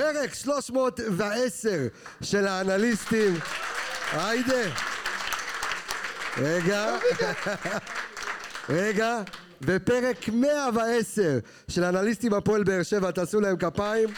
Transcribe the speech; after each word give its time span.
פרק 0.00 0.34
310 0.34 1.70
של 2.22 2.46
האנליסטים. 2.46 3.34
היידה. 4.12 4.70
רגע. 6.38 6.96
רגע. 8.68 9.22
ופרק 9.62 10.28
110 10.28 11.38
של 11.68 11.84
אנליסטים 11.84 12.34
הפועל 12.34 12.64
באר 12.64 12.82
שבע, 12.82 13.10
תעשו 13.10 13.40
להם 13.40 13.56
כפיים. 13.56 14.08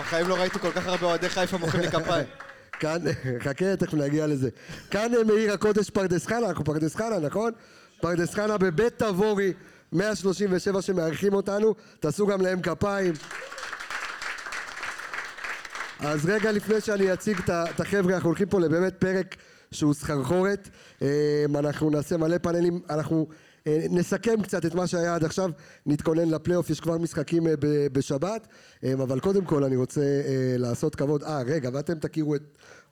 בחיים 0.00 0.28
לא 0.28 0.34
ראיתי 0.34 0.58
כל 0.58 0.72
כך 0.72 0.86
הרבה 0.86 1.06
אוהדי 1.06 1.28
חיפה 1.28 1.58
מוחאים 1.58 1.82
לי 1.82 1.90
כפיים. 1.90 2.26
כאן, 2.80 2.98
חכה, 3.40 3.76
תכף 3.76 3.94
נגיע 3.94 4.26
לזה. 4.26 4.48
כאן 4.90 5.12
מעיר 5.26 5.52
הקודש 5.52 5.90
פרדס 5.90 6.26
חנה, 6.26 6.48
אנחנו 6.48 6.64
פרדס 6.64 6.96
חנה, 6.96 7.18
נכון? 7.18 7.52
פרדס 8.00 8.34
חנה 8.34 8.58
בבית 8.58 8.98
תבורי, 8.98 9.52
137 9.92 10.82
שמארחים 10.82 11.34
אותנו, 11.34 11.74
תעשו 12.00 12.26
גם 12.26 12.40
להם 12.40 12.62
כפיים. 12.62 13.14
אז 16.02 16.26
רגע 16.26 16.52
לפני 16.52 16.80
שאני 16.80 17.12
אציג 17.12 17.36
את 17.50 17.80
החבר'ה, 17.80 18.14
אנחנו 18.14 18.28
הולכים 18.28 18.48
פה 18.48 18.60
לבאמת 18.60 18.94
פרק 18.98 19.36
שהוא 19.70 19.94
סחרחורת. 19.94 20.68
אנחנו 21.54 21.90
נעשה 21.90 22.16
מלא 22.16 22.38
פאנלים, 22.38 22.80
אנחנו 22.90 23.28
נסכם 23.68 24.42
קצת 24.42 24.66
את 24.66 24.74
מה 24.74 24.86
שהיה 24.86 25.14
עד 25.14 25.24
עכשיו, 25.24 25.50
נתכונן 25.86 26.28
לפלייאוף, 26.28 26.70
יש 26.70 26.80
כבר 26.80 26.98
משחקים 26.98 27.46
בשבת, 27.92 28.46
אבל 28.94 29.20
קודם 29.20 29.44
כל 29.44 29.64
אני 29.64 29.76
רוצה 29.76 30.00
לעשות 30.58 30.94
כבוד, 30.94 31.22
אה 31.22 31.42
רגע, 31.42 31.70
ואתם 31.72 31.98
תכירו 31.98 32.34
את 32.34 32.42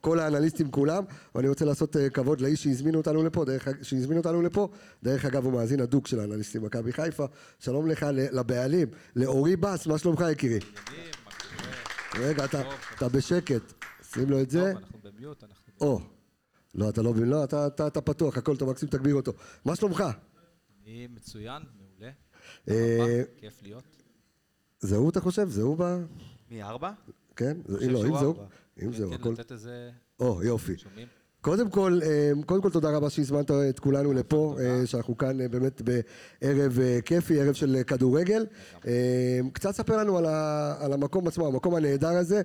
כל 0.00 0.18
האנליסטים 0.18 0.70
כולם, 0.70 1.04
ואני 1.34 1.48
רוצה 1.48 1.64
לעשות 1.64 1.96
כבוד 2.12 2.40
לאיש 2.40 2.62
שהזמין 2.62 2.94
אותנו 2.94 3.22
לפה, 3.22 3.44
דרך, 3.44 3.68
שהזמין 3.82 4.18
אותנו 4.18 4.42
לפה, 4.42 4.68
דרך 5.02 5.24
אגב 5.24 5.44
הוא 5.44 5.52
מאזין 5.52 5.80
הדוק 5.80 6.06
של 6.06 6.20
האנליסטים 6.20 6.64
מכבי 6.64 6.92
חיפה, 6.92 7.26
שלום 7.58 7.88
לך 7.88 8.06
לבעלים, 8.12 8.88
לאורי 9.16 9.56
בס, 9.56 9.86
מה 9.86 9.98
שלומך 9.98 10.24
יקירי? 10.32 10.58
רגע, 12.20 12.44
אתה, 12.44 12.62
אתה 12.96 13.08
בשקט, 13.08 13.84
שים 14.02 14.30
לו 14.30 14.40
את 14.40 14.50
זה. 14.50 14.72
טוב, 14.72 14.82
אנחנו 14.82 14.98
במיוט, 15.02 15.44
אנחנו... 15.44 15.72
או, 15.80 16.00
לא, 16.74 16.88
אתה 16.88 17.02
לא, 17.02 17.14
לא, 17.16 17.44
אתה, 17.44 17.66
אתה, 17.66 17.86
אתה 17.86 18.00
פתוח, 18.00 18.38
הכל 18.38 18.56
טוב, 18.56 18.70
מקסימום 18.70 18.92
תגביר 18.92 19.14
אותו. 19.14 19.32
מה 19.64 19.76
שלומך? 19.76 20.04
אני 20.82 21.06
מצוין, 21.06 21.62
מעולה. 21.76 22.12
אה, 22.68 23.22
כיף 23.36 23.62
להיות. 23.62 23.84
זה 24.80 24.96
הוא, 24.96 25.10
אתה 25.10 25.20
חושב? 25.20 25.48
זה 25.48 25.62
הוא 25.62 25.76
ב... 25.78 26.04
מי, 26.50 26.62
ארבע? 26.62 26.92
כן? 27.36 27.56
אם 27.84 27.90
לא, 27.90 28.04
אם 28.04 28.18
זה 28.18 28.24
הוא. 28.24 28.36
אם 28.82 28.92
זה 28.92 29.04
הוא, 29.04 29.14
כן, 29.14 29.20
הכל... 29.20 29.32
לתת 29.32 29.52
איזה... 29.52 29.90
או, 30.20 30.42
יופי. 30.42 30.78
שומעים? 30.78 31.08
קודם 31.48 31.70
כל, 31.70 32.00
אה, 32.02 32.30
קודם 32.46 32.62
כל 32.62 32.70
תודה 32.70 32.90
רבה 32.90 33.10
שהזמנת 33.10 33.50
את 33.50 33.78
כולנו 33.78 34.12
לפה, 34.12 34.56
אה, 34.60 34.86
שאנחנו 34.86 35.18
כאן 35.18 35.40
אה, 35.40 35.48
באמת 35.48 35.82
בערב 35.82 36.78
כיפי, 37.04 37.40
ערב 37.40 37.52
של 37.54 37.76
כדורגל. 37.86 38.46
קצת 39.52 39.70
ספר 39.70 39.96
לנו 39.96 40.18
על 40.18 40.26
ה- 40.26 40.74
על 40.80 40.92
המקום 40.92 41.28
עצמו, 41.28 41.46
המקום 41.46 41.74
הנהדר 41.74 42.08
הזה. 42.08 42.42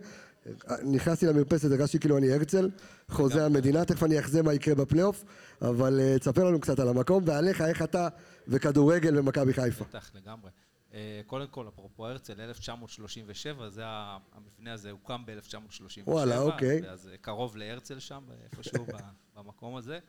נכנסתי 0.84 1.26
למרפסת, 1.26 1.72
הרגשתי 1.72 2.00
כאילו 2.00 2.18
אני 2.18 2.34
הרצל, 2.34 2.70
חוזה 3.10 3.46
המדינה, 3.46 3.86
תכף 3.86 4.04
אני 4.04 4.20
אחזה 4.20 4.44
מה 4.44 4.54
יקרה 4.54 4.76
בפלייאוף, 4.76 5.24
אבל 5.62 6.00
תספר 6.20 6.44
לנו 6.44 6.60
קצת 6.60 6.80
על 6.80 6.88
המקום 6.88 7.24
ועליך, 7.26 7.62
איך 7.62 7.82
אתה 7.82 8.08
וכדורגל 8.48 9.18
במכבי 9.18 9.54
חיפה. 9.54 9.84
בטח, 9.90 10.12
לגמרי. 10.16 10.50
אה, 10.94 11.22
קודם 11.28 11.48
כל, 11.48 11.68
אפרופו 11.68 12.08
הרצל, 12.08 12.42
1937, 12.42 13.70
זה 13.70 13.84
המבנה 13.86 14.74
הזה 14.74 14.92
הוקם 14.92 15.24
ב-1937. 15.26 16.02
וואלה, 16.08 16.40
אוקיי. 16.40 16.90
אז 16.90 17.08
אה, 17.08 17.18
קרוב 17.18 17.58
להרצל 17.58 18.00
שם, 18.00 18.24
איפשהו 18.44 18.86
במקום 19.36 19.76
הזה. 19.76 20.00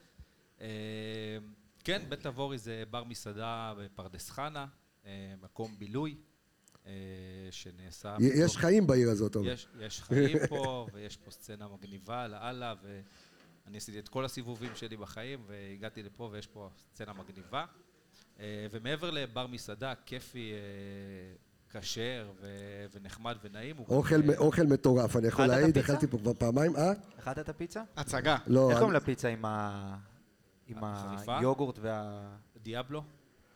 אה, 0.60 0.66
כן, 1.84 2.02
בית 2.08 2.20
תבורי 2.20 2.58
זה 2.58 2.82
בר 2.90 3.04
מסעדה 3.04 3.74
בפרדס 3.78 4.30
חנה, 4.30 4.66
מקום 5.42 5.78
בילוי, 5.78 6.16
שנעשה... 7.50 8.16
יש 8.20 8.50
בתוך- 8.50 8.56
חיים 8.60 8.86
בעיר 8.86 9.10
הזאת, 9.10 9.36
אומר. 9.36 9.50
יש, 9.52 9.66
יש 9.80 10.00
חיים 10.02 10.38
פה, 10.48 10.86
ויש 10.92 11.16
פה 11.16 11.30
סצנה 11.30 11.68
מגניבה 11.68 12.28
לאללה, 12.28 12.74
ואני 12.82 13.76
עשיתי 13.76 13.98
את 13.98 14.08
כל 14.08 14.24
הסיבובים 14.24 14.70
שלי 14.74 14.96
בחיים, 14.96 15.42
והגעתי 15.46 16.02
לפה 16.02 16.28
ויש 16.32 16.46
פה 16.46 16.68
סצנה 16.92 17.12
מגניבה. 17.12 17.64
אה, 18.40 18.44
ומעבר 18.70 19.10
לבר 19.10 19.46
מסעדה, 19.46 19.92
כיפי, 20.06 20.52
אה, 20.52 21.80
כשר 21.80 22.30
ונחמד 22.94 23.36
ונעים. 23.44 23.76
הוא 23.76 23.86
גם, 23.88 23.94
אוכל, 23.96 24.30
אה, 24.30 24.36
אוכל 24.38 24.62
מטורף, 24.66 25.16
אני 25.16 25.26
יכול 25.28 25.46
להעיד? 25.46 25.78
אכלתי 25.78 26.06
פה 26.06 26.18
כבר 26.18 26.32
פעמיים, 26.34 26.76
אה? 26.76 26.92
אכלת 27.18 27.38
את 27.38 27.48
הפיצה? 27.48 27.82
הצגה. 27.96 28.36
לא, 28.46 28.60
איך 28.68 28.76
אני- 28.76 28.78
קוראים 28.80 28.96
לפיצה 28.96 29.28
עם 29.28 29.44
ה... 29.44 29.96
עם? 30.68 30.76
היוגורט 31.28 31.78
וה... 31.82 32.20
דיאבלו? 32.62 33.02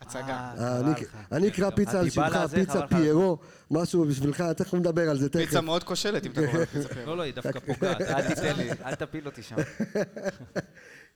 הצגה. 0.01 0.53
אני-. 0.81 0.91
אני 1.33 1.49
אקרא 1.49 1.71
פיצה 1.71 2.01
על 2.01 2.11
שמך, 2.11 2.37
פיצה. 2.55 2.87
פיירו, 2.87 3.39
משהו 3.71 4.05
בשבילך, 4.05 4.41
תכף 4.57 4.75
נדבר 4.75 5.11
על 5.11 5.19
זה 5.19 5.29
תכף. 5.29 5.41
פיצה 5.45 5.61
מאוד 5.61 5.85
כושלת 5.85 6.27
אם 6.27 6.31
אתה 6.33 6.41
קורא 6.47 6.59
לפיצה 6.63 6.89
פיירו. 6.95 7.11
לא, 7.11 7.17
לא, 7.17 7.23
היא 7.23 7.35
דווקא 7.35 7.61
פוגעת. 7.61 8.01
אל 8.01 8.29
תיתן 8.29 8.57
לי, 8.57 8.71
אל 8.85 8.95
תפיל 8.95 9.27
אותי 9.27 9.43
שם. 9.43 9.57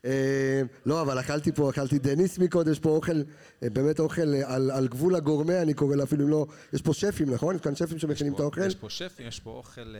אה, 0.04 0.62
לא, 0.86 1.02
אבל 1.02 1.20
אכלתי 1.20 1.52
פה, 1.52 1.70
אכלתי 1.70 1.98
דניס 1.98 2.38
מקודם, 2.38 2.72
יש 2.72 2.80
פה 2.80 2.88
אוכל, 2.88 3.22
אה, 3.62 3.70
באמת 3.70 4.00
אוכל 4.00 4.34
אה, 4.34 4.54
על, 4.54 4.70
על 4.70 4.88
גבול 4.88 5.14
הגורמה, 5.14 5.62
אני 5.62 5.74
קורא 5.74 5.96
לה 5.96 6.02
אפילו 6.02 6.28
לא, 6.28 6.46
יש 6.72 6.82
פה 6.82 6.94
שפים, 6.94 7.30
נכון? 7.30 7.54
יש 7.54 7.60
כאן 7.60 7.74
שפים 7.74 7.98
שמכינים 7.98 8.34
את 8.34 8.40
האוכל? 8.40 8.66
יש 8.66 8.74
פה 8.74 8.90
שפים, 8.90 9.26
יש 9.26 9.40
פה 9.40 9.50
אוכל, 9.50 9.94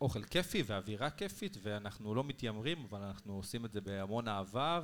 אוכל 0.00 0.22
כיפי 0.22 0.62
ואווירה 0.66 1.10
כיפית, 1.10 1.56
ואנחנו 1.62 2.14
לא 2.14 2.24
מתיימרים, 2.24 2.78
אבל 2.90 3.00
אנחנו 3.00 3.32
עושים 3.32 3.64
את 3.64 3.72
זה 3.72 3.80
בהמון 3.80 4.28
אהבה, 4.28 4.80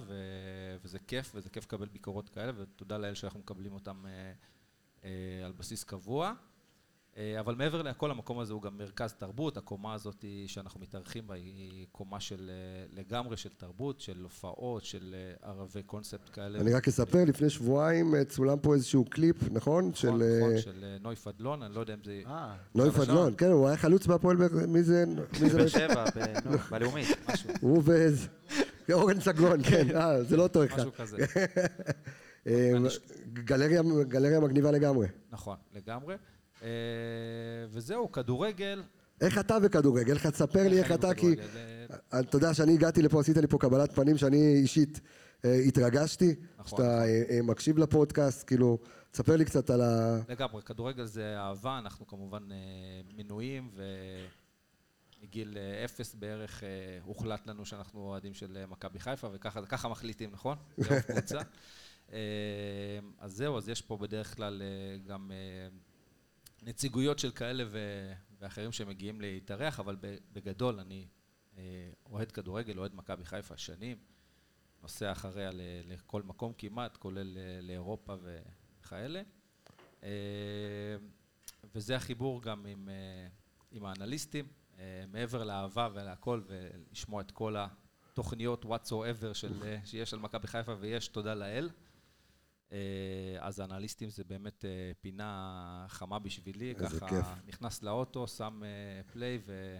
וזה 0.84 0.99
כיף, 0.99 1.33
וזה 1.34 1.50
כיף 1.50 1.65
לקבל 1.65 1.87
ביקורות 1.87 2.28
כאלה, 2.28 2.53
ותודה 2.56 2.99
לאל 2.99 3.15
שאנחנו 3.15 3.41
מקבלים 3.41 3.72
אותם 3.72 4.05
על 5.45 5.53
בסיס 5.59 5.84
קבוע. 5.84 6.33
אה, 7.18 7.40
אבל 7.40 7.54
מעבר 7.54 7.82
לכל, 7.82 8.10
המקום 8.10 8.38
הזה 8.38 8.52
הוא 8.52 8.62
גם 8.62 8.78
מרכז 8.78 9.12
תרבות, 9.12 9.56
הקומה 9.56 9.94
הזאת 9.94 10.22
היא- 10.22 10.48
שאנחנו 10.48 10.80
מתארחים 10.80 11.26
בה 11.26 11.34
היא 11.34 11.86
קומה 11.92 12.20
של 12.20 12.50
אה, 12.50 13.00
לגמרי 13.00 13.36
של 13.36 13.48
תרבות, 13.56 14.00
של 14.00 14.22
הופעות, 14.22 14.84
של 14.84 15.14
אה, 15.42 15.48
ערבי 15.50 15.82
קונספט 15.82 16.30
כאלה. 16.32 16.60
אני 16.60 16.72
רק 16.74 16.88
אספר, 16.88 17.24
לפני 17.24 17.50
שבועיים 17.50 18.24
צולם 18.24 18.58
פה 18.58 18.74
איזשהו 18.74 19.04
קליפ, 19.04 19.36
נכון? 19.52 19.94
של 19.94 20.08
נכון, 20.08 20.22
אה, 20.22 20.38
נכון, 20.38 20.58
של 20.58 20.96
נוי 21.00 21.16
פדלון, 21.16 21.62
אני 21.62 21.74
לא 21.74 21.80
יודע 21.80 21.94
אם 21.94 21.98
זה... 22.04 22.22
נוי 22.74 22.90
פדלון, 22.90 23.34
כן, 23.38 23.50
הוא 23.50 23.68
היה 23.68 23.76
חלוץ 23.76 24.06
בהפועל, 24.06 24.36
מי 24.68 24.82
זה? 24.82 25.04
מי 25.40 25.50
זה? 25.50 25.58
באר 25.58 25.66
שבע, 25.68 26.04
בלאומית, 26.70 27.06
משהו. 27.32 27.50
הוא 27.60 27.82
ואיזה... 27.84 28.28
אורן 28.92 29.20
סגרון, 29.20 29.62
כן, 29.62 29.96
אה, 29.96 30.22
זה 30.24 30.36
לא 30.36 30.42
אותו 30.42 30.64
אחד. 30.64 30.78
משהו 30.78 30.92
כזה. 30.92 31.16
גלריה 33.32 33.82
גלריה 34.08 34.40
מגניבה 34.40 34.70
לגמרי. 34.70 35.06
נכון, 35.32 35.56
לגמרי. 35.74 36.16
אה, 36.62 36.69
וזהו, 37.70 38.12
כדורגל. 38.12 38.82
איך 39.20 39.38
אתה 39.38 39.60
בכדורגל? 39.60 40.12
איך 40.12 40.26
תספר 40.26 40.69
לי 40.69 40.78
איך 40.78 40.92
אתה, 40.92 41.14
כי 41.14 41.26
אה, 42.12 42.20
אתה 42.20 42.36
יודע 42.36 42.54
שאני 42.54 42.74
הגעתי 42.74 43.02
לפה, 43.02 43.20
עשית 43.20 43.36
לי 43.36 43.46
פה 43.46 43.58
קבלת 43.58 43.92
פנים 43.92 44.16
שאני 44.16 44.54
אישית 44.54 45.00
אה, 45.44 45.54
התרגשתי, 45.54 46.34
נכון. 46.58 46.66
שאתה 46.78 47.04
אה, 47.04 47.22
אה, 47.30 47.42
מקשיב 47.42 47.78
לפודקאסט, 47.78 48.47
כאילו, 48.47 48.78
תספר 49.10 49.36
לי 49.36 49.44
קצת 49.44 49.70
על 49.70 49.80
ה... 49.80 50.18
לגמרי, 50.28 50.62
כדורגל 50.62 51.04
זה 51.04 51.38
אהבה, 51.38 51.78
אנחנו 51.78 52.06
כמובן 52.06 52.52
אה, 52.52 52.56
מנויים, 53.16 53.70
ומגיל 55.20 55.58
אה, 55.58 55.84
אפס 55.84 56.14
בערך 56.14 56.62
אה, 56.64 56.68
הוחלט 57.04 57.47
לנו 57.47 57.66
שאנחנו 57.66 58.00
אוהדים 58.00 58.34
של 58.34 58.56
אה, 58.56 58.66
מכבי 58.66 58.98
חיפה, 58.98 59.28
וככה 59.32 59.66
ככה 59.66 59.88
מחליטים, 59.88 60.30
נכון? 60.32 60.56
לאהוב 60.78 61.00
קבוצה. 61.00 61.38
אה, 62.12 62.18
אז 63.18 63.32
זהו, 63.32 63.58
אז 63.58 63.68
יש 63.68 63.82
פה 63.82 63.97
בדרך 63.97 64.36
כלל 64.36 64.62
אה, 64.62 64.98
גם 65.06 65.30
אה, 65.32 65.68
נציגויות 66.68 67.18
של 67.18 67.30
כאלה 67.30 67.64
ו- 67.70 68.12
ואחרים 68.38 68.72
שמגיעים 68.72 69.20
להתארח, 69.20 69.80
אבל 69.80 69.96
בגדול 70.32 70.80
אני 70.80 71.06
אה, 71.58 71.62
אוהד 72.06 72.32
כדורגל, 72.32 72.78
אוהד 72.78 72.94
מכבי 72.94 73.24
חיפה 73.24 73.56
שנים, 73.56 73.98
נוסע 74.82 75.12
אחריה 75.12 75.50
לכל 75.84 76.22
מקום 76.22 76.52
כמעט, 76.58 76.96
כולל 76.96 77.38
אה, 77.38 77.60
לאירופה 77.62 78.14
וכאלה. 78.22 79.22
אה, 80.02 80.08
וזה 81.74 81.96
החיבור 81.96 82.42
גם 82.42 82.66
עם, 82.66 82.88
עם 83.70 83.84
האנליסטים, 83.84 84.47
מעבר 85.09 85.44
לאהבה 85.44 85.88
ולהכל, 85.94 86.42
ולשמוע 86.47 87.21
את 87.21 87.30
כל 87.30 87.56
התוכניות 87.59 88.64
what 88.64 88.88
so 88.88 88.92
ever 88.92 89.34
של, 89.34 89.76
שיש 89.84 90.14
על 90.14 90.21
מכבי 90.21 90.47
חיפה, 90.47 90.74
ויש, 90.80 91.09
תודה 91.09 91.34
לאל. 91.34 91.71
אה, 92.72 92.78
אז 93.41 93.60
האנליסטים 93.60 94.10
זה 94.10 94.22
באמת 94.24 94.65
אה, 94.65 94.70
פינה 95.00 95.84
חמה 95.88 96.18
בשבילי, 96.18 96.74
איזה 96.78 97.00
ככה 97.00 97.09
כיף. 97.09 97.26
נכנס 97.47 97.82
לאוטו, 97.82 98.26
שם 98.26 98.62
אה, 98.65 98.68
פליי 99.12 99.38
ו... 99.47 99.78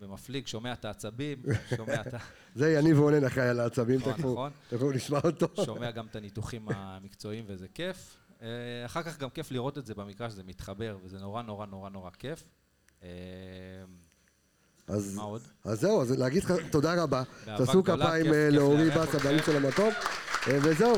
ומפליג, 0.00 0.46
שומע 0.46 0.72
את 0.72 0.84
העצבים, 0.84 1.42
שומע 1.76 2.00
את 2.00 2.14
ה... 2.14 2.18
זה 2.54 2.72
יניב 2.72 2.98
רונן 2.98 3.24
אחראי 3.24 3.48
על 3.48 3.60
העצבים, 3.60 4.00
נכון, 4.00 4.12
תכף 4.12 4.24
נכון. 4.24 4.50
תכף 4.68 4.86
נשמע 4.94 5.18
אותו. 5.24 5.64
שומע 5.64 5.90
גם 5.90 6.06
את 6.06 6.16
הניתוחים 6.16 6.68
המקצועיים 6.68 7.44
וזה 7.48 7.68
כיף. 7.68 8.16
אה, 8.42 8.48
אחר 8.86 9.02
כך 9.02 9.18
גם 9.18 9.30
כיף 9.30 9.50
לראות 9.50 9.78
את 9.78 9.86
זה 9.86 9.94
במקרא 9.94 10.28
שזה 10.28 10.42
מתחבר, 10.42 10.98
וזה 11.04 11.18
נורא 11.18 11.42
נורא 11.42 11.66
נורא 11.66 11.90
נורא 11.90 12.10
כיף. 12.10 12.44
אה, 13.02 13.08
אז, 14.86 15.14
מה 15.14 15.22
עוד? 15.22 15.42
אז 15.64 15.80
זהו, 15.80 16.02
אז 16.02 16.10
להגיד 16.10 16.44
לך 16.44 16.52
תודה 16.70 17.02
רבה. 17.02 17.22
תעשו 17.44 17.84
כפיים 17.84 18.32
אה, 18.32 18.48
לאורי 18.50 18.90
בס. 18.90 19.14
הבעלים 19.14 19.42
של 19.46 19.56
המקום. 19.56 19.90
אה, 20.48 20.58
וזהו. 20.62 20.94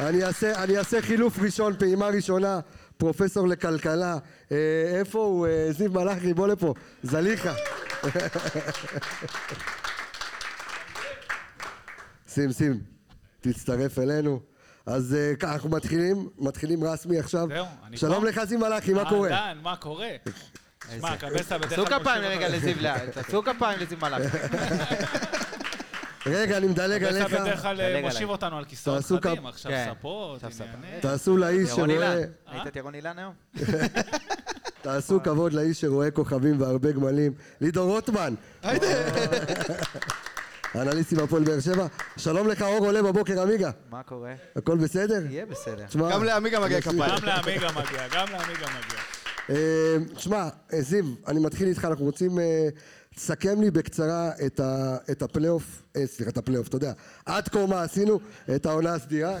אני 0.00 0.24
אעשה, 0.24 0.64
אני 0.64 0.78
אעשה 0.78 1.02
חילוף 1.02 1.38
ראשון, 1.38 1.76
פעימה 1.78 2.06
ראשונה. 2.08 2.60
פרופסור 2.96 3.48
לכלכלה. 3.48 4.18
אה, 4.52 4.56
איפה 4.98 5.18
הוא? 5.18 5.46
אה, 5.46 5.72
זיו 5.72 5.92
מלאכי, 5.92 6.34
בוא 6.34 6.48
לפה. 6.48 6.74
זליכה. 7.02 7.54
שים, 12.28 12.52
שים, 12.52 12.80
תצטרף 13.40 13.98
אלינו. 13.98 14.40
אז 14.86 15.16
ככה, 15.40 15.52
אנחנו 15.54 15.70
מתחילים, 15.70 16.28
מתחילים 16.38 16.84
רסמי 16.84 17.18
עכשיו. 17.18 17.46
זהו, 17.48 17.66
אני 17.86 17.96
שלום. 17.96 18.24
לך, 18.24 18.44
זיו 18.44 18.58
מלאכי, 18.58 18.92
מה 18.92 19.08
קורה? 19.08 19.30
אהלן, 19.30 19.58
מה 19.62 19.76
קורה? 19.76 20.08
שמע, 20.98 21.16
קבסה 21.16 21.58
בדרך 21.58 21.70
תעשו 21.70 21.86
כלל... 21.86 21.98
כפיים 22.00 22.22
מושיב 22.22 22.38
לרגע 22.40 22.46
אותו- 22.46 22.56
לזיו 22.56 23.12
תעשו 23.14 23.42
כפיים 23.42 23.78
לזיו 23.80 23.98
מלאך. 23.98 24.22
רגע, 26.30 26.56
אני 26.56 26.66
מדלג 26.66 27.04
עליך. 27.04 27.32
בדרך 27.32 27.62
כלל 27.62 27.76
דלג 27.76 28.04
מושיב. 28.04 28.28
אותנו 28.28 28.58
על 28.58 28.64
כיסאות 28.64 29.04
חדים, 29.04 29.46
עכשיו 29.46 29.72
כן. 29.72 29.90
ספות, 29.98 30.36
עכשיו 30.36 30.52
ספה. 30.52 30.64
ענייני. 30.64 31.00
תעשו 31.00 31.36
לאיש 31.36 31.70
שרואה... 31.70 31.90
אילן. 31.90 32.18
ראית 32.52 32.66
את 32.66 32.76
ירון 32.76 32.94
אילן 32.94 33.18
היום? 33.18 33.34
תעשו 34.82 35.22
כבוד 35.24 35.52
לאיש 35.52 35.80
שרואה 35.80 36.10
כוכבים 36.10 36.60
והרבה 36.60 36.92
גמלים. 36.92 37.32
לידור 37.60 37.88
רוטמן. 37.88 38.34
אנליסטי 40.74 41.16
בהפועל 41.16 41.44
באר 41.44 41.60
שבע. 41.60 41.86
שלום 42.16 42.48
לך, 42.48 42.62
אור 42.62 42.86
עולה 42.86 43.02
בבוקר, 43.02 43.42
עמיגה. 43.42 43.70
מה 43.90 44.02
קורה? 44.02 44.34
הכל 44.56 44.76
בסדר? 44.76 45.22
יהיה 45.30 45.46
בסדר. 45.46 45.86
תשמע, 45.86 46.12
גם 46.12 46.24
לעמיגה 46.24 46.60
מגיע 46.60 46.80
כפיים. 46.80 46.98
גם 46.98 47.24
לעמיגה 47.24 47.68
מגיע, 47.68 48.08
גם 48.14 48.26
לעמיגה 48.30 48.66
מגיע. 48.66 48.98
אה, 49.50 49.96
תשמע, 50.14 50.48
אה, 50.72 50.80
זיו, 50.82 51.04
אני 51.28 51.40
מתחיל 51.40 51.68
איתך, 51.68 51.84
אנחנו 51.84 52.04
רוצים... 52.04 52.38
אה, 53.18 53.22
תסכם 53.22 53.60
לי 53.60 53.70
בקצרה 53.70 54.30
את, 54.46 54.60
ה, 54.60 54.96
את 55.10 55.22
הפלייאוף, 55.22 55.82
אה, 55.96 56.06
סליחה, 56.06 56.30
את 56.30 56.38
הפלייאוף, 56.38 56.68
אתה 56.68 56.76
יודע, 56.76 56.92
עד 57.26 57.48
כה 57.48 57.66
מה 57.66 57.82
עשינו, 57.82 58.20
את 58.54 58.66
העונה 58.66 58.94
הסדירה, 58.94 59.38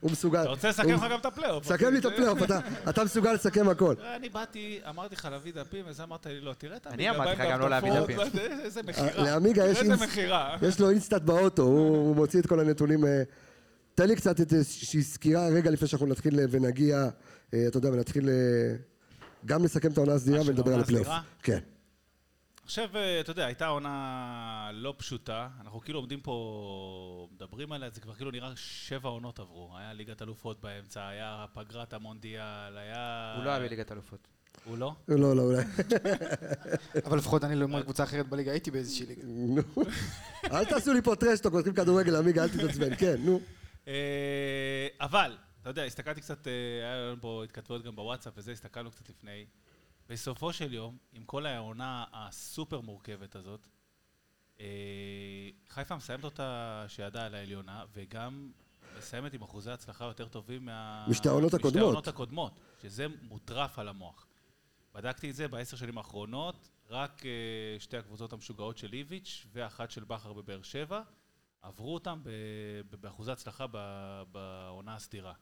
הוא 0.00 0.10
מסוגל. 0.10 0.42
אתה 0.42 0.48
רוצה 0.48 0.68
לסכם 0.68 0.94
לך 0.94 1.02
גם 1.10 1.18
את 1.20 1.26
הפלייאוף? 1.26 1.64
סכם 1.64 1.92
לי 1.92 1.98
את 1.98 2.04
הפלייאוף, 2.04 2.42
אתה, 2.42 2.58
אתה 2.88 3.04
מסוגל 3.04 3.32
לסכם 3.32 3.68
הכל. 3.68 3.94
אני 4.16 4.28
באתי, 4.28 4.80
אמרתי 4.88 5.14
לך 5.14 5.28
להביא 5.30 5.52
דפים, 5.54 5.84
וזה 5.88 6.02
אמרת 6.02 6.26
לי 6.26 6.40
לא, 6.40 6.52
תראה 6.58 6.76
את 6.76 6.86
אני 6.86 7.10
אמרתי 7.10 7.32
לך 7.32 7.48
גם 7.50 7.60
לא 7.60 7.70
להביא 7.70 8.00
דפים. 8.00 8.16
לא, 8.16 8.24
איזה 8.64 8.82
מכירה. 8.82 9.22
לעמיגה 9.22 9.66
יש 9.66 9.78
אינס-. 9.78 10.18
יש 10.62 10.80
לו 10.80 10.90
InStat 10.90 11.22
באוטו, 11.22 11.62
הוא, 11.62 11.96
הוא 11.96 12.16
מוציא 12.16 12.40
את 12.40 12.46
כל 12.46 12.60
הנתונים. 12.60 13.04
אה, 13.04 13.22
תן 13.94 14.08
לי 14.08 14.16
קצת 14.16 14.52
איזושהי 14.52 15.02
סקירה 15.02 15.48
רגע 15.48 15.70
לפני 15.70 15.88
שאנחנו 15.88 16.06
נתחיל 16.06 16.40
אה, 16.40 16.44
ונגיע, 16.50 17.08
אה, 17.54 17.66
אתה 17.68 17.76
יודע, 17.76 17.90
ונתחיל 17.90 18.28
אה, 18.28 18.76
גם 19.46 19.64
לסכם 19.64 19.92
את 19.92 19.98
העונה 19.98 20.12
הסדירה 20.12 20.40
ולדבר 20.46 20.74
על 20.74 20.80
הפלייאוף. 20.80 21.08
כן. 21.42 21.58
עכשיו, 22.66 22.88
אה, 22.96 23.20
אתה 23.20 23.30
יודע, 23.30 23.46
הייתה 23.46 23.66
עונה 23.66 24.70
לא 24.72 24.94
פשוטה. 24.96 25.48
אנחנו 25.60 25.80
כאילו 25.80 25.98
עומדים 25.98 26.20
פה, 26.20 27.28
מדברים 27.32 27.72
עליה, 27.72 27.90
זה 27.90 28.00
כבר 28.00 28.14
כאילו 28.14 28.30
נראה 28.30 28.52
שבע 28.56 29.08
עונות 29.08 29.38
עברו. 29.38 29.76
היה 29.76 29.92
ליגת 29.92 30.22
אלופות 30.22 30.60
באמצע, 30.60 31.08
היה 31.08 31.46
פגרת 31.54 31.92
המונדיאל, 31.92 32.76
היה... 32.76 33.34
הוא 33.36 33.44
לא 33.44 33.50
היה 33.50 33.58
בליגת 33.58 33.92
אלופות. 33.92 34.28
הוא 34.64 34.78
לא? 34.78 34.94
לא, 35.08 35.36
לא, 35.36 35.42
אולי. 35.42 35.62
אבל 37.06 37.18
לפחות 37.18 37.44
אני 37.44 37.56
לא 37.56 37.64
אומר 37.64 37.82
קבוצה 37.82 38.04
אחרת 38.04 38.28
בליגה, 38.28 38.50
הייתי 38.50 38.70
באיזושהי 38.70 39.06
ליגה. 39.06 39.22
נו. 39.24 39.62
אל 40.44 40.64
תעשו 40.64 40.92
לי 40.92 41.02
פה 41.02 41.16
טרשטוק, 41.16 41.52
הולכים 41.52 41.74
כדורגל, 41.74 42.16
עמיגה, 42.16 42.42
אל 42.42 42.48
תתעצבן. 42.48 42.94
כן, 42.94 43.16
נו. 43.18 43.40
אה, 43.88 44.88
אבל, 45.00 45.36
אתה 45.62 45.70
יודע, 45.70 45.84
הסתכלתי 45.84 46.20
קצת, 46.20 46.46
אה, 46.46 46.52
היה 46.84 46.96
לנו 46.96 47.20
פה 47.20 47.44
התכתבויות 47.44 47.84
גם 47.84 47.96
בוואטסאפ 47.96 48.32
וזה, 48.36 48.52
הסתכלנו 48.52 48.90
קצת 48.90 49.08
לפני. 49.08 49.46
בסופו 50.08 50.52
של 50.52 50.74
יום, 50.74 50.96
עם 51.12 51.24
כל 51.24 51.46
העונה 51.46 52.04
הסופר 52.12 52.80
מורכבת 52.80 53.34
הזאת, 53.34 53.66
אה, 54.60 54.66
חיפה 55.68 55.96
מסיימת 55.96 56.24
אותה 56.24 56.84
שידה 56.88 57.26
על 57.26 57.34
העליונה, 57.34 57.84
וגם 57.92 58.52
מסיימת 58.98 59.34
עם 59.34 59.42
אחוזי 59.42 59.70
הצלחה 59.70 60.04
יותר 60.04 60.28
טובים 60.28 60.64
מה... 60.64 61.06
משתי 61.08 61.28
העונות 61.28 61.54
משתי 61.54 61.56
הקודמות. 61.56 61.82
העונות 61.82 62.08
הקודמות, 62.08 62.60
שזה 62.82 63.06
מוטרף 63.22 63.78
על 63.78 63.88
המוח. 63.88 64.26
בדקתי 64.94 65.30
את 65.30 65.34
זה 65.34 65.48
בעשר 65.48 65.76
שנים 65.76 65.98
האחרונות, 65.98 66.70
רק 66.90 67.26
אה, 67.26 67.80
שתי 67.80 67.96
הקבוצות 67.96 68.32
המשוגעות 68.32 68.78
של 68.78 68.92
איביץ' 68.92 69.46
ואחת 69.52 69.90
של 69.90 70.04
בכר 70.04 70.32
בבאר 70.32 70.62
שבע, 70.62 71.02
עברו 71.62 71.94
אותם 71.94 72.22
באחוזי 73.00 73.32
הצלחה 73.32 73.66
בעונה 74.32 74.94
הסדירה. 74.94 75.32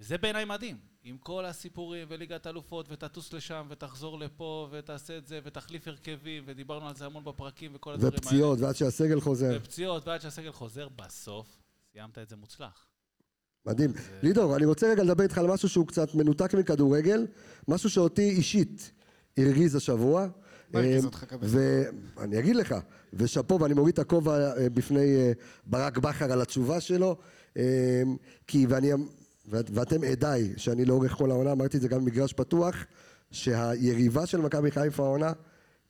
וזה 0.00 0.18
בעיניי 0.18 0.44
מדהים, 0.44 0.76
עם 1.04 1.18
כל 1.18 1.44
הסיפורים 1.44 2.06
וליגת 2.10 2.46
אלופות 2.46 2.86
ותטוס 2.90 3.32
לשם 3.32 3.66
ותחזור 3.70 4.18
לפה 4.18 4.68
ותעשה 4.72 5.18
את 5.18 5.26
זה 5.26 5.40
ותחליף 5.44 5.88
הרכבים 5.88 6.44
ודיברנו 6.46 6.88
על 6.88 6.94
זה 6.94 7.06
המון 7.06 7.24
בפרקים 7.24 7.74
וכל 7.74 7.92
הדברים 7.92 8.12
האלה. 8.12 8.26
ופציעות, 8.26 8.60
ועד 8.60 8.76
שהסגל 8.76 9.20
חוזר. 9.20 9.56
ופציעות 9.56 10.08
ועד 10.08 10.20
שהסגל 10.20 10.52
חוזר, 10.52 10.88
בסוף 10.96 11.46
סיימת 11.92 12.18
את 12.18 12.28
זה 12.28 12.36
מוצלח. 12.36 12.86
מדהים. 13.66 13.92
לידור, 14.22 14.56
אני 14.56 14.64
רוצה 14.64 14.90
רגע 14.90 15.02
לדבר 15.02 15.22
איתך 15.22 15.38
על 15.38 15.46
משהו 15.46 15.68
שהוא 15.68 15.86
קצת 15.86 16.14
מנותק 16.14 16.54
מכדורגל, 16.54 17.26
משהו 17.68 17.90
שאותי 17.90 18.30
אישית 18.30 18.92
הרגיז 19.36 19.74
השבוע. 19.74 20.26
מה 20.70 20.80
הרגיז 20.80 21.02
אה, 21.02 21.06
אותך, 21.06 21.24
קבסה? 21.24 21.82
ואני 22.16 22.38
אגיד 22.38 22.56
לך, 22.56 22.74
ושאפו, 23.12 23.60
ואני 23.60 23.74
מוריד 23.74 23.92
את 23.92 23.98
הכובע 23.98 24.56
אה, 24.56 24.70
בפני 24.70 25.16
אה, 25.16 25.32
ברק 25.66 25.98
בכר 25.98 26.32
על 26.32 26.40
התשובה 26.40 26.80
שלו, 26.80 27.16
אה, 27.56 28.02
כי, 28.46 28.66
ואני, 28.68 28.90
ואת- 29.48 29.70
ואתם 29.74 30.04
עדיי, 30.04 30.52
שאני 30.56 30.84
לאורך 30.84 31.12
כל 31.12 31.30
העונה, 31.30 31.52
אמרתי 31.52 31.76
את 31.76 31.82
זה 31.82 31.88
גם 31.88 32.00
במגרש 32.04 32.32
פתוח, 32.32 32.74
שהיריבה 33.30 34.26
של 34.26 34.38
מכבי 34.40 34.70
חיפה 34.70 35.02
העונה 35.04 35.32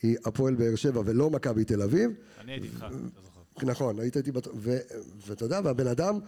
היא 0.02 0.16
הפועל 0.24 0.54
באר 0.54 0.74
שבע 0.74 1.02
ולא 1.04 1.30
מכבי 1.30 1.64
תל 1.64 1.82
אביב. 1.82 2.10
אני 2.40 2.52
הייתי 2.52 2.66
איתך, 2.66 2.76
אתה 2.88 2.94
זוכר. 3.22 3.66
נכון, 3.66 4.00
היית 4.00 4.16
איתי, 4.16 4.32
בת- 4.32 4.48
ואתה 5.26 5.44
יודע, 5.44 5.60
והבן 5.64 5.86
אדם 5.86 6.18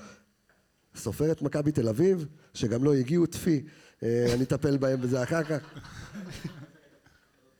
סופר 0.96 1.32
את 1.32 1.42
מכבי 1.42 1.72
תל 1.72 1.88
אביב, 1.88 2.26
שגם 2.54 2.84
לא 2.84 2.94
הגיעו 2.94 3.26
טפי, 3.26 3.62
אה, 4.02 4.26
אני 4.34 4.44
אטפל 4.44 4.76
בהם 4.76 5.00
בזה 5.00 5.22
אחר 5.22 5.42
כך. 5.42 5.58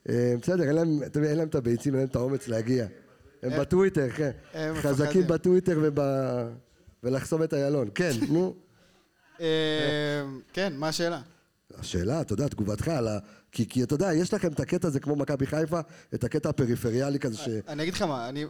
אה, 0.09 0.35
בסדר, 0.43 0.63
אין 0.65 0.75
להם, 0.75 0.89
אין 1.25 1.39
להם 1.39 1.49
את 1.49 1.55
הביצים, 1.55 1.93
אין 1.95 2.01
להם 2.01 2.09
את 2.09 2.17
האומץ 2.17 2.49
להגיע. 2.49 2.87
הם 3.43 3.61
בטוויטר, 3.61 4.09
כן. 4.11 4.31
חזקים. 4.75 5.23
בטוויטר 5.27 5.79
וב... 5.83 5.99
ולחסום 7.05 7.43
את 7.43 7.55
איילון. 7.55 7.89
כן, 7.95 8.11
נו. 8.29 8.55
אה, 9.41 9.47
כן, 10.53 10.73
מה 10.77 10.89
השאלה? 10.89 11.21
השאלה, 11.79 12.21
אתה 12.21 12.33
יודע, 12.33 12.49
תגובתך 12.49 12.89
על 12.89 13.09
ה... 13.09 13.19
כי, 13.53 13.69
כי 13.69 13.83
אתה 13.83 13.95
יודע, 13.95 14.13
יש 14.15 14.35
לכם 14.35 14.53
את 14.53 14.61
הקטע 14.61 14.89
הזה 14.89 15.01
כמו 15.01 15.17
מכבי 15.17 15.47
חיפה, 15.47 15.81
את 16.15 16.25
הקטע 16.25 16.49
הפריפריאלי 16.49 17.19
כזה 17.19 17.37
ש... 17.37 17.49
אני 17.69 17.83
אגיד 17.83 17.95
לך 17.95 18.03
מה, 18.03 18.29
אני- 18.29 18.45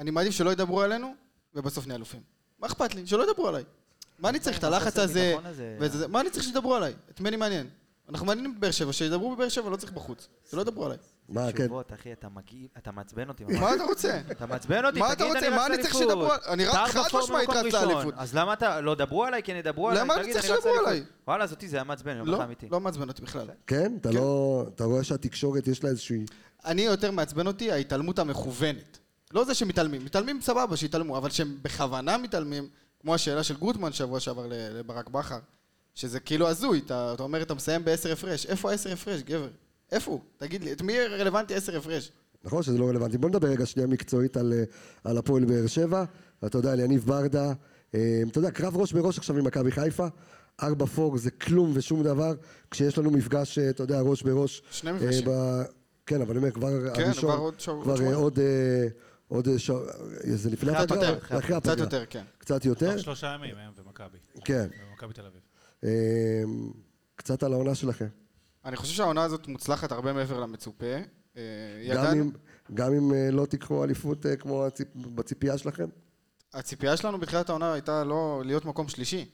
אני 0.00 0.10
מעדיף 0.10 0.32
שלא 0.32 0.50
ידברו 0.50 0.82
עלינו, 0.82 1.14
ובסוף 1.54 1.86
נהיה 1.86 1.96
אלופים. 1.96 2.20
מה 2.58 2.66
אכפת 2.66 2.94
לי? 2.94 3.06
שלא 3.06 3.30
ידברו 3.30 3.48
עליי. 3.48 3.64
מה 4.18 4.28
אני 4.28 4.38
צריך 4.38 4.58
את 4.58 4.64
הלחץ 4.64 4.98
הזה? 4.98 5.34
מה 6.08 6.20
אני 6.20 6.30
צריך 6.30 6.44
שידברו 6.44 6.74
עליי? 6.74 6.94
את 7.10 7.20
מי 7.20 7.28
אני 7.28 7.36
מעניין? 7.36 7.66
אנחנו 8.08 8.26
מעניינים 8.26 8.54
בבאר 8.58 8.70
שבע, 8.70 8.92
שידברו 8.92 9.36
בבאר 9.36 9.48
שבע, 9.48 9.70
לא 9.70 9.76
צריך 9.76 9.92
בחוץ. 9.92 10.28
שלא 10.50 10.60
ידברו 10.60 10.84
עליי. 10.86 10.98
מה, 11.28 11.52
כן. 11.52 11.64
תשובות, 11.64 11.92
אחי, 11.92 12.12
אתה 12.12 12.28
מגעיל, 12.28 12.68
אתה 12.78 12.92
מעצבן 12.92 13.28
אותי. 13.28 13.44
מה 13.44 13.74
אתה 13.74 13.84
רוצה? 13.84 14.20
אתה 14.30 14.46
מעצבן 14.46 14.84
אותי, 14.84 14.98
מה 14.98 15.12
אתה 15.12 15.16
תגיד, 15.24 15.32
רוצה? 15.34 15.46
אני 15.46 15.56
מה 15.56 15.64
רץ 15.64 15.70
אני 15.70 15.82
צריך. 15.82 15.94
שידברו 15.94 16.32
על- 16.32 16.38
אני 16.48 16.66
רץ- 16.66 16.74
אתה 16.74 16.86
חד 16.86 17.18
משמעית 17.18 17.50
רץ. 17.50 17.72
לאליפות. 17.74 18.14
אז 18.16 18.34
למה 18.34 18.52
אתה, 18.52 18.80
לא 18.80 18.94
דברו 18.94 19.24
עליי, 19.24 19.42
כן 19.42 19.56
ידברו 19.56 19.88
עליי, 19.88 20.00
למה 20.02 20.14
אני 20.14 20.22
תגיד, 20.22 20.34
צריך 20.34 20.50
רץ 20.50 20.62
שידברו. 20.62 20.78
עליי? 20.86 21.04
וואלה, 21.28 21.44
אז 21.44 21.52
אותי 21.52 21.68
זה 21.68 21.76
היה 21.76 21.84
מעצבן, 21.84 22.10
אני 22.10 22.20
אומר 22.20 22.32
לא, 22.38 22.44
אמיתי. 22.44 22.68
לא 22.70 22.80
מעצבן 22.80 23.08
אותי 23.08 23.22
בכלל. 23.22 23.46
כן? 23.66 23.92
אתה 24.00 24.10
לא... 24.10 24.64
אתה 24.74 24.84
רואה 24.84 25.04
שהתקשורת 25.04 25.66
יש 25.68 25.84
לה 25.84 25.90
איזושהי... 25.90 26.24
אני 26.64 26.82
יותר 26.82 27.10
מעצבן 27.10 27.46
אותי 27.46 27.72
ההתעלמות 27.72 28.18
המכוונת. 28.18 28.98
לא 29.34 29.44
זה 29.44 29.54
שמתעלמים, 29.54 30.04
מתעלמים 30.04 30.40
סבבה, 30.40 30.76
שיתעלמו, 30.76 31.18
אבל 31.18 31.30
שהם 31.30 31.58
בכוונה 31.62 32.18
מתעלמים, 32.18 32.68
כמו 33.00 33.14
השאלה 33.14 33.42
של 33.42 33.56
גוטמן 33.56 33.92
שבוע 33.92 34.20
שעבר 34.20 34.46
לברק 34.50 35.08
בכר, 35.08 35.38
שזה 35.94 36.20
כאילו 36.20 36.48
הזוי, 36.48 36.78
אתה 36.86 37.14
אומר 37.18 37.42
אתה 37.42 37.54
מסיים 37.54 37.84
בעשר 37.84 38.12
הפרש, 38.12 38.46
איפה 38.46 38.70
העשר 38.70 38.92
הפרש, 38.92 39.22
גבר? 39.22 39.48
איפה 39.92 40.10
הוא? 40.10 40.20
תגיד 40.36 40.64
לי, 40.64 40.72
את 40.72 40.82
מי 40.82 40.98
רלוונטי 41.00 41.54
עשר 41.54 41.76
הפרש? 41.76 42.12
נכון 42.44 42.62
שזה 42.62 42.78
לא 42.78 42.88
רלוונטי. 42.88 43.18
בוא 43.18 43.28
נדבר 43.28 43.48
רגע 43.48 43.66
שנייה 43.66 43.86
מקצועית 43.86 44.36
על, 44.36 44.52
אה, 44.52 44.64
על 45.04 45.18
הפועל 45.18 45.44
באר 45.44 45.66
שבע. 45.66 46.04
אתה 46.46 46.58
יודע, 46.58 46.72
על 46.72 46.80
יניב 46.80 47.04
ברדה, 47.06 47.52
אה, 47.94 48.22
אתה 48.30 48.38
יודע, 48.38 48.50
קרב 48.50 48.76
ראש 48.76 48.92
בראש 48.92 49.18
עכשיו 49.18 49.38
עם 49.38 49.44
מכבי 49.44 49.70
חיפה. 49.70 50.06
ארבע 50.62 50.86
פור 50.86 51.18
זה 51.18 51.30
כלום 51.30 51.70
ושום 51.74 52.02
דבר, 52.02 52.34
כשיש 52.70 52.98
לנו 52.98 53.10
מפגש, 53.10 53.58
אה, 53.58 53.70
אתה 53.70 53.82
יודע, 53.82 54.00
ראש 54.00 54.22
בראש. 54.22 54.62
שני 54.70 54.92
מפגשים. 54.92 55.24
ב... 55.28 55.62
כן, 56.06 56.20
אבל 56.20 56.30
אני 56.30 56.38
אומר, 56.38 56.50
כבר 56.50 56.94
כן, 56.94 57.02
הראשון, 57.02 57.30
כבר 57.30 57.38
עוד 57.42 57.60
שבוע- 57.60 57.82
כבר 57.84 58.04
עוד. 58.04 58.14
עוד... 58.14 58.38
אה, 58.38 58.86
עוד 59.28 59.48
אה, 59.48 59.58
ש... 59.58 59.70
זה 60.34 60.50
לפני 60.50 60.72
אחרי 60.72 60.84
הפגרה? 60.84 61.16
אחרי 61.38 61.40
קצת 61.60 61.66
הפגרה. 61.70 61.84
יותר, 61.84 62.04
כן. 62.10 62.22
קצת 62.38 62.64
יותר? 62.64 62.92
תוך 62.94 63.02
שלושה 63.04 63.34
ימים 63.38 63.54
הם 63.56 63.72
ומכבי. 63.76 64.18
כן. 64.44 64.68
ומכבי 64.90 65.12
תל 65.14 65.26
אביב. 65.26 65.40
אה, 65.84 66.42
קצת 67.16 67.42
על 67.42 67.52
העונה 67.52 67.74
שלכם. 67.74 68.06
אני 68.66 68.76
חושב 68.76 68.94
שהעונה 68.94 69.24
הזאת 69.24 69.48
מוצלחת 69.48 69.92
הרבה 69.92 70.12
מעבר 70.12 70.40
למצופה. 70.40 70.86
אה, 71.36 71.42
גם 71.88 71.98
ידענו, 71.98 72.22
אם, 72.22 72.30
גם 72.74 72.92
אם 72.92 73.14
אה, 73.14 73.30
לא 73.30 73.46
תיקחו 73.46 73.84
אליפות 73.84 74.26
אה, 74.26 74.36
כמו 74.36 74.66
הציפ... 74.66 74.88
בציפייה 74.94 75.58
שלכם? 75.58 75.88
הציפייה 76.54 76.96
שלנו 76.96 77.18
בתחילת 77.18 77.48
העונה 77.48 77.72
הייתה 77.72 78.04
לא 78.04 78.42
להיות 78.44 78.64
מקום 78.64 78.88
שלישי. 78.88 79.30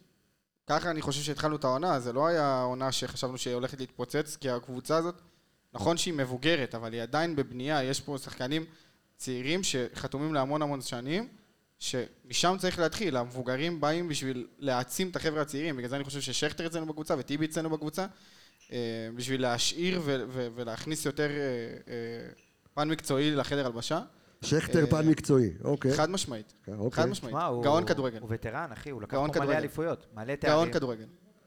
ככה 0.67 0.91
אני 0.91 1.03
חושב 1.03 1.23
שהתחלנו 1.23 1.57
את 1.57 1.65
העונה, 1.65 2.01
זה 2.01 2.13
לא 2.13 2.27
היה 2.27 2.63
עונה 2.63 2.93
שחשבנו 2.93 3.39
שהיא 3.39 3.55
הולכת 3.55 3.81
להתפוצץ, 3.81 4.37
כי 4.37 4.51
הקבוצה 4.51 4.97
הזאת, 4.97 5.21
נכון 5.75 5.97
שהיא 5.97 6.15
מבוגרת, 6.15 6.75
אבל 6.75 6.93
היא 6.93 7.03
עדיין 7.03 7.37
בבנייה, 7.37 7.85
יש 7.85 8.01
פה 8.01 8.19
שחקנים 8.19 8.65
צעירים 9.17 9.63
שחתומים 9.63 10.35
להמון 10.35 10.63
המון 10.63 10.81
שנים, 10.81 11.29
שמשם 11.79 12.57
צריך 12.59 12.79
להתחיל, 12.79 13.17
המבוגרים 13.17 13.81
באים 13.81 14.09
בשביל 14.09 14.47
להעצים 14.59 15.09
את 15.09 15.17
החבר'ה 15.17 15.43
הצעירים, 15.43 15.77
בגלל 15.77 15.89
זה 15.89 15.97
אני 15.97 16.05
חושב 16.05 16.21
ששכטר 16.21 16.67
אצלנו 16.67 16.87
בקבוצה 16.87 17.15
וטיבי 17.19 17.47
אצלנו 17.47 17.71
בקבוצה, 17.71 18.07
בשביל 19.17 19.43
להשאיר 19.43 20.01
ו- 20.05 20.25
ו- 20.29 20.49
ולהכניס 20.55 21.07
יותר 21.07 21.29
אה, 21.31 21.37
אה, 21.89 21.95
פן 22.75 22.89
מקצועי 22.89 23.31
לחדר 23.35 23.67
הלבשה, 23.67 24.01
שכטר 24.43 24.81
אה, 24.81 24.87
פן 24.87 25.09
מקצועי, 25.09 25.51
אוקיי. 25.65 25.95
חד 25.95 26.11
משמעית, 26.11 26.53
אוקיי. 26.79 27.03
חד 27.03 27.09
משמעית, 27.09 27.35
תשמע, 27.35 27.45
הוא- 27.47 27.65
גאון 27.65 27.85
כדורגל, 27.87 28.19
הוא 28.21 28.29
וטרן, 28.33 28.69
אחי, 28.73 28.91
הוא 28.91 29.03
לקח 29.03 29.13
גאון 29.15 29.33
פה 29.33 29.41
מלא. 29.41 29.53
אליפויות, 29.59 30.07
מלא 30.15 30.25
גאון 30.25 30.37
תארים. 30.37 30.73
כדורגל. 30.73 31.05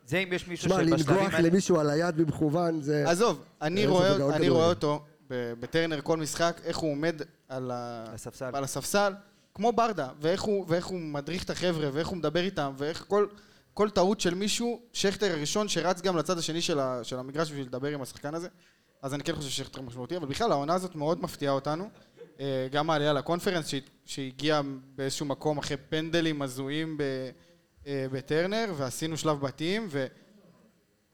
זה 0.08 0.17
אם 0.17 0.34
יש 0.34 0.48
מישהו 0.48 0.70
שמע, 0.70 0.79
שבשלבים 0.79 1.15
לנגוח 1.15 1.34
האלה... 1.34 1.50
למישהו 1.50 1.79
על 1.79 1.89
היד 1.89 2.17
במכוון 2.17 2.82
זה... 2.82 3.10
עזוב, 3.10 3.44
אני 3.62 3.88
רואה, 3.88 4.17
גאון 4.17 4.22
אני 4.22 4.39
כדורגל. 4.39 4.50
רואה 4.50 4.70
אותו 4.70 5.03
בטרנר 5.29 6.01
כל 6.03 6.17
משחק, 6.17 6.62
איך 6.63 6.77
הוא 6.77 6.91
עומד 6.91 7.22
על. 7.50 7.72
הספסל. 7.74 8.50
על 8.53 8.63
הספסל, 8.63 9.13
כמו 9.53 9.72
ברדה, 9.74 10.10
ואיך 10.22 10.41
הוא, 10.41 10.65
ואיך 10.67 10.86
הוא 10.86 11.00
מדריך 11.00 11.44
את 11.44 11.50
החבר'ה, 11.50 11.89
ואיך 11.94 12.08
הוא 12.08 12.17
מדבר 12.17 12.44
איתם, 12.44 12.74
ואיך 12.77 13.05
כל, 13.08 13.25
כל 13.75 13.89
טעות 13.89 14.20
של 14.20 14.36
מישהו, 14.36 14.82
שכטר 14.94 15.32
הראשון 15.32 15.67
שרץ 15.67 16.01
גם 16.01 16.17
לצד 16.17 16.38
השני 16.38 16.62
של, 16.62 16.79
ה... 16.79 17.03
של 17.03 17.20
המגרש 17.20 17.51
בשביל 17.51 17.65
לדבר 17.65 17.88
עם 17.88 18.01
השחקן 18.01 18.36
הזה, 18.36 18.48
אז 19.01 19.13
אני 19.13 19.24
כן 19.24 19.36
חושב 19.36 19.50
ששכטר 19.50 19.82
משמעותי, 19.82 20.17
אבל 20.17 20.27
בכלל 20.27 20.51
העונה 20.51 20.74
הזאת 20.74 20.96
מאוד 20.96 21.22
מפתיעה 21.22 21.53
אותנו. 21.53 21.89
אה, 22.39 22.67
גם 22.72 22.89
העלייה 22.89 23.13
לקונפרנס 23.13 23.74
שהגיעה 24.05 24.62
באיזשהו 24.96 25.25
מקום 25.25 25.58
אחרי 25.58 25.77
פנדלים 25.77 26.41
הזויים. 26.41 26.98
אה, 27.88 28.05
בטרנר, 28.12 28.74
ועשינו 28.77 29.17
שלב 29.17 29.41
בתים, 29.41 29.88
ו... 29.91 30.05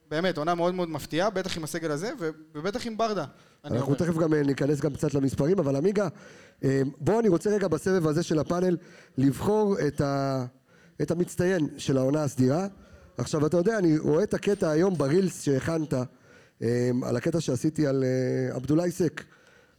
באמת, 0.10 0.38
עונה 0.38 0.56
מאוד 0.56 0.74
מאוד 0.74 0.90
מפתיעה, 0.90 1.30
בטח 1.30 1.58
עם 1.58 1.64
הסגל 1.64 1.92
הזה, 1.92 2.12
ובטח 2.56 2.88
עם 2.88 2.98
ברדה. 2.98 3.26
אנחנו. 3.66 3.96
תכף 3.96 4.18
גם 4.18 4.34
אה, 4.34 4.44
ניכנס 4.44 4.82
גם 4.82 4.94
קצת 4.94 5.14
למספרים, 5.14 5.60
אבל 5.60 5.76
עמיגה, 5.76 6.08
אה, 6.64 6.82
בוא 6.98 7.20
אני 7.20 7.30
רוצה 7.30 7.50
רגע 7.50 7.68
בסבב 7.68 8.08
הזה 8.08 8.24
של 8.24 8.40
הפאנל 8.40 8.78
לבחור 9.18 9.76
את, 9.88 10.02
ה, 10.02 10.46
את 11.02 11.12
המצטיין 11.12 11.68
של 11.78 11.98
העונה 11.98 12.24
הסדירה. 12.24 12.68
עכשיו 13.18 13.46
אתה 13.46 13.58
יודע, 13.58 13.78
אני 13.78 13.98
רואה 13.98 14.24
את 14.24 14.34
הקטע 14.34 14.70
היום 14.70 14.98
ברילס 14.98 15.42
שהכנת, 15.42 15.94
אה, 16.62 16.92
על 17.04 17.16
הקטע 17.16 17.42
שעשיתי 17.42 17.88
על 17.88 18.04
אה, 18.04 18.56
עבדולאי 18.56 18.92
סק, 18.92 19.24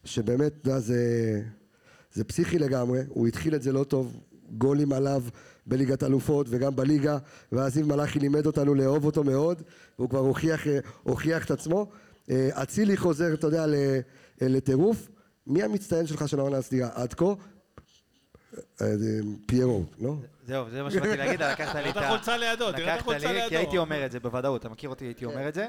שבאמת, 0.04 0.52
אתה 0.60 0.68
יודע, 0.68 0.80
זה, 0.80 1.42
זה 2.12 2.24
פסיכי 2.24 2.58
לגמרי, 2.58 3.00
הוא 3.08 3.26
התחיל 3.28 3.54
את 3.54 3.62
זה 3.62 3.72
לא 3.72 3.84
טוב, 3.84 4.20
גולים 4.58 4.92
עליו 4.92 5.22
בליגת 5.66 6.02
אלופות 6.02 6.46
וגם 6.50 6.76
בליגה, 6.76 7.18
ואז 7.52 7.74
זיו 7.74 7.86
מלאכי 7.86 8.18
לימד 8.18 8.46
אותנו 8.46 8.74
לאהוב 8.74 9.04
אותו 9.04 9.24
מאוד, 9.24 9.62
והוא 9.98 10.10
כבר 10.10 10.18
הוכיח, 10.18 10.66
אה, 10.66 10.78
הוכיח 11.02 11.44
את 11.44 11.50
עצמו. 11.50 11.86
אה, 12.30 12.48
אצילי 12.62 12.96
חוזר, 12.96 13.34
אתה 13.34 13.46
יודע, 13.46 13.66
לטירוף. 14.40 15.08
מי 15.46 15.62
המצטיין 15.62 16.06
שלך 16.06 16.28
של 16.28 16.38
העונה 16.38 16.56
הסדירה 16.56 16.88
עד 16.94 17.14
כה? 17.14 17.34
אה, 18.80 18.86
פיירו, 19.46 19.84
לא? 20.00 20.14
זהו, 20.44 20.70
זה 20.70 20.82
מה 20.82 20.90
שבאתי 20.90 21.16
להגיד, 21.16 21.42
לקחת 21.52 21.74
לי 21.74 21.88
את 21.90 21.94
תראה 21.94 22.04
את 22.06 22.10
החולצה 22.10 22.36
לידו, 22.36 22.72
תראה 22.72 22.78
את 22.78 22.78
לקחת 22.80 23.00
החולצה 23.00 23.32
לי, 23.32 23.38
כי 23.40 23.44
לידו. 23.44 23.56
הייתי 23.56 23.78
אומר 23.78 24.06
את 24.06 24.12
זה 24.12 24.20
בוודאות, 24.20 24.60
אתה 24.60 24.68
מכיר 24.68 24.90
אותי, 24.90 25.04
הייתי 25.04 25.24
אומר 25.24 25.48
את 25.48 25.54
זה. 25.54 25.66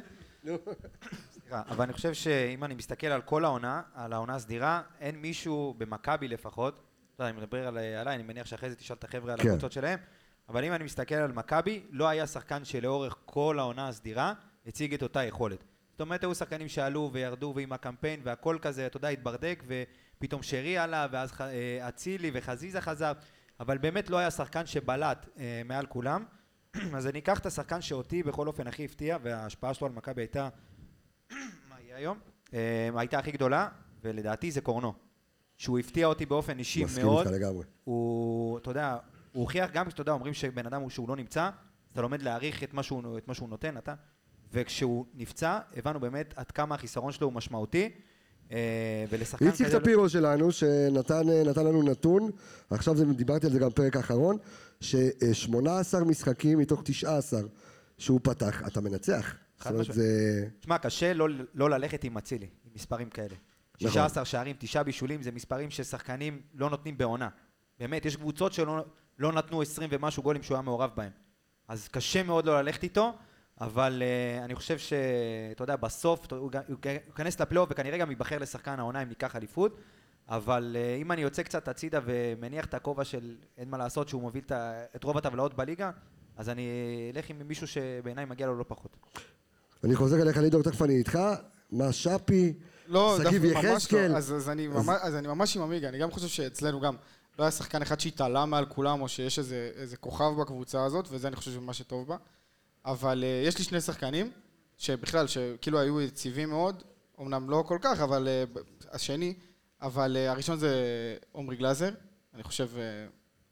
סליחה, 1.32 1.62
אבל 1.70 1.84
אני 1.84 1.94
חושב 1.94 2.14
שאם 2.14 2.64
אני 2.64 2.76
מסתכל 2.76 3.08
על 3.08 3.22
כל 3.22 3.46
העונה, 3.46 3.82
על 3.96 4.14
העונה 4.14 4.36
הסדירה, 4.36 4.82
אין 5.00 5.16
מישהו, 5.16 5.76
במכבי 5.78 6.28
לפחות, 6.28 6.74
אתה 7.16 7.24
יודע, 7.24 7.30
אני 7.30 7.38
מדבר 7.42 7.68
על- 7.68 7.78
עליי, 7.78 8.16
אני 8.16 8.24
מניח 8.24 8.46
שאחרי 8.46 8.70
זה 8.70 8.76
תשאל 8.76 8.96
את 9.00 9.04
החבר'ה 9.04 9.34
על 9.34 9.40
כן. 9.40 9.48
הקבוצות 9.50 9.72
שלהם, 9.72 10.00
אבל 10.50 10.64
אם 10.64 10.74
אני 10.74 10.84
מסתכל 10.84 11.16
על 11.16 11.32
מכבי, 11.32 11.84
לא 11.92 12.08
היה 12.08 12.28
שחקן 12.28 12.66
שלאורך 12.66 13.16
כל 13.26 13.60
העונה 13.60 13.88
הסדירה 13.88 14.34
הציג 14.68 14.94
את 14.94 15.04
אותה 15.04 15.24
יכולת. 15.24 15.64
זאת 15.92 16.02
אומרת, 16.02 16.24
היו 16.24 16.36
שחקנים 16.36 16.68
שעלו 16.68 17.10
וירדו 17.14 17.54
ועם 17.56 17.74
הקמפיין 17.74 18.20
והכל 18.24 18.58
כזה, 18.62 18.86
אתה 18.86 18.98
יודע, 18.98 19.08
התברדק, 19.08 19.64
ופתאום 20.24 20.44
שרי 20.44 20.78
עלה, 20.78 21.08
ואז 21.12 21.32
אה, 21.42 21.88
אצילי 21.90 22.32
וחזיזה 22.34 22.82
חזר, 22.82 23.12
אבל 23.60 23.78
באמת 23.78 24.10
לא 24.10 24.18
היה 24.18 24.32
שחקן 24.32 24.66
שבלט 24.66 25.30
אה, 25.38 25.62
מעל 25.66 25.86
כולם. 25.86 26.24
אז 26.98 27.08
אני 27.08 27.20
אקח 27.20 27.40
את 27.40 27.46
השחקן 27.46 27.82
שאותי 27.82 28.24
בכל 28.24 28.48
אופן 28.48 28.68
הכי 28.68 28.86
הפתיע, 28.86 29.18
וההשפעה 29.24 29.74
שלו 29.74 29.88
על 29.88 29.94
מכבי 29.94 30.22
הייתה, 30.22 30.50
מה 31.70 31.76
יהיה 31.82 31.98
היום? 31.98 32.20
אה, 32.54 32.90
הייתה 32.96 33.20
הכי 33.20 33.32
גדולה, 33.32 33.70
ולדעתי 34.04 34.52
זה 34.52 34.62
קורנו. 34.62 34.94
שהוא 35.58 35.80
הפתיע 35.80 36.08
אותי 36.08 36.26
באופן 36.26 36.60
אישי 36.60 36.84
מסכים 36.84 37.06
מאוד. 37.06 37.28
איתך 37.28 37.38
לגמרי. 37.38 37.64
הוא, 37.84 38.58
אתה 38.58 38.72
יודע, 38.72 38.98
הוא 39.32 39.42
הוכיח 39.42 39.72
גם, 39.72 39.90
שאתה 39.90 40.02
יודע, 40.02 40.12
אומרים 40.12 40.34
שבן 40.34 40.66
אדם 40.66 40.82
הוא 40.82 40.90
שהוא 40.90 41.10
לא 41.10 41.16
נמצא, 41.16 41.50
אתה 41.92 42.02
לומד 42.02 42.22
להעריך 42.22 42.64
את 42.64 42.74
מה 42.74 42.84
שהוא, 42.84 43.18
את 43.18 43.28
מה 43.28 43.34
שהוא 43.34 43.50
נותן, 43.50 43.78
אתה. 43.78 43.94
וכשהוא 44.52 45.06
נפצע, 45.14 45.60
הבנו 45.76 46.00
באמת 46.00 46.34
עד 46.38 46.52
כמה 46.52 46.76
החיסרון 46.76 47.12
שלו 47.12 47.28
הוא 47.28 47.34
משמעותי. 47.34 47.90
אה, 48.52 49.06
ולשחקן 49.10 49.48
איציק 49.48 49.68
כזה... 49.68 49.80
טפירו 49.80 50.10
שלנו, 50.10 50.52
שנתן 50.52 51.30
אה, 51.30 51.64
לנו 51.64 51.84
נתון, 51.84 52.32
עכשיו 52.70 52.98
זה, 52.98 53.06
דיברתי 53.06 53.46
על 53.46 53.52
זה 53.52 53.60
גם 53.60 53.70
בפרק 53.70 53.96
האחרון, 53.96 54.38
ש-18 54.82 56.04
משחקים 56.06 56.60
מתוך 56.60 56.82
19 56.84 57.42
שהוא 57.98 58.20
פתח, 58.24 58.68
אתה 58.68 58.82
מנצח. 58.82 59.36
משמעית. 59.66 59.92
זה... 59.92 60.48
תשמע, 60.60 60.78
קשה 60.78 61.14
לא, 61.14 61.28
לא 61.54 61.70
ללכת 61.70 62.04
עם 62.04 62.18
אצילי, 62.18 62.48
עם 62.66 62.72
מספרים 62.76 63.10
כאלה. 63.10 63.36
נכון. 63.82 63.92
16 63.92 64.26
שערים, 64.26 64.56
9 64.60 64.84
בישולים, 64.84 65.24
זה 65.24 65.32
מספרים 65.32 65.70
ששחקנים 65.70 66.42
לא 66.56 66.70
נותנים 66.70 66.98
בעונה. 66.98 67.30
באמת, 67.80 68.06
יש 68.06 68.16
קבוצות 68.16 68.54
שלא 68.54 68.86
לא 69.20 69.32
נתנו 69.32 69.62
20 69.62 69.90
ומשהו 69.92 70.24
גולים 70.24 70.44
שהוא 70.44 70.56
היה 70.56 70.62
מעורב 70.62 70.90
בהם. 70.96 71.12
אז 71.68 71.88
קשה 71.88 72.24
מאוד 72.24 72.46
לא 72.46 72.62
ללכת 72.62 72.84
איתו, 72.84 73.14
אבל 73.62 74.02
uh, 74.02 74.44
אני 74.44 74.56
חושב 74.56 74.78
שאתה 74.78 75.64
יודע, 75.64 75.76
בסוף 75.76 76.34
הוא 76.34 76.52
ייכנס 76.86 77.40
לפלייאוף 77.42 77.70
וכנראה 77.72 77.98
גם 77.98 78.10
ייבחר 78.10 78.38
לשחקן 78.38 78.80
העונה 78.80 79.02
אם 79.02 79.10
ניקח 79.10 79.36
אליפות. 79.36 79.78
אבל 80.30 80.76
uh, 80.76 81.02
אם 81.02 81.12
אני 81.12 81.22
יוצא 81.22 81.44
קצת 81.44 81.68
הצידה 81.68 82.00
ומניח 82.06 82.66
את 82.66 82.74
הכובע 82.74 83.04
של 83.04 83.36
אין 83.58 83.70
מה 83.70 83.78
לעשות 83.78 84.10
שהוא 84.10 84.22
מוביל 84.22 84.44
את 84.96 85.04
רוב 85.04 85.18
הטבלאות 85.18 85.54
בליגה, 85.54 85.92
אז 86.38 86.50
אני 86.50 86.70
אלך 87.16 87.30
עם 87.30 87.48
מישהו 87.48 87.68
שבעיניי 87.68 88.26
מגיע 88.26 88.48
לו 88.48 88.56
לא 88.56 88.66
פחות. 88.68 88.98
אני 89.84 89.96
חוזר 89.96 90.22
אליך 90.22 90.38
לידור, 90.38 90.64
תכף 90.64 90.82
אני 90.82 90.94
איתך, 90.98 91.20
מה 91.72 91.92
שפי, 91.92 92.54
לא, 92.88 93.18
שגיב 93.24 93.46
ממש 93.46 93.66
יחזקאל. 93.66 94.12
לא. 94.12 94.18
אז, 94.18 94.34
אז, 94.34 94.50
אני 94.50 94.68
ממש, 94.68 94.98
אז 95.02 95.16
אני 95.16 95.28
ממש 95.28 95.58
עם 95.58 95.64
עמיגה, 95.64 95.90
אני 95.90 95.98
גם 95.98 96.12
חושב 96.12 96.28
שאצלנו 96.28 96.80
גם 96.80 96.96
לא 97.40 97.44
היה 97.44 97.52
שחקן 97.52 97.82
אחד 97.82 98.00
שהתעלה 98.00 98.46
מעל 98.46 98.66
כולם, 98.66 99.02
או 99.02 99.08
שיש 99.08 99.40
איזה, 99.40 99.72
איזה 99.76 99.98
כוכב 99.98 100.42
בקבוצה 100.42 100.86
הזאת, 100.86 101.08
וזה 101.12 101.28
אני 101.28 101.36
חושב 101.36 101.52
שמה 101.52 101.74
שטוב 101.74 102.08
בה. 102.08 102.18
אבל 102.86 103.24
uh, 103.24 103.48
יש 103.48 103.58
לי 103.58 103.64
שני 103.64 103.82
שחקנים, 103.82 104.32
שבכלל, 104.78 105.28
שכאילו 105.28 105.80
היו 105.80 106.02
יציבים 106.02 106.50
מאוד, 106.50 106.84
אמנם 107.22 107.50
לא 107.50 107.64
כל 107.68 107.78
כך, 107.82 108.00
אבל 108.00 108.28
uh, 108.56 108.60
השני, 108.92 109.34
אבל 109.82 110.18
uh, 110.18 110.32
הראשון 110.32 110.60
זה 110.60 110.76
עומרי 111.32 111.56
גלאזר, 111.56 111.90
אני 112.34 112.44
חושב 112.44 112.70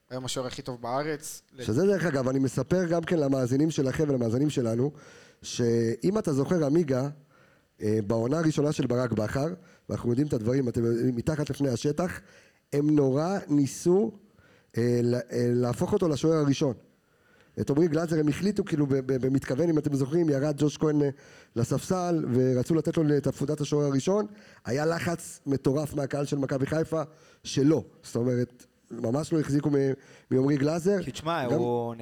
היום 0.09 0.25
השוער 0.25 0.47
הכי 0.47 0.61
טוב 0.61 0.81
בארץ. 0.81 1.41
שזה 1.61 1.85
דרך 1.85 2.05
אגב, 2.05 2.27
אני 2.27 2.39
מספר 2.39 2.85
גם 2.85 3.03
כן 3.03 3.19
למאזינים 3.19 3.71
שלכם 3.71 4.03
ולמאזינים 4.09 4.49
שלנו, 4.49 4.91
שאם 5.41 6.17
אתה 6.17 6.33
זוכר 6.33 6.65
עמיגה, 6.65 7.09
אה, 7.81 7.99
בעונה 8.07 8.39
הראשונה 8.39 8.71
של 8.71 8.87
ברק 8.87 9.11
בכר, 9.11 9.47
ואנחנו 9.89 10.09
יודעים 10.09 10.27
את 10.27 10.33
הדברים, 10.33 10.69
אתם 10.69 10.85
יודעים, 10.85 11.15
מתחת 11.15 11.49
לפני 11.49 11.69
השטח, 11.69 12.19
הם 12.73 12.89
נורא 12.89 13.37
ניסו 13.47 14.11
אה, 14.77 14.99
אה, 15.31 15.47
להפוך 15.53 15.93
אותו 15.93 16.07
לשוער 16.07 16.37
הראשון. 16.37 16.73
את 17.59 17.69
עמרי 17.69 17.87
גלאזר 17.87 18.19
הם 18.19 18.27
החליטו 18.27 18.65
כאילו 18.65 18.85
במתכוון, 19.05 19.69
אם 19.69 19.77
אתם 19.77 19.95
זוכרים, 19.95 20.29
ירד 20.29 20.55
ג'וש 20.57 20.77
כהן 20.77 21.01
אה, 21.01 21.09
לספסל 21.55 22.25
ורצו 22.33 22.75
לתת 22.75 22.97
לו 22.97 23.17
את 23.17 23.23
תפודת 23.23 23.61
השוער 23.61 23.85
הראשון, 23.85 24.25
היה 24.65 24.85
לחץ 24.85 25.39
מטורף 25.45 25.93
מהקהל 25.93 26.25
של 26.25 26.37
מכבי 26.37 26.65
חיפה 26.65 27.01
שלא, 27.43 27.83
זאת 28.03 28.15
אומרת, 28.15 28.65
ממש 28.91 29.33
לא 29.33 29.39
החזיקו 29.39 29.69
מעמרי 30.31 30.57
גלאזר. 30.57 31.03
כי 31.03 31.11
תשמע, 31.11 31.45
גם- 31.45 31.51
הוא... 31.53 31.95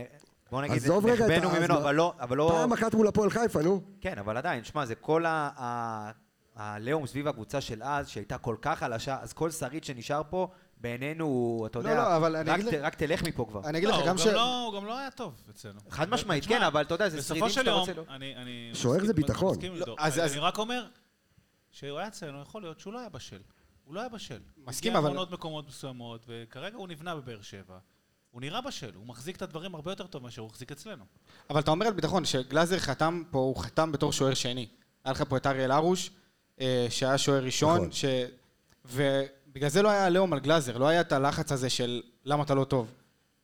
בוא 0.51 0.61
נגיד, 0.61 0.75
עזוב 0.75 1.05
רגע 1.05 1.25
את 1.25 1.31
נחבאנו 1.31 1.59
ממנו, 1.59 1.77
אבל 1.77 1.95
לא... 1.95 2.13
אבל 2.19 2.37
לא... 2.37 2.49
פעם 2.51 2.73
אחת 2.73 2.93
מול 2.93 3.07
הפועל 3.07 3.29
חיפה, 3.29 3.61
נו. 3.61 3.81
כן, 4.01 4.17
אבל 4.17 4.37
עדיין, 4.37 4.63
שמע, 4.63 4.85
זה 4.85 4.95
כל 4.95 5.25
ה- 5.25 5.49
ה- 5.57 6.11
העליהום 6.55 7.07
סביב 7.07 7.27
הקבוצה 7.27 7.61
של 7.61 7.83
אז, 7.83 8.07
שהייתה 8.07 8.37
כל 8.37 8.55
כך 8.61 8.79
חלשה, 8.79 9.17
אז 9.21 9.33
כל 9.33 9.51
שריד 9.51 9.83
שנשאר 9.83 10.21
פה, 10.29 10.47
בעינינו, 10.79 11.25
הוא, 11.25 11.67
אתה 11.67 11.79
לא, 11.79 11.89
יודע, 11.89 11.95
לא, 12.03 12.15
אבל 12.17 12.35
אני 12.35 12.49
רק 12.49 12.59
אגיד 12.59 12.69
ת- 12.69 12.73
לך- 12.73 12.81
רק 12.83 12.95
תלך 12.95 13.23
מפה 13.23 13.45
כבר. 13.49 13.61
אני 13.65 13.77
אגיד 13.77 13.89
לא, 13.89 13.93
לך, 13.95 13.99
הוא 13.99 14.07
גם 14.07 14.15
גם 14.15 14.23
ש... 14.23 14.27
לא- 14.27 14.63
הוא 14.65 14.73
גם 14.73 14.85
לא 14.85 14.97
היה 14.97 15.11
טוב 15.11 15.33
אצלנו. 15.49 15.79
חד 15.89 16.09
משמעית, 16.09 16.45
כן, 16.45 16.61
אבל 16.61 16.81
אתה 16.81 16.93
יודע, 16.93 17.09
זה 17.09 17.17
בסופו 17.17 17.35
שרידים 17.49 17.49
שאתה 17.49 17.71
רוצה 17.71 17.93
לו. 17.93 18.03
אני... 18.09 18.35
אני 18.35 18.71
שוער 18.73 18.93
מסכים- 18.95 19.07
זה 19.07 19.13
ביטחון. 19.13 19.57
לא, 19.73 19.85
דור. 19.85 19.95
אז- 19.99 20.19
אז- 20.19 20.31
אני 20.31 20.39
רק 20.39 20.57
אומר, 20.57 20.85
שהוא 21.71 21.97
היה 21.99 22.07
אצלנו, 22.07 22.41
יכול 22.41 22.61
להיות 22.61 22.79
שהוא 22.79 22.93
לא 22.93 22.99
היה 22.99 23.09
בשל. 23.09 23.39
הוא 23.85 23.95
לא 23.95 23.99
היה 23.99 24.09
בשל. 24.09 24.39
מסכים, 24.67 24.91
הגיע 24.91 24.99
אבל- 24.99 25.09
מעונות 25.09 25.31
מקומות 25.31 25.67
מסוימות, 25.67 26.25
וכרגע 26.27 26.77
הוא 26.77 26.87
נבנה 26.87 27.15
בבאר 27.15 27.41
שבע. 27.41 27.77
הוא 28.31 28.41
נראה 28.41 28.61
בשל, 28.61 28.91
הוא 28.95 29.05
מחזיק 29.07 29.35
את 29.35 29.41
הדברים 29.41 29.75
הרבה 29.75 29.91
יותר 29.91 30.07
טוב 30.07 30.23
מאשר 30.23 30.41
הוא 30.41 30.49
החזיק 30.49 30.71
אצלנו. 30.71 31.03
אבל 31.49 31.59
אתה 31.59 31.71
אומר 31.71 31.85
על 31.87 31.93
ביטחון, 31.93 32.25
שגלאזר 32.25 32.77
חתם 32.79 33.23
פה, 33.31 33.39
הוא 33.39 33.55
חתם 33.55 33.91
בתור 33.91 34.11
שוער 34.13 34.33
שני. 34.33 34.67
היה 35.03 35.11
לך 35.11 35.23
פה 35.29 35.37
את 35.37 35.47
אריאל 35.47 35.71
הרוש, 35.71 36.11
אה, 36.61 36.87
שהיה 36.89 37.17
שוער 37.17 37.43
ראשון, 37.43 37.75
נכון. 37.77 37.91
ש... 37.91 38.05
ובגלל 39.59 39.69
זה 39.69 39.81
לא 39.81 39.89
היה 39.89 40.05
עליהום 40.05 40.33
על 40.33 40.39
גלאזר, 40.39 40.77
לא 40.77 40.87
היה 40.87 41.01
את 41.01 41.11
הלחץ 41.11 41.51
הזה 41.51 41.69
של 41.69 42.01
למה 42.25 42.43
אתה 42.43 42.53
לא 42.55 42.63
טוב. 42.63 42.87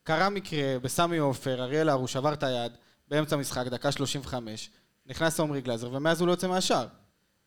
קרה 0.03 0.29
מקרה 0.29 0.79
בסמי 0.81 1.17
עופר, 1.17 1.63
אריאל 1.63 1.89
הרוש 1.89 2.13
שבר 2.13 2.33
את 2.33 2.43
היד 2.43 2.71
באמצע 3.07 3.35
המשחק, 3.35 3.65
דקה 3.67 3.91
35, 3.91 4.69
נכנס 5.05 5.39
עומרי 5.39 5.61
גלאזר, 5.61 5.91
ומאז 5.93 6.19
הוא 6.21 6.27
לא 6.27 6.31
יוצא 6.31 6.47
מהשער. 6.47 6.87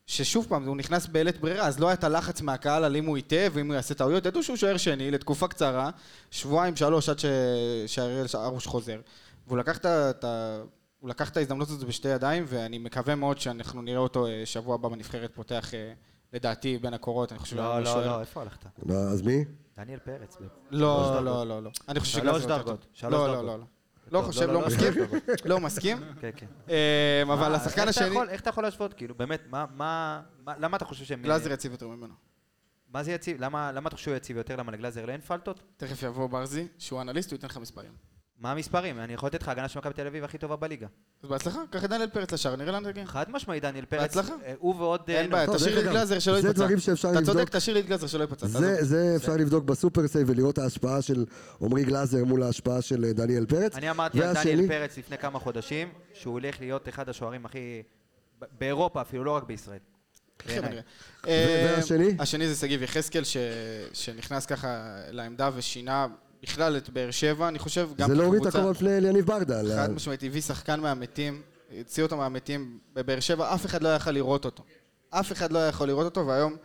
ששוב 0.05 0.45
פעם, 0.49 0.65
הוא 0.67 0.77
נכנס 0.77 1.07
בלית 1.07 1.37
ברירה, 1.41 1.67
אז 1.67 1.79
לא 1.79 1.87
היה 1.87 1.93
את 1.93 2.03
הלחץ 2.03 2.41
מהקהל 2.41 2.83
על 2.83 2.95
אם 2.95 3.05
הוא 3.05 3.17
יטעה 3.17 3.47
ואם 3.53 3.67
הוא 3.67 3.75
יעשה 3.75 3.93
טעויות, 3.93 4.25
ידעו 4.25 4.43
שהוא 4.43 4.57
שוער 4.57 4.77
שני 4.77 5.11
לתקופה 5.11 5.47
קצרה, 5.47 5.89
שבועיים, 6.31 6.75
שלוש, 6.75 7.09
עד 7.09 7.19
ש- 7.19 7.25
שהראל 7.87 8.25
הרוש 8.33 8.67
חוזר. 8.67 8.99
והוא 9.47 9.57
לקח. 9.57 9.77
את 9.77 10.23
ה- 10.23 10.61
הוא 10.99 11.09
לקח 11.09 11.29
את 11.29 11.37
ההזדמנות 11.37 11.67
הזאת 11.69 11.87
בשתי 11.87 12.07
ידיים, 12.07 12.45
ואני 12.47 12.77
מקווה 12.77 13.15
מאוד 13.15 13.39
שאנחנו 13.39 13.81
נראה 13.81 13.99
אותו 13.99 14.27
אה, 14.27 14.41
שבוע 14.45 14.75
הבא 14.75 14.89
בנבחרת 14.89 15.31
פותח, 15.35 15.73
אה, 15.73 15.93
לדעתי, 16.33 16.77
בין 16.77 16.93
הקורות, 16.93 17.31
אני 17.31 17.39
חושב... 17.39 17.57
לא, 17.57 17.79
לא, 17.79 18.05
לא, 18.05 18.19
איפה 18.21 18.41
הלכת? 18.41 18.65
לא, 18.85 18.93
אז 18.95 19.21
מי? 19.21 19.45
דניאל 19.77 19.99
פרץ. 19.99 20.37
לא. 20.71 21.21
לא, 21.23 21.47
לא, 21.47 21.63
לא. 21.63 21.69
אני 21.89 21.99
חושב 21.99 22.19
טוב. 22.19 22.29
שלוש 22.29 22.43
לא, 22.45 22.57
דרגות. 22.57 22.85
לא, 23.03 23.27
לא, 23.43 23.57
לא. 23.57 23.57
לא 24.11 24.21
חושב, 24.21 24.41
לא, 24.41 24.53
לא 24.53 24.61
לא, 24.61 24.67
מסכים. 24.67 24.93
לא 25.45 25.59
מסכים. 25.59 25.97
כן, 26.21 26.29
כן. 26.35 26.45
אה, 26.69 27.23
אבל 27.33 27.55
השחקן 27.55 27.87
השני... 27.87 28.15
איך 28.29 28.41
אתה 28.41 28.49
יכול 28.49 28.63
להשוות? 28.63 28.93
כאילו, 28.93 29.15
באמת, 29.15 29.41
מה- 29.49 29.65
מה... 29.75 30.21
מה- 30.45 30.53
למה 30.57 30.77
אתה 30.77 30.85
חושב 30.85 31.05
שהם... 31.05 31.21
גלאזר 31.21 31.51
יציב 31.51 31.71
יותר 31.71 31.87
ממנו. 31.87 32.13
מה 32.93 33.03
זה 33.03 33.11
יציב? 33.11 33.37
למה 33.41 33.71
למה 33.71 33.87
אתה 33.87 33.95
חושב 33.95 34.05
שהוא 34.05 34.15
יציב 34.15 34.37
יותר? 34.37 34.55
למה 34.55 34.71
לגלאזר 34.71 35.05
לא 35.05 35.11
אין 35.11 35.21
פלטות? 35.21 35.63
תכף 35.77 36.03
יבוא 36.03 36.27
ברזי, 36.27 36.67
שהוא 36.77 37.01
אנליסט, 37.01 37.31
הוא 37.31 37.37
ייתן 37.37 37.47
לך 37.47 37.57
מספרים. 37.57 37.91
מה 38.39 38.51
המספרים? 38.51 38.99
אני 38.99 39.13
יכול 39.13 39.27
לתת 39.27 39.41
לך 39.41 39.47
הגנה 39.49 39.67
של 39.67 39.79
מכבי 39.79 39.93
תל 39.93 40.07
אביב 40.07 40.23
הכי 40.23 40.37
טובה 40.37 40.55
בליגה. 40.55 40.87
אז 41.23 41.29
בהצלחה, 41.29 41.59
קח 41.69 41.83
את 41.83 41.89
דניאל 41.89 42.09
פרץ 42.09 42.31
לשער, 42.31 42.55
נראה 42.55 42.71
לאן 42.71 42.91
תגיע. 42.91 43.05
חד 43.05 43.25
משמעי 43.31 43.59
דניאל 43.59 43.85
פרץ. 43.85 44.01
בהצלחה. 44.01 44.33
אה, 44.45 44.53
הוא 44.59 44.75
ועוד... 44.75 45.01
אה, 45.09 45.21
אין 45.21 45.29
בעיה, 45.29 45.47
תשאיר 45.47 45.75
לי 45.75 45.81
את 45.81 45.91
גלאזר 45.91 46.19
שלא 46.19 46.41
זה 46.41 46.47
ייפצע. 46.47 46.63
דברים 46.65 46.79
שאפשר 46.79 47.11
אתה 47.11 47.19
לבדוק. 47.19 47.35
צודק, 47.35 47.49
תשאיר 47.49 47.73
לי 47.73 47.79
את 47.81 47.85
גלאזר 47.85 48.07
שלא. 48.07 48.25
תעזוב. 48.25 48.61
זה, 48.61 48.83
זה 48.83 49.13
אפשר 49.15 49.35
לבדוק 49.37 49.63
ב 49.63 49.70
super 49.70 50.07
save 50.07 50.29
ולראות 50.29 50.57
ההשפעה 50.57 51.01
של 51.01 51.25
עמרי 51.61 51.83
גלאזר 51.83 52.23
מול 52.25 52.43
ההשפעה 52.43 52.81
של 52.81 53.05
אה, 53.05 53.13
דניאל 53.13 53.45
פרץ. 53.45 53.75
אני 53.75 53.89
אמרתי 53.89 54.23
על 54.23 54.33
דניאל 54.33 54.67
פרץ 54.67 54.97
לפני 54.97 55.17
כמה 55.17 55.39
חודשים, 55.39 55.89
שהוא 56.13 56.33
הולך 56.33 56.59
להיות 56.59 56.89
אחד 56.89 57.09
השוערים 57.09 57.45
הכי... 57.45 57.83
באירופה 58.59 59.01
אפילו, 59.01 59.23
לא 59.23 59.31
רק 59.31 59.43
בישראל. 59.43 59.79
והשני? 61.25 62.15
השני 62.19 62.47
זה 62.47 62.55
שגיב 62.55 62.83
יחזקאל, 62.83 63.23
ש- 63.23 63.37
שנכנס 63.93 64.45
ככה 64.45 64.97
לעמדה 65.11 65.49
ושינה 65.55 66.07
בכלל 66.43 66.77
את 66.77 66.89
באר 66.89 67.11
שבע, 67.11 67.47
אני 67.47 67.59
חושב, 67.59 67.89
גם 67.97 68.09
זה 68.09 68.15
להוריד 68.15 68.45
את. 68.47 68.55
הכובע 68.55 68.71
בפני 68.71 68.97
אליניב 68.97 69.25
ברדה. 69.25 69.61
חד 69.75 69.91
משמעית, 69.91 70.23
הביא 70.23 70.41
שחקן 70.41 70.79
מהמתים, 70.79 71.41
הוציא 71.77 72.03
אותו 72.03 72.17
מהמתים 72.17 72.79
בבאר 72.93 73.19
שבע, 73.19 73.53
אף 73.53 73.65
אחד 73.65 73.83
לא 73.83 73.89
יכל 73.95 74.11
לראות 74.11 74.45
אותו. 74.45 74.63
אף 75.09 75.31
אחד 75.31 75.51
לא 75.51 75.67
יכול 75.67 75.87
לראות 75.87 76.05
אותו, 76.05 76.27
והיום 76.27 76.55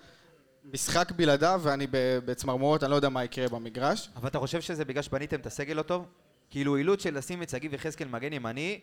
משחק 0.73 1.13
בלעדיו, 1.17 1.61
ואני 1.65 1.87
ב- 1.87 2.19
בצמרמורות, 2.25 2.83
אני 2.83 2.91
לא 2.91 2.97
יודע 2.97 3.09
מה 3.09 3.25
יקרה 3.25 3.49
במגרש. 3.49 4.11
אבל 4.17 4.29
אתה 4.29 4.39
חושב 4.39 4.61
שזה 4.61 4.85
בגלל 4.85 5.03
שבניתם 5.03 5.41
את 5.41 5.47
הסגל 5.47 5.75
לא 5.75 5.83
טוב? 5.83 6.07
כאילו 6.51 6.77
אילוץ 6.77 7.03
של 7.03 7.19
לשים 7.19 7.43
את 7.43 7.51
שגיב 7.51 7.75
יחזקאל 7.75 8.09
מגן 8.09 8.33
ימני, 8.33 8.81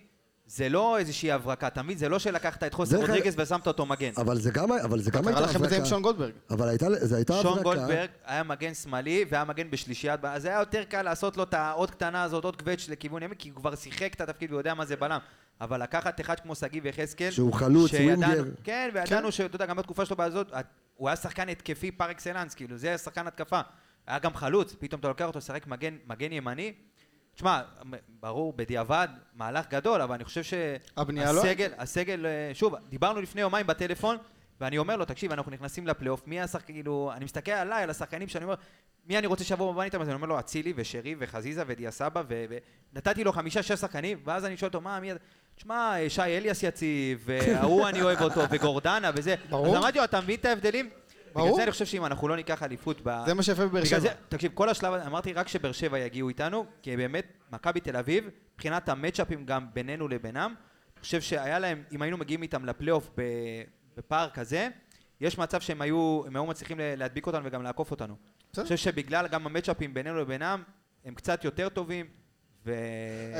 זה 0.55 0.69
לא 0.69 0.97
איזושהי 0.97 1.31
הברקה, 1.31 1.67
אתה 1.67 1.81
מבין? 1.83 1.97
זה 1.97 2.09
לא 2.09 2.19
שלקחת 2.19 2.63
את 2.63 2.73
חוסר 2.73 2.97
רודריגז 2.97 3.35
ושמת 3.37 3.67
אותו 3.67 3.85
מגן. 3.85 4.11
אבל 4.17 4.37
זה 4.37 4.51
גם 4.51 4.71
אבל 4.71 4.99
זה 5.01 5.11
גם 5.11 5.21
קרה 5.23 5.29
הייתה 5.31 5.41
לכם 5.41 5.63
את 5.63 5.69
זה 5.69 5.75
עם 5.75 5.81
הברקה. 5.81 5.89
שון 5.89 6.01
גולדברג. 6.01 6.31
אבל 6.49 6.69
הייתה- 6.69 6.87
זה 7.05 7.15
הייתה 7.15 7.33
שון 7.41 7.59
הברקה. 7.59 7.63
גולדברג 7.63 8.09
היה 8.25 8.43
מגן 8.43 8.73
שמאלי 8.73 9.25
והיה 9.29 9.45
מגן 9.45 9.71
בשלישיית, 9.71 10.25
אז 10.25 10.45
היה 10.45 10.59
יותר 10.59 10.83
קל 10.83 11.01
לעשות 11.01 11.37
לו 11.37 11.43
את 11.43 11.53
העוד 11.53 11.91
קטנה 11.91 12.23
הזאת, 12.23 12.43
עוד 12.43 12.61
קווץ' 12.61 12.89
לכיוון 12.89 13.23
ימין, 13.23 13.37
כי 13.37 13.49
הוא 13.49 13.55
כבר 13.55 13.75
שיחק 13.75 14.13
את 14.13 14.21
התפקיד 14.21 14.49
והוא 14.51 14.59
יודע 14.59 14.73
מה 14.73 14.85
זה 14.85 14.95
בלם. 14.95 15.19
אבל 15.61 15.83
לקחת 15.83 16.21
אחד 16.21 16.39
כמו 16.39 16.55
שגיב 16.55 16.85
יחזקאל, 16.85 17.31
שהוא 17.31 17.53
חלוץ, 17.53 17.91
ווינגר. 17.91 18.43
כן, 18.63 18.89
וידענו 18.93 19.31
שאתה 19.31 19.55
יודע, 19.55 19.65
גם 19.65 19.77
בתקופה 19.77 20.05
שלו 20.05 20.15
בזאת, 20.15 20.51
הוא 20.95 21.09
היה 21.09 21.15
שחקן 21.15 21.49
התקפי 21.49 21.91
פר 21.91 22.11
אקסלנס, 22.11 22.53
כאילו, 22.55 22.77
זה 22.77 22.87
היה 22.87 22.97
שחקן 22.97 23.27
התקפה. 23.27 23.61
היה 24.07 24.19
גם 24.19 24.35
חלוץ, 24.35 24.75
פתאום 24.79 24.99
אתה 24.99 25.07
לוקח 25.07 25.25
אותו 25.25 25.39
לשחק 25.39 25.67
מגן, 25.67 25.95
מגן 26.07 26.31
ימני. 26.31 26.73
תשמע, 27.41 27.61
ברור, 28.19 28.53
בדיעבד, 28.55 29.07
מהלך 29.35 29.67
גדול, 29.69 30.01
אבל 30.01 30.13
אני 30.13 30.23
חושב 30.23 30.41
לא 30.97 31.41
שהסגל, 31.43 31.71
הסגל, 31.77 32.25
אה, 32.25 32.51
שוב, 32.53 32.75
דיברנו 32.89 33.21
לפני 33.21 33.41
יומיים 33.41 33.67
בטלפון, 33.67 34.17
ואני 34.59 34.77
אומר 34.77 34.95
לו, 34.95 35.05
תקשיב, 35.05 35.31
אנחנו 35.31 35.51
נכנסים 35.51 35.87
לפלייאוף, 35.87 36.27
מי 36.27 36.41
השחקן, 36.41 36.73
כאילו, 36.73 37.11
אני 37.15 37.25
מסתכל 37.25 37.51
עליי, 37.51 37.83
על 37.83 37.89
השחקנים 37.89 38.27
שאני 38.27 38.43
אומר, 38.43 38.55
מי 39.05 39.17
אני 39.17 39.27
רוצה 39.27 39.43
שיבוא 39.43 39.73
בבית 39.73 39.95
אז 39.95 40.07
אני 40.07 40.15
אומר 40.15 40.27
לו, 40.27 40.39
אצילי 40.39 40.73
ושרי 40.75 41.15
וחזיזה 41.19 41.63
ודיה 41.67 41.91
סבא, 41.91 42.23
ו- 42.27 42.45
ונתתי 42.93 43.23
לו 43.23 43.31
חמישה, 43.31 43.63
שש 43.63 43.71
שחקנים, 43.71 44.19
ואז 44.25 44.45
אני 44.45 44.57
שואל 44.57 44.67
אותו, 44.67 44.81
מה, 44.81 44.99
מי... 44.99 45.11
תשמע, 45.55 45.95
שי 46.07 46.21
אליאס 46.21 46.63
יציב, 46.63 47.23
וההוא 47.25 47.87
אני 47.87 48.01
אוהב 48.01 48.21
אותו, 48.21 48.41
וגורדנה 48.49 49.11
וזה. 49.15 49.35
ברור. 49.49 49.67
אז 49.67 49.75
אמרתי 49.75 49.97
לו, 49.97 50.03
אתה 50.03 50.21
מבין 50.21 50.39
את 50.39 50.45
ההבדלים? 50.45 50.89
בגלל 51.31 51.43
ברור. 51.45 51.55
זה 51.57 51.63
אני 51.63 51.71
חושב 51.71 51.85
שאם 51.85 52.05
אנחנו 52.05 52.27
לא 52.27 52.35
ניקח 52.35 52.63
אליפות 52.63 53.01
ב... 53.03 53.17
זה 53.25 53.33
מה 53.33 53.43
שיפה 53.43 53.65
בבאר 53.65 53.81
בגלל 53.83 53.99
שבע. 53.99 54.13
תקשיב, 54.29 54.51
כל 54.53 54.69
השלב 54.69 54.93
הזה, 54.93 55.05
אמרתי 55.07 55.33
רק 55.33 55.47
שבאר 55.47 55.71
שבע 55.71 55.99
יגיעו 55.99 56.29
איתנו, 56.29 56.65
כי 56.81 56.97
באמת, 56.97 57.25
מכבי 57.51 57.79
תל 57.79 57.97
אביב, 57.97 58.23
מבחינת 58.55 58.89
המצ'אפים 58.89 59.45
גם 59.45 59.65
בינינו 59.73 60.07
לבינם, 60.07 60.53
אני 60.95 61.01
חושב 61.01 61.21
שהיה 61.21 61.59
להם, 61.59 61.83
אם 61.91 62.01
היינו 62.01 62.17
מגיעים 62.17 62.41
איתם 62.41 62.65
לפלייאוף 62.65 63.09
בפער 63.97 64.29
כזה, 64.29 64.67
יש 65.21 65.37
מצב 65.37 65.61
שהם 65.61 65.81
היו, 65.81 66.21
הם 66.27 66.35
היו 66.35 66.45
מצליחים 66.45 66.77
להדביק 66.97 67.27
אותנו 67.27 67.45
וגם 67.45 67.63
לעקוף 67.63 67.91
אותנו. 67.91 68.15
אני 68.57 68.63
חושב 68.63 68.77
שבגלל 68.77 69.27
גם 69.27 69.45
המצ'אפים 69.45 69.93
בינינו 69.93 70.17
לבינם, 70.21 70.63
הם 71.05 71.15
קצת 71.15 71.43
יותר 71.45 71.69
טובים, 71.69 72.05
ו... 72.65 72.73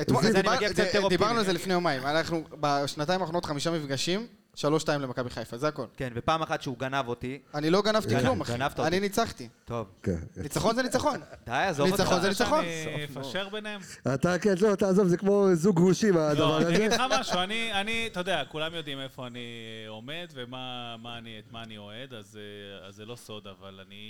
אתמול- 0.02 0.20
בגלל 0.22 0.32
זה 0.32 0.38
אני 0.40 0.44
דיבר- 0.44 0.56
מגיע 0.56 0.68
קצת 0.70 0.76
זה- 0.76 0.84
יותר 0.84 1.00
אופטימי. 1.00 1.18
דיברנו 1.18 1.40
על 1.40 1.46
זה 1.46 1.54
לפני 1.54 1.74
יומיים. 1.74 2.02
אנחנו 2.06 2.44
בשנתיים 2.60 3.22
האחרונות 3.22 3.46
חמישה 3.46 3.72
מפגשים, 3.72 4.28
שלוש 4.56 4.82
שתיים 4.82 5.02
למכבי 5.02 5.30
חיפה, 5.30 5.58
זה 5.58 5.68
הכל. 5.68 5.86
כן, 5.98 6.14
ופעם 6.16 6.42
אחת 6.42 6.62
שהוא 6.62 6.78
גנב 6.78 7.08
אותי, 7.08 7.40
אני 7.54 7.70
לא 7.70 7.82
גנבתי 7.82 8.10
גנב- 8.10 8.22
כלום, 8.22 8.42
אחי. 8.42 8.54
גנבת 8.54 8.80
אותי. 8.80 8.88
אני 8.88 9.00
ניצחתי. 9.00 9.50
טוב, 9.66 9.88
כן. 10.04 10.18
ניצחון 10.38 10.76
זה 10.76 10.84
ניצחון. 10.84 11.20
די, 11.46 11.52
עזוב 11.52 11.88
אותך. 11.92 12.00
ניצחון 12.00 12.22
זה 12.22 12.30
ניצחון. 12.30 12.64
שאני 12.84 13.22
אפשר 13.22 13.50
ביניהם? 13.50 13.82
אתה, 14.14 14.40
כן, 14.40 14.54
לא, 14.62 14.76
תעזוב, 14.76 15.08
זה 15.08 15.18
כמו 15.18 15.48
זוג 15.54 15.76
גרושים 15.76 16.18
הדבר 16.18 16.40
לא, 16.48 16.58
אני 16.58 16.66
הזה. 16.66 16.76
אגיד 16.76 16.92
לך 16.94 17.02
משהו, 17.20 17.40
אני, 17.40 17.74
אני, 17.74 18.08
אתה 18.08 18.20
יודע, 18.20 18.44
כולם 18.46 18.74
יודעים 18.74 19.00
איפה 19.00 19.28
אני 19.28 19.40
עומד 19.88 20.28
ומה 20.34 20.96
מה 20.98 21.18
אני, 21.18 21.40
את 21.40 21.52
מה 21.52 21.64
אני 21.64 21.78
אוהד, 21.78 22.14
אז, 22.14 22.40
אה, 22.82 22.88
אז 22.88 22.96
זה 22.96 23.06
לא 23.06 23.16
סוד, 23.16 23.48
אבל 23.48 23.80
אני, 23.88 24.04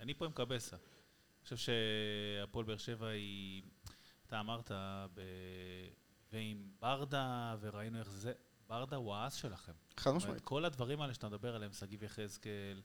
אני 0.00 0.14
פה 0.14 0.24
עם 0.24 0.32
קבסה. 0.32 0.76
אני 0.76 1.56
חושב 1.56 1.56
שהפועל 1.56 2.64
באר 2.64 2.76
שבע 2.76 3.06
היא, 3.06 3.62
אתה 4.26 4.40
אמרת, 4.40 4.70
ב, 5.14 5.20
ועם 6.32 6.56
ברדה, 6.80 7.54
וראינו 7.60 7.98
איך 7.98 8.08
זה, 8.10 8.32
ברדה 8.70 8.96
הוא 8.96 9.14
האס 9.14 9.34
שלכם. 9.34 9.72
חד 9.96 10.10
משמעית. 10.10 10.40
כל 10.44 10.64
הדברים 10.64 11.00
האלה 11.00 11.14
שאתה 11.14 11.28
מדבר 11.28 11.54
עליהם, 11.54 11.72
שגיב 11.72 12.02
יחזקאל, 12.02 12.80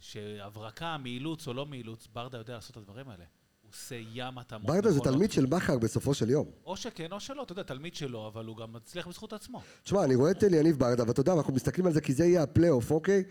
שהברקה, 0.00 0.96
מאילוץ 0.98 1.46
או 1.48 1.54
לא 1.54 1.66
מאילוץ, 1.66 2.08
ברדה 2.12 2.38
יודע 2.38 2.54
לעשות 2.54 2.70
את 2.70 2.76
הדברים 2.76 3.08
האלה. 3.08 3.24
הוא 3.62 3.70
עושה 3.72 3.94
ים 4.12 4.38
התאמות. 4.38 4.66
ברדה 4.66 4.90
זה. 4.90 5.00
תלמיד 5.00 5.32
של 5.32 5.46
בכר 5.46 5.78
בסופו 5.78 6.14
של 6.14 6.30
יום. 6.30 6.50
או 6.64 6.76
שכן 6.76 7.12
או 7.12 7.20
שלא, 7.20 7.42
אתה 7.42 7.52
יודע, 7.52 7.62
תלמיד 7.62 7.94
שלו, 7.94 8.26
אבל 8.28 8.46
הוא 8.46 8.56
גם 8.56 8.72
מצליח 8.72 9.06
בזכות 9.08 9.32
עצמו. 9.32 9.62
תשמע, 9.82 10.04
אני 10.04 10.14
רואה 10.14 10.30
את 10.30 10.44
אליניב 10.44 10.78
ברדה, 10.78 11.04
ואתה 11.08 11.20
יודע, 11.20 11.32
אנחנו 11.32 11.52
מסתכלים 11.52 11.86
על 11.86 11.92
זה 11.92 12.00
כי 12.00 12.14
זה 12.14 12.24
יהיה 12.24 12.42
הפלייאוף, 12.42 12.90
אוקיי? 12.90 13.24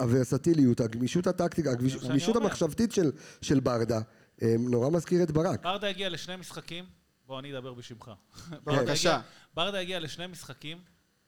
הוורסטיליות, 0.00 0.80
הגמישות 0.80 1.24
שאני 1.24 1.68
הגמישות. 1.68 2.36
המחשבתית 2.36 2.92
של- 2.92 3.12
של 3.42 3.60
ברדה, 3.60 4.00
אה, 4.42 4.54
נורא 4.58 4.90
מזכיר 4.90 5.22
את 5.22 5.30
ברק. 5.30 5.62
ברדה 5.62 5.88
הגיע 5.88 6.08
לשני 6.08 6.36
משחקים, 6.36 6.84
בוא, 7.28 7.38
אני 7.38 7.52
אדבר 7.52 7.74
בשמך. 7.74 8.10
בבקשה. 8.64 9.14
הגיע- 9.16 9.20
ברדה 9.54 9.78
הגיע 9.78 10.00
לשני 10.00 10.26
משחקים, 10.26 10.78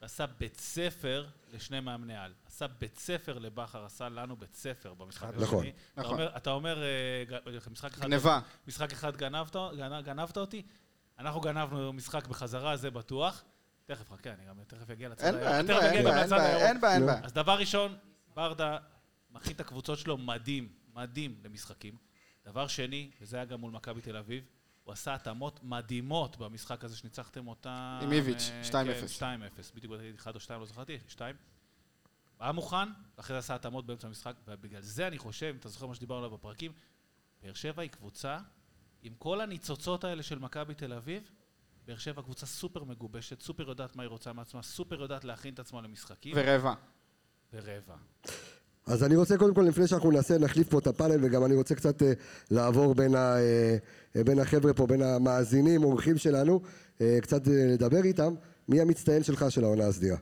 ועשה 0.03 0.27
בית 0.27 0.57
ספר 0.61 1.27
לשני 1.53 1.81
מאמני 1.81 2.17
על. 2.17 2.33
עשה 2.47 2.67
בית 2.67 2.99
ספר 2.99 3.39
לבכר, 3.39 3.85
עשה 3.85 4.09
לנו 4.09 4.37
בית 4.37 4.55
ספר 4.55 4.95
במשחק 4.95 5.29
השני. 5.29 5.43
נכון. 5.43 5.65
אתה 5.93 6.01
נכון. 6.01 6.13
אומר- 6.13 6.37
אתה 6.37 6.51
אומר, 6.51 6.83
אה, 6.83 7.23
משחק 7.71 7.93
אחד... 7.93 8.03
גניבה. 8.03 8.41
משחק 8.69 8.93
אחד 8.93 9.17
גנבת, 9.17 9.57
גנ- 9.57 10.03
גנבת 10.05 10.37
אותי, 10.37 10.63
אנחנו 11.19 11.41
גנבנו 11.41 11.93
משחק 11.93 12.27
בחזרה, 12.27 12.77
זה 12.77 12.91
בטוח. 12.91 13.45
תכף, 13.87 14.11
חכה, 14.11 14.31
אני 14.33 14.45
גם 14.49 14.55
תכף 14.67 14.91
אגיע 14.91 15.09
לצד 15.09 15.25
אין 15.25 15.35
הירוק. 15.35 15.47
בעיה, 15.47 15.59
אין 15.59 16.05
בעיה. 16.05 16.23
אין 16.23 16.81
בעיה, 16.81 16.95
אין 16.97 17.07
בעיה. 17.07 17.21
אז 17.25 17.33
דבר 17.33 17.59
ראשון, 17.59 17.97
ברדה 18.37 18.79
מכין 19.31 19.53
את 19.53 19.61
הקבוצות 19.61 19.99
שלו 19.99 20.19
מדהים, 20.19 20.69
מדהים 20.95 21.41
למשחקים. 21.45 21.95
דבר 22.45 22.67
שני, 22.67 23.11
וזה 23.21 23.37
היה 23.37 23.45
גם 23.45 23.61
מול 23.61 23.73
מכבי 23.73 24.01
תל 24.01 24.17
אביב, 24.17 24.45
הוא 24.85 24.93
עשה 24.93 25.15
התאמות 25.15 25.61
מדהימות 25.63 26.37
במשחק 26.37 26.85
הזה 26.85 26.97
שניצחתם 26.97 27.49
אותה... 27.49 27.99
עם 28.03 28.13
איביץ', 28.13 28.51
אה, 28.53 28.63
2-0. 28.63 28.73
כן, 28.73 29.07
2-0, 29.59 29.75
בדיוק 29.75 29.93
להגיד 29.93 30.15
1 30.15 30.35
או 30.35 30.41
2, 30.41 30.61
לא 30.61 30.67
זכרתי, 30.67 30.99
2. 31.09 31.37
היה 32.41 32.53
מוכן, 32.53 32.89
ואחרי 33.17 33.35
זה 33.35 33.39
עשה 33.39 33.55
התאמות 33.55 33.87
באמצע 33.87 34.07
המשחק, 34.07 34.35
ובגלל 34.47 34.83
זה 34.83 35.07
אני 35.07 35.19
חושב, 35.19 35.47
אם 35.47 35.57
אתה 35.57 35.69
זוכר 35.69 35.87
מה 35.87 35.95
שדיברנו 35.95 36.25
עליו 36.25 36.39
בפרקים, 36.39 36.73
באר 37.43 37.55
שבע 37.55 37.83
היא 37.83 37.91
קבוצה, 37.91 38.39
עם 39.03 39.15
כל 39.19 39.41
הניצוצות 39.41 40.05
האלה 40.05 40.23
של 40.23 40.39
מכבי 40.39 40.75
תל 40.75 40.93
אביב, 40.93 41.31
באר 41.87 41.99
שבע 41.99 42.23
קבוצה 42.23 42.47
סופר 42.47 42.85
מגובשת, 42.85 43.43
סופר 43.43 43.69
יודעת 43.69 43.97
מה 43.97 44.03
היא 44.03 44.09
רוצה 44.09 44.33
מעצמה, 44.33 44.63
סופר 44.63 45.01
יודעת 45.03 45.25
להכין 45.25 45.55
את 45.55 45.59
עצמה 45.59 45.81
למשחקים, 45.81 46.33
ורבע. 46.37 46.75
ורבע. 47.53 47.97
אז 48.87 49.05
אני 49.05 49.17
רוצה 49.17 49.39
קודם 49.39 49.55
כל, 49.55 49.63
לפני 49.63 49.87
שאנחנו 49.87 50.11
נעשה, 50.11 50.39
נחליף 50.39 50.69
פה 50.69 50.79
את 50.79 50.87
הפאנל, 50.87 51.25
וגם 51.25 51.45
אני 51.45 51.55
רוצה 51.55 51.75
קצת 51.75 52.03
אה, 52.03 52.13
לעבור 52.51 52.95
בין, 52.95 53.15
ה, 53.15 53.37
אה, 54.17 54.25
בין 54.25 54.39
החבר'ה 54.39 54.75
פה, 54.75 54.87
בין 54.87 55.03
המאזינים, 55.03 55.85
אורחים 55.85 56.19
שלנו, 56.19 56.61
אה, 57.01 57.19
קצת 57.23 57.49
אה, 57.49 57.53
לדבר 57.73 58.05
איתם. 58.05 58.35
מי 58.69 58.81
המצטיין 58.81 59.23
שלך 59.23 59.45
של 59.49 59.65
העונה 59.65 59.87
הסדירה? 59.87 60.17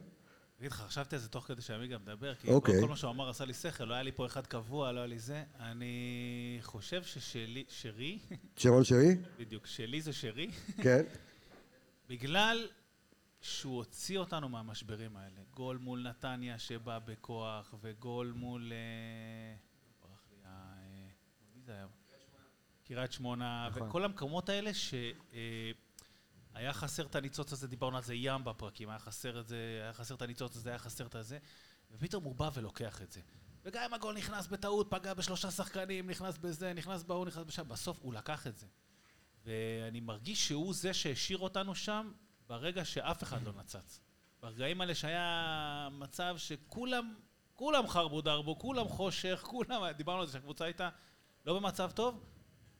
אגיד 0.60 0.70
לך, 0.72 0.76
חשבתי 0.76 1.16
על 1.16 1.22
זה 1.22 1.28
תוך 1.28 1.44
כדי 1.44 1.62
שעמי 1.62 1.88
גם 1.88 2.00
מדבר, 2.02 2.34
כי 2.34 2.50
אוקיי. 2.50 2.80
כל 2.80 2.88
מה 2.88 2.96
שהוא 2.96 3.10
אמר 3.10 3.28
עשה 3.28 3.44
לי 3.44 3.54
שכל, 3.54 3.84
לא 3.84 3.94
היה 3.94 4.02
לי 4.02 4.12
פה 4.12 4.26
אחד 4.26 4.46
קבוע, 4.46 4.92
לא 4.92 4.98
היה 4.98 5.06
לי 5.06 5.18
זה. 5.18 5.42
אני 5.60 6.58
חושב 6.62 7.02
ששלי, 7.02 7.64
שרי, 7.68 8.18
שרון 8.56 8.84
שרי? 8.84 9.16
בדיוק, 9.38 9.66
שלי 9.66 10.00
זה 10.00 10.12
שרי, 10.12 10.50
כן. 10.82 11.02
בגלל 12.08 12.66
שהוא 13.40 13.76
הוציא 13.76 14.18
אותנו 14.18 14.48
מהמשברים 14.48 15.16
האלה. 15.16 15.40
גול 15.50 15.76
מול 15.76 16.02
נתניה 16.08 16.58
שבא 16.58 16.98
בכוח, 16.98 17.74
וגול 17.80 18.32
מול... 18.36 18.72
אה, 18.72 19.56
ברח 20.02 20.26
לי 20.30 20.36
ה... 20.44 20.48
אה, 20.48 21.08
מי 21.54 21.62
זה 21.62 21.72
היה? 21.72 21.86
קריית 22.84 23.12
שמונה, 23.12 23.68
נכון. 23.70 23.82
וכל 23.82 24.04
המקומות 24.04 24.48
האלה 24.48 24.70
שהיה 24.74 26.72
חסר 26.72 27.06
את 27.06 27.14
הניצוץ 27.14 27.52
הזה, 27.52 27.68
דיברנו 27.68 27.96
על 27.96 28.02
זה 28.02 28.14
ים 28.14 28.44
בפרקים, 28.44 28.88
היה 28.88 28.98
חסר 28.98 29.40
את 29.40 29.48
זה, 29.48 29.80
היה 29.82 29.92
חסר 29.92 30.14
את 30.14 30.22
הניצוץ 30.22 30.56
הזה, 30.56 30.70
היה 30.70 30.78
חסר 30.78 31.06
את 31.06 31.14
הזה, 31.14 31.38
ופתאום 31.90 32.24
הוא 32.24 32.34
בא 32.34 32.50
ולוקח 32.54 33.02
את 33.02 33.12
זה. 33.12 33.20
וגם 33.64 33.82
אם 33.82 33.94
הגול 33.94 34.14
נכנס 34.14 34.46
בטעות, 34.46 34.90
פגע 34.90 35.14
בשלושה 35.14 35.50
שחקנים, 35.50 36.10
נכנס 36.10 36.38
בזה, 36.38 36.72
נכנס 36.72 37.02
בהוא, 37.02 37.26
נכנס 37.26 37.44
בשם, 37.44 37.68
בסוף 37.68 37.98
הוא 38.02 38.14
לקח 38.14 38.46
את 38.46 38.56
זה. 38.56 38.66
ואני 39.44 40.00
מרגיש 40.00 40.48
שהוא 40.48 40.74
זה 40.74 40.94
שהשאיר 40.94 41.38
אותנו 41.38 41.74
שם 41.74 42.12
ברגע 42.48 42.84
שאף 42.84 43.22
אחד 43.22 43.42
לא 43.44 43.52
נצץ. 43.60 44.00
ברגעים 44.42 44.80
האלה 44.80 44.94
שהיה 44.94 45.48
מצב 45.92 46.34
שכולם, 46.38 47.14
כולם 47.54 47.88
חרבו 47.88 48.20
דרבו, 48.20 48.58
כולם 48.58 48.88
חושך, 48.88 49.40
כולם, 49.46 49.82
דיברנו 49.96 50.20
על 50.20 50.26
זה 50.26 50.32
שהקבוצה 50.32 50.64
הייתה 50.64 50.88
לא 51.46 51.60
במצב 51.60 51.90
טוב, 51.90 52.20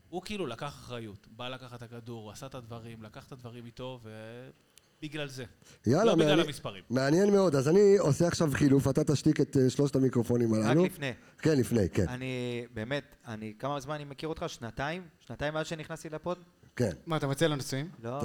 הוא 0.08 0.22
כאילו 0.22 0.46
לקח 0.46 0.66
אחריות, 0.68 1.26
בא 1.30 1.48
לקחת 1.48 1.74
את 1.76 1.92
הכדור, 1.92 2.30
עשה 2.30 2.46
את 2.46 2.54
הדברים, 2.54 3.02
לקח 3.02 3.26
את 3.26 3.32
הדברים 3.32 3.66
איתו, 3.66 4.00
ובגלל 4.02 5.28
זה. 5.28 5.44
יאללה, 5.86 6.04
לא 6.04 6.14
בגלל 6.14 6.26
מעניין- 6.28 6.46
המספרים. 6.46 6.82
מעניין 6.90 7.30
מאוד. 7.32 7.54
אז 7.54 7.68
אני 7.68 7.96
עושה 7.98 8.26
עכשיו 8.26 8.48
חילוף, 8.52 8.88
אתה 8.88 9.04
תשתיק 9.04 9.40
את 9.40 9.56
אה, 9.56 9.70
שלושת 9.70 9.96
המיקרופונים 9.96 10.54
רק 10.54 10.64
הללו. 10.64 10.84
לפני. 10.84 11.12
כן, 11.38 11.58
לפני, 11.58 11.88
כן. 11.90 12.08
אני, 12.08 12.64
באמת, 12.74 13.16
אני, 13.26 13.54
כמה 13.58 13.80
זמן 13.80 13.94
אני 13.94 14.04
מכיר 14.04 14.28
אותך? 14.28 14.44
שנתיים? 14.48 15.08
שנתיים 15.20 15.54
מאז 15.54 15.66
שנכנסתי 15.66 16.08
לפוד? 16.10 16.38
כן. 16.78 16.90
מה, 17.06 17.16
אתה 17.16 17.26
מציע 17.26 17.48
לנו 17.48 17.56
נישואים? 17.56 17.88
לא. 18.04 18.20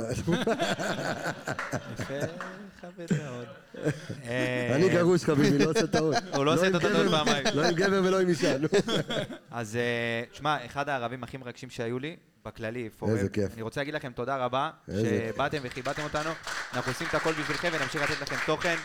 יפה, 1.94 2.14
מכבד 2.78 3.18
מאוד. 3.18 3.46
אה, 4.26 4.76
אני 4.76 4.90
גרוש 4.90 5.24
חביבי, 5.24 5.58
לא 5.58 5.70
עושה 5.70 5.88
טעות. 5.88 6.16
הוא 6.36 6.46
לא 6.46 6.54
עושה 6.54 6.68
עם 6.68 6.76
את 6.76 6.84
הטעות 6.84 7.08
פעמיים. 7.12 7.44
לא 7.54 7.66
עם 7.66 7.76
גבר 7.76 8.02
ולא 8.06 8.20
עם 8.20 8.30
אישה. 8.30 8.58
נו. 8.58 8.68
אז 9.52 9.76
אה, 9.76 9.82
שמע, 10.34 10.66
אחד 10.66 10.90
הערבים 10.90 11.24
הכי 11.24 11.38
מרגשים 11.38 11.70
שהיו 11.70 12.00
לי, 12.00 12.16
בכללי, 12.46 12.90
for 13.00 13.10
איזה. 13.10 13.30
כיף. 13.30 13.54
אני 13.54 13.62
רוצה 13.62 13.80
להגיד 13.82 13.94
לכם 13.94 14.12
תודה 14.16 14.36
רבה, 14.38 14.70
שבאתם 14.90 15.58
וכיבדתם 15.64 16.04
אותנו. 16.04 16.30
אנחנו 16.74 16.92
עושים 16.92 17.08
את 17.10 17.16
הכל 17.16 17.32
בשבילכם 17.32 17.70
ונמשיך 17.74 18.02
לתת 18.02 18.22
לכם 18.22 18.36
תוכן. 18.46 18.76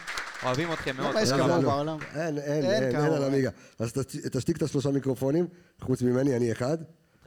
אוהבים 0.42 0.72
אתכם 0.72 0.96
מאוד. 0.96 1.14
יש 1.22 1.28
תודה 1.31 1.42
כמוהו. 1.42 1.62
לא. 1.62 1.68
בעולם. 1.68 1.98
אין, 2.14 2.38
אין, 2.38 2.64
אין 2.64 2.96
אין. 2.96 2.96
על 2.96 3.24
עמיגה. 3.24 3.50
אז 3.78 3.92
תש- 3.92 4.16
תשתיק 4.33 4.57
את 4.57 4.62
השלושה 4.62 4.90
מיקרופונים, 4.90 5.46
חוץ 5.81 6.02
ממני, 6.02 6.37
אני 6.37 6.52
אחד. 6.52 6.78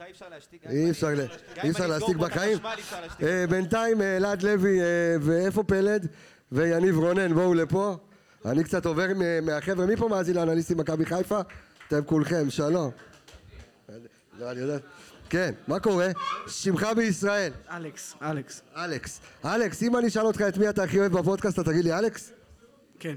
אותך 0.02 0.06
אי 0.06 0.10
אפשר 0.10 0.28
להשתיק. 0.28 0.66
אי 0.66 0.90
אפשר 0.90 1.14
אי 1.64 1.70
אפשר 1.70 1.86
בחיים. 2.18 2.58
אה, 3.22 3.44
בינתיים 3.48 4.02
אה, 4.02 4.16
אלעד 4.16 4.42
לוי 4.42 4.80
אה, 4.80 4.86
ואיפה 5.20 5.62
פלד 5.62 6.06
ויניב 6.52 6.98
רונן, 6.98 7.34
בואו 7.34 7.54
לפה. 7.54 7.96
אני 8.44 8.64
קצת 8.64 8.86
עובר 8.86 9.06
מהחבר'ה, 9.42 9.86
מי 9.86 9.96
פה 9.96 10.08
מאזין 10.08 10.36
לאנליסטים 10.36 10.76
מכבי 10.76 11.06
חיפה? 11.06 11.40
אתם 11.88 12.04
כולכם, 12.04 12.50
שלום. 12.50 12.90
לא, 14.38 14.50
אני 14.50 14.60
יודע. 14.60 14.78
כן, 15.30 15.52
מה 15.68 15.80
קורה? 15.80 16.08
שמך 16.46 16.86
בישראל. 16.96 17.52
אלכס, 17.70 18.14
אלכס, 18.22 18.62
אלכס. 18.76 19.20
אלכס, 19.44 19.82
אם 19.82 19.96
אני 19.96 20.08
אשאל 20.08 20.26
אותך 20.26 20.42
את 20.48 20.58
מי 20.58 20.68
אתה 20.68 20.82
הכי 20.82 20.98
אוהב 20.98 21.18
בפודקאסט, 21.18 21.58
אתה 21.58 21.70
תגיד 21.70 21.84
לי 21.84 21.98
אלכס? 21.98 22.32
כן. 22.98 23.14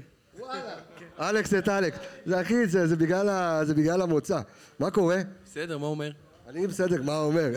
אלכס 1.20 1.54
את 1.54 1.68
אלכס. 1.68 1.98
זה 2.26 2.40
אחי, 2.40 2.66
זה, 2.66 2.86
זה, 2.86 2.96
בגלל 2.96 3.28
ה, 3.28 3.60
זה 3.64 3.74
בגלל 3.74 4.02
המוצא. 4.02 4.40
מה 4.78 4.90
קורה? 4.90 5.20
בסדר, 5.44 5.78
מה 5.78 5.86
אומר? 5.86 6.10
אני 6.48 6.66
בסדר, 6.66 7.02
מה 7.02 7.18
אומר? 7.18 7.50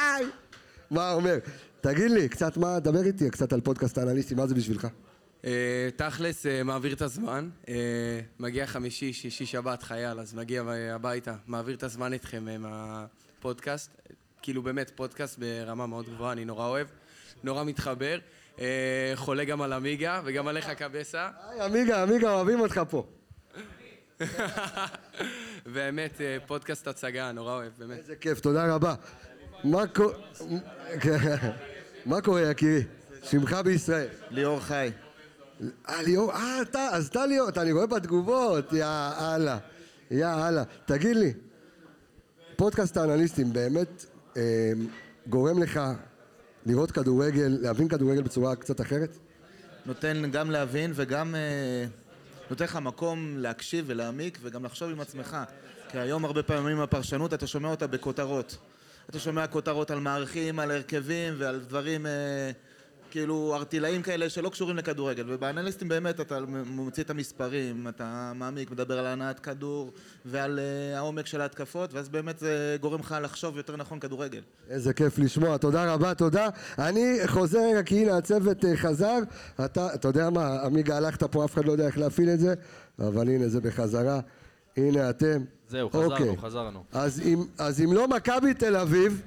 מה 0.90 1.12
אומר? 1.12 1.38
תגיד 1.80 2.10
לי, 2.10 2.28
קצת 2.28 2.56
מה, 2.56 2.80
דבר 2.80 3.02
איתי 3.02 3.30
קצת 3.30 3.52
על 3.52 3.60
פודקאסט 3.60 3.98
האנליסטי, 3.98 4.34
מה 4.34 4.46
זה 4.46 4.54
בשבילך? 4.54 4.86
אה, 5.44 5.88
תכלס, 5.96 6.46
אה, 6.46 6.62
מעביר 6.62 6.92
את 6.92 7.02
הזמן. 7.02 7.48
אה, 7.68 7.74
מגיע 8.38 8.66
חמישי, 8.66 9.12
שישי, 9.12 9.46
שבת, 9.46 9.82
חייל, 9.82 10.20
אז 10.20 10.34
מגיע 10.34 10.62
הביתה, 10.94 11.34
מעביר 11.46 11.74
את 11.76 11.82
הזמן 11.82 12.12
איתכם 12.12 12.48
אה, 12.48 12.58
מהפודקאסט. 12.58 13.90
כאילו 14.42 14.62
באמת, 14.62 14.90
פודקאסט 14.94 15.38
ברמה 15.38 15.86
מאוד 15.86 16.06
גבוהה, 16.06 16.32
אני 16.32 16.44
נורא 16.44 16.66
אוהב, 16.66 16.86
נורא 17.44 17.64
מתחבר. 17.64 18.18
חולה 19.14 19.44
גם 19.44 19.62
על 19.62 19.72
עמיגה 19.72 20.20
וגם 20.24 20.48
עליך 20.48 20.70
קבסה. 20.70 21.28
היי, 21.48 21.60
עמיגה, 21.60 22.02
עמיגה, 22.02 22.32
אוהבים 22.32 22.60
אותך 22.60 22.80
פה. 22.90 23.06
באמת, 25.74 26.20
אה, 26.20 26.36
פודקאסט 26.46 26.88
הצגה, 26.88 27.32
נורא 27.32 27.52
אוהב, 27.52 27.72
באמת. 27.78 27.98
איזה 27.98 28.16
כיף, 28.16 28.40
תודה 28.40 28.74
רבה. 28.74 28.94
מה 32.04 32.20
קורה? 32.22 32.50
יקירי? 32.50 32.84
שמך 33.22 33.52
בישראל. 33.64 34.08
ליאור 34.30 34.60
חי. 34.60 34.90
אה, 35.88 36.02
ליאור, 36.02 36.32
אה, 36.32 36.62
אתה, 36.62 36.88
אז 36.92 37.06
אתה 37.06 37.26
ליאור, 37.26 37.48
אני 37.56 37.72
רואה 37.72 37.86
בתגובות, 37.86 38.72
יא 38.72 38.86
אללה, 39.20 39.58
יא 40.10 40.26
אללה. 40.26 40.62
תגיד 40.86 41.16
לי, 41.16 41.32
פודקאסט 42.56 42.96
האנליסטים 42.96 43.52
באמת 43.52 44.04
אה, 44.36 44.72
גורם 45.26 45.62
לך 45.62 45.80
לראות 46.66 46.90
כדורגל, 46.90 47.58
להבין 47.60 47.88
כדורגל 47.88 48.22
בצורה 48.22 48.56
קצת 48.56 48.80
אחרת? 48.80 49.18
נותן 49.86 50.30
גם 50.30 50.50
להבין 50.50 50.92
וגם 50.94 51.34
אה, 51.34 51.86
נותן 52.50 52.64
לך 52.64 52.76
מקום 52.76 53.36
להקשיב 53.38 53.84
ולהעמיק 53.88 54.38
וגם 54.42 54.64
לחשוב 54.64 54.90
עם 54.90 55.00
עצמך. 55.00 55.36
כי 55.88 55.98
היום 55.98 56.24
הרבה 56.24 56.42
פעמים 56.42 56.80
הפרשנות, 56.80 57.34
אתה 57.34 57.46
שומע 57.46 57.68
אותה 57.68 57.86
בכותרות. 57.86 58.56
אתה 59.10 59.18
שומע 59.18 59.46
כותרות 59.46 59.90
על 59.90 60.00
מערכים, 60.00 60.58
על 60.58 60.70
הרכבים 60.70 61.34
ועל 61.38 61.58
דברים 61.58 62.06
אה, 62.06 62.50
כאילו 63.10 63.54
ארטילאים 63.54 64.02
כאלה 64.02 64.30
שלא 64.30 64.48
קשורים 64.48 64.76
לכדורגל. 64.76 65.24
ובאנליסטים 65.26 65.88
באמת 65.88 66.20
אתה 66.20 66.38
מוציא 66.66 67.02
את 67.02 67.10
המספרים, 67.10 67.88
אתה 67.88 68.32
מעמיק, 68.34 68.70
מדבר 68.70 68.98
על 68.98 69.06
הנעת 69.06 69.40
כדור 69.40 69.92
ועל 70.24 70.58
אה, 70.58 70.98
העומק 70.98 71.26
של 71.26 71.40
ההתקפות, 71.40 71.94
ואז 71.94 72.08
באמת 72.08 72.38
זה 72.38 72.76
גורם 72.80 73.00
לך 73.00 73.16
לחשוב 73.22 73.56
יותר 73.56 73.76
נכון 73.76 74.00
כדורגל. 74.00 74.40
איזה 74.70 74.92
כיף 74.92 75.18
לשמוע, 75.18 75.56
תודה 75.56 75.94
רבה, 75.94 76.14
תודה. 76.14 76.48
אני 76.78 77.18
חוזר 77.26 77.58
רגע, 77.70 77.82
כי 77.82 78.02
הנה 78.02 78.16
הצוות 78.16 78.64
אה, 78.64 78.76
חזר. 78.76 79.18
אתה, 79.64 79.94
אתה 79.94 80.08
יודע 80.08 80.30
מה, 80.30 80.62
עמיגה 80.64 80.96
הלכת 80.96 81.24
פה, 81.24 81.44
אף 81.44 81.54
אחד 81.54 81.64
לא 81.64 81.72
יודע 81.72 81.86
איך 81.86 81.98
להפעיל 81.98 82.30
את 82.30 82.40
זה, 82.40 82.54
אבל 82.98 83.28
הנה 83.28 83.48
זה 83.48 83.60
בחזרה. 83.60 84.20
הנה 84.76 85.10
אתם. 85.10 85.44
זהו, 85.68 85.90
חזרנו, 85.90 86.12
אוקיי. 86.12 86.36
חזרנו. 86.36 86.84
אז 86.92 87.20
אם, 87.20 87.44
אז 87.58 87.80
אם 87.80 87.92
לא 87.92 88.08
מכבי 88.08 88.54
תל 88.54 88.76
אביב, 88.76 89.22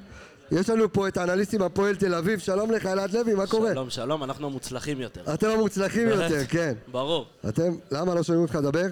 יש 0.52 0.70
לנו 0.70 0.94
פה 0.94 1.08
את 1.08 1.18
האנליסטים 1.18 1.62
הפועל 1.62 1.96
תל 1.96 2.16
אביב, 2.16 2.40
שלום 2.40 2.72
לך 2.72 2.86
אלעד 2.86 3.14
לוי, 3.14 3.34
מה 3.34 3.48
קורה? 3.48 3.72
שלום, 3.74 3.90
שלום, 3.90 4.24
אנחנו 4.24 4.48
המוצלחים 4.48 5.02
יותר. 5.02 5.34
אתם 5.34 5.48
המוצלחים. 5.50 6.08
יותר, 6.08 6.46
כן. 6.50 6.74
ברור. 6.92 7.26
אתם, 7.50 7.72
למה 7.92 8.16
לא 8.16 8.24
שומעים 8.24 8.44
אותך 8.44 8.56
לדבר? 8.56 8.86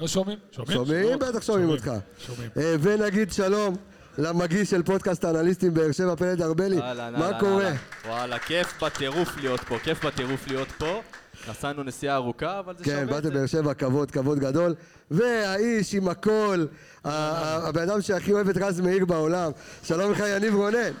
לא 0.00 0.08
שומעים? 0.08 0.38
שומעים? 0.50 1.18
בטח 1.18 1.42
שומעים 1.42 1.68
אותך. 1.68 1.90
שומעים. 2.18 2.50
אה, 2.56 2.74
ונגיד 2.80 3.32
שלום 3.32 3.76
למגיש 4.18 4.70
של 4.70 4.82
פודקאסט 4.82 5.24
האנליסטים 5.24 5.74
באר 5.74 5.92
שבע, 5.92 6.16
פלד 6.16 6.42
ארבלי. 6.42 6.76
מה 7.18 7.40
קורה? 7.40 7.72
וואלה, 8.06 8.38
כיף 8.38 8.82
בטירוף 8.82 9.36
להיות 9.36 9.60
פה, 9.60 9.78
כיף 9.78 10.04
בטירוף 10.04 10.48
להיות 10.48 10.68
פה. 10.78 11.00
נסענו 11.48 11.82
נסיעה 11.82 12.16
ארוכה, 12.16 12.58
אבל 12.58 12.74
זה 12.78 12.84
כן, 12.84 12.90
שווה 12.90 13.02
את 13.02 13.08
באתם 13.08 13.28
זה. 13.28 13.34
באר 13.34 13.46
שבע, 13.46 13.74
כבוד, 13.74 14.10
כבוד 14.10 14.38
גדול. 14.38 14.74
והאיש 15.10 15.94
עם 15.94 16.08
הכל, 16.08 16.66
הבן 17.04 17.82
אדם 17.82 18.00
שהכי 18.00 18.32
אוהב 18.32 18.48
את 18.48 18.56
רז 18.56 18.80
מאיר 18.80 19.04
בעולם. 19.04 19.50
שלום 19.82 20.12
לך, 20.12 20.22
יניב 20.28 20.54
רונן. 20.54 20.92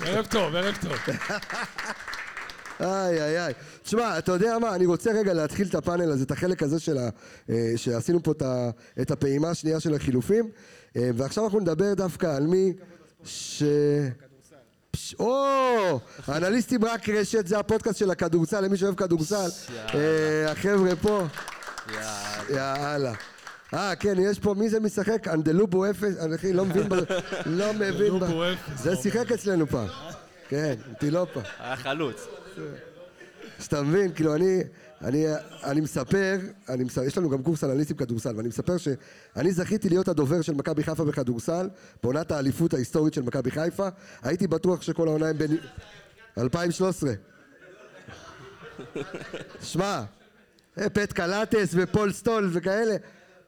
ערב 0.00 0.26
טוב, 0.26 0.54
ערב 0.54 0.74
טוב. 0.80 0.92
איי, 2.80 3.22
איי, 3.22 3.44
איי. 3.44 3.54
תשמע, 3.82 4.18
אתה 4.18 4.32
יודע 4.32 4.58
מה, 4.58 4.74
אני 4.74 4.86
רוצה 4.86 5.12
רגע 5.12 5.32
להתחיל 5.32 5.68
את 5.68 5.74
הפאנל 5.74 6.12
הזה, 6.12 6.24
את 6.24 6.30
החלק 6.30 6.62
הזה 6.62 6.80
של 6.80 6.98
ה... 6.98 7.08
אה, 7.50 7.72
שעשינו 7.76 8.22
פה 8.22 8.32
את 9.00 9.10
הפעימה 9.10 9.50
השנייה 9.50 9.80
של 9.80 9.94
החילופים, 9.94 10.50
אה, 10.96 11.10
ועכשיו 11.14 11.44
אנחנו 11.44 11.60
נדבר 11.60 11.94
דווקא 11.94 12.26
על 12.26 12.46
מי 12.46 12.72
ש... 13.24 13.62
או, 15.18 16.00
אנליסטים 16.28 16.84
רק 16.84 17.08
רשת, 17.08 17.46
זה 17.46 17.58
הפודקאסט 17.58 17.98
של 17.98 18.10
הכדורסל, 18.10 18.60
למי 18.60 18.76
שאוהב 18.76 18.94
כדורסל. 18.94 19.48
אה, 19.94 20.50
החבר'ה 20.52 20.96
פה, 21.02 21.26
יאללה. 22.50 23.12
אה, 23.74 23.96
כן, 23.96 24.14
יש 24.18 24.38
פה, 24.38 24.54
מי 24.54 24.68
זה 24.68 24.80
משחק? 24.80 25.28
אנדלובו 25.28 25.90
אפס, 25.90 26.16
אני 26.20 26.34
אחי, 26.34 26.52
לא 26.52 26.64
מבין, 26.64 26.88
לא 27.46 27.72
מבין. 27.72 28.12
זה 28.76 28.96
שיחק 28.96 29.32
אצלנו 29.32 29.66
פעם. 29.66 29.86
כן, 30.48 30.74
טילופה. 30.98 31.40
היה 31.60 31.76
חלוץ. 31.76 32.26
אז 33.58 33.66
אתה 33.66 33.82
מבין, 33.82 34.12
כאילו 34.12 34.34
אני, 34.34 34.60
אני, 35.04 35.26
אני 35.64 35.80
מספר, 35.80 36.38
אני 36.68 36.84
מספר, 36.84 37.02
יש 37.02 37.18
לנו 37.18 37.30
גם 37.30 37.42
קורס 37.42 37.64
אנליסטים 37.64 37.96
כדורסל, 37.96 38.36
ואני 38.36 38.48
מספר 38.48 38.76
שאני 38.76 39.52
זכיתי 39.52 39.88
להיות 39.88 40.08
הדובר 40.08 40.42
של 40.42 40.54
מכבי 40.54 40.82
חיפה 40.82 41.04
בכדורסל, 41.04 41.68
בעונת 42.02 42.32
האליפות 42.32 42.74
ההיסטורית 42.74 43.14
של 43.14 43.22
מכבי 43.22 43.50
חיפה, 43.50 43.88
הייתי 44.22 44.46
בטוח 44.46 44.82
שכל 44.82 45.08
העונה 45.08 45.28
הם 45.28 45.38
בין... 45.38 45.56
2013. 46.38 47.12
שמע, 49.62 50.02
אה, 50.78 50.90
פט 50.90 51.12
קלטס 51.12 51.70
ופול 51.72 52.12
סטול 52.12 52.50
וכאלה, 52.52 52.96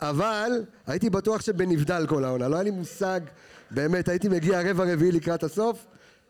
אבל 0.01 0.65
הייתי 0.87 1.11
בטוח 1.11 1.41
שבנבדל 1.41 2.07
כל 2.09 2.25
העונה, 2.25 2.49
לא 2.49 2.55
היה 2.55 2.62
לי 2.62 2.71
מושג, 2.71 3.21
באמת, 3.71 4.09
הייתי 4.09 4.29
מגיע 4.29 4.61
רבע 4.71 4.85
רביעי 4.93 5.12
לקראת 5.12 5.43
הסוף, 5.43 5.87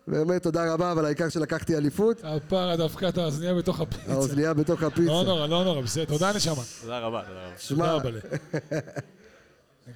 ואומר 0.09 0.39
תודה 0.39 0.73
רבה, 0.73 0.93
אבל 0.93 1.05
העיקר 1.05 1.29
שלקחתי 1.29 1.77
אליפות, 1.77 2.21
הפרה 2.25 2.77
דווקא 2.77 3.09
את 3.09 3.19
האוזנייה 3.19 3.55
בתוך 3.55 3.81
הפיצה. 3.81 4.13
האוזנייה 4.13 4.55
בתוך 4.55 4.83
הפיצה. 4.83 5.03
לא 5.13 5.23
נורא, 5.25 5.47
לא 5.47 5.65
נורא, 5.65 5.81
בסדר. 5.81 6.05
תודה 6.05 6.33
נשמה. 6.37 6.63
תודה 6.81 6.99
רבה, 6.99 7.23
תודה 7.29 7.47
רבה. 7.47 7.59
שמע, 7.59 7.99
תודה 8.03 8.19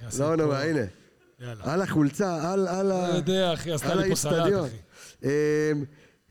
עשיתי 0.07 0.23
לא 0.23 0.35
נורא, 0.35 0.57
הנה. 0.57 0.79
יאללה. 1.39 1.73
על 1.73 1.81
החולצה, 1.81 2.53
על, 2.53 2.67
על, 2.67 2.85
לא 2.87 3.05
ה... 3.05 3.15
יודע, 3.15 3.53
אחי, 3.53 3.71
עשתה 3.71 3.95
לי 3.95 4.09
פה 4.09 4.15
סלט. 4.15 4.53
אחי. 4.65 4.75
אמ, 5.23 5.29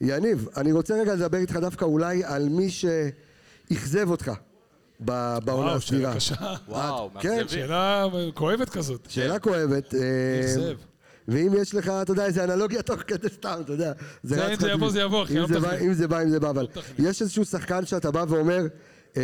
יניב, 0.01 0.49
אני 0.57 0.73
רוצה 0.73 0.95
רגע 1.01 1.15
לדבר 1.15 1.39
איתך 1.39 1.57
דווקא 1.57 1.85
אולי 1.85 2.25
על 2.25 2.49
מי 2.49 2.71
שאכזב 2.71 4.11
אותך 4.11 4.33
בעונה 5.01 5.53
וואו, 5.53 5.77
הסדירה. 5.77 6.21
שאלה 6.21 6.39
קשה. 6.39 6.55
וואו, 6.69 7.11
כן. 7.21 7.49
שאלה 7.49 8.07
כואבת 8.35 8.69
כזאת. 8.69 9.07
שאלה 9.11 9.39
כואבת. 9.39 9.95
אמ, 9.95 10.01
אכזב. 10.45 10.77
ואם 11.29 11.53
יש 11.59 11.75
לך, 11.75 11.89
אתה 11.89 12.13
יודע, 12.13 12.25
איזה 12.27 12.45
אנלוגיה 12.45 12.83
תוך 12.83 13.01
כדי 13.07 13.29
סתם, 13.29 13.59
אתה 13.65 13.73
יודע. 13.73 13.93
זה, 14.23 14.45
רץ 14.45 14.49
אם 14.49 14.55
לך 14.55 14.61
זה 14.61 14.71
יבוא, 14.71 14.91
זה 14.91 15.01
יבוא, 15.01 15.23
אחי, 15.25 15.33
אם 15.35 15.39
לא 15.39 15.47
זה 15.47 15.61
בא- 15.61 15.77
תכנן. 15.77 15.87
אם 15.87 15.93
זה 15.93 16.09
בא, 16.09 16.23
אם 16.23 16.29
זה 16.31 16.41
בא, 16.41 16.51
אבל. 16.51 16.67
יש 16.99 17.23
איזשהו 17.23 17.45
שחקן 17.45 17.87
שאתה 17.87 18.11
בא 18.11 18.25
ואומר, 18.29 18.61
אמ, 19.17 19.21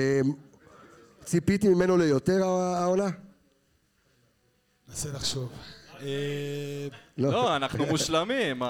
ציפיתי 1.25 1.69
ממנו 1.69 1.97
ליותר 1.97 2.45
העונה? 2.45 3.09
ננסה 4.89 5.09
לחשוב. 5.13 5.53
אה, 6.01 6.07
לא, 7.19 7.57
אנחנו 7.57 7.87
מושלמים. 7.87 8.63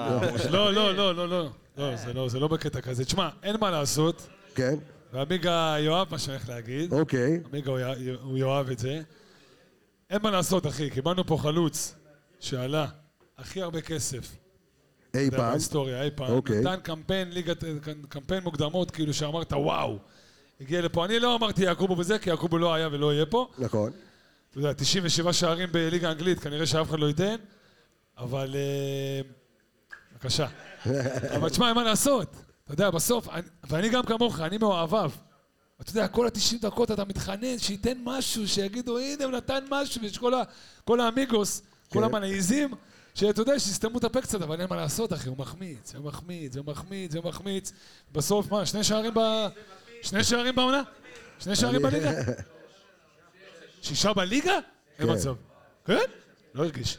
לא, 0.51 0.73
לא, 0.73 0.95
לא, 0.95 1.15
לא, 1.15 1.29
לא. 1.29 1.49
לא, 1.77 1.95
זה 1.95 2.13
לא, 2.13 2.29
זה 2.29 2.39
לא 2.39 2.47
בקטע 2.47 2.81
כזה. 2.81 3.05
תשמע, 3.05 3.29
אין 3.43 3.55
מה 3.61 3.71
לעשות. 3.71 4.27
כן, 4.55 4.75
ועמיגה 5.13 5.75
יואב, 5.79 6.07
מה 6.11 6.17
שאני 6.17 6.35
הולך 6.35 6.49
להגיד. 6.49 6.93
אוקיי. 6.93 7.39
עמיגה 7.49 7.71
הוא 8.21 8.37
יאהב 8.37 8.69
את 8.69 8.79
זה. 8.79 9.01
אין 10.09 10.19
מה 10.23 10.31
לעשות, 10.31 10.67
אחי. 10.67 10.89
קיבלנו 10.89 11.25
פה 11.27 11.37
חלוץ 11.41 11.95
שעלה 12.39 12.87
הכי 13.37 13.61
הרבה 13.61 13.81
כסף. 13.81 14.35
אי 15.15 15.31
פעם. 15.31 15.51
בהיסטוריה, 15.51 16.03
אי 16.03 16.09
פעם. 16.15 16.31
אוקיי. 16.31 16.59
נתן 16.61 16.79
קמפיין, 16.83 17.31
ליגת, 17.31 17.63
קמפיין 18.09 18.43
מוקדמות, 18.43 18.91
כאילו 18.91 19.13
שאמרת, 19.13 19.53
וואו. 19.53 19.97
הגיע 20.61 20.81
לפה. 20.81 21.05
אני 21.05 21.19
לא 21.19 21.35
אמרתי 21.35 21.63
יעקובו 21.63 21.97
וזה, 21.97 22.19
כי 22.19 22.29
יעקובו 22.29 22.57
לא 22.57 22.73
היה 22.73 22.87
ולא 22.91 23.13
יהיה 23.13 23.25
פה. 23.25 23.47
נכון. 23.57 23.91
אתה 24.49 24.59
יודע, 24.59 24.73
97 24.73 25.33
שערים 25.33 25.69
בליגה 25.71 26.09
האנגלית, 26.09 26.39
כנראה 26.39 26.65
שאף 26.65 26.89
אחד 26.89 26.99
לא 26.99 27.05
ייתן, 27.07 27.35
אבל... 28.17 28.55
אה, 28.55 29.21
בבקשה. 30.13 30.47
אבל 31.35 31.49
תשמע, 31.49 31.73
מה 31.73 31.83
לעשות. 31.83 32.35
אתה 32.63 32.73
יודע, 32.73 32.89
בסוף, 32.89 33.29
אני- 33.29 33.41
ואני 33.69 33.89
גם 33.89 34.03
כמוך, 34.05 34.39
אני 34.39 34.57
מאוהביו. 34.57 35.11
אתה 35.81 35.91
יודע, 35.91 36.07
כל 36.07 36.25
ה-90 36.27 36.61
דקות 36.61 36.91
אתה 36.91 37.05
מתחנן 37.05 37.57
שייתן 37.59 37.97
משהו, 38.03 38.47
שיגידו, 38.47 38.97
הנה, 38.99 39.23
הוא 39.23 39.31
נתן 39.31 39.63
משהו, 39.71 40.01
ויש 40.01 40.17
כל, 40.17 40.33
ה, 40.33 40.41
כל 40.85 40.99
האמיגוס, 40.99 41.61
כל 41.89 41.99
כן. 41.99 42.05
שאתה 43.15 43.41
יודע, 43.41 43.59
שיסתמו 43.59 43.97
את 43.97 44.03
הפה 44.03 44.21
קצת, 44.21 44.41
אבל 44.41 44.61
אין 44.61 44.69
מה 44.69 44.75
לעשות, 44.75 45.13
אחי, 45.13 45.29
הוא 45.29 45.37
מחמיץ, 45.37 45.95
הוא 45.95 46.05
מחמיץ, 46.05 46.57
הוא 46.57 46.65
מחמיץ, 46.65 47.15
הוא 47.15 47.23
מחמיץ. 47.25 47.71
בסוף, 48.11 48.51
מה, 48.51 48.65
שני 48.65 48.83
שערים 48.83 49.13
ב... 49.13 49.19
שני 50.01 50.23
שערים 50.23 50.55
בעונה? 50.55 50.81
שני 51.39 51.55
שערים 51.55 51.81
בליגה? 51.81 52.11
שישה 53.81 54.13
בליגה? 54.13 54.53
אין 54.99 55.07
כן. 55.07 55.13
מצב. 55.13 55.33
כן? 55.85 55.97
לא 56.55 56.63
הרגיש. 56.63 56.97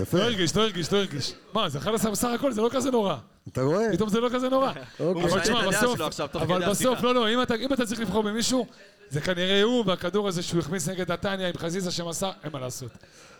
יפה. 0.00 0.18
לא 0.18 0.22
הרגיש, 0.22 0.56
לא 0.56 0.62
הרגיש, 0.62 0.92
לא 0.92 0.98
הרגיש. 0.98 1.32
מה, 1.52 1.68
זה 1.68 1.78
11 1.78 2.10
בסך 2.10 2.28
הכל, 2.34 2.52
זה 2.52 2.60
לא 2.62 2.68
כזה 2.72 2.90
נורא. 2.90 3.16
אתה 3.48 3.62
רואה? 3.62 3.86
פתאום 3.92 4.08
זה 4.08 4.20
לא 4.20 4.28
כזה 4.34 4.48
נורא. 4.48 4.72
אוקיי. 5.00 5.24
אבל 5.24 5.40
תשמע, 5.40 5.68
בסוף, 5.68 6.00
אבל 6.34 6.68
בסוף. 6.70 7.02
לא, 7.02 7.14
לא, 7.14 7.28
אם 7.34 7.42
אתה- 7.42 7.54
אם 7.54 7.72
אתה 7.72 7.86
צריך 7.86 8.00
לבחור 8.00 8.22
במישהו, 8.22 8.66
זה 9.10 9.20
כנראה 9.20 9.62
הוא, 9.62 9.84
והכדור 9.86 10.28
הזה 10.28 10.42
שהוא 10.42 10.60
הכניס 10.60 10.88
נגד 10.88 11.12
נתניה 11.12 11.48
עם 11.48 11.54
חזיזה 11.56 11.90
שמסר, 11.90 12.30
אין 12.44 12.52
מה 12.52 12.60
לעשות. 12.60 12.90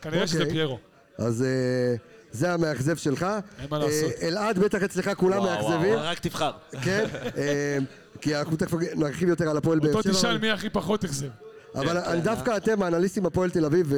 כנראה 0.02 0.26
שזה 0.26 0.38
אוקיי. 0.38 0.52
פיירו. 0.52 0.78
אז 1.18 1.42
אה, 1.42 1.94
זה 2.32 2.52
המאכזב 2.52 2.96
שלך. 2.96 3.26
אין 3.60 3.66
מה 3.70 3.78
לעשות. 3.78 4.12
אה, 4.22 4.28
אלעד, 4.28 4.58
בטח 4.58 4.82
אצלך 4.82 5.10
כולם 5.16 5.38
וואו, 5.42 5.68
מאכזבים. 5.68 5.94
רק 5.98 6.18
תבחר. 6.18 6.50
כן? 6.82 7.04
אה, 7.36 7.78
כי 8.20 8.36
אנחנו 8.36 8.56
תכף 8.56 8.74
נרחיב 8.96 9.28
יותר 9.28 9.50
על 9.50 9.56
הפועל 9.56 9.78
באר 9.78 9.88
אותו 9.90 10.02
שבע. 10.02 10.12
תשאל 10.12 10.30
אבל- 10.30 10.38
מי 10.40 10.50
הכי 10.50 10.70
פחות 10.70 11.04
אכזב. 11.04 11.26
אבל 11.74 11.98
אני 11.98 12.20
דווקא 12.20 12.56
אתם, 12.56 12.82
האנליסטים 12.82 13.26
הפועל 13.26 13.50
תל 13.50 13.64
אביב, 13.64 13.92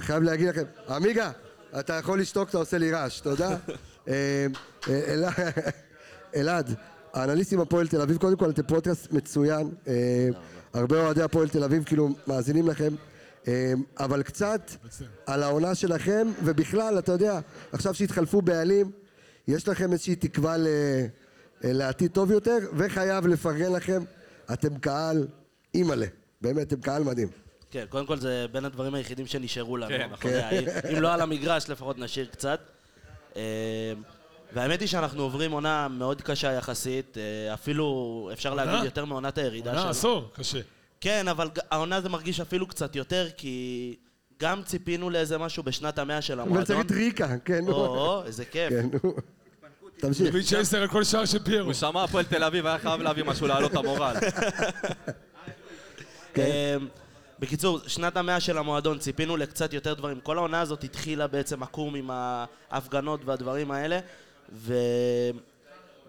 חייב 0.00 0.22
להגיד 0.22 0.48
לכם, 0.48 0.62
עמיגה, 0.88 1.30
אתה 1.78 1.92
יכול 1.94 2.20
לשתוק, 2.20 2.48
אתה 2.48 2.58
עושה 2.58 2.78
לי 2.78 2.90
רעש, 2.92 3.20
תודה. 3.20 3.56
אה, 4.08 4.46
אל- 4.88 5.24
אלעד, 6.36 6.74
האנליסטים 7.14 7.60
הפועל 7.60 7.86
תל 7.88 8.00
אביב, 8.00 8.16
קודם 8.16 8.36
כל 8.36 8.50
אתם 8.50 8.62
פודקאסט 8.62 9.12
מצוין, 9.12 9.70
הרבה 10.74 11.04
אוהדי 11.04 11.22
הפועל 11.22 11.48
תל 11.48 11.64
אביב 11.64 11.84
כאילו 11.84 12.08
מאזינים 12.26 12.68
לכם, 12.68 12.94
אבל 13.98 14.22
קצת 14.22 14.70
על 15.26 15.42
העונה 15.42 15.74
שלכם, 15.74 16.28
ובכלל, 16.44 16.98
אתה 16.98 17.12
יודע, 17.12 17.40
עכשיו 17.72 17.94
שהתחלפו 17.94 18.42
בעלים, 18.42 18.90
יש 19.48 19.68
לכם 19.68 19.92
איזושהי 19.92 20.16
תקווה 20.16 20.56
ל- 20.56 20.66
אה, 21.64 21.72
לעתיד 21.72 22.10
טוב 22.10 22.30
יותר, 22.30 22.56
וחייב 22.76 23.26
לפרגן 23.26 23.72
לכם, 23.72 24.02
אתם 24.52 24.78
קהל 24.78 25.26
אימא'לה, 25.74 26.06
באמת, 26.40 26.66
אתם 26.66 26.80
קהל 26.80 27.02
מדהים. 27.04 27.28
כן, 27.70 27.84
קודם 27.88 28.06
כל 28.06 28.18
זה 28.18 28.46
בין 28.52 28.64
הדברים 28.64 28.94
היחידים 28.94 29.26
שנשארו 29.26 29.76
לנו. 29.76 29.88
כן, 29.88 30.08
אתה 30.18 30.28
יודע, 30.28 30.50
אם- 30.50 30.66
אם 30.96 31.02
לא 31.02 31.14
על 31.14 31.20
המגרש, 31.20 31.68
לפחות 31.70 31.98
נשאיר 31.98 32.26
קצת. 32.26 32.60
אה, 33.36 33.42
והאמת 34.52 34.80
היא 34.80 34.88
שאנחנו 34.88 35.22
עוברים 35.22 35.52
עונה 35.52 35.88
מאוד 35.88 36.22
קשה 36.22 36.52
יחסית, 36.52 37.18
אה, 37.18 37.54
אפילו 37.54 38.30
אפשר 38.32 38.54
להגיד 38.54 38.72
עונה? 38.74 38.84
יותר 38.84 39.04
מעונת 39.04 39.38
הירידה 39.38 39.70
עונה 39.70 39.80
שלנו. 39.80 39.90
עשור, 39.90 40.30
קשה. 40.34 40.60
כן, 41.00 41.28
אבל 41.28 41.50
העונה 41.70 42.00
זה 42.00 42.08
מרגיש 42.08 42.40
אפילו 42.40 42.66
קצת 42.66 42.96
יותר, 42.96 43.28
כי 43.36 43.96
גם 44.40 44.62
ציפינו 44.62 45.10
לאיזה 45.10 45.38
משהו 45.38 45.62
בשנת 45.62 45.98
המאה 45.98 46.22
של 46.22 46.40
אבל 46.40 46.48
צריך 46.48 46.70
המועדון. 46.70 46.86
את 46.86 46.90
ריקה, 46.90 47.38
כן, 47.44 47.68
או, 47.68 48.22
איזה 48.26 48.44
כיף. 48.44 48.70
כן, 48.70 48.88
נו. 49.02 49.14
תמשיך. 49.96 50.32
ביץ' 50.32 50.52
עשר 50.52 50.82
על 50.82 50.88
כל 50.88 51.04
שער 51.04 51.24
של 51.24 51.38
פיירו. 51.44 51.66
הוא 51.66 51.74
שמע 51.74 52.04
הפועל 52.04 52.24
תל 52.24 52.44
אביב, 52.44 52.66
היה 52.66 52.78
חייב 52.78 53.02
להביא 53.02 53.24
משהו 53.24 53.46
להעלות 53.46 53.70
את 53.70 53.76
המורל. 53.76 54.16
אמ, 56.36 56.42
בקיצור, 57.38 57.80
שנת 57.86 58.16
המאה 58.16 58.40
של 58.40 58.58
המועדון, 58.58 58.98
ציפינו 58.98 59.36
לקצת 59.36 59.72
יותר 59.72 59.94
דברים. 59.94 60.20
כל 60.20 60.38
העונה 60.38 60.60
הזאת 60.60 60.84
התחילה 60.84 61.26
בעצם 61.26 61.62
עקום 61.62 61.94
עם 61.94 62.10
ההפגנות 62.70 63.20
והדברים 63.24 63.70
האלה, 63.70 63.98
ו... 64.52 64.74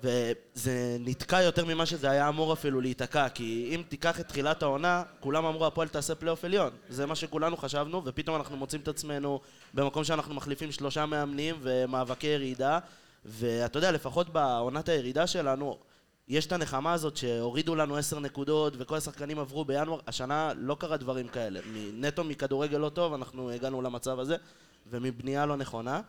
וזה 0.03 0.97
נתקע 0.99 1.41
יותר 1.41 1.65
ממה 1.65 1.85
שזה 1.85 2.11
היה 2.11 2.29
אמור 2.29 2.53
אפילו 2.53 2.81
להיתקע, 2.81 3.29
כי 3.29 3.71
אם 3.75 3.83
תיקח 3.89 4.19
את 4.19 4.27
תחילת 4.27 4.63
העונה, 4.63 5.03
כולם 5.19 5.45
אמרו 5.45 5.65
הפועל 5.65 5.87
תעשה 5.87 6.15
פלייאוף 6.15 6.45
עליון. 6.45 6.69
זה 6.89 7.05
מה 7.05 7.15
שכולנו 7.15 7.57
חשבנו, 7.57 8.01
ופתאום 8.05 8.35
אנחנו 8.35 8.57
מוצאים 8.57 8.81
את 8.81 8.87
עצמנו 8.87 9.39
במקום 9.73 10.03
שאנחנו 10.03 10.35
מחליפים 10.35 10.71
שלושה 10.71 11.05
מאמנים 11.05 11.55
ומאבקי 11.61 12.27
ירידה, 12.27 12.79
ואתה 13.25 13.77
יודע, 13.77 13.91
לפחות 13.91 14.29
בעונת 14.29 14.89
הירידה 14.89 15.27
שלנו, 15.27 15.77
יש 16.27 16.45
את 16.45 16.51
הנחמה 16.51 16.93
הזאת 16.93 17.17
שהורידו 17.17 17.75
לנו 17.75 17.95
עשר 17.95 18.19
נקודות 18.19 18.73
וכל 18.77 18.95
השחקנים 18.95 19.39
עברו 19.39 19.65
בינואר, 19.65 19.99
השנה 20.07 20.51
לא 20.57 20.75
קרה 20.79 20.97
דברים 20.97 21.27
כאלה. 21.27 21.59
נטו 21.93 22.23
מכדורגל 22.23 22.77
לא 22.77 22.89
טוב, 22.89 23.13
אנחנו 23.13 23.51
הגענו 23.51 23.81
למצב 23.81 24.19
הזה, 24.19 24.35
ומבנייה 24.89 25.45
לא 25.45 25.55
נכונה. 25.55 26.01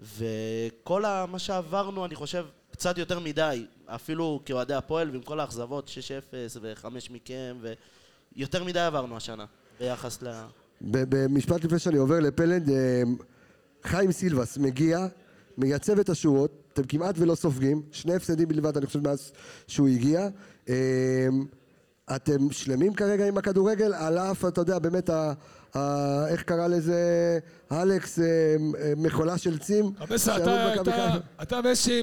וכל 0.00 1.04
מה 1.28 1.38
שעברנו, 1.38 2.04
אני 2.04 2.14
חושב, 2.14 2.46
קצת 2.74 2.98
יותר 2.98 3.18
מדי, 3.18 3.66
אפילו 3.86 4.40
כאוהדי 4.44 4.74
הפועל, 4.74 5.10
ועם 5.10 5.22
כל 5.22 5.40
האכזבות, 5.40 5.88
6-0 5.88 6.58
ו-5 6.60 6.86
מכם, 7.10 7.56
ויותר 8.36 8.64
מדי 8.64 8.80
עברנו 8.80 9.16
השנה, 9.16 9.44
ביחס 9.80 10.22
ל... 10.22 10.28
במשפט 10.80 11.64
לפני 11.64 11.78
שאני 11.78 11.96
עובר 11.96 12.20
לפלד, 12.20 12.70
אה, 12.70 13.02
חיים 13.84 14.12
סילבס 14.12 14.58
מגיע, 14.58 15.06
מייצב 15.58 15.98
את 15.98 16.08
השורות, 16.08 16.50
אתם 16.72 16.82
כמעט 16.82 17.14
ולא 17.18 17.34
סופגים, 17.34 17.82
שני 17.92 18.14
הפסדים 18.14 18.48
בלבד, 18.48 18.76
אני 18.76 18.86
חושב, 18.86 19.08
מאז 19.08 19.32
שהוא 19.66 19.88
הגיע. 19.88 20.28
אה, 20.68 21.28
אתם 22.16 22.50
שלמים 22.50 22.94
כרגע 22.94 23.28
עם 23.28 23.38
הכדורגל, 23.38 23.94
על 23.94 24.18
אף, 24.18 24.44
אתה 24.44 24.60
יודע, 24.60 24.78
באמת, 24.78 25.10
איך 26.28 26.42
קרא 26.42 26.66
לזה, 26.66 27.38
אלכס, 27.72 28.18
אה, 28.18 28.24
אה, 28.24 28.92
מכולה 28.96 29.38
של 29.38 29.58
צים. 29.58 29.92
אתה- 31.42 31.60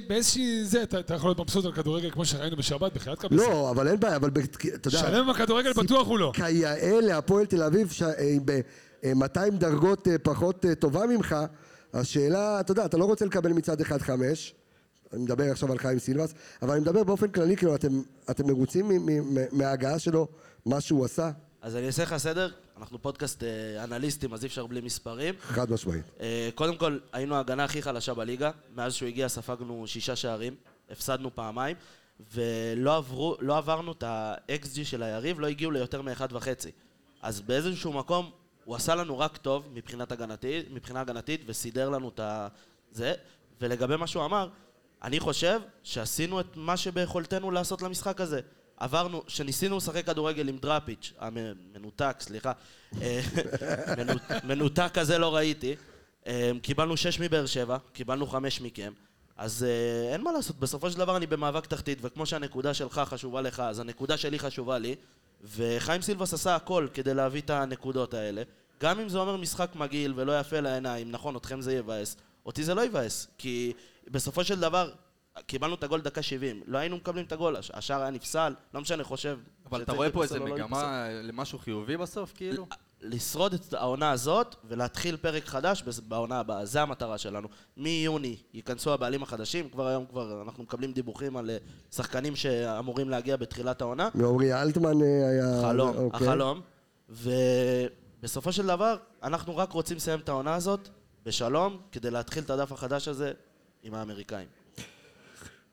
באיזושהי- 0.08 0.66
זה, 0.66 0.84
אתה 0.84 1.14
יכול 1.16 1.30
להיות 1.30 1.40
מבסוט 1.40 1.66
על 1.66 1.72
כדורגל 1.74 2.10
כמו 2.12 2.26
שראינו 2.26 2.58
בשבת, 2.58 2.94
בחייאת 2.94 3.20
קבסה. 3.20 3.36
לא, 3.36 3.72
אבל 3.72 3.88
אין 3.88 4.00
בעיה, 4.00 4.16
אבל 4.16 4.30
אתה 4.76 4.88
יודע... 4.88 4.98
שלם 5.00 5.24
עם 5.24 5.30
הכדורגל 5.30 5.74
בטוח 5.74 6.08
הוא 6.08 6.20
לא. 6.20 6.32
כיאה 6.36 7.02
להפועל 7.02 7.46
תל 7.46 7.64
אביב, 7.64 7.94
ב-200 8.46 9.16
דרגות 9.58 10.08
אה, 10.08 10.18
פחות 10.18 10.66
אה, 10.66 10.76
טובה 10.76 11.06
ממך, 11.08 11.36
השאלה, 11.94 12.60
אתה 12.60 12.72
יודע, 12.72 12.86
אתה 12.86 12.98
לא 12.98 13.06
רוצה 13.06 13.26
לקבל 13.26 13.52
מצד 13.54 13.82
אחד 13.82 14.02
חמש, 14.02 14.54
אני 15.14 15.22
מדבר 15.22 15.52
עכשיו 15.52 15.72
על 15.72 15.78
חיים 15.78 16.00
סילבס, 16.00 16.34
אבל 16.62 16.72
אני 16.72 16.80
מדבר 16.80 17.04
באופן 17.04 17.28
כללי, 17.28 17.58
כאילו, 17.58 17.76
אתם, 17.76 18.02
אתם 18.32 18.48
מרוצים 18.48 18.88
מ- 18.88 19.06
מ- 19.06 19.34
מ- 19.40 19.58
מההגעה 19.58 20.00
שלו, 20.00 20.28
מה 20.66 20.82
שהוא 20.82 21.06
עשה? 21.06 21.32
אז 21.62 21.76
אני 21.76 21.88
אעשה 21.88 22.04
לך 22.04 22.18
סדר, 22.18 22.50
אנחנו 22.82 23.02
פודקאסט 23.02 23.44
אה, 23.44 23.84
אנליסטים, 23.84 24.34
אז 24.34 24.44
אי 24.44 24.48
אפשר 24.48 24.66
בלי 24.66 24.82
מספרים. 24.82 25.36
חד 25.40 25.72
משמעית. 25.72 26.06
אה, 26.20 26.50
קודם 26.56 26.76
כל, 26.76 26.98
היינו 27.14 27.36
ההגנה 27.36 27.64
הכי 27.64 27.82
חלשה 27.82 28.14
בליגה. 28.14 28.52
מאז 28.76 28.94
שהוא 28.94 29.08
הגיע 29.08 29.30
ספגנו 29.30 29.88
שישה 29.88 30.16
שערים, 30.16 30.56
הפסדנו 30.90 31.36
פעמיים, 31.36 31.76
ולא 32.34 32.98
עברו, 32.98 33.38
לא 33.40 33.58
עברנו 33.58 33.92
את 33.92 34.04
ה-XG 34.04 34.84
של 34.84 35.04
היריב, 35.04 35.40
לא 35.40 35.48
הגיעו 35.48 35.72
ליותר 35.72 36.02
מאחד 36.02 36.34
וחצי. 36.34 36.72
אז 37.22 37.42
באיזשהו 37.42 37.94
מקום, 37.94 38.32
הוא 38.66 38.76
עשה 38.76 38.96
לנו 38.96 39.20
רק 39.20 39.38
טוב 39.38 39.70
מבחינת 39.74 40.12
הגנתית, 40.12 40.66
מבחינה 40.72 41.02
הגנתית, 41.02 41.42
וסידר 41.46 41.90
לנו 41.90 42.10
את 42.10 42.20
ה... 42.20 42.48
זה. 42.92 43.14
ולגבי 43.62 43.96
מה 43.96 44.08
שהוא 44.08 44.26
אמר, 44.26 44.50
אני 45.04 45.20
חושב 45.20 45.60
שעשינו 45.84 46.40
את 46.40 46.46
מה 46.56 46.78
שביכולתנו 46.78 47.52
לעשות 47.52 47.82
למשחק 47.82 48.22
הזה. 48.22 48.42
עברנו, 48.82 49.24
שניסינו 49.28 49.78
לשחק 49.78 50.06
כדורגל 50.06 50.50
עם 50.50 50.58
דראפיץ', 50.58 51.14
המנותק, 51.20 52.16
סליחה, 52.20 52.52
אה, 53.02 53.22
מנות- 53.98 54.22
מנותק 54.44 54.90
כזה 54.94 55.18
לא 55.18 55.36
ראיתי. 55.36 55.76
אה, 56.28 56.52
קיבלנו 56.62 56.98
שש 56.98 57.20
מבאר 57.20 57.46
שבע, 57.46 57.78
קיבלנו 57.94 58.28
חמש 58.28 58.62
מכם. 58.62 58.94
אז 59.38 59.64
אה, 59.64 60.14
אין 60.14 60.22
מה 60.22 60.32
לעשות, 60.32 60.60
בסופו 60.60 60.92
של 60.92 60.98
דבר 60.98 61.18
אני 61.18 61.28
במאבק 61.28 61.66
תחתית, 61.66 61.98
וכמו 62.02 62.26
שהנקודה 62.26 62.74
שלך 62.74 63.02
חשובה 63.06 63.42
לך, 63.42 63.60
אז 63.60 63.80
הנקודה 63.80 64.18
שלי 64.18 64.40
חשובה 64.40 64.78
לי, 64.78 64.96
וחיים 65.44 66.02
סילבס 66.02 66.34
עשה 66.34 66.56
הכל 66.56 66.88
כדי 66.94 67.14
להביא 67.14 67.42
את 67.42 67.50
הנקודות 67.50 68.14
האלה. 68.14 68.42
גם 68.82 69.00
אם 69.00 69.10
זה 69.10 69.18
אומר 69.18 69.36
משחק 69.38 69.70
מגעיל 69.76 70.14
ולא 70.16 70.40
יפה 70.40 70.60
לעיניים, 70.60 71.12
נכון, 71.12 71.36
אתכם 71.36 71.62
זה 71.62 71.74
יבאס, 71.74 72.18
אותי 72.46 72.64
זה 72.64 72.76
לא 72.76 72.86
יבאס, 72.86 73.28
כי 73.38 73.74
בסופו 74.12 74.44
של 74.44 74.60
דבר, 74.60 74.92
קיבלנו 75.46 75.76
את 75.76 75.84
הגול 75.84 76.02
דקה 76.02 76.22
70, 76.22 76.62
לא 76.68 76.78
היינו 76.78 76.96
מקבלים 76.96 77.26
את 77.26 77.32
הגול, 77.32 77.56
הש- 77.56 77.72
השער 77.74 78.02
היה 78.02 78.12
נפסל, 78.12 78.54
לא 78.74 78.82
משנה, 78.82 79.04
חושב. 79.04 79.38
אבל 79.70 79.82
אתה 79.82 79.92
רואה 79.92 80.12
פה 80.12 80.24
איזה 80.24 80.40
לא 80.40 80.46
מגמה 80.46 81.08
למשהו 81.24 81.60
חיובי 81.60 81.98
בסוף, 81.98 82.34
כאילו? 82.36 82.68
לשרוד 83.02 83.54
את 83.54 83.74
העונה 83.74 84.12
הזאת 84.12 84.56
ולהתחיל 84.68 85.18
פרק 85.18 85.46
חדש 85.46 85.82
בס- 85.84 86.00
בעונה 86.00 86.40
הבאה, 86.40 86.66
זה 86.66 86.82
המטרה 86.82 87.18
שלנו. 87.18 87.48
מיוני 87.78 88.38
ייכנסו 88.54 88.94
הבעלים 88.94 89.24
החדשים, 89.24 89.70
כבר 89.70 89.88
היום 89.88 90.06
כבר 90.06 90.42
אנחנו 90.42 90.64
מקבלים 90.64 90.92
דיווחים 90.94 91.38
על 91.38 91.50
אה, 91.50 91.58
שחקנים 91.92 92.36
שאמורים 92.36 93.10
להגיע 93.10 93.38
בתחילת 93.38 93.82
העונה. 93.82 94.10
מעורי 94.14 94.62
אלטמן 94.62 95.02
אה, 95.02 95.30
היה... 95.30 95.62
חלום, 95.62 95.98
אוקיי. 95.98 96.28
החלום. 96.28 96.62
ובסופו 97.10 98.52
של 98.52 98.68
דבר, 98.68 98.96
אנחנו 99.24 99.58
רק 99.58 99.72
רוצים 99.72 99.98
לסיים 99.98 100.20
את 100.20 100.30
העונה 100.30 100.56
הזאת 100.56 100.90
בשלום, 101.26 101.78
כדי 101.92 102.12
להתחיל 102.12 102.44
את 102.44 102.50
הדף 102.50 102.72
החדש 102.72 103.08
הזה 103.08 103.32
עם 103.84 103.94
האמריקאים. 103.94 104.48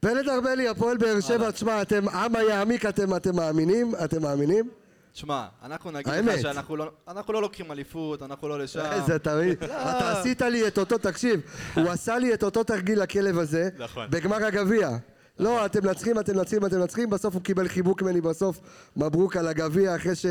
פלד 0.01 0.29
ארבלי, 0.29 0.69
הפועל 0.69 0.97
באר 0.97 1.21
שבע, 1.21 1.51
תשמע, 1.51 1.83
אתם 1.83 2.09
עם 2.09 2.37
היעמיק, 2.37 2.87
אתם 2.87 3.17
אתם 3.17 3.37
מאמינים? 3.37 3.95
אתם 4.05 4.23
מאמינים? 4.23 4.69
תשמע, 5.13 5.47
אנחנו 5.65 5.91
נגיד 5.91 6.09
האמת. 6.09 6.35
לך 6.35 6.41
שאנחנו 6.43 6.77
לא, 6.77 6.91
אנחנו 7.09 7.33
לא 7.33 7.43
לוקחים 7.43 7.73
אליפות, 7.73 8.23
אנחנו 8.23 8.49
לא 8.49 8.59
לשם. 8.59 8.81
איזה 8.93 9.19
תמיד. 9.19 9.65
אתה 9.65 10.21
עשית 10.21 10.43
לי 10.43 10.69
את 10.69 10.79
אותו, 10.79 10.99
תקשיב, 10.99 11.41
הוא 11.75 11.89
עשה 11.95 12.19
לי 12.19 12.35
את 12.35 12.43
אותו 12.43 12.65
תרגיל 12.65 13.03
לכלב 13.03 13.39
הזה, 13.39 13.69
נכון. 13.79 14.07
בגמר 14.11 14.45
הגביע. 14.45 14.91
לא, 15.39 15.67
אתם 15.67 15.87
מנצחים, 15.87 16.19
אתם 16.19 16.37
מנצחים, 16.37 16.67
אתם 16.67 16.81
מנצחים, 16.81 17.11
בסוף 17.11 17.35
הוא 17.35 17.43
קיבל 17.43 17.69
חיבוק 17.69 18.03
ממני 18.03 18.21
בסוף, 18.21 18.61
מברוק 18.97 19.37
על 19.37 19.49
הגביע 19.49 19.97
אחרי 19.97 20.15
ש... 20.15 20.27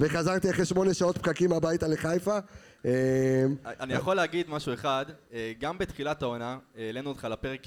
וחזרתי 0.00 0.50
אחרי 0.50 0.64
שמונה 0.64 0.94
שעות 0.94 1.18
פקקים 1.18 1.52
הביתה 1.52 1.88
לחיפה. 1.88 2.38
אה, 2.84 3.44
אני 3.80 3.94
יכול 3.94 4.16
להגיד 4.16 4.50
משהו 4.50 4.74
אחד, 4.74 5.06
אה, 5.32 5.52
גם 5.60 5.78
בתחילת 5.78 6.22
העונה, 6.22 6.58
אה, 6.76 6.86
העלינו 6.86 7.10
אותך 7.10 7.24
לפרק, 7.24 7.66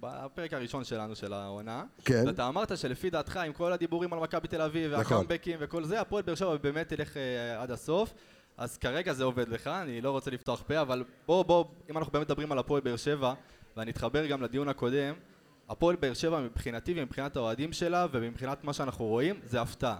בפרק 0.00 0.52
הראשון 0.52 0.84
שלנו 0.84 1.16
של 1.16 1.32
העונה, 1.32 1.84
כן. 2.04 2.24
ואתה 2.26 2.48
אמרת 2.48 2.78
שלפי 2.78 3.10
דעתך, 3.10 3.36
עם 3.36 3.52
כל 3.52 3.72
הדיבורים 3.72 4.12
על 4.12 4.18
מכבי 4.18 4.48
תל 4.48 4.62
אביב, 4.62 4.92
נכון. 4.92 5.16
והקאמבקים 5.16 5.58
וכל 5.60 5.84
זה, 5.84 6.00
הפועל 6.00 6.22
באר 6.22 6.34
שבע 6.34 6.56
באמת 6.56 6.88
תלך 6.88 7.16
עד 7.58 7.70
הסוף. 7.70 8.14
אז 8.56 8.78
כרגע 8.78 9.12
זה 9.12 9.24
עובד 9.24 9.48
לך, 9.48 9.66
אני 9.66 10.00
לא 10.00 10.10
רוצה 10.10 10.30
לפתוח 10.30 10.62
פה, 10.66 10.80
אבל 10.80 11.04
בוא, 11.26 11.42
בוא, 11.42 11.64
אם 11.90 11.98
אנחנו 11.98 12.12
באמת 12.12 12.26
מדברים 12.26 12.52
על 12.52 12.58
הפועל 12.58 12.80
באר 12.80 12.96
שבע, 12.96 13.34
ואני 13.76 13.90
אתחבר 13.90 14.26
גם 14.26 14.42
לדיון 14.42 14.68
הקודם, 14.68 15.14
הפועל 15.68 15.96
באר 15.96 16.14
שבע 16.14 16.40
מבחינתי 16.40 16.94
ומבחינת 16.96 17.36
האוהדים 17.36 17.72
שלה 17.72 18.06
ומבחינת 18.12 18.64
מה 18.64 18.72
שאנחנו 18.72 19.04
רואים, 19.04 19.40
זה 19.44 19.60
הפתעה. 19.60 19.96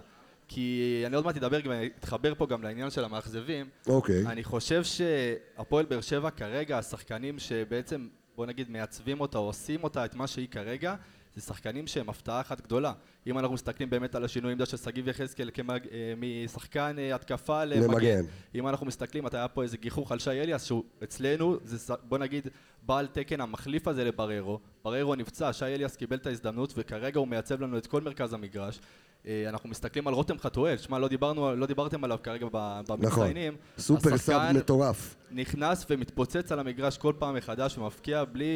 כי 0.51 1.03
אני 1.05 1.15
עוד 1.15 1.25
מעט 1.25 1.37
אדבר, 1.37 1.59
גם- 1.59 1.71
אתחבר 1.99 2.35
פה 2.35 2.45
גם 2.47 2.63
לעניין 2.63 2.89
של 2.89 3.03
המאכזבים. 3.03 3.69
אוקיי. 3.87 4.25
אני 4.27 4.43
חושב 4.43 4.83
שהפועל 4.83 5.85
באר 5.85 6.01
שבע 6.01 6.29
כרגע, 6.29 6.77
השחקנים 6.77 7.39
שבעצם, 7.39 8.07
בוא 8.35 8.45
נגיד, 8.45 8.69
מעצבים 8.69 9.21
אותה, 9.21 9.37
או 9.37 9.43
עושים 9.43 9.83
אותה, 9.83 10.05
את 10.05 10.15
מה 10.15 10.27
שהיא 10.27 10.47
כרגע, 10.47 10.95
זה 11.35 11.41
שחקנים 11.41 11.87
שהם 11.87 12.09
הפתעה 12.09 12.41
אחת 12.41 12.61
גדולה. 12.61 12.93
אם 13.27 13.39
אנחנו 13.39 13.53
מסתכלים 13.53 13.89
באמת 13.89 14.15
על 14.15 14.25
השינוי 14.25 14.51
עמדה 14.51 14.65
של 14.65 14.77
שגיב 14.77 15.07
יחזקאל 15.07 15.49
כמג... 15.53 15.79
אה, 15.91 16.13
משחקן 16.17 16.95
אה, 16.99 17.15
התקפה 17.15 17.63
למגן. 17.65 17.91
למגן. 17.93 18.21
אם 18.55 18.67
אנחנו 18.67 18.85
מסתכלים, 18.85 19.27
אתה 19.27 19.37
היה 19.37 19.47
פה 19.47 19.63
איזה 19.63 19.77
גיחוך 19.77 20.11
על 20.11 20.19
שי 20.19 20.29
אליאס, 20.31 20.65
שהוא 20.65 20.83
אצלנו, 21.03 21.57
זה 21.63 21.93
בוא 22.03 22.17
נגיד, 22.17 22.47
בעל 22.83 23.07
תקן 23.07 23.41
המחליף 23.41 23.87
הזה 23.87 24.03
לבררו. 24.03 24.59
בררו 24.83 25.15
נפצע, 25.15 25.53
שי 25.53 25.65
אליאס 25.65 25.95
קיבל 25.95 26.17
את 26.17 26.27
ההזדמנות, 26.27 26.73
וכרגע 26.77 27.19
הוא 27.19 27.27
מייצב 27.27 27.61
לנו 27.61 27.77
את 27.77 27.87
כל 27.87 28.01
מרכז 28.01 28.33
המגרש. 28.33 28.79
אה, 29.27 29.49
אנחנו 29.49 29.69
מסתכלים 29.69 30.07
על 30.07 30.13
רותם 30.13 30.39
חתואל, 30.39 30.77
שמע, 30.77 30.99
לא, 30.99 31.07
דיברנו, 31.07 31.55
לא 31.55 31.65
דיברתם 31.65 32.03
עליו 32.03 32.17
כרגע 32.23 32.47
ב- 32.51 32.79
נכון. 32.81 32.99
במצטיינים. 32.99 33.55
סופר 33.77 34.17
סאב 34.17 34.57
מטורף. 34.57 35.15
נכנס 35.31 35.85
ומתפוצץ 35.89 36.51
על 36.51 36.59
המגרש 36.59 36.97
כל 36.97 37.13
פעם 37.19 37.35
מחדש 37.35 37.77
ומפקיע 37.77 38.23
בלי, 38.23 38.53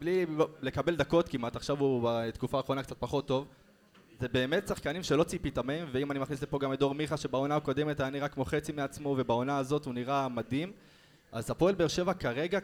בלי 0.00 0.26
לקבל 0.62 0.96
דקות 0.96 1.28
כמעט, 1.28 1.56
עכשיו 1.56 1.80
הוא 1.80 2.08
בתקופה 2.10 2.56
האחרונה 2.56 2.82
קצת 2.82 2.96
פחות 2.98 3.26
טוב. 3.26 3.46
זה 4.20 4.28
באמת 4.28 4.68
שחקנים 4.68 5.02
שלא 5.02 5.24
ציפית 5.24 5.58
מהם, 5.58 5.88
ואם 5.92 6.10
אני 6.10 6.18
מכניס 6.18 6.42
לפה 6.42 6.58
גם 6.58 6.72
את 6.72 6.78
דור 6.78 6.94
מיכה 6.94 7.16
שבעונה 7.16 7.56
הקודמת 7.56 8.00
היה 8.00 8.10
נראה 8.10 8.28
כמו 8.28 8.44
חצי 8.44 8.72
מעצמו 8.72 9.14
ובעונה 9.18 9.58
הזאת 9.58 9.84
הוא 9.84 9.94
נראה 9.94 10.28
מדהים 10.28 10.72
אז 11.32 11.50
הפועל 11.50 11.74
באר 11.74 11.88
שבע 11.88 12.14
כרגע, 12.14 12.58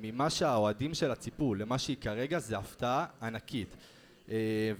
ממה 0.00 0.30
שהאוהדים 0.30 0.94
שלה 0.94 1.14
ציפו 1.14 1.54
למה 1.54 1.78
שהיא 1.78 1.96
כרגע 2.00 2.38
זה 2.38 2.58
הפתעה 2.58 3.06
ענקית 3.22 3.76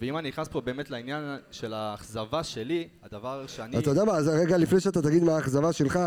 ואם 0.00 0.18
אני 0.18 0.28
נכנס 0.28 0.48
פה 0.48 0.60
באמת 0.60 0.90
לעניין 0.90 1.36
של 1.50 1.74
האכזבה 1.74 2.44
שלי, 2.44 2.88
הדבר 3.02 3.46
שאני... 3.46 3.78
אתה 3.78 3.90
יודע 3.90 4.04
מה, 4.04 4.12
אז 4.12 4.28
רגע 4.28 4.56
לפני 4.56 4.80
שאתה 4.80 5.02
תגיד 5.02 5.22
מה 5.22 5.36
האכזבה 5.36 5.72
שלך, 5.72 5.98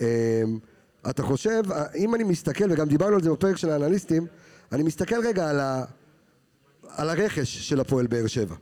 אמ, 0.00 0.06
אתה 1.10 1.22
חושב, 1.22 1.62
אם 1.96 2.14
אני 2.14 2.24
מסתכל, 2.24 2.64
וגם 2.70 2.88
דיברנו 2.88 3.14
על 3.14 3.22
זה 3.22 3.30
בפרק 3.30 3.56
של 3.56 3.70
האנליסטים, 3.70 4.26
אני 4.72 4.82
מסתכל 4.82 5.26
רגע 5.26 5.50
על, 5.50 5.60
ה, 5.60 5.84
על 6.88 7.10
הרכש 7.10 7.68
של 7.68 7.80
הפועל 7.80 8.06
באר 8.06 8.26
שבע, 8.26 8.54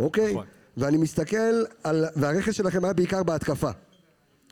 אוקיי? 0.00 0.32
נכון. 0.32 0.46
ואני 0.76 0.96
מסתכל 0.96 1.64
על, 1.84 2.04
והרכש 2.16 2.56
שלכם 2.56 2.84
היה 2.84 2.92
בעיקר 2.92 3.22
בהתקפה, 3.22 3.70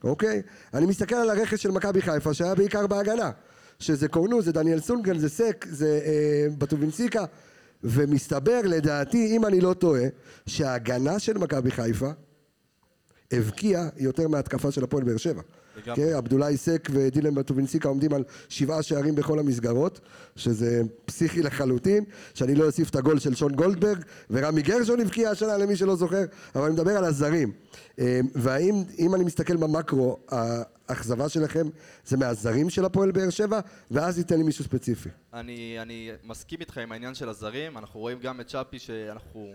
אוקיי? 0.04 0.42
אני 0.74 0.86
מסתכל 0.86 1.14
על 1.14 1.30
הרכש 1.30 1.62
של 1.62 1.70
מכבי 1.70 2.02
חיפה 2.02 2.34
שהיה 2.34 2.54
בעיקר 2.54 2.86
בהגנה, 2.86 3.30
שזה 3.78 4.08
קורנו, 4.08 4.42
זה 4.42 4.52
דניאל 4.52 4.80
סונגרן, 4.80 5.18
זה 5.18 5.28
סק, 5.28 5.66
זה 5.70 6.00
אה, 6.04 6.46
בטובינסיקה, 6.58 7.24
ומסתבר 7.84 8.60
לדעתי, 8.64 9.36
אם 9.36 9.46
אני 9.46 9.60
לא 9.60 9.74
טועה, 9.74 10.04
שההגנה 10.46 11.18
של 11.18 11.38
מכבי 11.38 11.70
חיפה 11.70 12.10
הבקיע 13.32 13.88
יותר 13.96 14.28
מההתקפה 14.28 14.70
של 14.70 14.84
הפועל 14.84 15.04
באר 15.04 15.16
שבע. 15.16 15.42
לגמרי. 15.76 15.96
כן, 15.96 16.14
עבדולאי 16.16 16.56
סק 16.56 16.88
ודילן 16.92 17.34
בטובינסיקה 17.34 17.88
עומדים 17.88 18.12
על 18.12 18.24
שבעה 18.48 18.82
שערים 18.82 19.14
בכל 19.14 19.38
המסגרות, 19.38 20.00
שזה 20.36 20.82
פסיכי 21.04 21.42
לחלוטין, 21.42 22.04
שאני 22.34 22.54
לא 22.54 22.66
אוסיף 22.66 22.90
את 22.90 22.96
הגול 22.96 23.18
של 23.18 23.34
שון 23.34 23.54
גולדברג, 23.54 23.98
ורמי 24.30 24.62
גרשון 24.62 25.00
הבקיע 25.00 25.30
השנה 25.30 25.56
למי 25.58 25.76
שלא 25.76 25.96
זוכר, 25.96 26.24
אבל 26.54 26.64
אני 26.64 26.72
מדבר 26.72 26.96
על 26.96 27.04
הזרים. 27.04 27.52
אה, 27.98 28.20
והאם, 28.34 28.74
אם 28.98 29.14
אני 29.14 29.24
מסתכל 29.24 29.56
במקרו, 29.56 30.18
האכזבה 30.88 31.28
שלכם 31.28 31.66
זה 32.04 32.16
מהזרים 32.16 32.70
של 32.70 32.84
הפועל 32.84 33.10
באר 33.10 33.30
שבע, 33.30 33.60
ואז 33.90 34.18
ייתן 34.18 34.36
לי 34.36 34.42
מישהו 34.42 34.64
ספציפי. 34.64 35.08
אני, 35.32 35.76
אני 35.82 36.10
מסכים 36.24 36.60
איתך 36.60 36.78
עם 36.78 36.92
העניין 36.92 37.14
של 37.14 37.28
הזרים, 37.28 37.78
אנחנו 37.78 38.00
רואים 38.00 38.18
גם 38.18 38.40
את 38.40 38.48
שפי 38.48 38.78
שאנחנו 38.78 39.54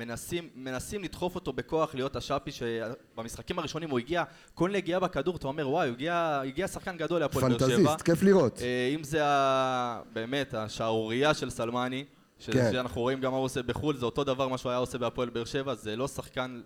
מנסים, 0.00 0.48
מנסים 0.54 1.04
לדחוף 1.04 1.34
אותו 1.34 1.52
בכוח 1.52 1.94
להיות 1.94 2.16
השאפי 2.16 2.50
שבמשחקים 2.52 3.58
הראשונים 3.58 3.90
הוא 3.90 3.98
הגיע, 3.98 4.24
כל 4.54 4.70
נגיעה 4.70 5.00
בכדור 5.00 5.36
אתה 5.36 5.48
אומר 5.48 5.68
וואי, 5.68 5.88
הוא 5.88 5.94
הגיע, 5.94 6.40
הגיע 6.44 6.68
שחקן 6.68 6.96
גדול 6.96 7.20
להפועל 7.20 7.48
באר 7.48 7.58
שבע. 7.58 7.76
פנטזיסט, 7.76 8.02
כיף 8.02 8.22
לראות. 8.22 8.62
אה, 8.62 8.92
אם 8.94 9.04
זה 9.04 9.24
ה... 9.24 10.02
באמת 10.12 10.54
השערורייה 10.54 11.34
של 11.34 11.50
סלמני, 11.50 12.04
ש... 12.38 12.50
כן. 12.50 12.72
שאנחנו 12.72 13.00
רואים 13.00 13.20
גם 13.20 13.30
מה 13.30 13.36
הוא 13.36 13.44
עושה 13.44 13.62
בחו"ל, 13.62 13.96
זה 13.96 14.06
אותו 14.06 14.24
דבר 14.24 14.48
מה 14.48 14.58
שהוא 14.58 14.70
היה 14.70 14.78
עושה 14.78 14.98
בהפועל 14.98 15.30
באר 15.30 15.44
שבע, 15.44 15.74
זה 15.74 15.96
לא 15.96 16.08
שחקן, 16.08 16.60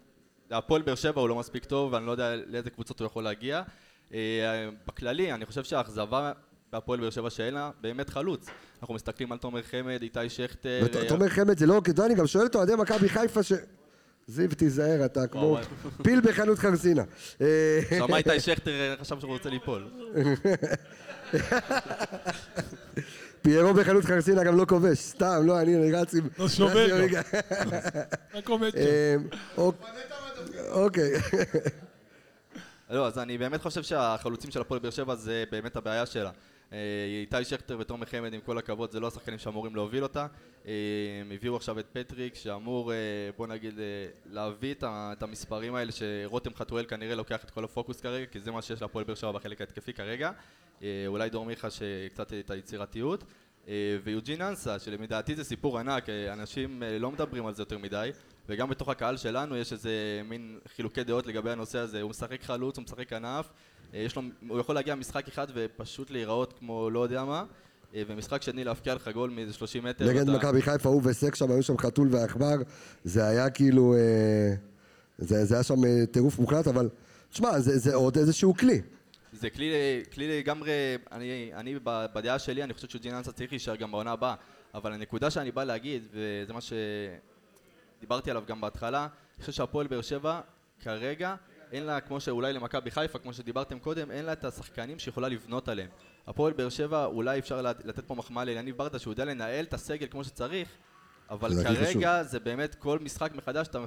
להפועל 0.51 0.83
באר 0.83 0.95
שבע 0.95 1.21
הוא 1.21 1.29
לא 1.29 1.35
מספיק 1.35 1.65
טוב, 1.65 1.93
ואני 1.93 2.07
לא 2.07 2.11
יודע 2.11 2.37
לאיזה 2.47 2.71
קבוצות 2.71 3.01
הוא 3.01 3.07
יכול 3.07 3.25
להגיע. 3.25 3.63
אה, 4.15 4.19
בכללי, 4.87 5.33
אני 5.33 5.47
חושב 5.47 5.65
שהאכזבה 5.65 6.33
בהפועל 6.73 7.01
באר 7.01 7.11
שבע 7.11 7.31
שאין 7.31 7.55
לה 7.55 7.71
באמת 7.81 8.11
חלוץ. 8.11 8.47
אנחנו 8.83 8.95
מסתכלים 8.95 9.33
על 9.33 9.39
תומר 9.39 9.63
חמד, 9.63 10.03
איתי 10.03 10.29
שכטר... 10.29 10.81
אה, 10.97 11.03
ותומר 11.05 11.29
חמד 11.29 11.59
זה 11.59 11.67
לא, 11.67 11.81
אני 12.07 12.15
גם 12.15 12.27
שואל 12.27 12.47
את 12.47 12.55
אוהדי 12.57 12.75
מכבי 12.75 13.09
חיפה 13.09 13.43
ש... 13.43 13.53
זיו 14.27 14.49
תיזהר, 14.49 15.05
אתה 15.05 15.27
כמו. 15.27 15.59
פיל 16.03 16.21
בחנות 16.21 16.59
חרסינה. 16.59 17.03
אה, 17.41 17.81
שמע 17.99 18.17
איתי 18.17 18.41
שכטר 18.41 18.71
אה, 18.71 18.95
חשב 19.01 19.21
שהוא 19.21 19.33
רוצה 19.33 19.51
ליפול. 19.51 19.89
פיירו 23.43 23.75
בחנות 23.75 24.05
חרסינה 24.05 24.45
גם 24.45 24.57
לא 24.59 24.65
כובש, 24.69 24.99
סתם, 24.99 25.43
לא, 25.45 25.61
אני 25.61 25.77
אני 25.77 25.93
רץ 25.93 26.15
עם... 26.15 26.29
לא 26.39 26.49
שובר 26.49 27.07
גם. 27.07 27.23
רק 28.35 28.49
עומד 28.49 28.71
שם. 28.71 28.79
אה, 28.79 29.17
אוק- 29.57 29.85
אוקיי. 30.71 31.13
לא, 32.95 33.07
אז 33.07 33.19
אני 33.19 33.39
באמת 33.39 33.63
חושב 33.63 33.83
שהחלוצים 33.83 34.51
של 34.51 34.61
הפועל 34.61 34.81
באר 34.81 34.91
שבע 34.91 35.15
זה 35.15 35.45
באמת 35.51 35.77
הבעיה 35.77 36.07
שלה. 36.07 36.31
אה, 36.73 36.79
איתי 37.21 37.45
שכטר 37.45 37.77
ותומר 37.81 38.07
חמד, 38.07 38.35
עם 38.35 38.41
כל 38.41 38.59
הכבוד, 38.59 38.91
זה 38.91 39.01
לא 39.01 39.07
השחקנים 39.07 39.39
שאמורים 39.39 39.77
להוביל 39.77 40.03
אותה. 40.03 40.27
אה, 40.67 40.73
הם 41.21 41.33
הביאו 41.33 41.57
עכשיו 41.57 41.79
את 41.79 41.87
פטריק, 41.93 42.35
שאמור, 42.35 42.93
אה, 42.93 42.97
בוא 43.37 43.47
נגיד, 43.47 43.79
להביא 44.27 44.75
את 44.85 45.23
המספרים 45.23 45.75
האלה, 45.75 45.93
שרותם 45.93 46.55
חתואל 46.55 46.85
כנראה 46.85 47.15
לוקח 47.15 47.45
את 47.45 47.51
כל 47.51 47.65
הפוקוס 47.65 48.01
כרגע, 48.01 48.27
כי 48.27 48.41
זה 48.41 48.51
מה 48.51 48.63
שיש 48.63 48.83
להפועל 48.83 49.05
באר 49.05 49.15
שבע 49.15 49.33
בחלק 49.33 49.61
ההתקפי 49.61 49.93
כרגע. 49.93 50.31
אולי 51.07 51.31
דור 51.31 51.45
מיכה 51.47 51.71
שקצת 51.71 52.33
את 52.33 52.51
היצירתיות. 52.51 53.25
ויוג'ין 54.05 54.43
אנסה, 54.43 54.79
שלדעתי 54.79 55.35
זה 55.35 55.45
סיפור 55.45 55.79
ענק, 55.79 56.09
אנשים 56.33 56.83
לא 57.01 57.11
מדברים 57.11 57.47
על 57.47 57.55
זה 57.55 57.63
יותר 57.63 57.79
מדי, 57.79 58.11
וגם 58.49 58.71
בתוך 58.71 58.89
הקהל 58.89 59.17
שלנו 59.17 59.57
יש 59.57 59.73
איזה 59.73 59.91
מין 60.25 60.59
חילוקי 60.77 61.05
דעות 61.05 61.27
לגבי 61.27 61.51
הנושא 61.51 61.79
הזה, 61.79 62.03
הוא 62.03 62.11
משחק 62.11 62.43
חלוץ, 62.43 62.77
הוא 62.77 62.85
משחק 62.85 63.09
כנף, 63.09 63.49
אה, 63.95 63.99
יש 63.99 64.17
לו, 64.17 64.23
הוא 64.49 64.59
יכול 64.61 64.75
להגיע 64.75 64.95
משחק 64.95 65.29
אחד 65.29 65.47
ופשוט 65.55 66.11
להיראות 66.11 66.53
כמו 66.59 66.91
לא 66.91 67.01
יודע 67.01 67.25
מה, 67.25 67.45
אה, 67.95 68.03
ומשחק 68.07 68.43
שני 68.43 68.65
להפקיע 68.65 68.95
לך 68.95 69.09
גול 69.09 69.31
מאיזה 69.31 69.53
30 69.53 69.85
מטר. 69.85 70.05
נגד 70.05 70.31
מכבי 70.31 70.63
חיפה, 70.63 70.89
הוא 70.89 71.03
וסק 71.05 71.35
שם, 71.35 71.51
היו 71.51 71.63
שם 71.63 71.79
חתול 71.79 72.09
ועכבר, 72.11 72.57
זה 73.05 73.27
היה 73.27 73.51
כאילו... 73.51 73.95
אה, 73.95 74.55
זה 75.19 75.45
זה 75.45 75.55
היה 75.55 75.63
שם 75.63 76.05
טירוף 76.11 76.39
מוחלט, 76.39 76.67
אבל... 76.67 76.89
תשמע, 77.31 77.61
זה 77.61 77.79
זה 77.79 77.95
עוד 77.95 78.19
איזשהו 78.19 78.55
כלי. 78.55 78.81
זה 79.33 79.51
כלי, 79.51 79.73
כלי 80.15 80.39
לגמרי, 80.39 80.73
אני, 81.13 81.51
אני 81.55 81.75
בדעה 81.85 82.39
שלי, 82.39 82.65
אני 82.65 82.75
חושב 82.75 82.89
שג'ין 82.89 83.15
אנסה 83.15 83.33
צריך 83.33 83.53
להישאר 83.53 83.77
גם 83.77 83.91
בעונה 83.91 84.13
הבאה, 84.13 84.35
אבל 84.75 84.93
הנקודה 84.93 85.31
שאני 85.31 85.51
בא 85.51 85.65
להגיד, 85.65 86.07
וזה 86.13 86.53
מה 86.53 86.61
שדיברתי 88.05 88.31
עליו 88.31 88.43
גם 88.47 88.61
בהתחלה, 88.61 89.01
אני 89.37 89.41
חושב 89.41 89.53
שהפועל 89.53 89.87
באר 89.87 90.03
שבע 90.03 90.41
כרגע, 90.81 91.35
אין 91.73 91.83
לה, 91.85 92.01
כמו 92.01 92.21
שאולי 92.21 92.53
למכבי 92.53 92.91
חיפה, 92.91 93.19
כמו 93.19 93.33
שדיברתם 93.33 93.79
קודם, 93.79 94.11
אין 94.11 94.25
לה 94.25 94.33
את 94.33 94.45
השחקנים 94.45 94.99
שיכולה 94.99 95.29
לבנות 95.29 95.69
עליהם. 95.69 95.89
הפועל 96.27 96.53
באר 96.53 96.69
שבע, 96.69 97.05
אולי 97.05 97.39
אפשר 97.39 97.63
לת- 97.63 97.85
לתת 97.85 98.05
פה 98.07 98.15
מחמאה 98.15 98.45
ליניב 98.45 98.77
ברדה, 98.79 98.99
שהוא 98.99 99.13
יודע 99.13 99.25
לנהל 99.25 99.65
את 99.65 99.75
הסגל 99.75 100.07
כמו 100.11 100.25
שצריך, 100.25 100.69
אבל 101.31 101.55
זה 101.55 101.63
כרגע 101.95 102.23
זה 102.23 102.41
באמת 102.41 102.75
כל 102.75 102.99
משחק 102.99 103.33
מחדש 103.35 103.67
אתה 103.69 103.79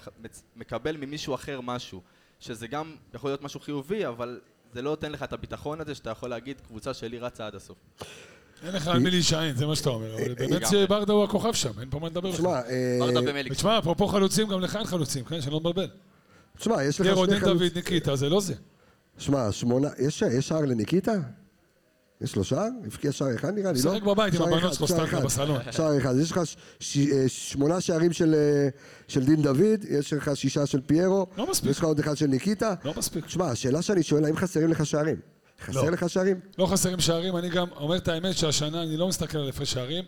מקבל 0.55 0.97
ממישהו 0.97 1.35
אחר 1.35 1.61
משהו. 1.61 2.01
שזה 2.39 2.67
גם 2.67 2.95
יכול 3.13 3.29
להיות 3.29 3.41
משהו 3.41 3.59
חיובי, 3.59 4.07
אבל 4.07 4.39
זה 4.73 4.81
לא 4.81 4.89
נותן 4.89 5.11
לך 5.11 5.23
את 5.23 5.33
הביטחון 5.33 5.81
הזה 5.81 5.95
שאתה 5.95 6.09
יכול 6.09 6.29
להגיד 6.29 6.61
קבוצה 6.61 6.93
שלי 6.93 7.19
רצה 7.19 7.47
עד 7.47 7.55
הסוף. 7.55 7.77
אין 8.63 8.75
לך 8.75 8.87
על 8.87 8.99
מי 8.99 9.11
להישען, 9.11 9.55
זה 9.55 9.65
מה 9.65 9.75
שאתה 9.75 9.89
אומר. 9.89 10.15
אבל 10.15 10.33
באמת 10.33 10.51
לגמרי. 10.51 10.85
שברדה 10.85 11.13
הוא 11.13 11.23
הכוכב 11.23 11.53
שם, 11.53 11.79
אין 11.79 11.89
פה 11.89 11.99
מה 11.99 12.07
לדבר 12.07 12.31
תשמע, 12.31 12.61
בכלל. 12.61 12.71
אה, 12.71 12.97
ברדה 12.99 13.21
במליקסון. 13.21 13.51
ותשמע, 13.51 13.79
אפרופו 13.79 14.07
חלוצים, 14.07 14.47
גם 14.47 14.59
לך 14.59 14.75
אין 14.75 14.85
חלוצים, 14.85 15.25
כן? 15.25 15.41
שאני 15.41 15.53
לא 15.53 15.59
מבלבל. 15.59 15.87
תשמע, 16.57 16.83
יש 16.83 17.01
לך 17.01 17.07
שני 17.07 17.15
חלוצים. 17.39 17.57
דוד 17.57 17.75
ניקיטה, 17.75 18.15
זה 18.15 18.29
לא 18.29 18.41
זה. 18.41 18.53
שמע, 19.17 19.51
שמונה... 19.51 19.87
יש 19.99 20.21
יש 20.21 20.47
שער 20.47 20.61
לניקיטה? 20.61 21.13
יש 22.21 22.35
לו 22.35 22.43
שער? 22.43 22.67
הבקיע 22.85 23.11
שער 23.11 23.35
אחד 23.35 23.55
נראה 23.55 23.71
לי, 23.71 23.81
לא? 23.83 23.91
משחק 23.91 24.03
בבית 24.03 24.33
עם 24.33 24.41
הבנות 24.41 24.73
שלו, 24.73 25.03
אחד. 25.03 25.23
בסלון. 25.23 25.61
שער 25.71 25.97
אחד. 25.97 26.15
יש 26.21 26.31
לך 26.31 26.37
אה, 26.37 26.43
שמונה 27.27 27.81
שערים 27.81 28.13
של, 28.13 28.35
אה, 28.35 28.69
של 29.07 29.25
דין 29.25 29.41
דוד, 29.41 29.85
יש 29.89 30.13
לך 30.13 30.31
שישה 30.35 30.65
של 30.65 30.81
פיירו, 30.81 31.27
לא 31.37 31.49
מספיק. 31.49 31.71
יש 31.71 31.77
לך 31.77 31.83
עוד 31.83 31.99
אחד 31.99 32.17
של 32.17 32.27
ניקיטה. 32.27 32.73
לא 32.85 32.93
מספיק. 32.97 33.25
תשמע, 33.25 33.45
השאלה 33.45 33.81
שאני 33.81 34.03
שואל, 34.03 34.25
האם 34.25 34.35
חסרים 34.35 34.69
לך 34.69 34.85
שערים? 34.85 35.36
חסר 35.65 35.83
לא. 35.83 35.91
לך 35.91 36.09
שערים? 36.09 36.39
לא 36.57 36.65
חסרים 36.65 36.99
שערים, 36.99 37.37
אני 37.37 37.49
גם 37.49 37.67
אומר 37.75 37.97
את 37.97 38.07
האמת 38.07 38.37
שהשנה 38.37 38.83
אני 38.83 38.97
לא 38.97 39.07
מסתכל 39.07 39.37
על 39.37 39.49
הפרש 39.49 39.73
שערים. 39.73 40.03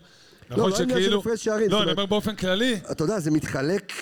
נכון 0.50 0.70
לא 0.70 0.76
עניין 0.76 0.88
של 0.88 0.94
שכאילו... 0.94 1.20
הפרש 1.20 1.44
שערים, 1.44 1.70
לא, 1.70 1.82
אני 1.82 1.92
אומר 1.92 2.06
באופן 2.06 2.36
כללי, 2.36 2.80
אתה 2.90 3.04
יודע, 3.04 3.20
זה 3.20 3.30
מתחלק, 3.30 3.92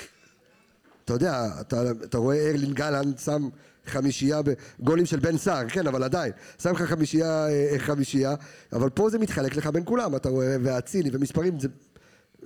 אתה 1.05 1.13
יודע, 1.13 1.47
אתה, 1.61 1.83
אתה 2.05 2.19
רואה 2.19 2.51
ארלין 2.51 2.73
גלנט 2.73 3.19
שם 3.19 3.49
חמישייה 3.87 4.41
בגולים 4.43 5.07
של 5.07 5.19
בן 5.19 5.39
סער, 5.39 5.69
כן, 5.69 5.87
אבל 5.87 6.03
עדיין, 6.03 6.33
שם 6.63 6.73
לך 6.73 6.83
חמישייה, 6.83 7.49
אה, 7.49 7.79
חמישייה, 7.79 8.35
אבל 8.73 8.91
פה 8.91 9.11
זה 9.11 9.19
מתחלק 9.19 9.57
לך 9.57 9.67
בין 9.67 9.83
כולם, 9.85 10.17
אתה 10.17 10.29
רואה, 10.29 10.57
ואצילי 10.63 11.11
ומספרים, 11.13 11.61
זה, 11.61 11.69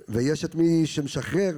ויש 0.09 0.45
את 0.45 0.55
מי 0.55 0.85
שמשחרר. 0.85 1.53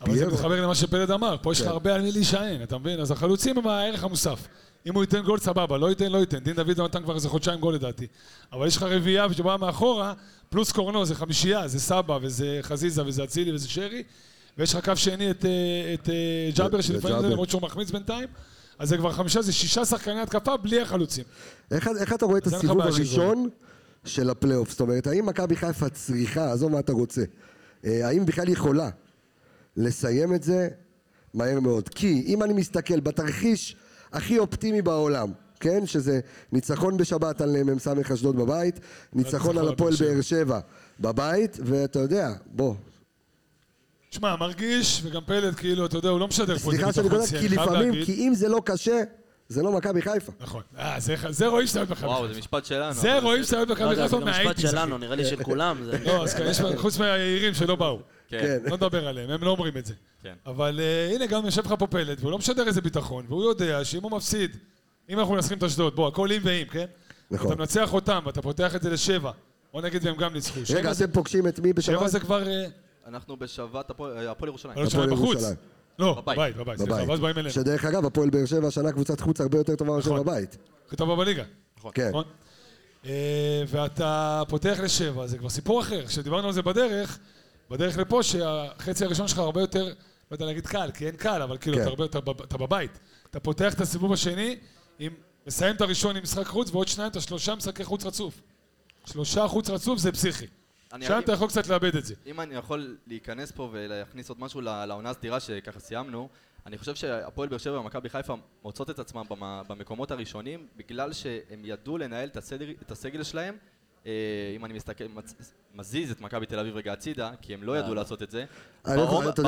אבל 0.00 0.18
זה. 0.18 0.26
מתחבר 0.26 0.62
למה 0.62 0.74
שפלד 0.74 1.10
אמר, 1.10 1.36
פה 1.42 1.52
יש 1.52 1.60
לך 1.60 1.66
כן. 1.66 1.72
הרבה 1.72 1.94
על 1.94 2.02
מי 2.02 2.12
להישען, 2.12 2.62
אתה 2.62 2.78
מבין? 2.78 3.00
אז 3.00 3.10
החלוצים 3.10 3.58
הם 3.58 3.66
הערך 3.66 4.04
המוסף. 4.04 4.48
אם 4.86 4.94
הוא 4.94 5.02
ייתן 5.02 5.22
גול 5.22 5.38
סבבה, 5.38 5.78
לא 5.78 5.88
ייתן, 5.88 6.12
לא 6.12 6.18
ייתן. 6.18 6.38
דין 6.38 6.56
דוד 6.56 6.80
נתן 6.80 7.02
כבר 7.02 7.14
איזה 7.14 7.28
חודשיים 7.28 7.60
גול 7.60 7.74
לדעתי. 7.74 8.06
אבל 8.52 8.66
יש 8.66 8.76
לך 8.76 8.82
רביעייה 8.82 9.32
שבאה 9.32 9.56
מאחורה, 9.56 10.14
פלוס 10.48 10.72
קורנו, 10.72 11.04
זה 11.04 11.14
חמישייה, 11.14 11.68
זה 11.68 11.80
סבא, 11.80 12.18
וזה 12.22 12.58
חזיזה, 12.62 13.06
וזה 13.06 13.24
אצילי, 13.24 13.52
וזה 13.52 13.68
שרי. 13.68 14.02
ויש 14.58 14.74
לך 14.74 14.84
קו 14.84 14.96
שני 14.96 15.30
את, 15.30 15.44
אה, 15.44 15.94
את 15.94 16.08
אה, 16.08 16.50
ג'אבר, 16.56 16.80
שלפעמים 16.80 17.20
זה. 17.20 17.28
למרות 17.28 17.50
שהוא 17.50 17.62
מחמיץ 17.62 17.90
בינתיים. 17.90 18.28
אז 18.78 18.88
זה 18.88 18.96
כבר 18.96 19.12
חמישה, 19.12 19.42
זה 19.42 19.52
שישה 19.52 19.84
שחקני 19.84 20.20
התקפה 20.20 20.56
בלי 20.56 20.80
החלוצים. 20.80 21.24
איך, 21.70 21.88
איך 22.00 22.12
אתה 22.12 22.26
רואה 22.26 22.38
את 22.38 22.46
הסיבוב 22.46 22.80
הראשון 22.80 23.48
של 24.04 24.30
הפלייאוף? 24.30 24.70
זאת 24.70 24.80
אומרת, 24.80 25.06
האם 25.06 25.26
מכבי 25.26 25.56
חיפה 25.56 25.88
צריכה, 25.88 26.52
עזוב 26.52 26.72
מה 26.72 26.78
אתה 26.78 26.92
רוצה, 26.92 27.22
אה, 27.84 28.08
האם 28.08 28.26
בכלל 28.26 28.48
יכולה 28.48 28.90
לסיים 29.76 30.34
את 30.34 30.42
זה 30.42 30.68
מהר 31.34 31.60
מאוד? 31.60 31.88
כי 31.88 32.24
אם 32.26 32.42
אני 32.42 32.52
מסתכל 32.52 33.00
בתרחיש 33.00 33.76
הכי 34.16 34.38
אופטימי 34.38 34.82
בעולם, 34.82 35.32
כן? 35.60 35.86
שזה 35.86 36.20
ניצחון 36.52 36.96
בשבת 36.96 37.40
על 37.40 37.62
מ"ס 37.62 37.88
אשדוד 38.12 38.36
בבית, 38.36 38.80
ניצחון 39.12 39.58
על 39.58 39.68
הפועל 39.68 39.92
על 40.00 40.08
באר 40.14 40.20
שבע 40.20 40.60
בבית, 41.00 41.58
ואתה 41.64 41.98
יודע, 41.98 42.28
בוא, 42.46 42.74
שמע, 44.10 44.36
מרגיש, 44.36 45.00
וגם 45.04 45.20
פלד, 45.26 45.54
כאילו, 45.54 45.86
אתה 45.86 45.96
יודע, 45.98 46.08
הוא 46.08 46.20
לא 46.20 46.28
משדר 46.28 46.58
פה 46.58 46.70
את 46.70 46.76
סליחה 46.76 46.92
שאני 46.92 47.08
שיא, 47.26 47.38
כי 47.40 47.48
לפעמים. 47.48 48.04
כי 48.04 48.12
אם 48.28 48.34
זה 48.34 48.48
לא 48.48 48.62
קשה, 48.64 49.02
זה 49.48 49.62
לא 49.62 49.72
מכבי 49.72 50.02
חיפה. 50.02 50.32
נכון. 50.40 50.62
אה, 50.78 51.00
זה- 51.00 51.14
זה 51.30 51.46
רואים 51.46 51.66
שאתה 51.66 51.78
אוהב 51.78 51.90
מכבי 51.90 52.06
וואו, 52.06 52.20
חיפה. 52.22 52.32
זה 52.34 52.38
משפט 52.40 52.64
שלנו. 52.64 52.92
זה 52.94 53.18
רואים 53.18 53.44
שאתה 53.44 53.56
אוהב 53.56 53.68
לא 53.68 53.74
מכבי 53.74 53.88
חיפה 53.96 54.08
זה 54.08 54.16
גם 54.16 54.28
משפט 54.28 54.40
מהאייטיז. 54.42 54.70
שלנו, 54.70 54.98
נראה 54.98 55.16
לי 55.16 55.24
של 55.24 55.42
כולם. 55.42 55.76
זה- 55.84 55.98
לא, 56.06 56.24
אז 56.24 56.34
כן, 56.34 56.44
יש 56.50 56.60
חוץ 56.76 56.98
מהיהירים 56.98 57.54
שלא 57.54 57.76
באו. 57.76 58.00
כן. 58.28 58.58
לא 58.64 58.76
נדבר 58.76 59.08
עליהם, 59.08 59.30
הם 59.30 59.42
לא 59.42 59.50
אומרים 59.50 59.76
את 59.76 59.86
זה. 59.86 59.94
כן. 60.22 60.34
אבל 60.46 60.80
אה, 60.82 61.14
הנה, 61.14 61.26
גם 61.26 61.44
יושב 61.44 61.64
לך 61.66 61.74
פה 61.78 61.86
פלד, 61.86 62.16
והוא 62.20 62.30
לא 62.30 62.38
משדר 62.38 62.66
איזה 62.68 62.80
ביטחון, 62.80 63.24
והוא 63.28 63.44
יודע 63.44 63.84
שאם 63.84 64.02
הוא 64.02 64.10
מפסיד, 64.16 64.56
אם 65.08 65.18
אנחנו 65.18 65.34
מנצחים 65.34 65.58
את 65.58 65.62
אשדוד, 65.62 65.96
בוא, 65.96 66.08
הכל 66.08 66.32
אם 66.32 66.40
ואם, 66.44 66.66
כן? 66.70 66.86
נכון. 67.30 67.52
אתה 67.52 67.60
מנצח 67.60 67.92
אותם, 67.92 68.22
ואתה 68.26 68.42
פותח 68.42 68.76
את 68.76 68.82
זה 68.82 68.90
לשבע. 68.90 69.30
בוא 69.72 69.82
נגיד 69.82 70.04
והם 70.06 70.16
גם 70.16 70.32
ניצחו. 70.32 70.56
רגע, 70.60 70.66
שבע 70.66 70.92
זה- 70.92 71.04
אתם 71.04 71.12
פוגשים 71.12 71.48
את 71.48 71.58
מי 71.58 71.68
שבע 71.68 71.96
בשבת? 71.96 72.10
זה 72.10 72.20
כבר... 72.20 72.48
אה, 72.48 72.66
אנחנו 73.06 73.36
בשבת 73.36 73.90
הפועל 73.90 74.28
הפועל 74.28 74.48
ירושלים. 74.48 74.78
לא 74.78 74.90
שלהם 74.90 75.10
בחוץ. 75.10 75.32
ירושלים. 75.32 75.56
לא, 75.98 76.22
בבית. 76.26 76.56
בבית, 76.56 76.78
סליחה. 76.78 77.02
ואז 77.08 77.20
באים 77.20 77.38
אלינו. 77.38 77.50
שדרך 77.50 77.84
אגב, 77.84 78.06
הפועל 78.06 78.30
באר 78.30 78.44
שבע 78.46 78.68
השנה 78.68 78.92
קבוצת 78.92 79.20
חוץ 79.20 79.40
הרבה 79.40 79.58
יותר 79.58 79.76
טובה 79.76 79.96
מאשר 79.96 80.10
נכון. 80.10 80.20
בבית. 80.22 80.56
הכי 80.86 80.96
טובה 80.96 81.16
בליגה. 81.16 81.42
כן. 81.94 82.08
נכון? 82.08 82.24
אה, 83.06 83.62
ואתה 83.68 84.42
פותח 84.48 84.78
לשבע, 84.82 85.26
זה 85.26 85.38
כבר 85.38 85.48
סיפור 85.48 85.80
אחר. 85.80 86.06
כשדיברנו 86.06 86.46
על 86.46 86.52
זה 86.52 86.62
בדרך, 86.62 87.18
בדרך 87.70 87.98
לפה, 87.98 88.22
שהחצי 88.22 89.04
הראשון 89.04 89.28
שלך 89.28 89.38
הרבה 89.38 89.60
יותר, 89.60 89.84
לא 89.84 89.92
יודע 90.30 90.44
להגיד 90.46 90.66
קל, 90.66 90.90
כי 90.94 91.06
אין 91.06 91.16
קל, 91.16 91.42
אבל 91.42 91.58
כאילו, 91.58 91.76
כן. 91.76 91.82
אתה 91.82 91.90
הרבה 91.90 92.04
יותר, 92.04 92.18
אתה 92.44 92.58
בבית. 92.58 92.98
אתה 93.30 93.40
פותח 93.40 93.74
את 93.74 93.80
הסיבוב 93.80 94.12
השני, 94.12 94.56
עם, 94.98 95.12
מסיים 95.46 95.76
את 95.76 95.80
הראשון 95.80 96.16
עם 96.16 96.22
משחק 96.22 96.46
חוץ, 96.46 96.70
ועוד 96.70 96.88
שניים, 96.88 97.10
אתה 97.10 97.20
שלושה 97.20 97.54
משחקי 97.54 97.84
חוץ 97.84 98.04
רצוף. 98.04 98.40
שלושה 99.04 99.48
חוץ 99.48 99.70
רצוף 99.70 99.98
זה 99.98 100.12
פסיכי. 100.12 100.46
שם 101.06 101.18
אתה 101.18 101.32
יכול 101.32 101.48
קצת 101.48 101.66
לאבד 101.66 101.96
את 101.96 102.04
זה. 102.04 102.14
אם 102.26 102.40
אני 102.40 102.54
יכול 102.54 102.96
להיכנס 103.06 103.52
פה 103.52 103.68
ולהכניס 103.72 104.28
עוד 104.28 104.40
משהו 104.40 104.60
לעונה 104.60 105.10
הסדירה 105.10 105.40
שככה 105.40 105.80
סיימנו, 105.80 106.28
אני 106.66 106.78
חושב 106.78 106.94
שהפועל 106.94 107.48
באר 107.48 107.58
שבע 107.58 107.80
ומכבי 107.80 108.08
חיפה 108.08 108.34
מוצאות 108.64 108.90
את 108.90 108.98
עצמם 108.98 109.24
במ- 109.30 109.62
במקומות 109.68 110.10
הראשונים 110.10 110.66
בגלל 110.76 111.12
שהם 111.12 111.60
ידעו 111.64 111.98
לנהל 111.98 112.28
את 112.28 112.36
הסדר, 112.36 112.66
את 112.82 112.90
הסגל 112.90 113.22
שלהם. 113.22 113.56
אה, 114.06 114.12
אם 114.56 114.64
אני 114.64 114.74
מסתכל, 114.74 115.04
מזיז 115.74 116.10
את 116.10 116.20
מכבי 116.20 116.46
תל 116.46 116.58
אביב 116.58 116.76
רגע 116.76 116.92
הצידה, 116.92 117.30
כי 117.42 117.54
הם 117.54 117.62
לא 117.62 117.78
ידעו 117.78 117.94
לעשות 117.94 118.22
את 118.22 118.30
זה. 118.30 118.44
לא- 118.96 119.02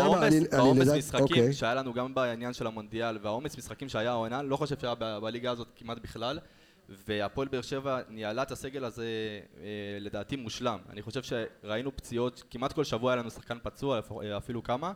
בעומס- 0.04 0.18
בעומס 0.56 0.82
לדעת- 0.86 0.98
משחקים 0.98 1.22
אוקיי. 1.22 1.52
שהיה 1.52 1.74
לנו 1.74 1.92
גם 1.94 2.14
בעניין 2.14 2.52
של 2.52 2.66
המונדיאל 2.66 3.18
והעומס 3.22 3.58
משחקים 3.58 3.88
שהיה 3.88 4.10
העונה, 4.10 4.42
לא 4.42 4.56
חושב 4.56 4.78
שהיה 4.80 4.94
בליגה 4.94 5.50
הזאת 5.50 5.68
כמעט 5.76 5.98
בכלל. 5.98 6.38
והפועל 7.06 7.48
באר 7.48 7.62
שבע 7.62 8.00
ניהלה 8.08 8.42
את 8.42 8.50
הסגל 8.50 8.84
הזה 8.84 9.06
אה, 9.60 9.64
לדעתי 10.00 10.36
מושלם. 10.36 10.78
אני 10.90 11.02
חושב 11.02 11.20
שראינו 11.22 11.96
פציעות, 11.96 12.42
כמעט 12.50 12.72
כל 12.72 12.84
שבוע 12.84 13.12
היה 13.12 13.16
לנו 13.20 13.30
שחקן 13.30 13.58
פצוע, 13.62 14.00
אה, 14.22 14.36
אפילו 14.36 14.62
כמה, 14.62 14.92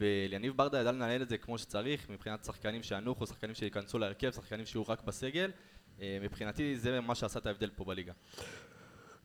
וליניב 0.00 0.56
ברדה 0.56 0.80
ידע 0.80 0.92
לנהל 0.92 1.22
את 1.22 1.28
זה 1.28 1.38
כמו 1.38 1.58
שצריך, 1.58 2.10
מבחינת 2.10 2.44
שחקנים 2.44 2.82
שינוחו, 2.82 3.26
שחקנים 3.26 3.54
שייכנסו 3.54 3.98
להרכב, 3.98 4.30
שחקנים 4.30 4.66
שיהיו 4.66 4.82
רק 4.88 5.02
בסגל. 5.04 5.50
אה, 6.00 6.18
מבחינתי 6.22 6.76
זה 6.78 7.00
מה 7.00 7.14
שעשה 7.14 7.38
את 7.38 7.46
ההבדל 7.46 7.70
פה 7.76 7.84
בליגה. 7.84 8.12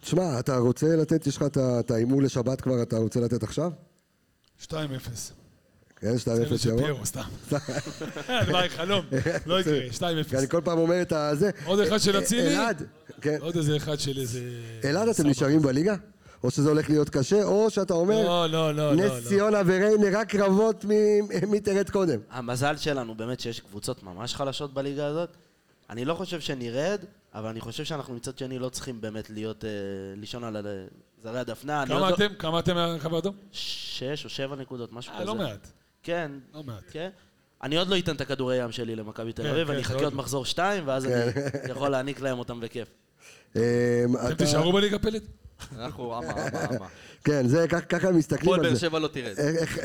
תשמע, 0.04 0.40
אתה 0.40 0.58
רוצה 0.58 0.96
לתת, 0.96 1.28
יש 1.28 1.38
לך 1.38 1.46
את 1.80 1.92
ההימור 1.92 2.22
לשבת 2.22 2.62
כבר, 2.62 2.82
אתה 2.82 2.98
רוצה 2.98 3.20
לתת 3.20 3.44
עכשיו? 3.44 3.72
2-0. 4.62 4.74
כן, 5.96 6.14
2-0 6.16 6.16
זה 6.50 6.58
של 6.58 6.70
ירוק. 6.70 6.82
פיירו, 6.82 7.06
סתם. 7.06 7.22
דבר 8.48 8.68
חלום, 8.70 9.06
לא 9.46 9.60
יקרה, 9.60 9.78
2-0. 9.92 10.30
כי 10.30 10.38
אני 10.38 10.48
כל 10.48 10.62
פעם 10.64 10.78
אומר 10.78 11.02
את 11.02 11.12
הזה. 11.12 11.50
עוד 11.66 11.80
אחד 11.80 11.98
של 11.98 12.20
אצילי? 12.20 12.56
אלעד, 12.56 12.84
כן. 13.22 13.38
עוד 13.42 13.58
איזה 13.58 13.78
אחד 13.78 14.00
של 14.00 14.20
איזה... 14.20 14.40
אלעד, 14.84 15.08
אתם. 15.08 15.28
נשארים 15.28 15.62
בליגה? 15.62 15.96
או 16.44 16.52
שזה 16.52 16.70
הולך 16.70 16.90
להיות 16.90 17.10
קשה, 17.10 17.44
או 17.44 17.70
שאתה 17.70 17.94
אומר, 17.94 18.24
לא, 18.24 18.48
לא, 18.50 18.76
לא, 18.76 18.96
לא. 18.96 19.06
נס 19.06 19.28
ציונה 19.28 19.62
וריינה 19.66 20.20
רק 20.20 20.30
קרבות 20.30 20.86
מ- 20.86 21.52
מי 21.52 21.60
תרד 21.60 21.90
קודם. 21.90 22.20
המזל 22.32 22.78
שלנו 22.78 23.16
באמת 23.16 23.40
שיש 23.40 23.60
קבוצות 23.60 24.04
ממש 24.04 24.36
חלשות 24.36 24.74
בליגה 24.74 25.06
הזאת. 25.08 25.30
אני 25.90 26.06
לא 26.06 26.14
חושב 26.14 26.40
שנרד, 26.40 27.00
אבל 27.34 27.50
אני 27.50 27.62
חושב 27.62 27.84
שאנחנו 27.84 28.14
מצד 28.14 28.38
שני 28.38 28.60
לא 28.60 28.70
צריכים 28.70 29.02
באמת 29.02 29.30
להיות, 29.30 29.66
אה, 29.66 29.70
לישון 30.16 30.44
על 30.44 30.58
זרי 31.24 31.40
הדפנה. 31.40 31.82
אני 31.84 31.90
כמה 31.90 32.00
לא- 32.10 32.16
אתם, 32.16 32.28
כמה 32.40 32.60
אתם 32.60 32.76
מהקו 32.76 33.16
האדום? 33.16 33.36
שש 33.52 34.26
או 34.26 34.30
שבע 34.30 34.56
נקודות, 34.56 34.94
משהו 34.94 35.12
אה, 35.14 35.18
כזה. 35.18 35.26
לא 35.26 35.36
מעט. 35.36 35.68
כן. 36.04 36.32
לא 36.54 36.64
מעט. 36.64 36.84
כן. 36.92 37.10
אני 37.64 37.78
עוד 37.78 37.88
לא 37.88 37.98
אתן 37.98 38.16
את 38.16 38.22
הכדורי 38.22 38.64
ים 38.64 38.72
שלי 38.72 38.96
למכבי 38.96 39.34
תל 39.34 39.44
כן, 39.44 39.50
אביב, 39.50 39.68
כן, 39.68 39.74
אני 39.74 39.82
זה 39.84 39.88
אחכה 39.88 40.04
עוד 40.04 40.14
לא. 40.14 40.20
מחזור 40.20 40.46
שתיים, 40.46 40.88
ואז 40.88 41.06
אני 41.06 41.34
כן. 41.34 41.50
יכול 41.70 41.90
להעניק 41.90 42.22
להם 42.22 42.40
אותם 42.40 42.60
בכיף. 42.60 42.88
אמ, 43.56 43.62
אתם 44.26 44.36
תישארו 44.36 44.74
בליגה 44.74 45.00
פלט? 45.00 45.24
אנחנו 45.76 46.18
אמה, 46.18 46.32
אמה, 46.32 46.66
אמה. 46.78 46.88
כן, 47.24 47.48
זה, 47.48 47.66
ככה 47.90 48.08
הם 48.08 48.18
מסתכלים 48.18 48.42
הפועל 48.42 48.60
על 48.60 48.66
באר 48.66 48.74
זה. 48.74 48.80
שבע 48.80 49.00
לא 49.00 49.08
תרד. 49.08 49.34
איך- 49.38 49.78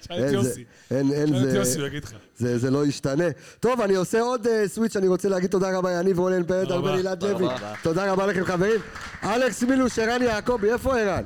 שאל 0.00 0.18
את 0.18 0.22
אין, 0.24 0.28
זה- 0.28 0.34
יוסי. 0.34 0.64
אין, 0.90 1.12
אין, 1.12 1.26
שאל 1.28 1.36
את 1.44 1.50
זה- 1.50 1.56
יוסי, 1.58 1.78
הוא 1.78 1.86
יגיד 1.86 2.04
לך. 2.04 2.12
זה, 2.36 2.58
זה 2.58 2.70
לא 2.70 2.86
ישתנה. 2.86 3.24
טוב, 3.60 3.80
אני 3.80 3.94
עושה 3.94 4.20
עוד 4.20 4.46
uh, 4.46 4.50
סוויץ', 4.66 4.96
אני 4.96 5.08
רוצה 5.08 5.28
להגיד 5.28 5.50
תודה 5.50 5.78
רבה, 5.78 5.92
יניב 5.92 6.16
פרד, 6.16 6.42
תודה 6.64 6.74
ארבל 6.74 7.14
תודה 7.14 7.32
לוי. 7.32 7.48
תודה 7.82 8.12
רבה 8.12 8.26
לכם 8.26 8.44
חברים. 8.44 8.80
אלכס 9.24 9.62
מילוש, 9.62 9.98
ערן 9.98 10.22
יעקבי, 10.22 10.72
איפה 10.72 10.98
ערן? 10.98 11.22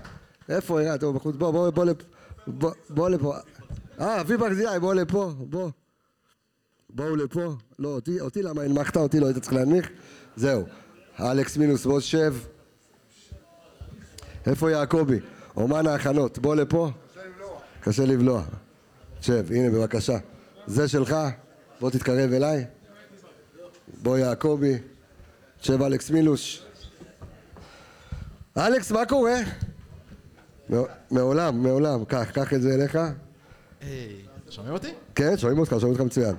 איפה 0.48 0.80
ערן? 0.80 0.96
טוב, 0.96 1.16
בחוץ, 1.16 1.36
בוא, 1.36 1.50
בוא, 1.50 1.70
בוא 1.70 1.84
לפה. 1.84 2.04
בוא, 2.46 2.70
בוא 2.90 3.10
לפה. 3.10 3.34
אה, 4.00 4.20
אבי 4.20 4.36
ברזילי, 4.36 4.78
בוא 4.80 4.94
לפה, 4.94 5.32
בוא. 5.38 5.70
בואו 6.90 7.16
לפה. 7.16 7.54
לא, 7.78 7.88
אותי, 7.88 8.20
אותי 8.20 8.42
למה 8.42 8.62
הנמכת? 8.62 8.96
אותי 8.96 9.20
לא 9.20 9.26
היית 9.26 9.38
צריך 9.38 9.52
להנמיך? 9.52 9.88
זהו. 10.36 10.64
אלכס 11.20 11.56
מינוס, 11.56 11.86
בוא 11.86 12.00
שב. 12.00 12.34
איפה 14.46 14.70
יעקבי? 14.70 15.18
אומן 15.56 15.86
ההכנות, 15.86 16.38
בוא 16.38 16.56
לפה. 16.56 16.90
קשה 17.80 18.04
לבלוע. 18.04 18.42
שב, 19.20 19.44
הנה 19.52 19.70
בבקשה. 19.70 20.18
זה 20.66 20.88
שלך, 20.88 21.16
בוא 21.80 21.90
תתקרב 21.90 22.32
אליי. 22.32 22.64
בוא 24.02 24.18
יעקבי. 24.18 24.78
שב 25.60 25.82
אלכס 25.82 26.10
מילוש. 26.10 26.62
אלכס, 28.58 28.92
מה 28.92 29.06
קורה? 29.06 29.36
מע- 30.70 30.78
מעולם, 31.10 31.62
מעולם. 31.62 32.04
קח, 32.04 32.30
קח 32.32 32.54
את 32.54 32.62
זה 32.62 32.74
אליך. 32.74 32.98
שומעים 34.50 34.74
אותי? 34.74 34.92
כן, 35.14 35.36
שומעים 35.36 35.58
אותך, 35.58 35.70
שומעים 35.70 35.90
אותך 35.90 36.00
מצוין. 36.00 36.34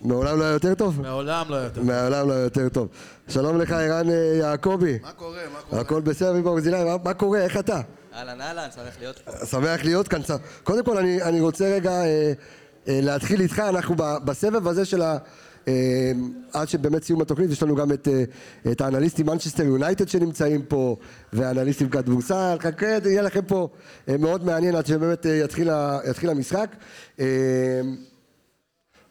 מעולם 0.00 0.38
לא 0.38 0.44
היה 0.44 0.52
יותר 0.52 0.74
טוב? 0.74 1.00
מעולם 1.02 1.46
לא 1.48 1.56
יותר. 1.56 1.82
מעולם 1.82 2.28
לא 2.28 2.32
היה 2.32 2.42
יותר 2.42 2.68
טוב. 2.68 2.88
שלום 3.28 3.58
לך, 3.58 3.70
ערן 3.72 4.10
אה, 4.10 4.14
יעקבי. 4.14 4.98
מה 5.02 5.12
קורה? 5.12 5.38
מה 5.52 5.58
קורה? 5.70 5.80
הכל 5.82 6.00
בסדר, 6.00 6.30
אבי 6.30 6.42
ברזילי, 6.42 6.84
מה- 6.84 6.96
מה 7.04 7.14
קורה? 7.14 7.38
איך 7.40 7.56
אתה? 7.56 7.80
אהלן 8.14 8.40
אהלן, 8.40 8.68
שמח 8.74 8.94
להיות 9.00 9.18
פה. 9.18 9.46
שמח 9.46 9.84
להיות 9.84 10.08
כאן. 10.08 10.20
קודם 10.64 10.84
כל, 10.84 10.98
אני, 10.98 11.22
אני 11.22 11.40
רוצה 11.40 11.64
רגע 11.74 11.90
אה, 11.90 12.32
אה, 12.88 13.00
להתחיל 13.02 13.40
איתך. 13.40 13.58
אנחנו 13.58 13.94
ב, 13.98 14.02
בסבב 14.24 14.68
הזה 14.68 14.84
של 14.84 15.02
ה... 15.02 15.18
אה, 15.68 16.12
עד 16.52 16.68
שבאמת 16.68 17.04
סיום 17.04 17.20
התוכנית, 17.20 17.50
יש 17.50 17.62
לנו 17.62 17.74
גם 17.74 17.92
את, 17.92 18.08
אה, 18.08 18.24
את 18.72 18.80
האנליסטים 18.80 19.26
מנצ'סטר 19.26 19.62
יונייטד 19.62 20.08
שנמצאים 20.08 20.62
פה, 20.62 20.96
ואנליסטים 21.32 21.88
כדורסל. 21.88 22.56
חכה, 22.60 22.86
יהיה 23.04 23.22
לכם 23.22 23.40
פה 23.46 23.68
אה, 24.08 24.16
מאוד 24.16 24.44
מעניין 24.44 24.74
עד 24.76 24.86
שבאמת 24.86 25.26
אה, 25.26 25.34
יתחיל, 25.34 25.70
יתחיל 26.10 26.30
המשחק. 26.30 26.70
אה, 27.20 27.26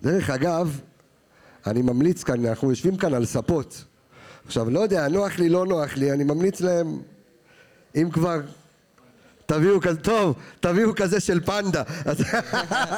דרך 0.01 0.29
אגב, 0.29 0.79
אני 1.67 1.81
ממליץ 1.81 2.23
כאן, 2.23 2.45
אנחנו 2.45 2.69
יושבים 2.69 2.97
כאן 2.97 3.13
על 3.13 3.25
ספות. 3.25 3.83
עכשיו, 4.45 4.69
לא 4.69 4.79
יודע, 4.79 5.07
נוח 5.07 5.39
לי, 5.39 5.49
לא 5.49 5.65
נוח 5.65 5.97
לי, 5.97 6.11
אני 6.11 6.23
ממליץ 6.23 6.61
להם, 6.61 6.99
אם 7.95 8.09
כבר 8.11 8.39
תביאו 9.45 9.81
כזה, 9.81 9.99
טוב, 9.99 10.35
תביאו 10.59 10.95
כזה 10.95 11.19
של 11.19 11.39
פנדה. 11.45 11.83
אז, 12.05 12.23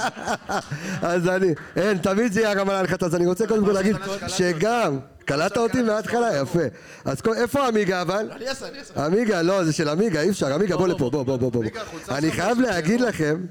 אז 1.11 1.27
אני, 1.27 1.53
אין, 1.75 1.97
תמיד 1.97 2.33
זה 2.33 2.41
יהיה 2.41 2.51
הרמה 2.51 2.73
להנחתה, 2.73 3.05
אז 3.05 3.15
אני 3.15 3.25
רוצה 3.25 3.47
קודם 3.47 3.65
כל 3.65 3.71
להגיד 3.71 3.95
שגם, 4.27 4.99
קלטת 5.25 5.57
אותי 5.57 5.81
מההתחלה, 5.81 6.37
יפה. 6.37 6.63
אז 7.05 7.21
איפה 7.37 7.67
עמיגה 7.67 8.01
אבל? 8.01 8.31
אני 8.31 8.47
אעשה, 8.47 8.67
אני 8.67 8.79
אעשה. 8.79 9.05
עמיגה, 9.05 9.41
לא, 9.41 9.63
זה 9.63 9.73
של 9.73 9.89
עמיגה, 9.89 10.21
אי 10.21 10.29
אפשר, 10.29 10.53
עמיגה, 10.53 10.77
בוא 10.77 10.87
לפה, 10.87 11.09
בוא, 11.09 11.23
בוא, 11.23 11.37
בוא, 11.37 11.51
בוא. 11.51 11.63
אני 12.09 12.31
חייב 12.31 12.59
להגיד 12.59 13.01
לכם, 13.01 13.41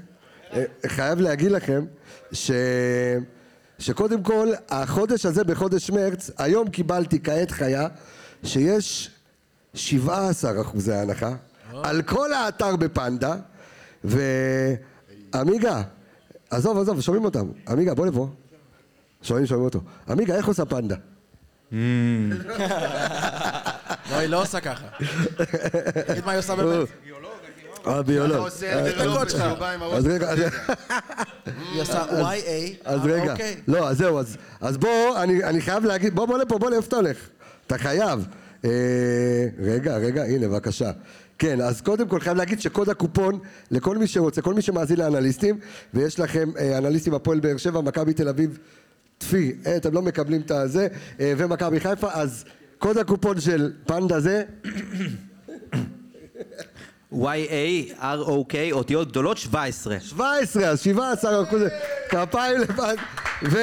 אה, 0.53 0.63
חייב 0.87 1.19
להגיד 1.19 1.51
לכם, 1.51 1.85
ש... 2.31 2.51
שקודם 3.81 4.23
כל, 4.23 4.47
החודש 4.69 5.25
הזה 5.25 5.43
בחודש 5.43 5.89
מרץ, 5.89 6.31
היום 6.37 6.69
קיבלתי 6.69 7.19
כעת 7.23 7.51
חיה, 7.51 7.87
שיש 8.43 9.11
17 9.73 10.61
אחוזי 10.61 10.93
הנחה, 10.93 11.31
על 11.83 12.01
כל 12.01 12.33
האתר 12.33 12.75
בפנדה, 12.75 13.35
ועמיגה, 14.03 15.81
עזוב, 16.49 16.77
עזוב, 16.77 17.01
שומעים 17.01 17.25
אותם, 17.25 17.47
עמיגה, 17.67 17.93
בוא 17.93 18.07
לפה. 18.07 18.29
שומעים, 19.21 19.45
שומעים 19.45 19.65
אותו. 19.65 19.81
עמיגה, 20.09 20.35
איך 20.35 20.47
עושה 20.47 20.65
פנדה? 20.65 20.95
לא, 24.11 24.15
היא 24.15 24.27
לא 24.29 24.41
עושה 24.41 24.59
ככה. 24.59 24.87
תגיד 26.07 26.25
מה 26.25 26.31
היא 26.31 26.39
עושה 26.39 26.55
באמת. 26.55 26.87
הביולוג. 27.85 28.31
אתה 28.31 28.39
עושה 28.39 28.89
את 28.89 28.97
הדקות 28.97 29.29
שלך. 29.29 29.41
אז 29.93 30.07
רגע, 30.07 30.29
אז- 30.29 30.39
היא 31.73 31.81
עושה 31.81 32.03
YA. 32.03 32.75
אז 32.85 32.99
אה, 32.99 33.05
רגע, 33.05 33.31
אוקיי. 33.31 33.55
לא, 33.67 33.89
אז 33.89 33.97
זהו, 33.97 34.19
אז, 34.19 34.37
אז 34.61 34.77
בוא, 34.77 35.23
אני, 35.23 35.43
אני 35.43 35.61
חייב 35.61 35.85
להגיד, 35.85 36.15
בוא, 36.15 36.25
בוא 36.25 36.37
לפה, 36.37 36.57
בוא, 36.57 36.69
לאיפה 36.69 36.87
אתה 36.87 36.95
הולך? 36.95 37.17
אתה 37.67 37.77
חייב. 37.77 38.27
אה, 38.65 38.69
רגע, 39.63 39.97
רגע, 39.97 40.23
הנה, 40.23 40.47
בבקשה. 40.47 40.91
כן, 41.39 41.61
אז 41.61 41.81
קודם 41.81 42.07
כל 42.07 42.19
חייב 42.19 42.37
להגיד 42.37 42.61
שקוד 42.61 42.89
הקופון 42.89 43.39
לכל 43.71 43.97
מי 43.97 44.07
שרוצה, 44.07 44.41
כל 44.41 44.53
מי 44.53 44.61
שמאזין 44.61 44.97
לאנליסטים, 44.99 45.59
ויש 45.93 46.19
לכם 46.19 46.49
אה, 46.59 46.77
אנליסטים 46.77 47.13
הפועל 47.13 47.39
באר 47.39 47.57
שבע, 47.57 47.81
מכבי 47.81 48.13
תל 48.13 48.27
אביב, 48.27 48.57
טפי, 49.17 49.53
אה, 49.65 49.77
אתם 49.77 49.93
לא 49.93 50.01
מקבלים 50.01 50.41
את 50.41 50.51
הזה, 50.51 50.87
אה, 51.19 51.33
ומכבי 51.37 51.79
חיפה, 51.79 52.07
אז 52.13 52.45
קוד 52.79 52.97
הקופון 52.97 53.39
של 53.39 53.71
פנדה 53.85 54.19
זה, 54.19 54.43
Y-A-R-O-K, 57.13 58.55
אותיות 58.71 59.07
גדולות 59.07 59.37
17. 59.37 59.99
17, 59.99 60.67
אז 60.67 60.79
17 60.79 61.43
אחוז, 61.43 61.61
כפיים 62.09 62.61
לבד, 62.61 62.95
ו... 63.43 63.59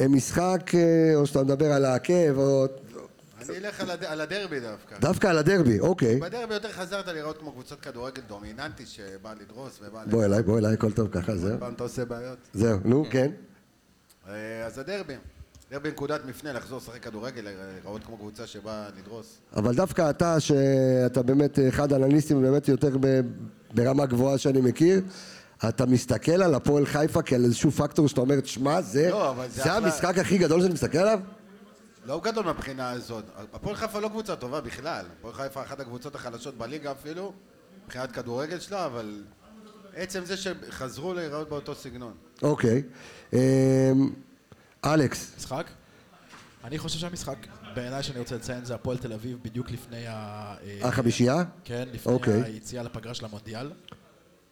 אה, 0.00 0.08
משחק, 0.08 0.70
אה, 0.74 0.80
או 1.14 1.26
שאתה 1.26 1.42
מדבר 1.42 1.72
על 1.72 1.84
העקב, 1.84 2.38
או... 2.38 2.66
אני 3.48 3.56
אלך 3.58 3.80
על 3.80 3.90
הד- 3.90 4.04
על 4.04 4.20
הדרבי 4.20 4.60
דווקא. 4.60 4.96
דווקא 5.00 5.26
על 5.26 5.38
הדרבי, 5.38 5.80
אוקיי. 5.80 6.16
בדרבי 6.16 6.54
יותר 6.54 6.72
חזרת 6.72 7.08
לראות 7.08 7.38
כמו 7.38 7.52
קבוצת 7.52 7.80
כדורגל 7.80 8.22
דומיננטי 8.28 8.86
שבאה 8.86 9.32
לדרוס 9.40 9.80
ובאה... 9.88 10.04
בוא 10.06 10.24
אליי, 10.24 10.42
בוא 10.42 10.58
אליי, 10.58 10.72
הכל 10.72 10.92
טוב 10.92 11.08
ככה, 11.12 11.36
זהו. 11.36 11.58
פעם 11.60 11.72
אתה 11.74 11.82
עושה 11.82 12.04
בעיות. 12.04 12.38
זהו, 12.54 12.78
נו, 12.84 13.04
כן. 13.10 13.30
אז 14.66 14.78
הדרבי. 14.78 15.14
דרבי 15.74 15.88
נקודת 15.88 16.20
מפנה, 16.24 16.52
לחזור 16.52 16.78
לשחק 16.78 17.02
כדורגל, 17.02 17.46
לראות 17.84 18.04
כמו 18.04 18.16
קבוצה 18.16 18.46
שבאה 18.46 18.88
לדרוס. 18.98 19.38
אבל 19.56 19.74
דווקא 19.74 20.10
אתה, 20.10 20.40
שאתה 20.40 21.22
באמת 21.22 21.58
אחד 21.68 21.92
האנליסטים 21.92 22.42
באמת 22.42 22.68
יותר 22.68 22.96
ב- 23.00 23.20
ברמה 23.74 24.06
גבוהה 24.06 24.38
שאני 24.38 24.60
מכיר, 24.60 25.02
אתה 25.68 25.86
מסתכל 25.86 26.42
על 26.42 26.54
הפועל 26.54 26.86
חיפה 26.86 27.22
כעל 27.22 27.44
איזשהו 27.44 27.70
פקטור 27.70 28.08
שאתה 28.08 28.20
אומר, 28.20 28.40
תשמע, 28.40 28.80
זה, 28.82 29.10
לא, 29.10 29.34
זה 29.42 29.48
זה 29.48 29.62
אחלה." 29.62 29.76
המשחק 29.76 30.18
הכי 30.18 30.38
גדול 30.38 30.60
שאני 30.60 30.72
מסתכל 30.72 30.98
עליו? 30.98 31.20
לא 32.06 32.20
גדול 32.24 32.44
מהבחינה 32.44 32.90
הזאת. 32.90 33.24
הפועל 33.52 33.76
חיפה 33.76 34.00
לא 34.00 34.08
קבוצה 34.08 34.36
טובה 34.36 34.60
בכלל. 34.60 35.04
הפועל 35.18 35.34
חיפה 35.34 35.62
אחת 35.62 35.80
הקבוצות 35.80 36.14
החלשות 36.14 36.58
בליגה 36.58 36.92
אפילו, 36.92 37.32
מבחינת 37.84 38.12
כדורגל 38.12 38.58
שלה, 38.60 38.86
אבל 38.86 39.22
עצם 39.96 40.24
זה 40.24 40.36
שחזרו 40.36 41.14
להיראות 41.14 41.48
באותו 41.48 41.74
סגנון. 41.74 42.12
אוקיי. 42.42 42.82
אמ, 43.32 43.38
אלכס, 44.86 45.34
משחק? 45.36 45.70
אני 46.64 46.78
חושב 46.78 46.98
שהמשחק, 46.98 47.36
בעיניי 47.74 48.02
שאני 48.02 48.18
רוצה 48.18 48.36
לציין, 48.36 48.64
זה 48.64 48.74
הפועל 48.74 48.98
תל 48.98 49.12
אביב 49.12 49.38
בדיוק 49.42 49.70
לפני 49.70 50.06
ה... 50.06 50.12
אה, 50.62 50.88
החמישייה? 50.88 51.44
כן, 51.64 51.88
לפני 51.92 52.12
אוקיי. 52.12 52.42
היציאה 52.42 52.82
לפגרה 52.82 53.14
של 53.14 53.24
המונדיאל. 53.24 53.72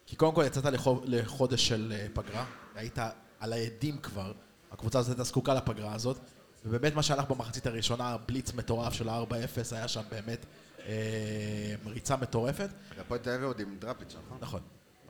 כי 0.07 0.17
קודם 0.17 0.35
כל 0.35 0.45
יצאת 0.47 0.65
לחו- 0.65 1.01
לחודש 1.05 1.69
של 1.69 1.93
אה, 1.97 2.07
פגרה, 2.15 2.45
היית 2.75 2.99
על 3.41 3.53
העדים 3.53 3.99
כבר, 3.99 4.33
הקבוצה 4.73 4.99
הזאת 4.99 5.11
הייתה 5.11 5.25
זקוקה 5.25 5.55
לפגרה 5.55 5.95
הזאת, 5.95 6.19
ובאמת 6.65 6.95
מה 6.95 7.03
שהלך 7.03 7.25
במחצית 7.31 7.67
הראשונה, 7.67 8.17
בליץ 8.29 8.53
מטורף 8.55 8.93
של 8.93 9.09
ה-4-0, 9.09 9.35
היה 9.77 9.89
שם 9.89 10.03
באמת 10.11 10.47
אה, 10.87 10.93
ריצה 11.87 12.17
מטורפת. 12.17 12.69
הפועל 13.01 13.21
תל 13.21 13.31
אביב 13.31 13.45
עוד 13.45 13.61
עם 13.61 13.77
דראפיץ', 13.79 14.15
נכון? 14.27 14.39
נכון. 14.41 14.61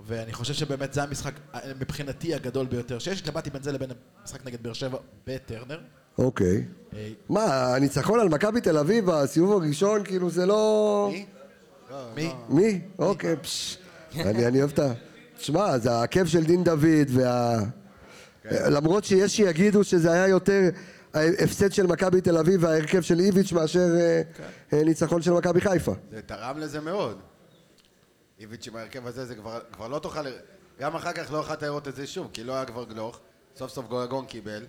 ואני 0.06 0.32
חושב 0.32 0.54
שבאמת 0.54 0.92
זה 0.92 1.02
המשחק 1.02 1.32
אה, 1.54 1.60
מבחינתי 1.80 2.34
הגדול 2.34 2.66
ביותר 2.66 2.98
שיש. 2.98 3.20
התלבטתי 3.20 3.50
בין 3.50 3.62
זה 3.62 3.72
לבין 3.72 3.90
המשחק 4.22 4.46
נגד 4.46 4.62
באר 4.62 4.72
שבע 4.72 4.98
בטרנר. 5.26 5.80
אוקיי. 6.18 6.64
אה, 6.94 7.08
מה, 7.28 7.74
הניצחון 7.74 8.20
על 8.20 8.28
מכבי 8.28 8.60
תל 8.60 8.78
אביב 8.78 9.04
בסיבוב 9.06 9.62
הראשון, 9.62 10.04
כאילו 10.04 10.30
זה 10.30 10.46
לא... 10.46 11.10
מי? 11.12 11.26
מי? 12.14 12.32
מי? 12.48 12.80
אוקיי, 12.98 13.36
פשש. 13.36 13.78
אני 14.14 14.46
אני 14.46 14.58
אוהב 14.58 14.70
את 14.70 14.78
ה... 14.78 14.92
תשמע, 15.38 15.78
זה 15.78 15.92
העקב 15.92 16.26
של 16.26 16.44
דין 16.44 16.64
דוד 16.64 17.08
וה... 17.08 17.58
למרות 18.44 19.04
שיש 19.04 19.36
שיגידו 19.36 19.84
שזה 19.84 20.12
היה 20.12 20.28
יותר 20.28 20.68
הפסד 21.14 21.72
של 21.72 21.86
מכבי 21.86 22.20
תל 22.20 22.36
אביב 22.36 22.64
וההרכב 22.64 23.00
של 23.00 23.20
איביץ' 23.20 23.52
מאשר 23.52 23.96
אה, 23.96 24.22
אה, 24.72 24.84
ניצחון 24.84 25.22
של 25.22 25.32
מכבי 25.32 25.60
חיפה. 25.60 25.94
זה 26.10 26.22
תרם 26.22 26.58
לזה 26.58 26.80
מאוד. 26.80 27.18
איביץ' 28.42 28.68
עם 28.68 28.76
ההרכב 28.76 29.06
הזה, 29.06 29.26
זה 29.26 29.34
כבר, 29.34 29.60
כבר 29.72 29.88
לא 29.88 29.98
תוכל... 29.98 30.20
גם 30.80 30.96
אחר 30.96 31.12
כך 31.12 31.32
לא 31.32 31.38
יכולת 31.38 31.62
לראות 31.62 31.88
את 31.88 31.96
זה 31.96 32.06
שוב, 32.06 32.28
כי 32.32 32.44
לא 32.44 32.52
היה 32.52 32.64
כבר 32.64 32.84
גלוך. 32.84 33.20
סוף 33.56 33.70
סוף 33.70 33.86
גולגון 33.88 34.26
קיבל. 34.26 34.62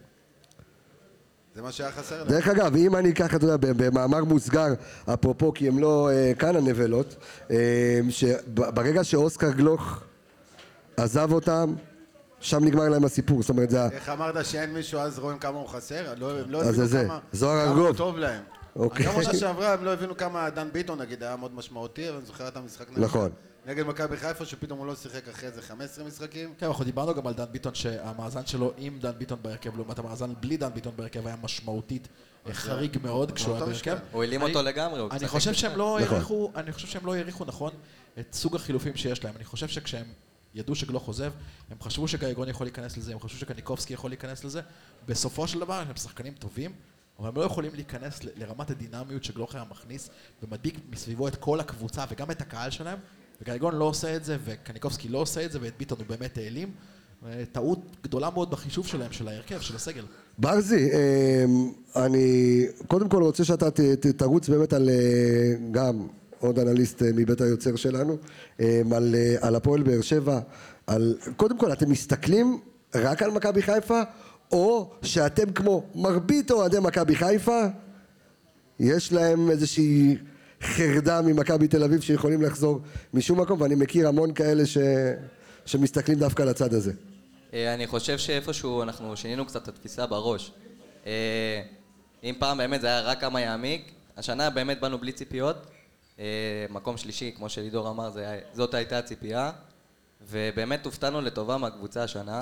זה 1.55 1.61
מה 1.61 1.71
שהיה 1.71 1.91
חסר 1.91 2.17
להם. 2.19 2.27
דרך 2.27 2.47
אגב, 2.47 2.75
אם 2.75 2.95
אני 2.95 3.09
אקח, 3.11 3.35
אתה 3.35 3.45
יודע, 3.45 3.73
במאמר 3.77 4.23
מוסגר, 4.23 4.67
אפרופו, 5.13 5.53
כי 5.53 5.67
הם 5.67 5.79
לא 5.79 6.09
אה, 6.11 6.31
כאן 6.39 6.55
הנבלות, 6.55 7.15
אה, 7.51 7.99
שברגע 8.09 9.03
שאוסקר 9.03 9.51
גלוך 9.51 10.03
עזב 10.97 11.31
אותם, 11.31 11.73
שם 12.39 12.63
נגמר 12.65 12.89
להם 12.89 13.05
הסיפור. 13.05 13.41
זאת 13.41 13.49
אומרת, 13.49 13.69
זה. 13.69 13.85
איך 13.85 14.09
אמרת 14.09 14.45
שאין 14.45 14.73
מישהו 14.73 14.99
אז 14.99 15.19
רואים 15.19 15.39
כמה 15.39 15.57
הוא 15.57 15.67
חסר? 15.67 16.13
לא, 16.17 16.39
הם 16.39 16.51
לא 16.51 16.63
הבינו. 16.63 16.87
כמה, 17.07 17.19
זוהר 17.31 17.67
ארגוב. 17.69 17.97
טוב 17.97 18.17
להם. 18.17 18.41
אוקיי. 18.75 19.05
גם 19.05 19.13
עונה 19.13 19.33
שעברה 19.33 19.73
הם 19.73 19.85
לא 19.85 19.93
הבינו 19.93 20.17
כמה 20.17 20.49
דן 20.49 20.67
ביטון 20.73 21.01
נגיד 21.01 21.23
היה 21.23 21.35
מאוד 21.35 21.53
משמעותי, 21.55 22.09
אבל 22.09 22.17
אני 22.17 22.25
זוכר 22.25 22.47
את 22.47 22.57
המשחק 22.57 22.89
נגד- 22.91 22.99
נכון. 22.99 23.31
נגד 23.65 23.85
מכבי 23.85 24.17
חיפה, 24.17 24.45
שפתאום 24.45 24.79
הוא 24.79 24.87
לא 24.87 24.95
שיחק 24.95 25.27
אחרי 25.27 25.47
איזה 25.49 25.61
15 25.61 26.03
משחקים. 26.05 26.53
כן, 26.57 26.65
אנחנו 26.65 26.83
דיברנו 26.83 27.13
גם 27.15 27.27
על 27.27 27.33
דן 27.33 27.45
ביטון, 27.51 27.75
שהמאזן 27.75 28.45
שלו 28.45 28.71
עם 28.77 28.99
דן 28.99 29.11
ביטון 29.17 29.39
בהרכב, 29.41 29.75
לעומת 29.75 29.99
המאזן 29.99 30.33
בלי 30.39 30.57
דן 30.57 30.69
ביטון 30.73 30.93
בהרכב, 30.95 31.27
היה 31.27 31.35
משמעותית 31.41 32.07
אה, 32.47 32.53
חריג 32.53 32.97
מאוד 33.03 33.31
כשהוא 33.31 33.55
היה 33.55 33.65
בהרכב. 33.65 33.97
הוא 34.11 34.23
העלים 34.23 34.41
אני- 34.41 34.49
אותו 34.49 34.61
לגמרי, 34.63 34.99
הוא 34.99 35.09
אני 35.11 35.27
חושב. 35.27 35.53
שהם 35.53 35.77
לא 35.77 35.97
נכון. 36.01 36.13
העריכו, 36.13 36.51
אני 36.55 36.71
חושב 36.71 36.87
שהם 36.87 37.05
לא 37.05 37.13
העריכו 37.15 37.45
נכון 37.45 37.71
את 38.19 38.33
סוג 38.33 38.55
החילופים 38.55 38.95
שיש 38.95 39.23
להם. 39.23 39.35
אני 39.35 39.45
חושב 39.45 39.67
שכשהם 39.67 40.05
ידעו 40.55 40.75
שגלוך 40.75 41.07
עוזב, 41.07 41.31
הם 41.71 41.77
חשבו 41.81 42.07
שגייגון 42.07 42.49
יכול 42.49 42.65
להיכנס 42.65 42.97
לזה, 42.97 43.13
הם 43.13 43.19
חשבו 43.19 43.39
שקניקובסקי 43.39 43.93
יכול 43.93 44.11
להיכנס 44.11 44.43
לזה. 44.43 44.61
בסופו 45.07 45.47
של 45.47 45.59
דבר 45.59 45.73
הם 45.89 45.95
שחקנים 45.95 46.33
טובים, 46.33 46.73
אבל 47.19 47.27
הם 47.27 47.35
לא 47.35 47.41
יכולים 47.41 47.71
להיכנס 47.75 48.19
לרמת 48.35 48.69
הדינמיות 48.71 49.23
שגלוך 49.23 49.55
היה 49.55 49.63
מכניס, 49.69 50.09
ומדביק 50.43 50.77
מסביבו 50.89 51.27
את 51.27 51.35
כל 51.35 51.59
הקבוצה 51.59 52.05
וגם 52.09 52.31
את 52.31 52.41
הקהל 52.41 52.69
שלהם. 52.71 52.97
וגייגון 53.43 53.75
לא 53.75 53.85
עושה 53.85 54.15
את 54.15 54.25
זה, 54.25 54.37
וקניקובסקי 54.45 55.07
לא 55.07 55.17
עושה 55.17 55.45
את 55.45 55.51
זה, 55.51 55.59
ואת 55.61 55.73
ביטון 55.79 55.97
הוא 55.99 56.07
באמת 56.07 56.37
העלים. 56.37 56.71
אה, 57.25 57.43
טעות 57.51 57.79
גדולה 58.03 58.29
מאוד 58.29 58.51
בחישוב 58.51 58.87
שלהם, 58.87 59.11
של 59.11 59.27
ההרכב, 59.27 59.59
של 59.59 59.75
הסגל. 59.75 60.03
ברזי, 60.37 60.89
אה, 60.91 61.45
אני 62.05 62.65
קודם 62.87 63.09
כל 63.09 63.23
רוצה 63.23 63.43
שאתה 63.43 63.69
תרוץ 64.17 64.49
באמת 64.49 64.73
על 64.73 64.89
אה, 64.89 64.95
גם 65.71 66.07
עוד 66.39 66.59
אנליסט 66.59 67.01
מבית 67.15 67.41
היוצר 67.41 67.75
שלנו, 67.75 68.17
על, 68.91 69.15
על 69.41 69.55
הפועל 69.55 69.83
באר 69.83 70.01
שבע, 70.01 70.39
על, 70.87 71.17
קודם 71.37 71.57
כל 71.57 71.73
אתם 71.73 71.89
מסתכלים 71.89 72.59
רק 72.95 73.23
על 73.23 73.31
מכבי 73.31 73.61
חיפה, 73.61 74.01
או 74.51 74.91
שאתם 75.01 75.51
כמו 75.51 75.83
מרבית 75.95 76.51
אוהדי 76.51 76.79
מכבי 76.79 77.15
חיפה, 77.15 77.61
יש 78.79 79.13
להם 79.13 79.51
איזושהי 79.51 80.17
חרדה 80.63 81.21
ממכבי 81.21 81.67
תל 81.67 81.83
אביב 81.83 82.01
שיכולים 82.01 82.41
לחזור 82.41 82.79
משום 83.13 83.41
מקום, 83.41 83.61
ואני 83.61 83.75
מכיר 83.75 84.07
המון 84.07 84.33
כאלה 84.33 84.65
ש, 84.65 84.77
שמסתכלים 85.65 86.19
דווקא 86.19 86.43
לצד 86.43 86.73
הזה. 86.73 86.91
אה, 87.53 87.73
אני 87.73 87.87
חושב 87.87 88.17
שאיפשהו 88.17 88.83
אנחנו 88.83 89.17
שינינו 89.17 89.45
קצת 89.45 89.63
את 89.63 89.67
התפיסה 89.67 90.05
בראש. 90.05 90.51
אה, 91.05 91.61
אם 92.23 92.35
פעם 92.39 92.57
באמת 92.57 92.81
זה 92.81 92.87
היה 92.87 93.01
רק 93.01 93.21
כמה 93.21 93.41
יעמיק, 93.41 93.91
השנה 94.17 94.49
באמת 94.49 94.79
באנו 94.79 94.97
בלי 94.97 95.11
ציפיות. 95.11 95.55
אה, 96.19 96.25
מקום 96.69 96.97
שלישי, 96.97 97.31
כמו 97.35 97.49
שלידור 97.49 97.89
אמר, 97.89 98.09
זה 98.09 98.39
זאת 98.53 98.73
הייתה 98.73 98.97
הציפייה. 98.99 99.51
ובאמת 100.29 100.85
הופתענו 100.85 101.21
לטובה 101.21 101.57
מהקבוצה 101.57 102.03
השנה. 102.03 102.41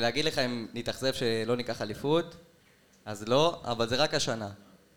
להגיד 0.00 0.24
לך 0.24 0.38
אם 0.38 0.66
נתאכזב 0.74 1.12
שלא 1.12 1.56
ניקח 1.56 1.82
אליפות, 1.82 2.36
אז 3.04 3.28
לא, 3.28 3.60
אבל 3.64 3.88
זה 3.88 3.96
רק 3.96 4.14
השנה. 4.14 4.48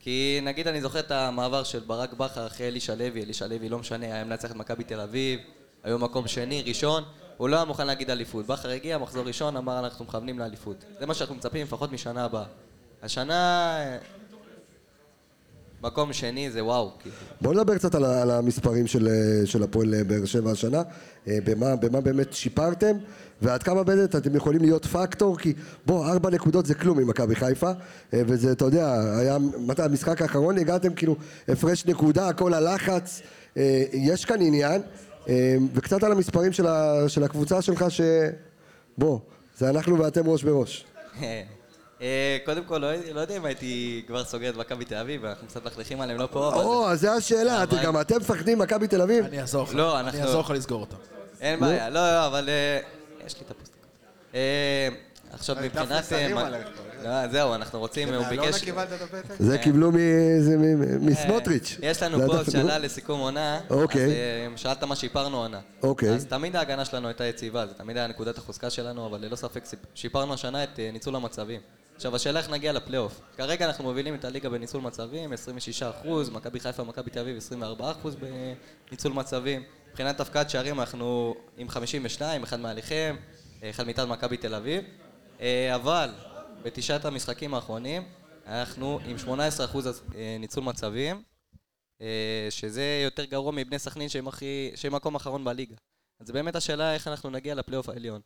כי 0.03 0.39
נגיד 0.43 0.67
אני 0.67 0.81
זוכר 0.81 0.99
את 0.99 1.11
המעבר 1.11 1.63
של 1.63 1.79
ברק 1.79 2.13
בכר 2.13 2.47
אחרי 2.47 2.67
אלישע 2.67 2.95
לוי, 2.95 3.23
אלישע 3.23 3.47
לוי 3.47 3.69
לא 3.69 3.79
משנה, 3.79 4.05
היה 4.05 4.23
מנצח 4.23 4.51
את 4.51 4.55
מכבי 4.55 4.83
תל 4.83 4.99
אביב, 4.99 5.39
היו 5.83 5.99
מקום 5.99 6.27
שני, 6.27 6.63
ראשון, 6.67 7.03
הוא 7.37 7.49
לא 7.49 7.55
היה 7.55 7.65
מוכן 7.65 7.87
להגיד 7.87 8.09
אליפות. 8.09 8.47
בכר 8.47 8.69
הגיע, 8.69 8.97
מחזור 8.97 9.25
ראשון, 9.25 9.57
אמר 9.57 9.79
אנחנו 9.79 10.05
מכוונים 10.05 10.39
לאליפות. 10.39 10.85
זה 10.99 11.05
מה 11.05 11.13
שאנחנו 11.13 11.35
מצפים 11.35 11.63
לפחות 11.63 11.91
משנה 11.91 12.25
הבאה. 12.25 12.45
השנה... 13.03 13.77
מקום 15.83 16.13
שני 16.13 16.51
זה 16.51 16.63
וואו, 16.63 16.91
כאילו. 16.99 17.15
בואו 17.41 17.53
נדבר 17.53 17.77
קצת 17.77 17.95
על, 17.95 18.05
על 18.05 18.31
המספרים 18.31 18.87
של, 18.87 19.07
אה, 19.07 19.45
של 19.45 19.63
הפועל 19.63 19.93
אה, 19.93 20.03
באר 20.03 20.25
שבע 20.25 20.51
השנה, 20.51 20.81
אה, 21.27 21.37
במה, 21.45 21.75
במה 21.75 22.01
באמת 22.01 22.33
שיפרתם, 22.33 22.97
ועד 23.41 23.63
כמה 23.63 23.83
באמת 23.83 24.15
אתם 24.15 24.35
יכולים 24.35 24.61
להיות 24.61 24.85
פקטור, 24.85 25.37
כי 25.37 25.53
בוא, 25.85 26.07
ארבע 26.07 26.29
נקודות 26.29 26.65
זה 26.65 26.73
כלום 26.73 26.97
ממכבי 26.97 27.35
חיפה, 27.35 27.71
אה, 28.13 28.21
וזה, 28.27 28.51
אתה 28.51 28.65
יודע, 28.65 28.93
היה, 29.17 29.37
מתי 29.57 29.81
המשחק 29.81 30.21
האחרון 30.21 30.57
הגעתם, 30.57 30.93
כאילו, 30.93 31.15
הפרש 31.47 31.85
נקודה, 31.85 32.27
הכל 32.27 32.53
הלחץ, 32.53 33.21
אה, 33.57 33.83
יש 33.93 34.25
כאן 34.25 34.41
עניין, 34.41 34.81
אה, 35.29 35.55
וקצת 35.73 36.03
על 36.03 36.11
המספרים 36.11 36.53
של, 36.53 36.67
ה, 36.67 37.03
של 37.07 37.23
הקבוצה 37.23 37.61
שלך, 37.61 37.85
שבוא, 37.89 39.19
זה 39.57 39.69
אנחנו 39.69 39.99
ואתם 39.99 40.27
ראש 40.27 40.43
בראש. 40.43 40.85
קודם 42.45 42.63
כל, 42.63 42.77
לא, 42.77 42.87
לא 43.13 43.19
יודע 43.19 43.37
אם 43.37 43.45
הייתי 43.45 44.03
כבר 44.07 44.23
סוגר 44.23 44.49
את 44.49 44.57
מכבי 44.57 44.85
תל 44.85 44.95
אביב, 44.95 45.25
אנחנו 45.25 45.47
קצת 45.47 45.65
מכליכים 45.65 46.01
עליהם 46.01 46.19
לא 46.19 46.27
פה. 46.31 46.53
או, 46.53 46.89
אז 46.89 47.01
זו 47.01 47.09
השאלה, 47.09 47.63
גם 47.83 48.01
אתם 48.01 48.17
מפחדים 48.17 48.57
ממכבי 48.57 48.87
תל 48.87 49.01
אביב? 49.01 49.25
אני 49.25 49.41
אעזור 49.41 49.63
לך. 49.63 49.75
לא, 49.75 49.99
אני 49.99 50.21
אעזור 50.21 50.41
לך 50.41 50.49
לסגור 50.49 50.81
אותם. 50.81 50.95
אין 51.41 51.59
בעיה, 51.59 51.89
לא, 51.89 51.95
לא, 51.95 52.27
אבל 52.27 52.49
יש 53.25 53.37
לי 53.37 53.45
את 53.45 53.51
הפוסטקאט. 53.51 53.79
אה, 54.35 54.87
עכשיו 55.33 55.55
דף 55.55 55.61
מבחינת... 55.61 56.13
אה, 56.13 56.49
לא, 57.03 57.27
זהו, 57.31 57.53
אנחנו 57.55 57.79
רוצים, 57.79 58.13
הוא 58.13 58.25
ביקש... 58.25 58.63
זה 59.39 59.57
קיבלו 59.57 59.91
מ- 59.91 60.39
זה 60.39 60.57
מ- 60.57 61.05
מסמוטריץ'. 61.05 61.77
אה, 61.83 61.89
יש 61.89 62.03
לנו 62.03 62.17
הדף- 62.23 62.51
שעלה 62.51 62.77
לסיכום 62.77 63.19
עונה, 63.19 63.59
אוקיי. 63.69 64.05
אז 64.05 64.11
אה, 64.11 64.47
שאלת 64.55 64.83
מה 64.83 64.95
שיפרנו 64.95 65.37
עונה. 65.37 65.59
אוקיי. 65.83 66.09
אז 66.09 66.25
תמיד 66.25 66.55
ההגנה 66.55 66.85
שלנו 66.85 67.07
הייתה 67.07 67.23
יציבה, 67.25 67.67
זה 67.67 67.73
תמיד 67.73 67.97
היה 67.97 68.07
נקודת 68.07 68.37
החוזקה 68.37 68.69
שלנו, 68.69 69.05
אבל 69.05 69.19
ללא 69.21 69.35
ספק 69.35 69.63
שיפרנו 69.95 70.33
השנה 70.33 70.63
את 70.63 70.79
אה, 70.79 70.89
ניצול 70.93 71.15
המצבים. 71.15 71.61
עכשיו 71.95 72.15
השאלה 72.15 72.39
איך 72.39 72.49
נגיע 72.49 72.71
לפלייאוף. 72.73 73.21
כרגע 73.37 73.65
אנחנו 73.65 73.83
מובילים 73.83 74.15
את 74.15 74.25
הליגה 74.25 74.49
בניצול 74.49 74.81
מצבים, 74.81 75.33
26%, 76.03 76.07
מכבי 76.31 76.59
חיפה 76.59 76.81
ומכבי 76.83 77.09
תל 77.11 77.19
אביב 77.19 77.37
24% 77.79 77.81
בניצול 78.89 79.11
מצבים. 79.13 79.63
מבחינת 79.93 80.19
הפקעת 80.19 80.49
שערים 80.49 80.79
אנחנו 80.79 81.35
עם 81.57 81.69
52, 81.69 82.43
אחד 82.43 82.59
מעליכם, 82.59 83.15
אה, 83.63 83.69
אחד 83.69 83.87
מצד 83.87 84.05
מכבי 84.07 84.37
תל 84.37 84.55
אביב. 84.55 84.83
אה, 85.41 85.75
אבל 85.75 86.09
בתשעת 86.63 87.05
המשחקים 87.05 87.53
האחרונים 87.53 88.03
אנחנו 88.47 88.99
עם 89.05 89.17
18% 89.17 89.29
אה, 90.15 90.37
ניצול 90.39 90.63
מצבים. 90.63 91.23
שזה 92.49 93.01
יותר 93.03 93.25
גרוע 93.25 93.51
מבני 93.51 93.79
סכנין 93.79 94.09
שהם 94.09 94.27
הכי, 94.27 94.71
שהם 94.75 94.95
מקום 94.95 95.15
אחרון 95.15 95.43
בליגה. 95.45 95.75
אז 96.19 96.31
באמת 96.31 96.55
השאלה 96.55 96.93
איך 96.93 97.07
אנחנו 97.07 97.29
נגיע 97.29 97.55
לפלייאוף 97.55 97.89
העליון. 97.89 98.21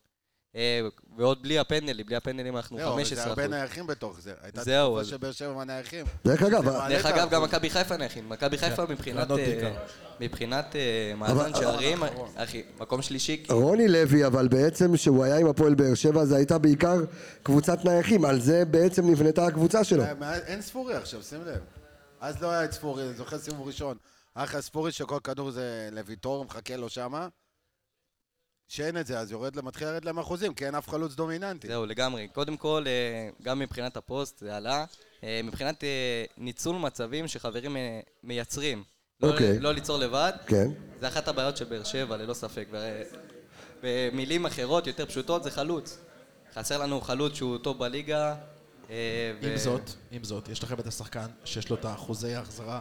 אה, 0.56 0.82
ועוד 1.18 1.42
בלי 1.44 1.60
הפנדלים, 1.60 2.06
בלי 2.06 2.16
הפנדלים 2.16 2.58
אנחנו 2.58 2.78
15%. 2.78 2.82
זהו, 2.82 3.16
זה 3.16 3.24
הרבה 3.24 3.48
נייחים 3.48 3.88
בתוך 3.88 4.22
זה. 4.22 4.34
הייתה 4.42 4.64
זהו, 4.64 4.88
תקופה 4.88 5.02
אז- 5.02 5.08
שבאר 5.08 5.32
שבע 5.32 5.54
מהנייחים. 5.54 6.06
דרך 6.26 6.44
אגב, 6.44 6.64
דרך 6.90 7.06
אגב, 7.06 7.30
גם. 7.30 7.44
מכבי 7.44 7.70
חיפה 7.70 7.98
נייחים. 7.98 8.30
מכבי 8.30 8.58
חיפה 8.58 8.86
כן, 8.86 8.92
מבחינת, 8.94 9.28
קרנות 9.28 9.40
אה. 9.40 9.72
מבחינת 10.20 10.76
אה, 10.76 11.14
מאזן 11.18 11.54
שערים, 11.56 12.00
אחי, 12.36 12.64
מקום 12.80 13.02
שלישי. 13.02 13.44
רוני 13.50 13.88
לוי, 13.88 14.26
אבל 14.26 14.48
בעצם 14.48 14.98
שהוא 14.98 15.24
היה 15.24 15.38
עם 15.38 15.48
הפועל 15.48 15.76
באר 15.76 15.94
שבע, 15.94 16.26
זה 16.26 16.36
הייתה 16.36 16.58
בעיקר 16.58 16.98
קבוצת 17.44 17.86
נייחים, 17.86 18.26
על 18.26 18.40
זה 18.42 18.66
בעצם 18.66 19.10
נבנתה 19.10 19.46
הקבוצה 19.46 19.84
שלו. 19.84 20.04
אין 20.46 20.62
ספורי 20.62 20.94
עכשיו, 20.96 21.24
שים 21.24 21.42
לב. 21.46 21.60
אז 22.22 22.42
לא 22.42 22.52
היה 22.52 22.64
את 22.66 22.72
ספורי, 22.72 23.14
זוכר 23.14 23.38
סיבוב 23.40 23.68
ראשון. 23.68 23.98
לך 24.38 24.60
ספורי 24.60 24.92
שכל 24.92 25.20
כדור 25.24 25.52
זה 25.52 25.90
לויטור, 25.92 26.46
מחכה 26.46 26.76
לו 26.76 26.90
שמה. 26.90 27.28
שאין 28.68 28.98
את 28.98 29.08
זה, 29.08 29.20
אז 29.20 29.32
יורד, 29.32 29.62
מתחיל 29.66 29.88
לרדת 29.88 30.06
להם 30.06 30.20
אחוזים, 30.20 30.54
כי 30.54 30.66
אין 30.66 30.76
אף 30.76 30.90
חלוץ 30.90 31.16
דומיננטי. 31.16 31.68
זהו, 31.68 31.86
לגמרי. 31.86 32.28
קודם 32.28 32.58
כל, 32.58 32.84
אה, 32.88 33.30
גם 33.44 33.60
מבחינת 33.60 33.98
הפוסט 33.98 34.40
זה 34.40 34.56
עלה. 34.58 34.86
אה, 35.24 35.42
מבחינת 35.44 35.84
אה, 35.84 36.24
ניצול 36.38 36.76
מצבים 36.76 37.28
שחברים 37.28 37.78
מייצרים. 38.24 38.84
לא- 39.22 39.32
אוקיי. 39.32 39.60
לא 39.60 39.72
ליצור 39.74 39.98
לבד. 39.98 40.32
כן. 40.48 40.68
זה 41.00 41.08
אחת 41.08 41.28
הבעיות 41.28 41.58
של 41.58 41.66
באר 41.66 41.84
שבע, 41.84 42.18
ללא 42.18 42.34
ספק. 42.34 42.68
במילים 43.84 44.46
אחרות, 44.46 44.88
יותר 44.88 45.06
פשוטות, 45.06 45.44
זה 45.44 45.52
חלוץ. 45.52 45.98
חסר 46.56 46.78
לנו 46.78 47.02
חלוץ 47.02 47.34
שהוא 47.34 47.58
טוב 47.58 47.80
בליגה. 47.80 48.36
ו- 48.90 48.94
עם 49.42 49.58
זאת, 49.58 49.82
עם 50.12 50.24
זאת, 50.24 50.50
יש 50.50 50.64
לכם 50.64 50.80
את 50.80 50.88
השחקן 50.88 51.26
שיש 51.46 51.70
לו 51.70 51.76
את 51.76 51.86
האחוזי 51.86 52.36
ההחזרה, 52.36 52.80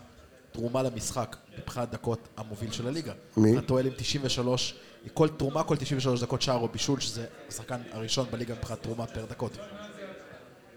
תרומה 0.53 0.82
למשחק, 0.82 1.37
מבחינת 1.59 1.91
דקות 1.91 2.28
המוביל 2.37 2.72
של 2.72 2.87
הליגה. 2.89 3.12
מי? 3.37 3.59
חתואל 3.59 3.87
עם 3.87 3.93
93, 3.97 4.74
כל 5.14 5.28
תרומה 5.28 5.62
כל 5.64 5.76
93 5.76 6.20
דקות 6.22 6.42
שער 6.42 6.57
או 6.57 6.68
בישול, 6.68 7.00
שזה 7.00 7.26
השחקן 7.48 7.80
הראשון 7.92 8.26
בליגה 8.30 8.54
מבחינת 8.54 8.82
תרומה 8.82 9.07
פר 9.07 9.24
דקות. 9.24 9.52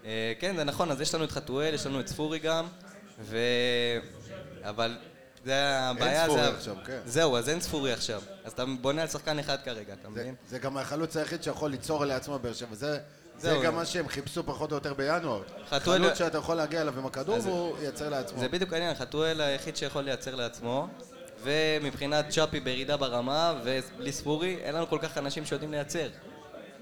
אה, 0.04 0.32
כן, 0.40 0.56
זה 0.56 0.64
נכון, 0.64 0.90
אז 0.90 1.00
יש 1.00 1.14
לנו 1.14 1.24
את 1.24 1.30
חתואל, 1.30 1.74
יש 1.74 1.86
לנו 1.86 2.00
את 2.00 2.08
ספורי 2.08 2.38
גם, 2.38 2.66
ו... 3.20 3.38
אבל 4.62 4.96
זה 5.44 5.78
הבעיה, 5.78 6.24
ספורי 6.24 6.42
זה... 6.42 6.48
עכשיו, 6.48 6.76
כן. 6.86 6.98
זהו, 7.06 7.36
אז 7.36 7.48
אין 7.48 7.60
ספורי 7.60 7.92
עכשיו. 7.92 8.22
אז 8.44 8.52
אתה 8.52 8.64
בונה 8.80 9.02
על 9.02 9.08
שחקן 9.08 9.38
אחד 9.38 9.56
כרגע, 9.64 9.92
אתה 9.92 10.02
זה, 10.02 10.08
מבין? 10.20 10.34
זה 10.48 10.58
גם 10.58 10.76
החלוץ 10.76 11.16
היחיד 11.16 11.42
שיכול 11.42 11.70
ליצור 11.70 12.04
לעצמו 12.04 12.38
באר 12.38 12.52
שבע. 12.52 12.74
זה, 12.74 12.98
זה. 13.38 13.58
גם 13.64 13.74
מה 13.74 13.86
שהם 13.86 14.08
חיפשו 14.08 14.42
פחות 14.46 14.70
או 14.72 14.76
יותר 14.76 14.94
בינואר. 14.94 15.42
חתואל- 15.70 16.02
חלוץ 16.02 16.18
שאתה 16.18 16.38
יכול 16.38 16.54
להגיע 16.56 16.80
אליו 16.80 16.98
עם 16.98 17.06
הכדור 17.06 17.38
והוא 17.42 17.76
ייצר 17.82 18.08
לעצמו. 18.08 18.38
זה 18.40 18.48
בדיוק 18.48 18.72
העניין, 18.72 18.94
חתואל 18.94 19.40
היחיד 19.40 19.76
שיכול 19.76 20.02
לייצר 20.02 20.34
לעצמו, 20.34 20.88
ומבחינת 21.42 22.28
צ'אפי 22.28 22.60
בירידה 22.60 22.96
ברמה, 22.96 23.54
ובלי 23.64 24.12
ספורי, 24.12 24.56
אין 24.62 24.74
לנו 24.74 24.86
כל 24.86 24.98
כך 25.02 25.18
אנשים 25.18 25.44
שיודעים 25.44 25.70
לייצר. 25.70 26.08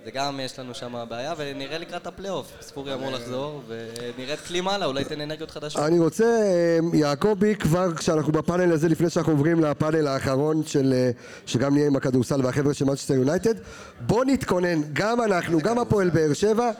זה 0.04 0.10
גם 0.10 0.40
יש 0.40 0.58
לנו 0.58 0.74
שם 0.74 1.04
בעיה, 1.08 1.34
ונראה 1.36 1.78
לקראת 1.78 2.06
הפלייאוף. 2.06 2.52
ספורי 2.60 2.94
אמור 2.94 3.10
לחזור, 3.10 3.62
ונראית 3.66 4.40
כלי 4.40 4.60
מעלה, 4.60 4.86
אולי 4.86 5.00
ייתן 5.00 5.20
אנרגיות 5.20 5.50
חדשות. 5.50 5.82
אני 5.82 5.98
רוצה, 5.98 6.24
אה, 6.24 6.78
יעקבי, 6.98 7.54
כבר 7.54 7.94
כשאנחנו 7.94 8.32
בפאנל 8.32 8.72
הזה, 8.72 8.88
לפני 8.88 9.10
שאנחנו 9.10 9.32
עוברים 9.32 9.60
לפאנל 9.60 10.06
האחרון 10.06 10.62
של, 10.66 10.92
אה, 10.92 11.10
שגם 11.46 11.74
נהיה 11.74 11.86
עם 11.86 11.96
הכדורסל 11.96 12.44
והחבר'ה 12.44 12.74
של 12.74 12.84
מנצ'סטר 12.84 13.14
יונייטד, 13.14 13.54
בוא 14.00 14.24
נתכונן, 14.24 14.80
גם 14.92 15.20
אנחנו, 15.20 15.58
גם 15.58 15.78
הפועל 15.78 16.10
באר 16.10 16.32
שבע, 16.32 16.70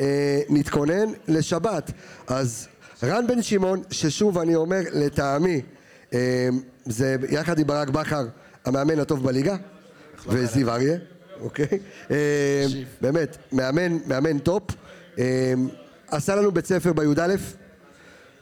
אה, 0.00 0.40
נתכונן 0.48 1.06
לשבת. 1.28 1.90
אז 2.26 2.68
רן 3.02 3.26
בן 3.26 3.42
שמעון, 3.42 3.82
ששוב 3.90 4.38
אני 4.38 4.54
אומר, 4.54 4.80
לטעמי, 4.92 5.60
אה, 6.14 6.48
זה 6.86 7.16
יחד 7.28 7.58
עם 7.58 7.66
ברק 7.66 7.88
בכר, 7.88 8.26
המאמן 8.64 8.98
הטוב 8.98 9.24
בליגה, 9.24 9.56
וזיו 10.26 10.70
אריה, 10.70 10.96
אוקיי? 11.40 11.66
אה, 12.10 12.66
באמת, 13.00 13.36
מאמן, 13.52 13.98
מאמן 14.06 14.38
טופ. 14.38 14.62
אה, 15.18 15.54
עשה 16.08 16.34
לנו 16.36 16.52
בית 16.52 16.66
ספר 16.66 16.92
בי"א, 16.92 17.34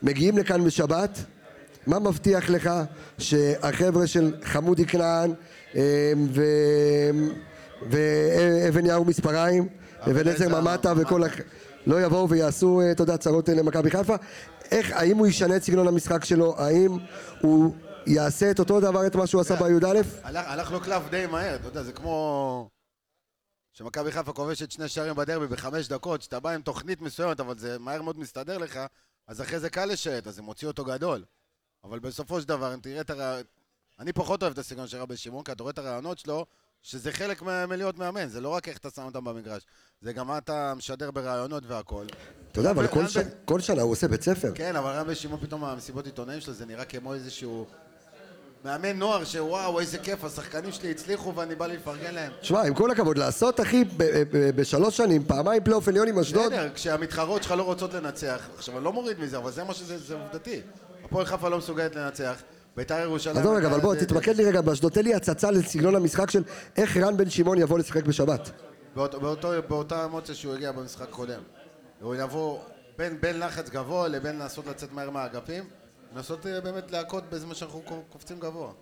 מגיעים 0.02 0.38
לכאן 0.38 0.64
בשבת, 0.64 1.18
מה 1.86 1.98
מבטיח 1.98 2.50
לך 2.50 2.70
שהחבר'ה 3.18 4.06
של 4.06 4.34
חמודי 4.44 4.86
כנען 4.86 5.32
אה, 5.76 6.12
ו... 6.32 6.42
ואבן 7.90 8.86
נייר 8.86 9.04
מספריים, 9.06 9.66
אבן 10.10 10.28
עזר 10.28 10.60
ממטה 10.60 10.92
וכל... 10.96 11.24
הח- 11.24 11.40
לא 11.86 12.02
יבואו 12.02 12.28
ויעשו, 12.28 12.82
אתה 12.90 13.02
יודע, 13.02 13.16
צרות 13.16 13.48
למכבי 13.48 13.90
חיפה? 13.90 14.14
איך, 14.70 14.92
האם 14.94 15.16
הוא 15.16 15.26
ישנה 15.26 15.56
את 15.56 15.62
סגנון 15.62 15.88
המשחק 15.88 16.24
שלו? 16.24 16.54
האם 16.58 16.96
הוא 17.40 17.74
יעשה 18.06 18.50
את 18.50 18.58
אותו 18.58 18.80
דבר, 18.80 19.06
את 19.06 19.16
מה 19.16 19.26
שהוא 19.26 19.40
עשה 19.40 19.56
בי"א? 19.56 20.00
הלך, 20.22 20.72
לו 20.72 20.80
קלף 20.80 21.02
די 21.10 21.26
מהר, 21.26 21.54
אתה 21.54 21.68
יודע, 21.68 21.82
זה 21.82 21.92
כמו... 21.92 22.68
שמכבי 23.72 24.12
חיפה 24.12 24.32
כובשת 24.32 24.70
שני 24.70 24.88
שערים 24.88 25.14
בדרבי 25.14 25.46
בחמש 25.46 25.88
דקות, 25.88 26.22
שאתה 26.22 26.40
בא 26.40 26.50
עם 26.50 26.62
תוכנית 26.62 27.00
מסוימת, 27.00 27.40
אבל 27.40 27.58
זה 27.58 27.78
מהר 27.78 28.02
מאוד 28.02 28.18
מסתדר 28.18 28.58
לך, 28.58 28.80
אז 29.26 29.42
אחרי 29.42 29.60
זה 29.60 29.70
קל 29.70 29.84
לשייט, 29.84 30.26
אז 30.26 30.34
זה 30.34 30.42
מוציא 30.42 30.68
אותו 30.68 30.84
גדול. 30.84 31.24
אבל 31.84 31.98
בסופו 31.98 32.40
של 32.40 32.48
דבר, 32.48 32.74
אם 32.74 32.80
תראה 32.80 33.00
את 33.00 33.10
הרעיון... 33.10 33.42
אני 33.98 34.12
פחות 34.12 34.42
אוהב 34.42 34.52
את 34.52 34.58
הסגנון 34.58 34.86
של 34.86 34.98
רבי 34.98 35.16
שמעון, 35.16 35.44
כי 35.44 35.52
אתה 35.52 35.62
רואה 35.62 35.72
את 35.72 35.78
הרעיונות 35.78 36.18
שלו, 36.18 36.46
שזה 36.82 37.12
חלק 37.12 37.42
מלהיות 37.42 37.98
מאמן, 37.98 38.28
זה 38.28 38.40
לא 38.40 38.48
רק 38.48 38.68
איך 38.68 38.78
אתה 38.78 38.90
שם 38.90 39.02
אותם 39.02 39.24
במגרש, 39.24 39.62
זה 40.00 40.12
גם 40.12 40.26
מה 40.26 40.38
אתה 40.38 40.74
משדר 40.76 41.10
ברעיונות 41.10 41.62
והכל. 41.66 42.06
אתה 42.52 42.60
יודע, 42.60 42.70
אבל 42.70 42.86
כל 43.44 43.60
שנה 43.60 43.82
הוא 43.82 43.92
עושה 43.92 44.08
בית 44.08 44.22
ספר. 44.22 44.52
כן, 44.54 44.76
אבל 44.76 44.90
רבי 44.90 45.14
שמעון 45.14 45.40
פתאום 45.40 45.64
המסיבות 45.64 46.06
עיתונאים 46.06 46.40
שלו, 46.40 46.54
זה 46.54 46.66
נראה 46.66 46.84
כמו 46.84 47.14
איזשהו... 47.14 47.66
מאמן 48.64 48.98
נוער 48.98 49.24
שוואו, 49.24 49.80
איזה 49.80 49.98
כיף, 49.98 50.24
השחקנים 50.24 50.72
שלי 50.72 50.90
הצליחו 50.90 51.34
ואני 51.34 51.54
בא 51.54 51.66
לי 51.66 51.76
לפרגן 51.76 52.14
להם. 52.14 52.32
תשמע, 52.40 52.62
עם 52.62 52.74
כל 52.74 52.90
הכבוד, 52.90 53.18
לעשות, 53.18 53.60
אחי, 53.60 53.84
בשלוש 54.56 54.96
שנים, 54.96 55.24
פעמיים 55.24 55.64
פלייאוף 55.64 55.88
עליון 55.88 56.08
עם 56.08 56.18
אשדוד, 56.18 56.52
בסדר, 56.52 56.68
כשהמתחרות 56.74 57.42
שלך 57.42 57.52
לא 57.52 57.62
רוצות 57.62 57.94
לנצח, 57.94 58.48
עכשיו 58.56 58.76
אני 58.76 58.84
לא 58.84 58.92
מוריד 58.92 59.20
מזה, 59.20 59.36
אבל 59.36 59.50
זה 59.50 59.64
מה 59.64 59.74
שזה, 59.74 59.98
זה 59.98 60.14
עובדתי. 60.14 60.60
הפועל 61.04 61.26
חיפה 61.26 61.48
לא 61.48 61.58
מסוגלת 61.58 61.96
לנצח, 61.96 62.42
בית"ר 62.76 63.00
ירושלים... 63.00 63.36
עזוב 63.36 63.56
רגע, 63.56 63.68
אבל 63.68 63.80
בוא, 63.80 63.94
תתמקד 63.94 64.36
לי 64.36 64.44
רגע 64.44 64.60
באשדוד, 64.60 64.92
תן 64.92 65.04
לי 65.04 65.14
הצצה 65.14 65.50
לסגנון 65.50 65.96
המשחק 65.96 66.30
של 66.30 66.42
איך 66.76 66.96
רן 66.96 67.16
בן 67.16 67.30
שמעון 67.30 67.58
יבוא 67.58 67.78
לשחק 67.78 68.04
בשבת. 68.04 68.50
באותה 69.68 70.04
אמוציה 70.04 70.34
שהוא 70.34 70.54
הגיע 70.54 70.72
במשחק 70.72 71.02
הקודם. 71.02 71.40
הוא 72.00 72.14
יבוא 72.14 72.58
בין 73.20 73.38
לחץ 73.38 73.68
גבוה 73.68 74.08
לבין 74.08 74.38
לנסות 74.38 74.66
לצאת 74.66 74.92
מהר 74.92 75.10
מהאגפים, 75.10 75.64
לנסות 76.12 76.46
אה, 76.46 76.60
באמת 76.60 76.90
להכות 76.90 77.24
בזמן 77.24 77.54
שאנחנו 77.54 77.82
קו- 77.82 78.04
קופצים 78.08 78.40
גבוה. 78.40 78.72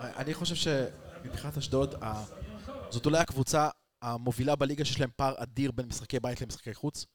אני 0.00 0.34
חושב 0.34 0.54
שמבחינת 0.54 1.56
אשדוד, 1.56 1.94
זאת 2.90 3.06
אולי 3.06 3.18
הקבוצה 3.18 3.68
המובילה 4.02 4.56
בליגה 4.56 4.84
שיש 4.84 5.00
להם 5.00 5.10
פער 5.16 5.34
אדיר 5.36 5.70
בין 5.72 5.86
משחקי 5.86 6.20
בית 6.20 6.40
למשחקי 6.40 6.74
חוץ. 6.74 7.06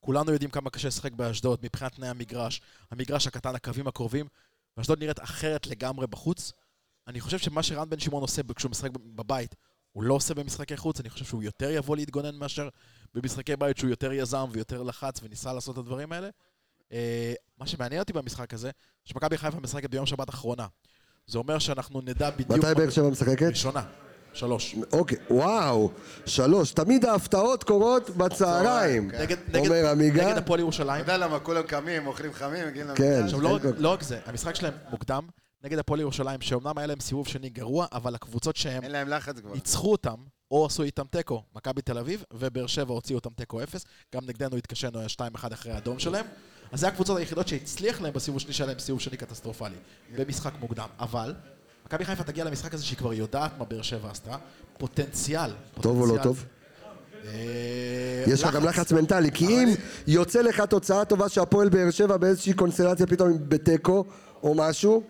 כולנו 0.00 0.32
יודעים 0.32 0.50
כמה 0.50 0.70
קשה 0.70 0.88
לשחק 0.88 1.12
באשדוד 1.12 1.58
מבחינת 1.62 1.94
תנאי 1.94 2.08
המגרש, 2.08 2.60
המגרש 2.90 3.26
הקטן, 3.26 3.54
הקווים 3.54 3.86
הקרובים, 3.86 4.26
ואשדוד 4.76 4.98
נראית 4.98 5.20
אחרת 5.20 5.66
לגמרי 5.66 6.06
בחוץ. 6.06 6.52
אני 7.06 7.20
חושב 7.20 7.38
שמה 7.38 7.62
שרן 7.62 7.90
בן 7.90 7.98
שמעון 7.98 8.22
עושה 8.22 8.42
כשהוא 8.56 8.70
משחק 8.70 8.90
בבית, 8.90 9.54
הוא 9.92 10.02
לא 10.02 10.14
עושה 10.14 10.34
במשחקי 10.34 10.76
חוץ, 10.76 11.00
אני 11.00 11.10
חושב 11.10 11.24
שהוא 11.24 11.42
יותר 11.42 11.70
יבוא 11.70 11.96
להתגונן 11.96 12.36
מאשר 12.36 12.68
במשחקי 13.14 13.56
בית 13.56 13.78
שהוא 13.78 13.90
יותר 13.90 14.12
יזם 14.12 14.48
ויותר 14.52 14.82
לחץ 14.82 15.20
וניסה 15.22 15.52
לעשות 15.52 15.74
את 15.74 15.78
הדברים 15.78 16.12
האלה. 16.12 16.28
אה, 16.92 17.32
מה 17.58 17.66
שמעניין 17.66 18.00
אותי 18.00 18.12
במשחק 18.12 18.54
הזה, 18.54 18.70
שמכבי 19.04 19.38
חיפה 19.38 19.60
משחקת 19.60 19.90
ביום 19.90 20.06
שבת 20.06 20.28
האחרונה. 20.28 20.66
זה 21.26 21.38
אומר 21.38 21.58
שאנחנו 21.58 22.00
נדע 22.00 22.30
בדיוק... 22.30 22.50
מתי 22.50 22.74
באר 22.74 22.90
שבע 22.90 23.08
משחקת? 23.08 23.42
ראשונה, 23.48 23.82
שלוש. 24.32 24.76
אוקיי, 24.92 25.18
וואו, 25.30 25.90
שלוש. 26.26 26.72
תמיד 26.72 27.04
ההפתעות 27.04 27.64
קורות 27.64 28.10
בצהריים, 28.10 29.10
כן. 29.10 29.26
אומר 29.58 29.90
עמיגה. 29.90 30.26
נגד 30.26 30.36
הפועל 30.38 30.60
ירושלים. 30.60 31.04
אתה 31.04 31.12
יודע 31.12 31.26
למה 31.26 31.40
כולם 31.40 31.62
קמים, 31.62 32.06
אוכלים 32.06 32.32
חמים, 32.32 32.66
מגיעים 32.68 32.86
כן. 32.94 33.04
למגרש? 33.04 33.24
עכשיו, 33.24 33.40
לא, 33.40 33.54
רק- 33.54 33.62
כל- 33.62 33.68
לא 33.76 33.88
רק 33.92 34.02
זה, 34.02 34.20
המשחק 34.26 34.54
שלהם 34.54 34.74
מוקדם 34.90 35.26
נגד 35.64 35.78
הפועל 35.78 36.00
ירושלים, 36.00 36.40
שאומנם 36.40 36.78
היה 36.78 36.86
להם 36.86 37.00
סיבוב 37.00 37.28
שני 37.28 37.48
גרוע, 37.50 37.86
אבל 37.92 38.14
הקבוצות 38.14 38.56
שהם 38.56 38.82
אין 38.82 38.90
להם 38.92 39.08
לחץ 39.08 39.38
כבר. 39.40 39.52
ניצחו 39.54 39.92
אותם, 39.92 40.14
או 40.50 40.66
עשו 40.66 40.82
איתם 40.82 41.04
תיקו, 41.10 41.42
מכבי 41.54 41.82
תל 41.82 41.98
אביב, 41.98 42.24
ובאר 42.32 42.66
שבע 42.66 42.92
הוציאו 42.94 43.18
אותם 43.18 43.30
תיקו 43.36 43.62
אפס, 43.62 43.84
גם 44.14 44.22
נגדנו 44.26 44.56
התקשינו, 44.56 44.98
היה 44.98 45.08
2-1 45.08 45.20
אחרי 45.52 45.72
האדום 45.72 45.98
שלהם. 45.98 46.26
אז 46.72 46.80
זה 46.80 46.88
הקבוצות 46.88 47.18
היחידות 47.18 47.48
שהצליח 47.48 48.00
להם 48.00 48.12
בסיבוב 48.12 48.40
שני 48.40 48.52
שלהם, 48.52 48.78
סיבוב 48.78 49.00
שני 49.00 49.16
קטסטרופלי, 49.16 49.74
במשחק 50.18 50.52
מוקדם. 50.60 50.86
אבל, 51.00 51.34
מכבי 51.86 52.04
חיפה 52.04 52.22
תגיע 52.22 52.44
למשחק 52.44 52.74
הזה 52.74 52.84
שהיא 52.84 52.98
כבר 52.98 53.12
יודעת 53.12 53.58
מה 53.58 53.64
באר 53.64 53.82
שבע 53.82 54.10
עשתה, 54.10 54.36
פוטנציאל. 54.78 55.50
טוב 55.80 56.00
או 56.00 56.16
לא 56.16 56.22
טוב? 56.22 56.44
אה, 57.24 57.30
יש 58.26 58.42
לך 58.44 58.54
גם 58.54 58.64
לחץ 58.64 58.92
מנטלי, 58.92 59.30
כי 59.32 59.46
אם 59.46 59.68
יוצא 60.06 60.40
לך 60.40 60.60
תוצאה 60.60 61.04
טובה 61.04 61.28
שהפועל 61.28 61.68
באר 61.68 61.90
שבע 61.90 62.16
באיזושהי 62.16 62.52
קונסטלציה 62.52 63.06
פתאום 63.06 63.32
בתיקו 63.48 64.04
או 64.42 64.54
משהו. 64.54 65.02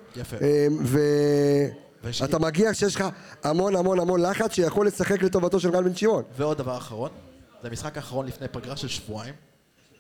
ויש- 0.83 2.21
ואתה 2.23 2.39
מגיע 2.39 2.75
שיש 2.75 2.95
לך 2.97 3.05
המון 3.45 3.77
המון 3.77 4.01
המון 4.01 4.21
לחץ 4.23 4.53
שיכול 4.53 4.87
לשחק 4.87 5.23
לטובתו 5.23 5.61
של 5.61 5.77
רן 5.77 5.85
בן 5.85 5.97
שמעון. 5.97 6.23
ועוד 6.37 6.59
דבר 6.59 6.77
אחרון, 6.77 7.11
זה 7.63 7.69
המשחק 7.69 7.97
האחרון 7.97 8.27
לפני 8.27 8.49
פגרה 8.49 8.77
של 8.77 8.89
שבועיים. 8.89 9.35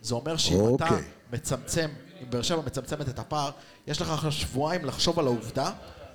זה 0.09 0.15
אומר 0.15 0.37
שאם 0.37 0.57
אתה 0.77 0.85
אוקיי. 0.85 1.03
מצמצם, 1.33 1.89
אם 2.23 2.27
באר 2.31 2.43
שבע 2.43 2.63
מצמצמת 2.67 3.09
את 3.09 3.19
הפער, 3.19 3.51
יש 3.87 4.01
לך 4.01 4.11
עכשיו 4.11 4.33
שבועיים 4.33 4.85
לחשוב 4.85 5.19
על 5.19 5.27
העובדה 5.27 5.71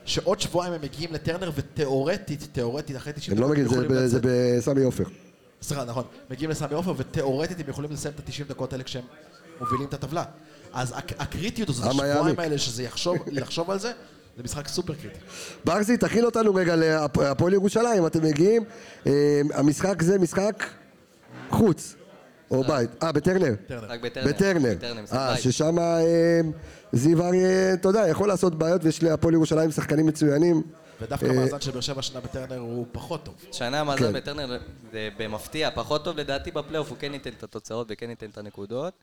שעוד 0.05 0.39
שבועיים 0.39 0.73
הם 0.73 0.81
מגיעים 0.81 1.13
לטרנר 1.13 1.51
ותיאורטית, 1.55 2.47
תיאורטית, 2.51 2.95
אחרי 2.97 3.13
90 3.13 3.37
הם 3.37 3.43
לא 3.43 3.49
מגיעים, 3.49 3.67
זה 3.67 4.07
זה 4.07 4.19
בסמי 4.23 4.83
עופר. 4.83 5.03
סליחה, 5.61 5.85
נכון, 5.85 6.03
מגיעים 6.29 6.49
לסמי 6.51 6.73
עופר 6.73 6.93
ותיאורטית 6.97 7.59
הם 7.59 7.65
יכולים 7.69 7.91
לסיים 7.91 8.13
את 8.15 8.29
ה-90 8.29 8.49
דקות 8.49 8.73
האלה 8.73 8.83
כשהם 8.83 9.03
מובילים 9.59 9.87
את 9.87 9.93
הטבלה. 9.93 10.23
אז 10.73 10.93
הק- 10.97 11.21
הקריטיות 11.21 11.69
הזאת, 11.69 11.85
השבועיים. 11.89 12.39
האלה, 12.39 12.57
שזה 12.57 12.83
יחשוב, 12.83 13.17
לחשוב 13.31 13.71
על 13.71 13.79
זה, 13.79 13.91
זה 14.37 14.43
משחק 14.43 14.67
סופר 14.67 14.93
קריטי. 14.93 15.19
ברזי, 15.65 15.97
תכין 15.97 16.25
אותנו 16.25 16.55
רגע 16.55 16.75
להפועל 16.75 17.53
ירושלים, 17.53 18.05
אתם 18.07 18.23
מגיעים, 18.23 18.63
אה, 19.07 19.11
המשחק 19.53 20.01
זה 20.01 20.19
משחק 20.19 20.63
חוץ, 21.49 21.95
או 22.53 22.63
בית? 22.63 23.03
אה, 23.03 23.11
בטרנר. 23.11 23.53
רק 23.69 23.99
בטרנר. 24.01 24.75
אה. 25.13 25.37
ששם 25.37 25.79
אה, 25.79 26.41
זיו 26.93 27.23
אריה, 27.23 27.73
אתה 27.73 27.89
יודע, 27.89 28.07
יכול 28.07 28.27
לעשות 28.27 28.55
בעיות, 28.55 28.83
ויש 28.83 29.03
להפועל 29.03 29.33
ירושלים 29.33 29.71
שחקנים 29.71 30.05
מצוינים. 30.05 30.61
ודווקא 31.01 31.25
אה, 31.25 31.31
המאזן 31.31 31.61
של 31.61 31.71
באר 31.71 31.81
שבע 31.81 31.99
השנה 31.99 32.19
בטרנר 32.19 32.59
הוא 32.59 32.85
פחות 32.91 33.25
טוב. 33.25 33.35
שנה 33.51 33.69
כן. 33.69 33.73
המאזן 33.73 34.13
בטרנר 34.13 34.57
זה 34.91 35.09
במפתיע, 35.17 35.69
פחות 35.71 36.03
טוב 36.03 36.17
לדעתי 36.17 36.51
בפלייאוף, 36.51 36.89
הוא 36.89 36.97
כן 36.99 37.13
ייתן 37.13 37.29
את 37.37 37.43
התוצאות 37.43 37.87
וכן 37.89 38.09
ייתן 38.09 38.29
את 38.29 38.37
הנקודות. 38.37 38.93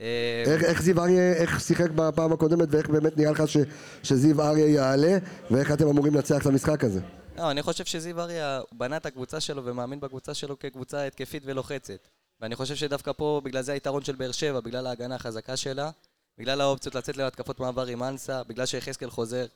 אה, 0.00 0.42
איך, 0.46 0.64
איך 0.64 0.82
זיו 0.82 1.00
אריה, 1.00 1.32
איך 1.32 1.60
שיחק 1.60 1.90
בפעם 1.90 2.32
הקודמת, 2.32 2.68
ואיך 2.70 2.88
באמת 2.90 3.16
נראה 3.16 3.30
לך 3.30 3.48
ש, 3.48 3.56
שזיו 4.02 4.42
אריה 4.42 4.68
יעלה, 4.68 5.18
ואיך 5.50 5.72
אתם 5.72 5.88
אמורים 5.88 6.14
לנצח 6.14 6.42
את 6.42 6.46
המשחק 6.46 6.84
הזה? 6.84 7.00
לא, 7.38 7.50
אני 7.50 7.62
חושב 7.62 7.84
שזיו 7.84 8.20
אריה 8.20 8.60
בנה 8.72 8.96
את 8.96 9.06
הקבוצה 9.06 9.40
שלו 9.40 9.64
ומאמין 9.64 10.00
בקבוצה 10.00 10.34
שלו 10.34 10.58
כקבוצה 10.58 11.06
התקפית 11.06 11.42
ולוחצת. 11.46 12.08
ואני 12.40 12.56
חושב 12.56 12.74
שדווקא 12.74 13.12
פה, 13.12 13.40
בגלל 13.44 13.62
זה 13.62 13.72
היתרון 13.72 14.04
של 14.04 14.14
באר 14.14 14.32
שבע, 14.32 14.60
בגלל 14.60 14.86
ההגנה 14.86 15.14
החזקה 15.14 15.56
שלה, 15.56 15.90
בגלל 16.38 16.60
האופציות 16.60 16.94
לצאת 16.94 17.16
להתקפות 17.16 17.60
מעבר 17.60 17.86
עם 17.86 18.02
אנסה, 18.02 18.42
בגלל 18.44 18.66
שיחזקאל 18.66 19.10
חוזר, 19.10 19.46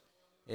אה, 0.51 0.55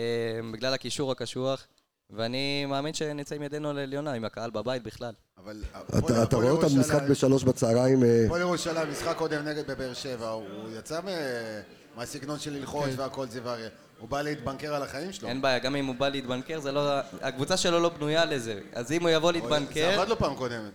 בגלל 0.54 0.74
הקישור 0.74 1.12
הקשוח, 1.12 1.68
ואני 2.10 2.66
מאמין 2.66 2.94
שנצא 2.94 3.36
עם 3.36 3.44
ידינו 3.44 3.74
לעליונה, 3.74 4.14
עם 4.14 4.26
הקהל 4.26 4.50
בבית 4.50 4.84
בכלל. 4.84 5.14
אבל... 5.38 5.64
אתה, 5.98 6.24
אתה 6.24 6.36
רואה 6.36 6.50
אותם 6.50 6.80
משחק 6.80 7.02
בשלוש 7.10 7.44
בצהריים, 7.44 8.04
אה, 8.04 8.26
הפועל 8.26 8.42
ירושלים, 8.42 8.92
משחק 8.92 9.18
קודם 9.18 9.44
נגד 9.44 9.72
בבאר 9.72 9.94
שבע, 9.94 10.30
הוא 10.30 10.46
יצא 10.80 11.02
מ- 11.02 11.98
מהסגנון 11.98 12.40
של 12.40 12.54
ללחוץ 12.54 12.86
כן. 12.86 13.00
והכל 13.00 13.28
זיו 13.28 13.50
אריה. 13.50 13.70
הוא 14.00 14.10
בא 14.10 14.22
להתבנקר 14.22 14.76
על 14.76 14.84
החיים 14.84 15.14
שלו. 15.14 15.28
אין 15.30 15.42
בעיה, 15.42 15.60
גם 15.60 15.76
אם 15.76 15.86
הוא 15.86 15.96
בא 15.96 16.10
להתבנקר, 16.10 16.60
זה 16.60 16.72
לא... 16.72 17.00
הקבוצה 17.22 17.58
שלו 17.58 17.80
לא 17.80 17.90
בנויה 17.90 18.26
לזה. 18.26 18.60
אז 18.74 18.92
אם 18.92 19.02
הוא 19.02 19.10
יבוא 19.10 19.32
להתבנקר... 19.32 19.74
זה 19.74 20.02
עבד 20.02 20.10
לו 20.10 20.18
פעם 20.18 20.36
קודמת. 20.36 20.72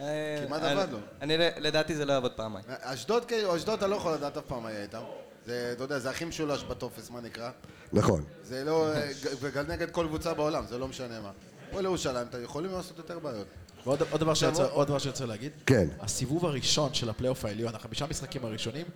אה, 0.00 0.44
כמעט 0.46 0.62
אני- 0.62 0.80
עבד 0.80 0.92
לו. 0.92 0.98
אני, 1.22 1.34
לדעתי 1.38 1.94
זה 1.96 2.04
לא 2.04 2.12
יעבוד 2.12 2.32
פעמיים. 2.32 2.64
אשדוד, 2.80 3.24
כאילו, 3.24 3.56
אשדוד 3.56 3.78
אתה 3.78 3.86
לא 3.86 3.96
יכול 3.96 4.12
לדעת 4.14 4.36
אף 4.36 4.44
פעם 4.46 4.62
מה 4.62 4.70
יהיה 4.70 4.82
איתם. 4.82 5.00
זה, 5.46 5.70
אתה 5.76 5.84
יודע, 5.84 5.98
זה 5.98 6.10
הכי 6.10 6.24
משולש 6.24 6.64
בטופס, 6.64 7.10
מה 7.10 7.20
נקרא. 7.20 7.50
נכון. 7.92 8.24
זה 8.42 8.64
לא... 8.64 8.86
וגם 9.40 9.64
נגד 9.68 9.90
כל 9.90 10.06
קבוצה 10.08 10.34
בעולם, 10.34 10.66
זה 10.66 10.78
לא 10.78 10.88
משנה 10.88 11.20
מה. 11.20 11.30
הפועל 11.68 11.84
ירושלים, 11.84 12.26
אתם 12.30 12.44
יכולים 12.44 12.72
לעשות 12.72 12.98
יותר 12.98 13.18
בעיות. 13.18 13.46
ועוד 13.86 14.02
עוד 14.10 14.20
דבר 14.20 14.34
שאני 14.34 14.52
עוד- 14.72 14.90
רוצה- 14.90 15.26
להגיד, 15.26 15.52
כן. 15.66 15.88
הסיבוב 16.00 16.46
הראשון 16.46 16.94
של 16.94 17.10
הפלייאוף 17.10 17.44
העליון, 17.44 17.74
החמישה 17.74 18.06
משחקים 18.06 18.44
הראשונים, 18.44 18.86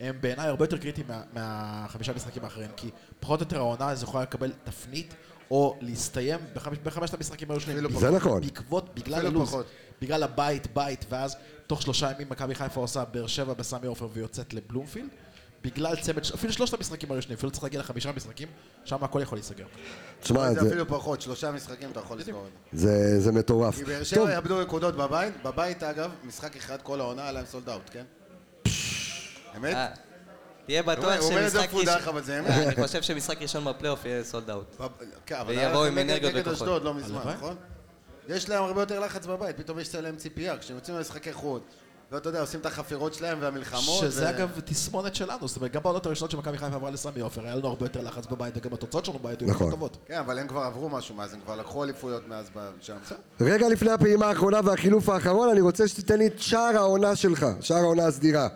הם 0.00 0.18
בעיניי 0.20 0.46
הרבה 0.48 0.64
יותר 0.64 0.78
קריטיים 0.78 1.06
מה- 1.08 1.22
מהחמישה 1.32 2.12
משחקים 2.12 2.44
האחרים, 2.44 2.70
כי 2.76 2.90
פחות 3.20 3.40
או 3.40 3.44
יותר 3.44 3.56
העונה 3.58 3.88
הזו 3.88 4.04
יכולה 4.04 4.22
לקבל 4.22 4.52
תפנית, 4.64 5.14
או 5.50 5.76
להסתיים 5.80 6.40
בחמש- 6.54 6.78
בחמשת 6.82 7.14
המשחקים 7.14 7.50
הראשונים. 7.50 7.98
זה 7.98 8.10
נכון. 8.10 8.40
בעקבות, 8.42 8.94
בגלל 8.94 9.26
הלו"ז. 9.26 9.54
בגלל 10.02 10.22
הבית, 10.22 10.74
בית, 10.74 11.04
ואז 11.08 11.36
תוך 11.66 11.82
שלושה 11.82 12.10
ימים 12.10 12.26
מכבי 12.30 12.54
חיפה 12.54 12.80
עושה 12.80 13.04
באר 13.04 13.26
שבע 13.26 13.52
בסמי 13.54 13.86
עופר 13.86 14.08
ויוצאת 14.12 14.54
לבלומפילד. 14.54 15.08
בגלל 15.64 15.96
צמד, 15.96 16.18
אפילו 16.34 16.52
שלושת 16.52 16.74
המשחקים 16.74 17.12
הראשונים, 17.12 17.36
אפילו 17.36 17.52
צריך 17.52 17.62
להגיע 17.62 17.80
לחמישה 17.80 18.12
משחקים, 18.12 18.48
שם 18.84 19.04
הכל 19.04 19.20
יכול 19.22 19.38
להיסגר. 19.38 19.66
תשמע, 20.20 20.52
זה 20.52 20.60
זה, 20.60 20.68
אפילו 20.68 20.88
פחות, 20.88 21.20
שלושה 21.20 21.50
משחקים 21.50 21.90
אתה 21.90 22.00
יכול 22.00 22.18
לסגור 22.18 22.46
את 22.46 22.78
זה. 22.78 23.20
זה, 23.20 23.32
מטורף. 23.32 23.74
כי 23.74 23.84
באר 23.84 24.02
שבע 24.02 24.32
יאבדו 24.32 24.62
נקודות 24.62 24.96
בבית, 24.96 25.34
בבית 25.44 25.82
אגב, 25.82 26.10
משחק 26.24 26.56
אחד 26.56 26.82
כל 26.82 27.00
העונה 27.00 27.22
היה 27.22 27.32
להם 27.32 27.46
סולד 27.46 27.68
אאוט, 27.68 27.90
כן? 27.92 28.04
אמת? 29.56 29.74
אה, 29.74 29.88
תהיה 30.66 30.82
הוא 30.82 30.92
בטוח 30.92 31.20
אומר 31.20 31.46
את 31.46 31.50
זה 31.50 31.58
שמשחק 31.58 31.68
מפודח, 31.68 31.92
ראשון... 31.92 32.08
אבל 32.08 32.22
זה 32.22 32.38
אמת. 32.38 32.50
אה, 32.50 32.62
אני 32.62 32.86
חושב 32.86 33.02
שמשחק 33.02 33.42
ראשון 33.42 33.64
בפלייאוף 33.64 34.04
יהיה 34.04 34.24
סולד 34.24 34.50
אאוט. 34.50 34.80
ויבואו 35.46 35.84
עם 35.84 35.98
אנרגיות 35.98 36.32
וכוחות. 36.36 36.68
לא 36.68 36.76
הלוואי. 36.76 37.54
יש 38.28 38.48
להם 38.48 38.64
הרבה 38.64 38.82
יותר 38.82 39.00
לחץ 39.00 39.26
בבית, 39.26 39.56
פתאום 39.56 39.78
יש 39.78 39.94
להם 39.94 40.16
ציפייה, 40.16 40.58
כשהם 40.58 40.76
יוצאים 40.76 40.96
למשחקי 40.96 41.32
חוץ, 41.32 41.62
ואתה 42.12 42.28
יודע, 42.28 42.40
עושים 42.40 42.60
את 42.60 42.66
החפירות 42.66 43.14
שלהם 43.14 43.38
והמלחמות. 43.40 44.00
שזה 44.00 44.24
ו- 44.24 44.30
אגב 44.30 44.60
תסמונת 44.64 45.14
שלנו, 45.14 45.48
זאת 45.48 45.56
אומרת, 45.56 45.72
גם 45.72 45.82
בעונות 45.82 46.06
הראשונות 46.06 46.30
שמכבי 46.30 46.58
חיפה 46.58 46.74
עברה 46.74 46.90
לסמי 46.90 47.20
עופר, 47.20 47.44
היה 47.44 47.54
לנו 47.56 47.68
הרבה 47.68 47.84
יותר 47.84 48.00
לחץ 48.00 48.26
בבית, 48.26 48.56
וגם 48.56 48.74
התוצאות 48.74 49.04
שלנו 49.04 49.18
בבית 49.18 49.40
היו 49.40 49.48
יותר 49.48 49.56
נכון. 49.58 49.70
טובות. 49.70 49.96
כן, 50.06 50.18
אבל 50.18 50.38
הם 50.38 50.48
כבר 50.48 50.60
עברו 50.60 50.88
משהו 50.88 51.14
מאז, 51.14 51.34
הם 51.34 51.40
כבר 51.44 51.56
לקחו 51.56 51.84
אליפויות 51.84 52.28
מאז 52.28 52.50
שם. 52.80 52.96
רגע 53.40 53.68
לפני 53.68 53.90
הפעימה 53.90 54.26
האחרונה 54.26 54.60
והחילוף 54.64 55.08
האחרון, 55.08 55.48
אני 55.50 55.60
רוצה 55.60 55.88
שתיתן 55.88 56.18
לי 56.18 56.26
את 56.26 56.38
שער 56.38 56.76
העונה 56.76 57.16
שלך, 57.16 57.46
שער 57.60 57.78
העונה 57.78 58.06
הסדירה. 58.06 58.48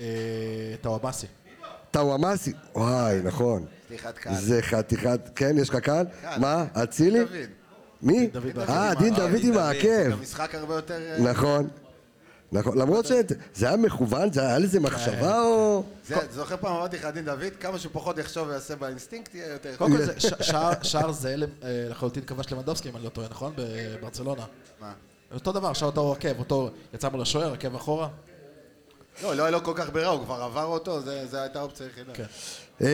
אה, 0.00 0.06
טאוואבאסי. 0.80 1.26
טאוואמאסי, 1.90 2.52
וואי, 2.74 3.20
נכון. 3.24 3.64
חתיכת 3.86 4.18
קהל. 4.18 4.34
זה 4.34 4.62
חתיכת, 4.62 5.20
כן, 5.34 5.58
יש 5.58 5.68
לך 5.68 5.76
קהל? 5.76 6.06
קהל. 6.22 6.40
מה, 6.40 6.64
אצילי? 6.72 7.24
מי? 8.02 8.30
אה, 8.68 8.94
דין 8.94 9.14
דוד 9.14 9.40
עם 9.42 9.58
העקב. 9.58 10.12
המשחק 10.12 10.54
הרבה 10.54 10.74
יותר... 10.74 10.94
אה, 10.94 11.18
נכון. 11.30 11.68
נכון, 12.52 12.78
למרות 12.78 13.06
שזה 13.06 13.24
היה 13.68 13.76
מכוון, 13.76 14.32
זה 14.32 14.40
היה 14.46 14.58
לזה 14.58 14.80
מחשבה 14.80 15.40
או... 15.40 15.82
זה, 16.08 16.16
זוכר 16.30 16.56
פעם 16.56 16.76
אמרתי 16.76 16.96
לך, 16.96 17.04
דין 17.04 17.24
דוד, 17.24 17.42
כמה 17.60 17.78
שהוא 17.78 17.90
פחות 17.92 18.18
יחשוב 18.18 18.48
ויעשה 18.48 18.76
באינסטינקט, 18.76 19.34
יהיה 19.34 19.52
יותר... 19.52 19.76
קודם 19.76 19.90
כל 19.96 20.02
זה 20.02 20.12
שער- 20.82 21.12
זהה 21.12 21.32
אה, 21.32 21.36
לחלוטין 21.90 22.22
כבש 22.24 22.52
לבנדובסקי, 22.52 22.88
אם 22.90 22.96
אני 22.96 23.04
לא 23.04 23.08
טועה, 23.08 23.28
נכון? 23.30 23.52
בברצלונה. 23.56 24.44
מה? 24.80 24.92
אותו 25.34 25.52
דבר, 25.52 25.72
שער 25.72 25.88
אותו 25.88 26.12
עקב, 26.12 26.38
אותו 26.38 26.70
יצא 26.94 27.08
מול 27.08 27.22
השוער, 27.22 27.52
עקב 27.52 27.74
אחורה. 27.74 28.08
לא, 29.22 29.34
לא 29.36 29.42
היה 29.42 29.50
לו 29.50 29.64
כל 29.64 29.72
כך 29.76 29.90
ברירה, 29.90 30.10
הוא 30.10 30.24
כבר 30.24 30.42
עבר 30.42 30.64
אותו, 30.64 31.00
זה 31.00 31.26
זה 31.26 31.42
הייתה 31.42 31.58
האופציה 31.58 31.86
היחידה. 31.86 32.12
כן. 32.14 32.24
אמ, 32.80 32.86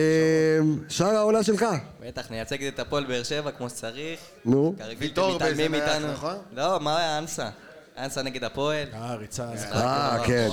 שער 0.89 1.15
העונה 1.15 1.43
שלך. 1.43 1.65
בטח, 2.01 2.31
נייצג 2.31 2.63
את 2.63 2.79
הפועל 2.79 3.05
באר 3.05 3.23
שבע 3.23 3.51
כמו 3.51 3.69
שצריך. 3.69 4.19
נו. 4.45 4.75
ויטור 4.97 5.37
באיזה. 5.37 5.67
ריח, 5.71 5.89
נכון? 6.13 6.35
לא, 6.53 6.79
מה 6.79 6.97
היה 6.99 7.17
אנסה? 7.17 7.49
אנסה 7.97 8.21
נגד 8.21 8.43
הפועל. 8.43 8.87
אה, 8.93 9.15
ריצה. 9.15 9.45
אה, 9.73 10.23
כן. 10.25 10.49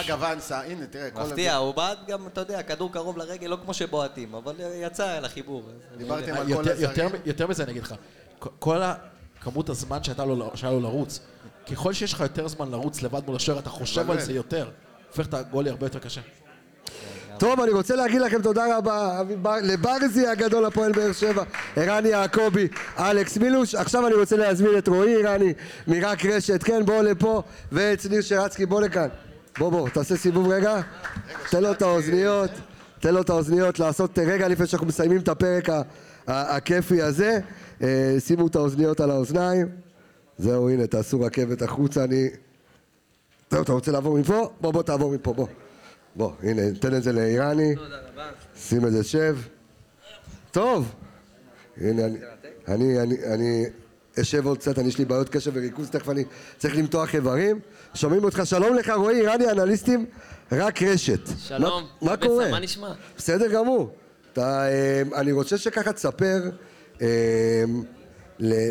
אגב, 0.00 0.22
אנסה, 0.24 0.60
הנה, 0.60 0.86
תראה, 0.86 1.10
כל... 1.10 1.22
מפתיע, 1.22 1.54
הוא 1.56 1.74
בעט 1.74 1.98
גם, 2.08 2.26
אתה 2.26 2.40
יודע, 2.40 2.62
כדור 2.62 2.92
קרוב 2.92 3.18
לרגל, 3.18 3.46
לא 3.46 3.58
כמו 3.64 3.74
שבועטים, 3.74 4.34
אבל 4.34 4.54
יצא 4.74 5.18
אל 5.18 5.24
החיבור. 5.24 5.62
דיברתם. 5.96 6.34
על 6.34 6.44
כל 6.44 6.50
יותר- 6.50 6.72
הזרים. 6.72 7.10
יותר- 7.24 7.46
מזה 7.46 7.62
אני 7.62 7.72
אגיד 7.72 7.82
לך, 7.82 7.94
כל 8.58 8.80
הכמות 8.82 9.68
הזמן 9.68 9.98
שהיה 10.04 10.24
לו 10.70 10.80
לרוץ, 10.80 11.20
ככל 11.72 11.92
שיש 11.92 12.12
לך 12.12 12.20
יותר 12.20 12.48
זמן 12.48 12.70
לרוץ 12.70 13.02
לבד 13.02 13.22
מול 13.26 13.36
השוער, 13.36 13.58
אתה 13.58 13.70
חושב 13.70 14.10
על. 14.10 14.20
זה 14.20 14.32
יותר. 14.32 14.68
הופך 15.12 15.26
את 15.26 15.34
הגול 15.34 15.64
להרבה 15.64 15.86
יותר 15.86 15.98
קשה. 15.98 16.20
טוב, 17.38 17.60
אני 17.60 17.70
רוצה 17.70 17.96
להגיד 17.96 18.20
לכם 18.20 18.42
תודה 18.42 18.78
רבה 18.78 19.22
לברזי 19.62 20.26
הגדול 20.26 20.64
הפועל 20.64 20.92
באר 20.92 21.12
שבע, 21.12 21.44
ערן 21.76 22.06
יעקבי, 22.06 22.68
אלכס 22.98 23.36
מילוש. 23.38 23.74
עכשיו 23.74 24.06
אני 24.06 24.14
רוצה 24.14 24.36
להזמין 24.36 24.78
את 24.78 24.88
רועי 24.88 25.22
רני 25.22 25.52
מרק 25.86 26.26
רשת, 26.26 26.62
כן, 26.62 26.84
בוא 26.84 27.02
לפה, 27.02 27.42
ואת 27.72 28.00
שניר 28.00 28.20
שרצקי, 28.20 28.66
בוא 28.66 28.80
לכאן. 28.80 29.08
בוא, 29.58 29.70
בוא, 29.70 29.88
תעשה 29.88 30.16
סיבוב 30.16 30.48
רגע, 30.48 30.80
תן 31.50 31.62
לו 31.62 31.72
את 31.72 31.82
האוזניות, 31.82 32.50
תן 33.00 33.14
לו 33.14 33.20
את 33.20 33.30
האוזניות 33.30 33.78
לעשות 33.78 34.18
רגע 34.18 34.48
לפני 34.48 34.66
שאנחנו 34.66 34.86
מסיימים 34.86 35.20
את 35.20 35.28
הפרק 35.28 35.68
הכיפי 36.26 37.02
הזה. 37.02 37.40
אה, 37.82 38.16
שימו 38.18 38.46
את 38.46 38.56
האוזניות 38.56 39.00
על 39.00 39.10
האוזניים. 39.10 39.68
זהו, 40.38 40.68
הנה, 40.68 40.86
תעשו 40.86 41.20
רכבת 41.20 41.62
החוצה, 41.62 42.04
אני... 42.04 42.28
טוב, 43.52 43.60
אתה 43.60 43.72
רוצה 43.72 43.92
לעבור 43.92 44.18
מפה? 44.18 44.50
בוא, 44.60 44.72
בוא, 44.72 44.82
תעבור 44.82 45.12
מפה, 45.12 45.32
בוא. 45.32 45.46
בוא, 46.16 46.32
הנה, 46.42 46.62
תן 46.80 46.94
את 46.94 47.02
זה 47.02 47.12
לאיראני. 47.12 47.74
שים 48.56 48.86
את 48.86 48.92
זה, 48.92 49.04
שב. 49.04 49.38
טוב. 50.50 50.94
הנה, 51.76 52.04
אני, 52.04 52.18
אני, 52.68 53.00
אני, 53.00 53.16
אני 53.34 53.64
אשב 54.20 54.46
עוד 54.46 54.58
קצת, 54.58 54.78
אני 54.78 54.88
יש 54.88 54.98
לי 54.98 55.04
בעיות 55.04 55.28
קשב 55.28 55.50
וריכוז, 55.54 55.90
תכף 55.90 56.08
אני 56.08 56.24
צריך 56.58 56.76
למתוח 56.76 57.14
איברים. 57.14 57.60
שומעים 57.94 58.24
אותך, 58.24 58.42
שלום 58.44 58.76
לך 58.76 58.92
רועי, 58.96 59.20
איראני, 59.20 59.50
אנליסטים, 59.50 60.06
רק 60.52 60.82
רשת. 60.82 61.20
שלום, 61.38 61.84
מה, 62.02 62.10
מה 62.10 62.16
קורה? 62.16 62.50
מה 62.50 62.60
נשמע? 62.60 62.92
בסדר 63.16 63.52
גמור. 63.52 63.94
אתה, 64.32 64.66
אה, 64.68 65.02
אני 65.14 65.32
רוצה 65.32 65.58
שככה 65.58 65.92
תספר 65.92 66.50
אה, 67.02 67.64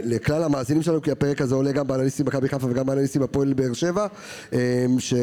לכלל 0.03 0.43
המאזינים 0.43 0.83
שלנו, 0.83 1.01
כי 1.01 1.11
הפרק 1.11 1.41
הזה 1.41 1.55
עולה 1.55 1.71
גם 1.71 1.87
באנליסטים 1.87 2.25
מכבי 2.25 2.49
חיפה 2.49 2.67
וגם 2.69 2.85
באנליסטים 2.85 3.23
הפועל 3.23 3.53
באר 3.53 3.73
שבע, 3.73 4.07
אה, 4.53 4.85
ש... 4.99 5.13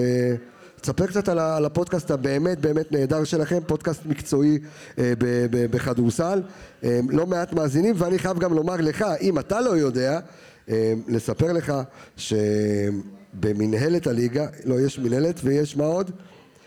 תספר 0.80 1.06
קצת 1.06 1.28
על, 1.28 1.64
הפודקאסט 1.64 2.10
הבאמת 2.10 2.60
באמת 2.60 2.92
נהדר 2.92 3.24
שלכם, 3.24 3.58
פודקאסט 3.66 4.06
מקצועי 4.06 4.58
אה, 4.98 5.12
בכדורסל. 5.50 6.42
אה, 6.84 7.00
לא 7.08 7.26
מעט 7.26 7.52
מאזינים, 7.52 7.94
ואני 7.98 8.18
חייב 8.18 8.38
גם 8.38 8.54
לומר 8.54 8.76
לך, 8.76 9.04
אם 9.20 9.38
אתה 9.38 9.60
לא 9.60 9.70
יודע, 9.70 10.20
אה, 10.68 10.92
לספר 11.08 11.52
לך 11.52 11.72
שבמנהלת 12.16 14.06
הליגה, 14.06 14.46
לא, 14.64 14.80
יש 14.80 14.98
מנהלת 14.98 15.40
ויש 15.44 15.76
מה 15.76 15.84
עוד? 15.84 16.10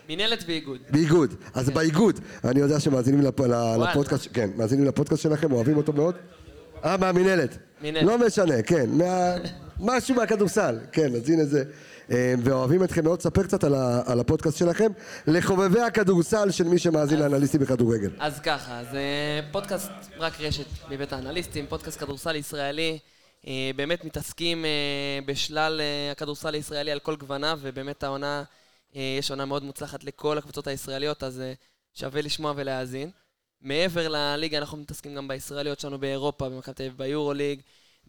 מינהלת 0.08 0.44
ואיגוד. 0.46 0.78
באיגוד, 0.90 1.34
אז 1.54 1.70
באיגוד, 1.70 2.20
אני 2.44 2.60
יודע 2.60 2.80
שמאזינים 2.80 3.22
לפ... 3.22 3.40
לפודקאסט, 3.90 4.28
כן, 4.32 4.50
מאזינים 4.56 4.84
לפודקאסט 4.84 5.22
שלכם, 5.22 5.52
אוהבים 5.52 5.76
אותו 5.76 5.92
מאוד. 5.92 6.14
אה, 6.84 6.96
מהמינהלת. 6.96 7.58
לא 8.02 8.26
משנה, 8.26 8.62
כן, 8.62 8.90
מה... 8.90 9.34
משהו 9.80 10.14
מהכדורסל, 10.14 10.78
כן, 10.92 11.14
אז 11.14 11.30
הנה 11.30 11.44
זה. 11.44 11.64
אה, 12.10 12.34
ואוהבים 12.42 12.84
אתכם 12.84 13.04
מאוד, 13.04 13.22
ספר 13.22 13.42
קצת 13.42 13.64
על, 13.64 13.74
ה... 13.74 14.02
על 14.06 14.20
הפודקאסט 14.20 14.58
שלכם, 14.58 14.92
לחובבי 15.26 15.80
הכדורסל 15.80 16.50
של 16.50 16.64
מי 16.64 16.78
שמאזין 16.78 17.18
לאנליסטים 17.18 17.60
בכדורגל. 17.60 18.10
אז 18.18 18.40
ככה, 18.40 18.82
זה 18.92 19.00
פודקאסט 19.52 19.90
רק 20.18 20.40
רשת 20.40 20.64
מבית 20.90 21.12
האנליסטים, 21.12 21.66
פודקאסט 21.66 22.00
כדורסל 22.00 22.36
ישראלי 22.36 22.98
אה, 23.46 23.70
באמת 23.76 24.04
מתעסקים 24.04 24.64
אה, 24.64 25.18
בשלל 25.26 25.80
אה, 25.80 26.12
הכדורסל 26.12 26.54
הישראלי 26.54 26.90
על 26.90 26.98
כל 26.98 27.16
גווניו, 27.16 27.58
ובאמת 27.62 28.02
העונה, 28.02 28.44
אה, 28.96 29.16
יש 29.18 29.30
עונה 29.30 29.44
מאוד 29.44 29.64
מוצלחת 29.64 30.04
לכל 30.04 30.38
הקבוצות 30.38 30.66
הישראליות, 30.66 31.22
אז 31.22 31.40
אה, 31.40 31.52
שווה 31.94 32.22
לשמוע 32.22 32.52
ולהאזין. 32.56 33.10
מעבר 33.62 34.08
לליגה 34.08 34.58
אנחנו 34.58 34.78
מתעסקים 34.78 35.14
גם 35.14 35.28
בישראליות 35.28 35.80
שלנו 35.80 35.98
באירופה, 35.98 36.48
במכבי 36.48 36.74
תל 36.74 36.82
אביב 36.82 36.98
ביורוליג, 36.98 37.60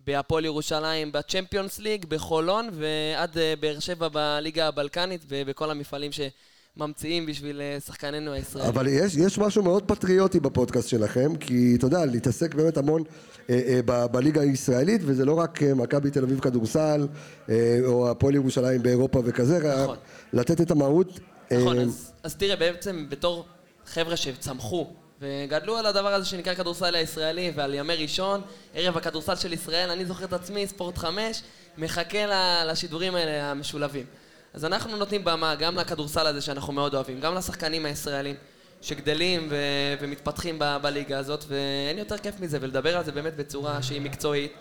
בהפועל 0.07 0.45
ירושלים, 0.45 1.11
בצ'מפיונס 1.11 1.79
ליג, 1.79 2.05
בחולון, 2.05 2.69
ועד 2.73 3.37
אה, 3.37 3.53
באר 3.59 3.79
שבע 3.79 4.07
בליגה 4.07 4.67
הבלקנית, 4.67 5.25
ובכל 5.27 5.71
המפעלים 5.71 6.11
שממציאים 6.11 7.25
בשביל 7.25 7.61
אה, 7.61 7.77
שחקנינו 7.85 8.31
הישראלים. 8.31 8.69
אבל 8.69 8.87
יש, 8.87 9.15
יש 9.15 9.37
משהו 9.37 9.63
מאוד 9.63 9.83
פטריוטי 9.87 10.39
בפודקאסט 10.39 10.89
שלכם, 10.89 11.35
כי 11.35 11.75
אתה 11.77 11.85
יודע, 11.85 12.05
להתעסק 12.05 12.55
באמת 12.55 12.77
המון 12.77 13.03
אה, 13.49 13.61
אה, 13.67 13.79
ב- 13.85 14.05
בליגה 14.05 14.41
הישראלית, 14.41 15.01
וזה 15.05 15.25
לא 15.25 15.39
רק 15.39 15.63
אה, 15.63 15.73
מכבי 15.73 16.11
תל 16.11 16.23
אביב 16.23 16.39
כדורסל, 16.39 17.07
אה, 17.49 17.79
או 17.85 18.11
הפועל 18.11 18.35
ירושלים 18.35 18.83
באירופה 18.83 19.21
וכזה, 19.25 19.83
נכון. 19.83 19.97
לתת 20.33 20.61
את 20.61 20.71
המהות. 20.71 21.19
נכון, 21.51 21.77
אה, 21.77 21.83
אז, 21.83 22.11
אז 22.23 22.35
תראה, 22.35 22.55
בעצם 22.55 23.05
בתור 23.09 23.45
חבר'ה 23.85 24.17
שצמחו 24.17 24.93
וגדלו 25.23 25.77
על 25.77 25.85
הדבר 25.85 26.13
הזה 26.13 26.25
שנקרא 26.25 26.53
כדורסל 26.53 26.95
הישראלי 26.95 27.51
ועל 27.55 27.73
ימי 27.73 27.95
ראשון, 27.95 28.41
ערב 28.75 28.97
הכדורסל 28.97 29.35
של 29.35 29.53
ישראל, 29.53 29.89
אני 29.89 30.05
זוכר 30.05 30.25
את 30.25 30.33
עצמי, 30.33 30.67
ספורט 30.67 30.97
חמש, 30.97 31.41
מחכה 31.77 32.25
ל- 32.25 32.71
לשידורים 32.71 33.15
האלה 33.15 33.51
המשולבים. 33.51 34.05
אז 34.53 34.65
אנחנו 34.65 34.97
נותנים 34.97 35.23
במה 35.23 35.55
גם 35.55 35.77
לכדורסל 35.79 36.27
הזה 36.27 36.41
שאנחנו 36.41 36.73
מאוד 36.73 36.95
אוהבים, 36.95 37.19
גם 37.19 37.35
לשחקנים 37.35 37.85
הישראלים 37.85 38.35
שגדלים 38.81 39.47
ו- 39.49 39.55
ומתפתחים 40.01 40.59
ב- 40.59 40.77
בליגה 40.81 41.17
הזאת, 41.17 41.43
ואין 41.47 41.97
יותר 41.97 42.17
כיף 42.17 42.39
מזה, 42.39 42.57
ולדבר 42.61 42.97
על 42.97 43.03
זה 43.03 43.11
באמת 43.11 43.35
בצורה 43.35 43.83
שהיא 43.83 44.01
מקצועית, 44.01 44.53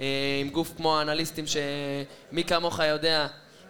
אה, 0.00 0.06
עם 0.40 0.48
גוף 0.48 0.72
כמו 0.76 0.98
האנליסטים 0.98 1.44
שמי 1.46 2.44
כמוך 2.44 2.80
יודע, 2.88 3.26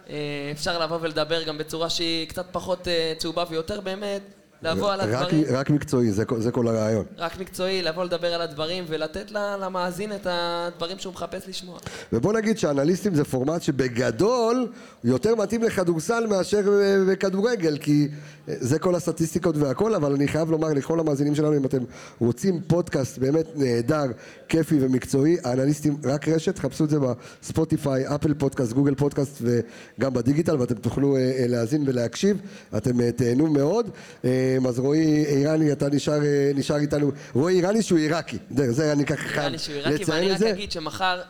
אה, 0.09 0.15
אפשר 0.51 0.79
לבוא 0.79 0.97
ולדבר 1.01 1.43
גם 1.43 1.57
בצורה 1.57 1.89
שהיא 1.89 2.27
קצת 2.27 2.45
פחות 2.51 2.87
אה, 2.87 3.13
צהובה 3.17 3.43
ויותר 3.49 3.81
באמת 3.81 4.21
לבוא 4.63 4.91
על 4.91 5.01
הדברים, 5.01 5.43
רק 5.51 5.69
מקצועי, 5.69 6.11
זה, 6.11 6.25
כל- 6.51 6.67
הרעיון. 6.67 7.05
רק 7.17 7.39
מקצועי, 7.39 7.81
לבוא 7.81 8.03
לדבר 8.03 8.33
על 8.33 8.41
הדברים 8.41 8.83
ולתת 8.87 9.31
למאזין 9.31 10.15
את 10.15 10.27
הדברים 10.29 10.99
שהוא 10.99 11.13
מחפש 11.13 11.47
לשמוע. 11.47 11.79
ובוא 12.13 12.33
נגיד 12.33 12.57
שאנליסטים 12.57 13.15
זה 13.15 13.23
פורמט 13.23 13.61
שבגדול 13.61 14.67
יותר 15.03 15.35
מתאים 15.35 15.63
לכדורסל 15.63 16.27
מאשר 16.27 16.57
אה, 16.81 16.97
בכדורגל 17.13 17.77
כי 17.77 18.07
אה, 18.49 18.53
זה 18.59 18.79
כל 18.79 18.95
הסטטיסטיקות 18.95 19.57
והכל 19.57 19.95
אבל 19.95 20.13
אני 20.13 20.27
חייב 20.27 20.51
לומר 20.51 20.67
לכל 20.73 20.99
המאזינים 20.99 21.35
שלנו 21.35 21.57
אם 21.57 21.65
אתם 21.65 21.83
רוצים 22.19 22.61
פודקאסט 22.67 23.17
באמת 23.17 23.45
נהדר, 23.55 24.05
כיפי 24.53 24.77
ומקצועי 24.81 25.37
האנליסטים 25.43 25.97
רק 26.03 26.27
רשת, 26.27 26.59
חפשו 26.59 26.83
את 26.83 26.89
זה 26.89 26.97
בספוטיפיי, 26.99 28.15
אפל 28.15 28.33
פודקאסט, 28.33 28.73
גוגל 28.73 28.95
פודקאסט 28.95 29.41
וגם 29.41 30.13
בדיגיטל 30.13 30.57
ואתם 30.59 30.75
תוכלו 30.75 31.15
אה, 31.15 31.21
אה, 31.21 31.45
להאזין 31.47 31.83
ולהקשיב, 31.85 32.41
אתם 32.77 33.01
אה, 33.01 33.11
תהנו 33.11 33.47
מאוד. 33.47 33.89
אה, 34.25 34.57
אז 34.67 34.79
רועי 34.79 35.25
איראני 35.25 35.71
אתה 35.71 35.89
נשאר, 35.89 36.23
אה, 36.23 36.51
נשאר 36.55 36.77
איתנו, 36.77 37.11
רועי 37.33 37.55
איראני 37.55 37.81
שהוא 37.81 37.99
עיראקי, 37.99 38.37
זה, 38.57 38.71
זה 38.71 38.91
אני 38.91 39.05
ככה 39.05 39.27
חייב 39.27 39.51
לי 39.51 39.59
שהוא 39.59 39.75
עיראקי, 39.75 40.03
לציין 40.03 40.17
ואני 40.17 40.27
את 40.27 40.31
רק 40.31 40.37
זה. 40.39 40.49
אגיד 40.49 40.71
שמחר 40.71 41.21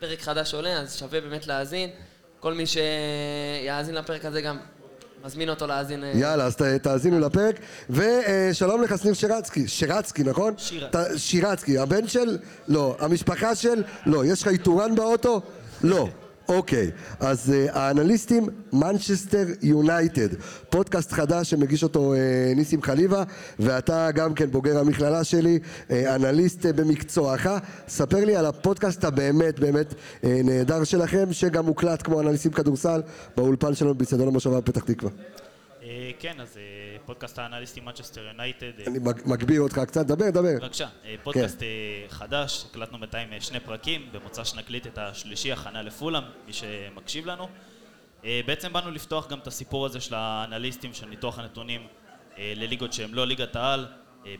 פרק 0.00 0.20
חדש 0.20 0.54
עולה, 0.54 0.80
אז 0.80 0.96
שווה 0.96 1.20
באמת 1.20 1.46
להאזין. 1.46 1.90
כל 2.40 2.54
מי 2.54 2.64
שיאזין 2.66 3.94
לפרק 3.94 4.24
הזה 4.24 4.40
גם 4.40 4.56
מזמין 5.24 5.48
אותו 5.48 5.66
להאזין. 5.66 6.04
אה, 6.04 6.12
יאללה, 6.14 6.44
אז 6.44 6.56
תאזינו 6.82 7.20
לפרק. 7.20 7.56
ושלום 7.90 8.82
לך, 8.82 8.98
שניר 8.98 9.14
שרצקי. 9.14 9.68
שרצקי, 9.68 10.22
נכון? 10.22 10.54
שירצקי. 10.58 11.18
שירצקי. 11.18 11.78
הבן 11.78 12.08
של? 12.08 12.38
לא. 12.68 12.96
המשפחה 13.00 13.54
של? 13.54 13.82
לא. 14.06 14.24
יש 14.24 14.42
לך 14.42 14.48
איתורן 14.48 14.94
באוטו? 14.94 15.40
לא. 15.84 16.08
אוקיי, 16.56 16.90
אז 17.20 17.52
uh, 17.52 17.72
האנליסטים 17.78 18.48
מנצ'סטר 18.72 19.44
יונייטד, 19.62 20.28
פודקאסט 20.70 21.12
חדש 21.12 21.50
שמגיש 21.50 21.82
אותו 21.82 22.14
uh, 22.14 22.56
ניסים 22.56 22.82
חליבה 22.82 23.22
ואתה 23.58 24.10
גם 24.10 24.34
כן 24.34 24.50
בוגר 24.50 24.78
המכללה 24.78 25.24
שלי, 25.24 25.58
uh, 25.62 25.92
אנליסט 25.92 26.66
uh, 26.66 26.72
במקצועך, 26.72 27.48
ספר 27.88 28.24
לי 28.24 28.36
על 28.36 28.46
הפודקאסט 28.46 29.04
הבאמת 29.04 29.60
באמת 29.60 29.92
uh, 29.92 30.26
נהדר 30.44 30.84
שלכם 30.84 31.32
שגם 31.32 31.64
מוקלט 31.66 32.02
כמו 32.02 32.20
אנליסטים 32.20 32.52
כדורסל 32.52 33.02
באולפן 33.36 33.74
שלנו 33.74 33.94
באצטדיון 33.94 34.28
המושבה 34.28 34.60
בפתח 34.60 34.84
תקווה. 34.84 35.10
אה, 35.82 36.10
כן, 36.18 36.40
אז 36.40 36.56
אה, 36.56 36.91
פודקאסט 37.06 37.38
האנליסטים 37.38 37.84
מנצ'סטר 37.84 38.20
יונייטד. 38.20 38.80
אה, 38.80 38.84
אני 38.86 38.98
מג- 38.98 39.22
מגביר 39.26 39.60
אותך 39.60 39.78
קצת, 39.86 40.06
דבר, 40.06 40.30
דבר. 40.30 40.42
בבקשה, 40.60 40.86
כן. 41.02 41.08
אה, 41.08 41.14
פודקאסט 41.22 41.62
אה, 41.62 41.68
חדש, 42.08 42.64
הקלטנו 42.70 42.98
בינתיים 43.00 43.28
שני 43.40 43.60
פרקים, 43.60 44.08
במוצ"ש 44.12 44.44
נקליט 44.44 44.86
את 44.86 44.98
השלישי, 44.98 45.52
הכנה 45.52 45.82
לפולאם, 45.82 46.22
מי 46.46 46.52
שמקשיב 46.52 47.26
לנו. 47.26 47.48
בעצם 48.46 48.72
באנו 48.72 48.90
לפתוח 48.90 49.28
גם 49.30 49.38
את 49.38 49.46
הסיפור 49.46 49.86
הזה 49.86 50.00
של 50.00 50.14
האנליסטים, 50.14 50.94
של 50.94 51.06
ניתוח 51.06 51.38
הנתונים 51.38 51.86
לליגות 52.38 52.92
שהן 52.92 53.10
לא 53.12 53.26
ליגת 53.26 53.56
העל, 53.56 53.86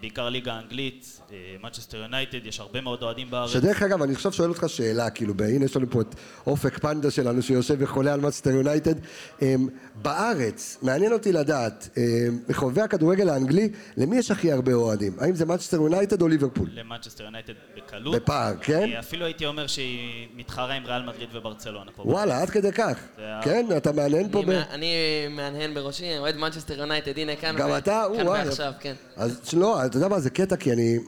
בעיקר 0.00 0.28
ליגה 0.28 0.52
האנגלית, 0.52 1.20
מנצ'סטר 1.62 1.96
יונייטד, 1.96 2.46
יש 2.46 2.60
הרבה 2.60 2.80
מאוד 2.80 3.02
אוהדים 3.02 3.30
בארץ. 3.30 3.50
שדרך 3.50 3.82
אגב, 3.82 4.02
אני 4.02 4.12
עכשיו 4.12 4.32
שואל 4.32 4.48
אותך 4.48 4.64
שאלה, 4.66 5.10
כאילו, 5.10 5.34
הנה 5.48 5.64
יש 5.64 5.76
לנו 5.76 5.90
פה 5.90 6.00
את 6.00 6.14
אופק 6.46 6.78
פנדה 6.78 7.10
שלנו 7.10 7.42
שיושב 7.42 7.76
וחולה 7.78 8.12
על 8.14 8.20
יונייטד. 8.46 8.94
אמ, 9.42 9.68
בארץ, 9.94 10.78
מעניין 10.82 11.12
אותי 11.12 11.32
לדעת, 11.32 11.88
אמ, 11.96 12.02
מחובבי 12.48 12.80
הכדורגל 12.80 13.28
האנגלי, 13.28 13.68
למי 13.96 14.16
יש 14.16 14.30
הכי 14.30 14.52
הרבה 14.52 14.72
אוהדים? 14.72 15.16
האם 15.20 15.34
זה 15.34 15.46
מנצ'סטר 15.46 15.76
יונייטד 15.76 16.22
או 16.22 16.28
ליברפול? 16.28 16.68
למנצ'סטר 16.72 17.24
יונייטד 17.24 17.52
בקלות. 17.76 18.14
בפער, 18.14 18.54
כן? 18.60 18.88
אה, 18.92 18.98
אפילו 18.98 19.24
הייתי 19.24 19.46
אומר 19.46 19.66
שהיא 19.66 20.28
מתחרה 20.36 20.74
עם 20.74 20.86
ריאל 20.86 21.02
מדריד 21.02 21.28
וברצלונה 21.32 21.90
פה. 21.96 22.02
וואלה, 22.02 22.42
עד 22.42 22.50
כדי 22.50 22.72
כך. 22.72 22.98
כן, 23.42 23.66
אתה 23.76 23.92
מהנהן 23.92 24.28
פה 24.30 24.38
אני 24.38 24.46
ב... 24.46 24.50
אני 24.50 24.94
מהנהן 25.30 25.74
בראשי, 25.74 26.18
אוהד 26.18 26.36
מנצ'סטר 26.36 26.78
יונייטד, 26.78 27.18
הנה 27.18 27.36
כאן. 27.36 27.56
גם 27.58 27.70
ו- 27.70 27.78
אתה? 27.78 28.04
כאן 28.16 28.26
וואי. 28.28 28.44
ועכשיו, 28.44 28.72
כן. 28.80 28.94
אז 29.16 29.54
לא, 29.54 29.71
אתה 29.86 29.96
יודע 29.96 30.08
מה, 30.08 30.20
זה 30.20 30.30
קטע, 30.30 30.56
כי 30.56 30.72
אני 30.72 30.98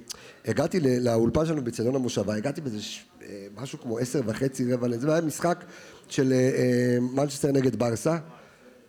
הגעתי 0.44 0.80
לאולפן 0.80 1.46
שלנו 1.46 1.64
באצטדיון 1.64 1.94
המושבה, 1.94 2.34
הגעתי 2.34 2.60
באיזה 2.60 2.82
ש- 2.82 3.04
אה, 3.22 3.46
משהו 3.54 3.80
כמו 3.80 3.98
עשר 3.98 4.20
וחצי, 4.26 4.72
רבע 4.72 4.88
לזה, 4.88 5.08
והיה 5.08 5.20
משחק 5.20 5.64
של 6.08 6.32
אה, 6.32 6.36
אה, 6.38 7.00
מנצ'סטר 7.00 7.52
נגד 7.52 7.76
ברסה, 7.76 8.18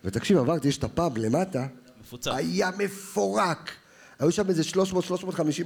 ותקשיב, 0.03 0.37
עברתי, 0.37 0.67
יש 0.67 0.77
את 0.77 0.83
הפאב 0.83 1.17
למטה, 1.17 1.67
מפוצץ. 2.01 2.27
היה 2.27 2.69
מפורק. 2.77 3.71
היו 4.19 4.31
שם 4.31 4.49
איזה 4.49 4.63
300-350 4.63 4.75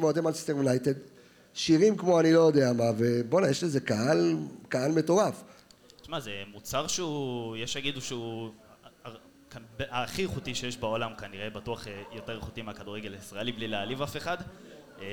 אוהדי 0.04 0.22
מנצ'סטר 0.22 0.54
יונייטד, 0.56 0.94
שירים 1.54 1.98
כמו 1.98 2.20
אני 2.20 2.34
לא 2.34 2.40
יודע 2.40 2.74
מה, 2.74 2.84
ובואנה, 2.98 3.50
יש 3.50 3.64
לזה 3.64 3.80
קהל, 3.80 4.36
קהל 4.70 4.92
מטורף. 4.92 5.44
תשמע, 6.02 6.20
זה 6.20 6.32
מוצר 6.52 6.88
שהוא, 6.88 7.58
יש 7.58 7.74
שיגידו 7.74 8.02
שהוא 8.02 8.50
הכי 9.90 10.22
איכותי 10.22 10.56
שיש 10.56 10.78
בעולם 10.78 11.12
כנראה, 11.18 11.50
בטוח 11.50 11.88
אה, 11.88 11.94
יותר 12.16 12.36
איכותי 12.36 12.62
מהכדורגל 12.62 13.14
הישראלי, 13.14 13.52
בלי 13.52 13.68
להעליב 13.68 14.02
אף 14.02 14.18
אחד. 14.18 14.38
אה, 15.02 15.06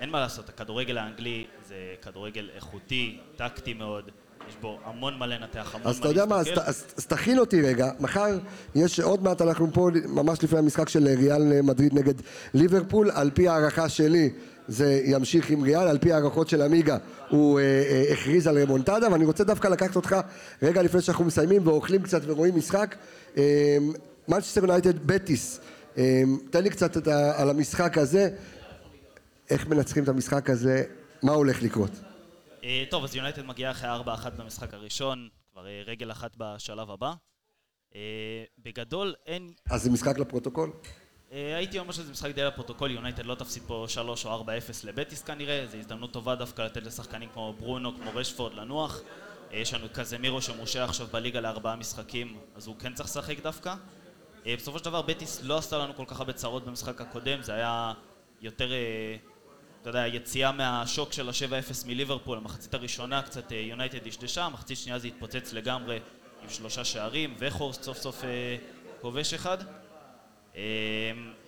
אין 0.00 0.10
מה 0.10 0.20
לעשות, 0.20 0.48
הכדורגל 0.48 0.98
האנגלי 0.98 1.46
זה 1.68 1.74
כדורגל 2.02 2.48
איכותי, 2.56 3.18
טקטי 3.36 3.74
מאוד, 3.74 4.10
יש 4.48 4.54
בו 4.60 4.78
המון 4.84 5.18
מה 5.18 5.26
לנתח, 5.26 5.74
המון 5.74 5.86
אז 5.86 5.96
מה 5.98 6.00
אתה 6.00 6.08
יודע 6.08 6.26
מה, 6.26 6.36
אז, 6.36 6.46
להסתכל. 6.46 6.64
ת- 6.64 6.68
אז, 6.68 6.84
אז 6.96 7.06
תכין 7.06 7.38
אותי 7.38 7.62
רגע, 7.62 7.90
מחר 8.00 8.38
יש 8.74 9.00
עוד 9.00 9.22
מעט, 9.22 9.42
אנחנו 9.42 9.68
פה 9.72 9.88
ממש 10.08 10.42
לפני 10.44 10.58
המשחק 10.58 10.88
של 10.88 11.08
ריאל 11.18 11.60
מדריד 11.62 11.94
נגד 11.94 12.14
ליברפול, 12.54 13.10
על 13.10 13.30
פי 13.34 13.48
הערכה 13.48 13.88
שלי 13.88 14.30
זה 14.72 15.02
ימשיך 15.04 15.50
עם 15.50 15.62
ריאל, 15.62 15.88
על 15.88 15.98
פי 15.98 16.12
הערכות 16.12 16.48
של 16.48 16.62
עמיגה 16.62 16.96
הוא 17.28 17.60
אה, 17.60 17.64
אה, 17.64 18.12
הכריז 18.12 18.46
על 18.46 18.58
רמונטדה, 18.58 19.12
ואני 19.12 19.24
רוצה 19.24 19.44
דווקא 19.44 19.68
לקחת 19.68 19.96
אותך 19.96 20.16
רגע 20.62 20.82
לפני 20.82 21.00
שאנחנו 21.00 21.24
מסיימים 21.24 21.66
ואוכלים 21.66 22.02
קצת 22.02 22.20
ורואים 22.24 22.56
משחק, 22.56 22.96
מנצ'סטר 24.28 24.60
יונייטד 24.60 25.06
בטיס, 25.06 25.60
תן 26.50 26.62
לי 26.62 26.70
קצת 26.70 26.96
את 26.96 27.06
ה, 27.08 27.40
על 27.42 27.50
המשחק 27.50 27.98
הזה, 27.98 28.30
איך 29.50 29.66
מנצחים 29.66 30.04
את 30.04 30.08
המשחק 30.08 30.50
הזה, 30.50 30.84
מה 31.22 31.32
הולך 31.32 31.62
לקרות? 31.62 31.90
אה, 32.64 32.84
טוב, 32.90 33.04
אז 33.04 33.16
יונייטד 33.16 33.42
מגיעה 33.42 33.70
אחרי 33.70 33.90
4-1 34.04 34.30
במשחק 34.30 34.74
הראשון, 34.74 35.28
כבר 35.52 35.66
אה, 35.66 35.82
רגל 35.86 36.10
אחת 36.10 36.30
בשלב 36.36 36.90
הבא. 36.90 37.12
אה, 37.94 38.44
בגדול 38.58 39.14
אין 39.26 39.52
אז 39.70 39.82
זה 39.82 39.90
משחק 39.90 40.18
לפרוטוקול? 40.18 40.72
אה, 41.32 41.56
הייתי 41.56 41.78
אומר 41.78 41.92
שזה 41.92 42.12
משחק 42.12 42.30
די 42.34 42.44
לפרוטוקול, 42.44 42.90
יונייטד 42.90 43.26
לא 43.26 43.34
תפסיד 43.34 43.62
פה 43.66 43.86
3 43.88 44.26
או 44.26 44.44
4-0 44.44 44.46
לבטיס 44.84 45.22
כנראה, 45.22 45.66
זו 45.70 45.76
הזדמנות 45.76 46.12
טובה 46.12 46.34
דווקא 46.34 46.62
לתת 46.62 46.82
לשחקנים 46.82 47.28
כמו 47.34 47.52
ברונו, 47.58 47.94
כמו 47.94 48.10
רשפורד 48.14 48.54
לנוח. 48.54 49.00
אה, 49.52 49.58
יש 49.58 49.74
לנו 49.74 49.86
קזמירו 49.92 50.42
שמורשה 50.42 50.84
עכשיו 50.84 51.06
בליגה 51.06 51.40
לארבעה 51.40 51.76
משחקים, 51.76 52.38
אז 52.56 52.66
הוא 52.66 52.76
כן 52.78 52.94
צריך 52.94 53.08
לשחק 53.08 53.40
דווקא. 53.42 53.74
אה, 54.46 54.54
בסופו 54.56 54.78
של 54.78 54.84
דבר 54.84 55.02
בטיס 55.02 55.40
לא 55.42 55.58
עשתה 55.58 55.78
לנו 55.78 55.94
כל 55.96 56.04
כך 56.06 56.18
הרבה 56.18 56.32
צרות 56.32 56.64
במשחק 56.64 57.00
הקודם, 57.00 57.42
זה 57.42 57.54
היה 57.54 57.92
יותר, 58.40 58.70
אתה 59.82 59.90
יודע, 59.90 60.06
יציאה 60.06 60.52
מהשוק 60.52 61.12
של 61.12 61.28
ה-7-0 61.28 61.86
מליברפול, 61.86 62.38
המחצית 62.38 62.74
הראשונה 62.74 63.22
קצת 63.22 63.52
יונייטד 63.52 64.08
דשדשה, 64.08 64.44
המחצית 64.44 64.78
שנייה 64.78 64.98
זה 64.98 65.08
התפוצץ 65.08 65.52
לגמרי 65.52 65.98
עם 66.42 66.48
שלושה 66.48 66.84
שערים, 66.84 67.34
וחורסט 67.38 67.82
סוף 67.82 67.98
סוף 67.98 68.24
כובש 69.00 69.34
אחד. 69.34 69.81
אמ, 70.56 70.60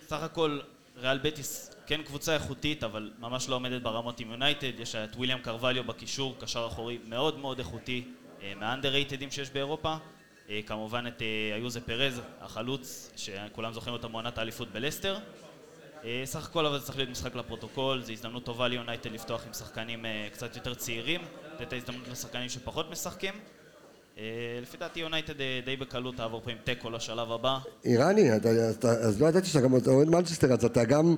סך 0.00 0.22
הכל 0.22 0.58
ריאל 0.96 1.18
בטיס 1.18 1.70
כן 1.86 2.02
קבוצה 2.02 2.34
איכותית, 2.34 2.84
אבל 2.84 3.12
ממש 3.18 3.48
לא 3.48 3.54
עומדת 3.54 3.82
ברמות 3.82 4.20
עם 4.20 4.30
יונייטד. 4.30 4.80
יש 4.80 4.94
את 4.94 5.16
וויליאם 5.16 5.38
קרווליו 5.38 5.84
בקישור, 5.84 6.36
קשר 6.40 6.66
אחורי 6.66 6.98
מאוד 7.08 7.38
מאוד 7.38 7.58
איכותי, 7.58 8.04
אה, 8.42 8.52
מה 8.56 8.67
underrated 8.67 9.19
ים 9.19 9.30
שיש 9.30 9.50
באירופה. 9.50 9.96
אה, 10.50 10.60
כמובן 10.66 11.06
את 11.06 11.22
אה, 11.22 11.56
איוזה 11.56 11.80
פרז, 11.80 12.20
החלוץ, 12.40 13.12
שכולם 13.16 13.72
זוכרים 13.72 13.94
אותו 13.94 14.08
מעונת 14.08 14.38
האליפות 14.38 14.68
בלסטר. 14.72 15.18
סך 16.24 16.46
הכל 16.46 16.66
אבל 16.66 16.78
זה 16.78 16.86
צריך 16.86 16.98
להיות 16.98 17.10
משחק 17.10 17.34
לפרוטוקול, 17.34 18.02
זו 18.02 18.12
הזדמנות 18.12 18.44
טובה 18.44 18.68
ליונייטד 18.68 19.12
לפתוח 19.12 19.46
עם 19.46 19.52
שחקנים 19.52 20.06
אה, 20.06 20.28
קצת 20.32 20.56
יותר 20.56 20.74
צעירים, 20.74 21.20
לתת 21.54 21.62
את 21.62 21.72
ההזדמנות 21.72 22.08
לשחקנים 22.08 22.48
שפחות 22.48 22.90
משחקים. 22.90 23.34
אה, 24.18 24.24
לפי 24.62 24.76
דעתי 24.76 25.00
יונייטד 25.00 25.40
אה, 25.40 25.60
די 25.64 25.76
בקלות 25.76 26.16
תעבור 26.16 26.40
פה 26.44 26.50
עם 26.50 26.56
תיקו 26.64 26.90
לשלב 26.90 27.32
הבא. 27.32 27.58
איראני, 27.84 28.30
אז 28.82 29.22
לא 29.22 29.26
ידעתי 29.26 29.46
שאתה 29.46 29.60
גם 29.60 29.72
אוהד 29.86 30.08
מנצ'סטר, 30.08 30.52
אז 30.52 30.64
אתה 30.64 30.84
גם, 30.84 31.14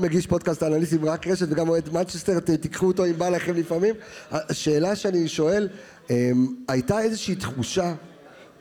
מגיש 0.00 0.26
פודקאסט 0.26 0.62
אנליסטים 0.62 1.04
רק 1.04 1.26
רשת 1.26 1.46
וגם 1.50 1.68
אוהד 1.68 1.92
מנצ'סטר, 1.92 2.40
תיקחו 2.40 2.86
אותו 2.86 3.06
אם 3.06 3.18
בא 3.18 3.28
לכם 3.28 3.54
לפעמים. 3.54 3.94
השאלה 4.30 4.96
שאני 4.96 5.28
שואל, 5.28 5.68
אמ, 6.10 6.54
הייתה 6.68 7.00
איזושהי 7.00 7.34
תחושה 7.34 7.94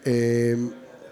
אמ, 0.05 0.11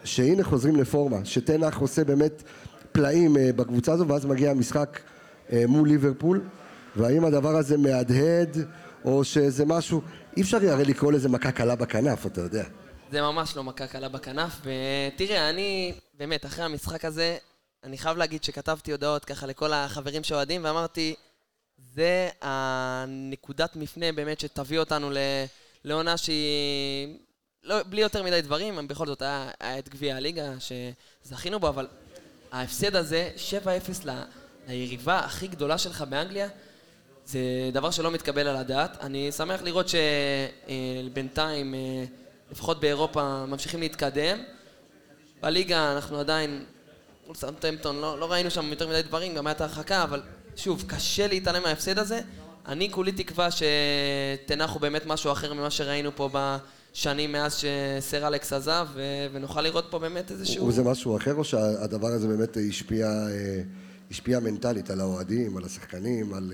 שהנה 0.04 0.44
חוזרים 0.44 0.76
לפורמה, 0.76 1.18
שתנח 1.24 1.78
עושה 1.78 2.04
באמת 2.04 2.44
פלאים 2.92 3.38
אה, 3.38 3.50
בקבוצה 3.56 3.94
הזו, 3.94 4.08
ואז 4.08 4.26
מגיע 4.26 4.52
המשחק 4.52 5.00
אה, 5.54 5.64
מול 5.68 5.88
ליברפול, 5.88 6.42
והאם 6.96 7.26
הדבר 7.26 7.56
הזה 7.56 7.78
מהדהד, 7.78 8.58
או 9.06 9.24
שזה 9.24 9.66
משהו, 9.66 10.02
אי 10.38 10.42
אפשר 10.42 10.58
הרי 10.72 10.86
לקרוא 10.86 11.12
לזה 11.12 11.30
מכה 11.30 11.52
קלה 11.52 11.76
בכנף, 11.76 12.26
אתה 12.26 12.42
יודע. 12.42 12.64
זה 13.12 13.22
ממש 13.22 13.56
לא 13.56 13.64
מכה 13.64 13.88
קלה 13.88 14.10
בכנף, 14.10 14.52
ותראה, 14.62 15.50
אני, 15.50 15.94
באמת, 16.14 16.46
אחרי 16.46 16.66
המשחק 16.66 17.06
הזה, 17.06 17.38
אני 17.84 17.98
חייב 17.98 18.18
להגיד 18.18 18.44
שכתבתי 18.44 18.92
הודעות 18.92 19.26
ככה 19.26 19.48
לכל 19.48 19.74
החברים 19.74 20.24
שאוהדים, 20.24 20.64
ואמרתי, 20.66 21.16
זה 21.78 22.30
הנקודת 22.42 23.76
מפנה 23.76 24.12
באמת 24.12 24.40
שתביא 24.40 24.80
אותנו 24.80 25.10
ל- 25.12 25.18
לעונה 25.84 26.18
שהיא... 26.18 27.18
לא, 27.64 27.84
בלי 27.84 28.02
יותר 28.02 28.24
מדי 28.24 28.42
דברים, 28.42 28.88
בכל 28.88 29.08
זאת 29.08 29.22
היה, 29.22 29.50
היה 29.60 29.80
את 29.80 29.90
גביע 29.90 30.16
הליגה 30.16 30.52
שזכינו 30.60 31.60
בו, 31.60 31.70
אבל 31.70 31.88
ההפסד 32.52 32.96
הזה, 32.96 33.32
7-0 33.64 33.66
ל- 34.06 34.24
ליריבה 34.68 35.20
הכי 35.20 35.48
גדולה 35.48 35.78
שלך 35.78 36.02
באנגליה, 36.02 36.48
זה 37.26 37.40
דבר 37.74 37.92
שלא 37.92 38.12
מתקבל 38.12 38.48
על 38.48 38.56
הדעת. 38.56 38.98
אני 39.02 39.32
שמח 39.32 39.62
לראות 39.62 39.86
שבינתיים, 41.10 41.76
לפחות 42.52 42.80
באירופה, 42.80 43.46
ממשיכים 43.46 43.80
להתקדם. 43.80 44.38
בליגה 45.42 45.92
אנחנו 45.96 46.20
עדיין, 46.20 46.64
מול 47.28 47.36
סאונטמפטון, 47.36 47.96
לא, 47.96 48.20
לא 48.20 48.32
ראינו 48.32 48.52
שם 48.52 48.66
יותר 48.66 48.88
מדי 48.88 49.02
דברים, 49.02 49.36
גם 49.36 49.48
הייתה 49.48 49.64
הרחקה, 49.64 50.04
אבל 50.04 50.22
שוב, 50.56 50.84
קשה 50.88 51.28
להתעלם 51.28 51.64
מההפסד 51.64 52.00
הזה. 52.00 52.20
אני 52.68 52.92
כולי 52.92 53.12
תקווה 53.12 53.48
שתנח 53.52 54.72
הוא 54.72 54.82
באמת 54.82 55.06
משהו 55.06 55.32
אחר 55.32 55.54
ממה 55.54 55.70
שראינו 55.70 56.12
פה 56.16 56.30
בשנים 56.34 57.32
מאז 57.32 57.56
שסר 58.00 58.28
אלכס 58.28 58.54
עזב, 58.54 58.88
ו- 58.94 59.28
ונוכל 59.32 59.62
לראות 59.62 59.86
פה 59.90 60.00
באמת 60.00 60.32
איזשהו... 60.32 60.68
וזה 60.68 60.84
משהו 60.84 61.18
אחר, 61.18 61.36
או 61.36 61.44
שהדבר 61.44 62.08
הזה 62.08 62.28
באמת 62.28 62.58
השפיע, 62.70 63.08
אה, 63.08 63.62
השפיע 64.12 64.40
מנטלית 64.40 64.90
על 64.90 65.02
האוהדים, 65.02 65.58
על 65.58 65.64
השחקנים, 65.64 66.34
על... 66.34 66.54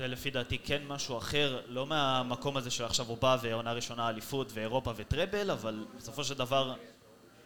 אה, 0.00 0.08
זה 0.08 0.12
לפי 0.12 0.30
דעתי 0.30 0.58
כן 0.58 0.82
משהו 0.88 1.18
אחר, 1.18 1.60
לא 1.68 1.86
מהמקום 1.86 2.56
הזה 2.56 2.70
שעכשיו 2.70 3.06
הוא 3.06 3.18
בא 3.20 3.36
ועונה 3.42 3.72
ראשונה 3.72 4.08
אליפות 4.08 4.50
ואירופה 4.54 4.92
וטראבל, 4.96 5.50
אבל 5.50 5.84
בסופו 5.98 6.24
של 6.24 6.34
דבר, 6.34 6.74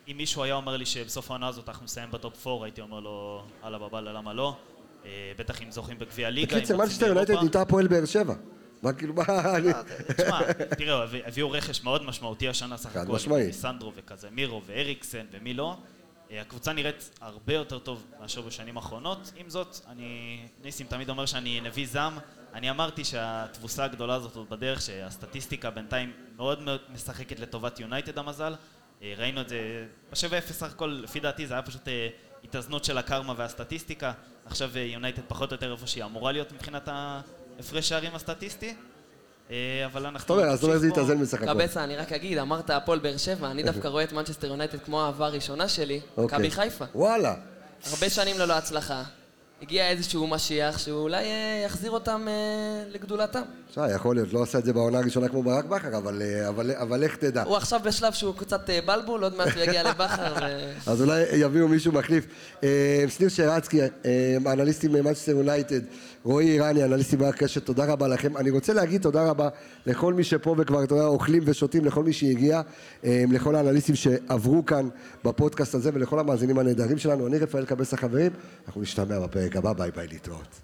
אם 0.08 0.16
מישהו 0.16 0.42
היה 0.42 0.54
אומר 0.54 0.76
לי 0.76 0.86
שבסוף 0.86 1.30
העונה 1.30 1.48
הזאת 1.48 1.68
אנחנו 1.68 1.84
נסיים 1.84 2.10
בטופ 2.10 2.46
4, 2.46 2.64
הייתי 2.64 2.80
אומר 2.80 3.00
לו, 3.00 3.44
אללה 3.64 3.78
בבאללה, 3.78 4.12
למה 4.12 4.32
לא? 4.32 4.56
אה, 5.04 5.10
בטח 5.38 5.62
אם 5.62 5.70
זוכים 5.70 5.98
בגביע 5.98 6.26
הליגה, 6.26 6.52
אם 6.56 6.60
בקיצר, 6.60 6.76
מנצ'סטר 6.76 7.06
יונייטד. 7.06 7.32
נהייתה 7.34 7.60
הפועל 7.62 7.86
באר 7.86 8.04
שבע. 8.04 8.34
מה 8.82 8.92
כאילו, 8.92 9.14
מה... 9.14 9.24
אני- 9.56 9.72
תשמע, 10.16 10.52
תראה, 10.78 11.02
הביא- 11.02 11.22
הביאו 11.26 11.50
רכש 11.50 11.82
מאוד 11.82 12.02
משמעותי 12.02 12.48
השנה 12.48 12.76
סך 12.76 12.90
חד 12.90 13.00
הכל, 13.02 13.12
משמעית. 13.12 13.52
סנדרו 13.54 13.92
וקזמירו 13.96 14.62
ואריקסן 14.66 15.26
ומי 15.32 15.54
לא. 15.54 15.76
אה, 16.30 16.40
הקבוצה 16.40 16.72
נראית 16.72 17.10
הרבה 17.20 17.54
יותר 17.54 17.78
טוב 17.78 18.04
מאשר 18.20 18.40
בשנים 18.42 18.76
האחרונות. 18.76 19.32
עם 19.36 19.50
זאת, 19.50 19.76
אני, 19.88 20.38
ניסים 20.64 20.86
תמיד 20.86 21.08
אומר 21.10 21.26
שאני 21.26 21.60
נביא 21.60 21.86
זעם. 21.86 22.18
אני 22.54 22.70
אמרתי 22.70 23.04
שהתבוסה 23.04 23.84
הגדולה 23.84 24.14
הזאת 24.14 24.36
עוד 24.36 24.50
בדרך, 24.50 24.80
שהסטטיסטיקה 24.80 25.70
בינתיים 25.70 26.12
מאוד 26.36 26.62
מאוד 26.62 26.80
משחקת 26.94 27.40
לטובת 27.40 27.80
יונייטד 27.80 28.18
המזל. 28.18 28.54
אה, 29.02 29.14
ראינו 29.16 29.40
את 29.40 29.48
זה, 29.48 29.86
ב-7-0 30.10 30.52
סך 30.52 30.72
הכל, 30.72 31.00
לפי 31.02 31.20
דעתי 31.20 31.46
זה 31.46 31.54
היה 31.54 31.62
פשוט 31.62 31.88
אה, 31.88 32.08
התאזנות 32.44 32.84
של 32.84 32.98
הקרמה 32.98 33.34
והסטטיסטיקה. 33.36 34.12
עכשיו 34.46 34.70
אה, 34.76 34.80
יונייטד 34.80 35.22
פחות 35.28 35.50
או 35.50 35.54
יותר 35.54 35.72
איפה 35.72 35.86
שהיא 35.86 36.04
אמורה 36.04 36.32
להיות 36.32 36.52
מבחינת 36.52 36.88
ההפרש 36.88 37.88
שערים 37.88 38.14
הסטטיסטי. 38.14 38.74
אה, 39.50 39.82
אבל 39.86 40.06
אנחנו... 40.06 40.34
אומר, 40.34 40.46
אז 40.46 40.64
אומרת 40.64 40.80
זה. 40.80 40.88
יתאזן 40.88 41.20
בסך 41.20 41.42
הכל. 41.42 41.52
קבסה, 41.52 41.84
אני 41.84 41.96
רק 41.96 42.12
אגיד, 42.12 42.38
אמרת 42.38 42.70
הפועל 42.70 42.98
באר 42.98 43.16
שבע, 43.16 43.50
אני 43.50 43.62
דווקא 43.62 43.88
רואה 43.88 44.04
את 44.04 44.12
מנצ'סטר 44.12 44.46
יונייטד 44.46 44.78
כמו 44.84 45.02
האהבה 45.02 45.26
הראשונה 45.26 45.68
שלי, 45.68 46.00
אוקיי. 46.16 46.38
מכבי 46.38 46.50
חיפה. 46.50 46.84
וואלה. 46.94 47.34
הרבה 47.90 48.10
שנים 48.10 48.38
ללא 48.38 48.52
הצלחה. 48.52 49.02
הגיע 49.62 49.90
איזשהו 49.90 50.26
משיח 50.26 50.78
שאולי 50.78 51.24
אה, 51.24 51.62
יחזיר 51.66 51.90
אותם 51.90 52.24
אה, 52.28 52.84
לגדולתם. 52.92 53.42
תשמע, 53.70 53.90
יכול 53.90 54.16
להיות, 54.16 54.32
לא 54.32 54.42
עשה 54.42 54.58
את 54.58 54.64
זה 54.64 54.72
בעונה 54.72 54.98
הראשונה 54.98 55.28
כמו 55.28 55.42
ברק 55.42 55.64
בכר, 55.64 55.96
אבל, 55.96 56.22
אה, 56.22 56.48
אבל, 56.48 56.70
אבל 56.70 57.00
לך 57.00 57.16
תדע. 57.16 57.42
הוא 57.42 57.56
עכשיו 57.56 57.80
בשלב 57.84 58.12
שהוא 58.12 58.34
קצת 58.34 58.70
אה, 58.70 58.80
בלבול, 58.86 59.22
עוד 59.22 59.36
מעט 59.36 59.48
הוא 59.54 59.62
יגיע 59.62 59.82
לבכר 59.82 60.34
ו... 60.40 60.72
אז 60.90 61.02
אולי 61.02 61.22
יביאו 61.32 61.68
מישהו 61.68 61.92
מחליף. 61.92 62.26
אה, 62.64 63.04
שניר 63.08 63.28
שרצקי, 63.28 63.80
אה, 63.82 64.36
אנליסטים 64.52 64.92
ממנצ'סטר 64.92 65.32
יונייטד, 65.32 65.80
רועי 66.24 66.50
איראני, 66.50 66.84
אנליסטים 66.84 67.18
מהקשת, 67.18 67.64
תודה 67.64 67.84
רבה 67.84 68.08
לכם. 68.08 68.36
אני 68.36 68.50
רוצה 68.50 68.72
להגיד 68.72 69.02
תודה 69.02 69.30
רבה 69.30 69.48
לכל 69.86 70.14
מי 70.14 70.24
שפה 70.24 70.54
וכבר, 70.58 70.84
אתה 70.84 70.94
יודע, 70.94 71.06
אוכלים 71.06 71.42
ושותים, 71.46 71.84
לכל 71.84 72.04
מי 72.04 72.12
שהגיע, 72.12 72.62
אה, 73.04 73.24
לכל 73.30 73.54
האנליסטים 73.54 73.94
שעברו 73.94 74.66
כאן 74.66 74.88
בפודקאסט 75.24 75.74
הזה 75.74 75.90
ולכל 75.94 76.18
המאזינים 76.18 76.58
הנהדרים 76.58 76.98
שלנו. 76.98 77.26
אני 77.26 77.38
רפאל 77.38 77.64
קבס 77.64 77.94
החברים, 77.94 78.32
אנחנו 78.66 78.80
נשתמע 78.80 79.20
בפרק 79.20 79.56
הבא, 79.56 79.72
ביי 79.72 79.90
ביי 79.90 80.06
להתראות. 80.06 80.60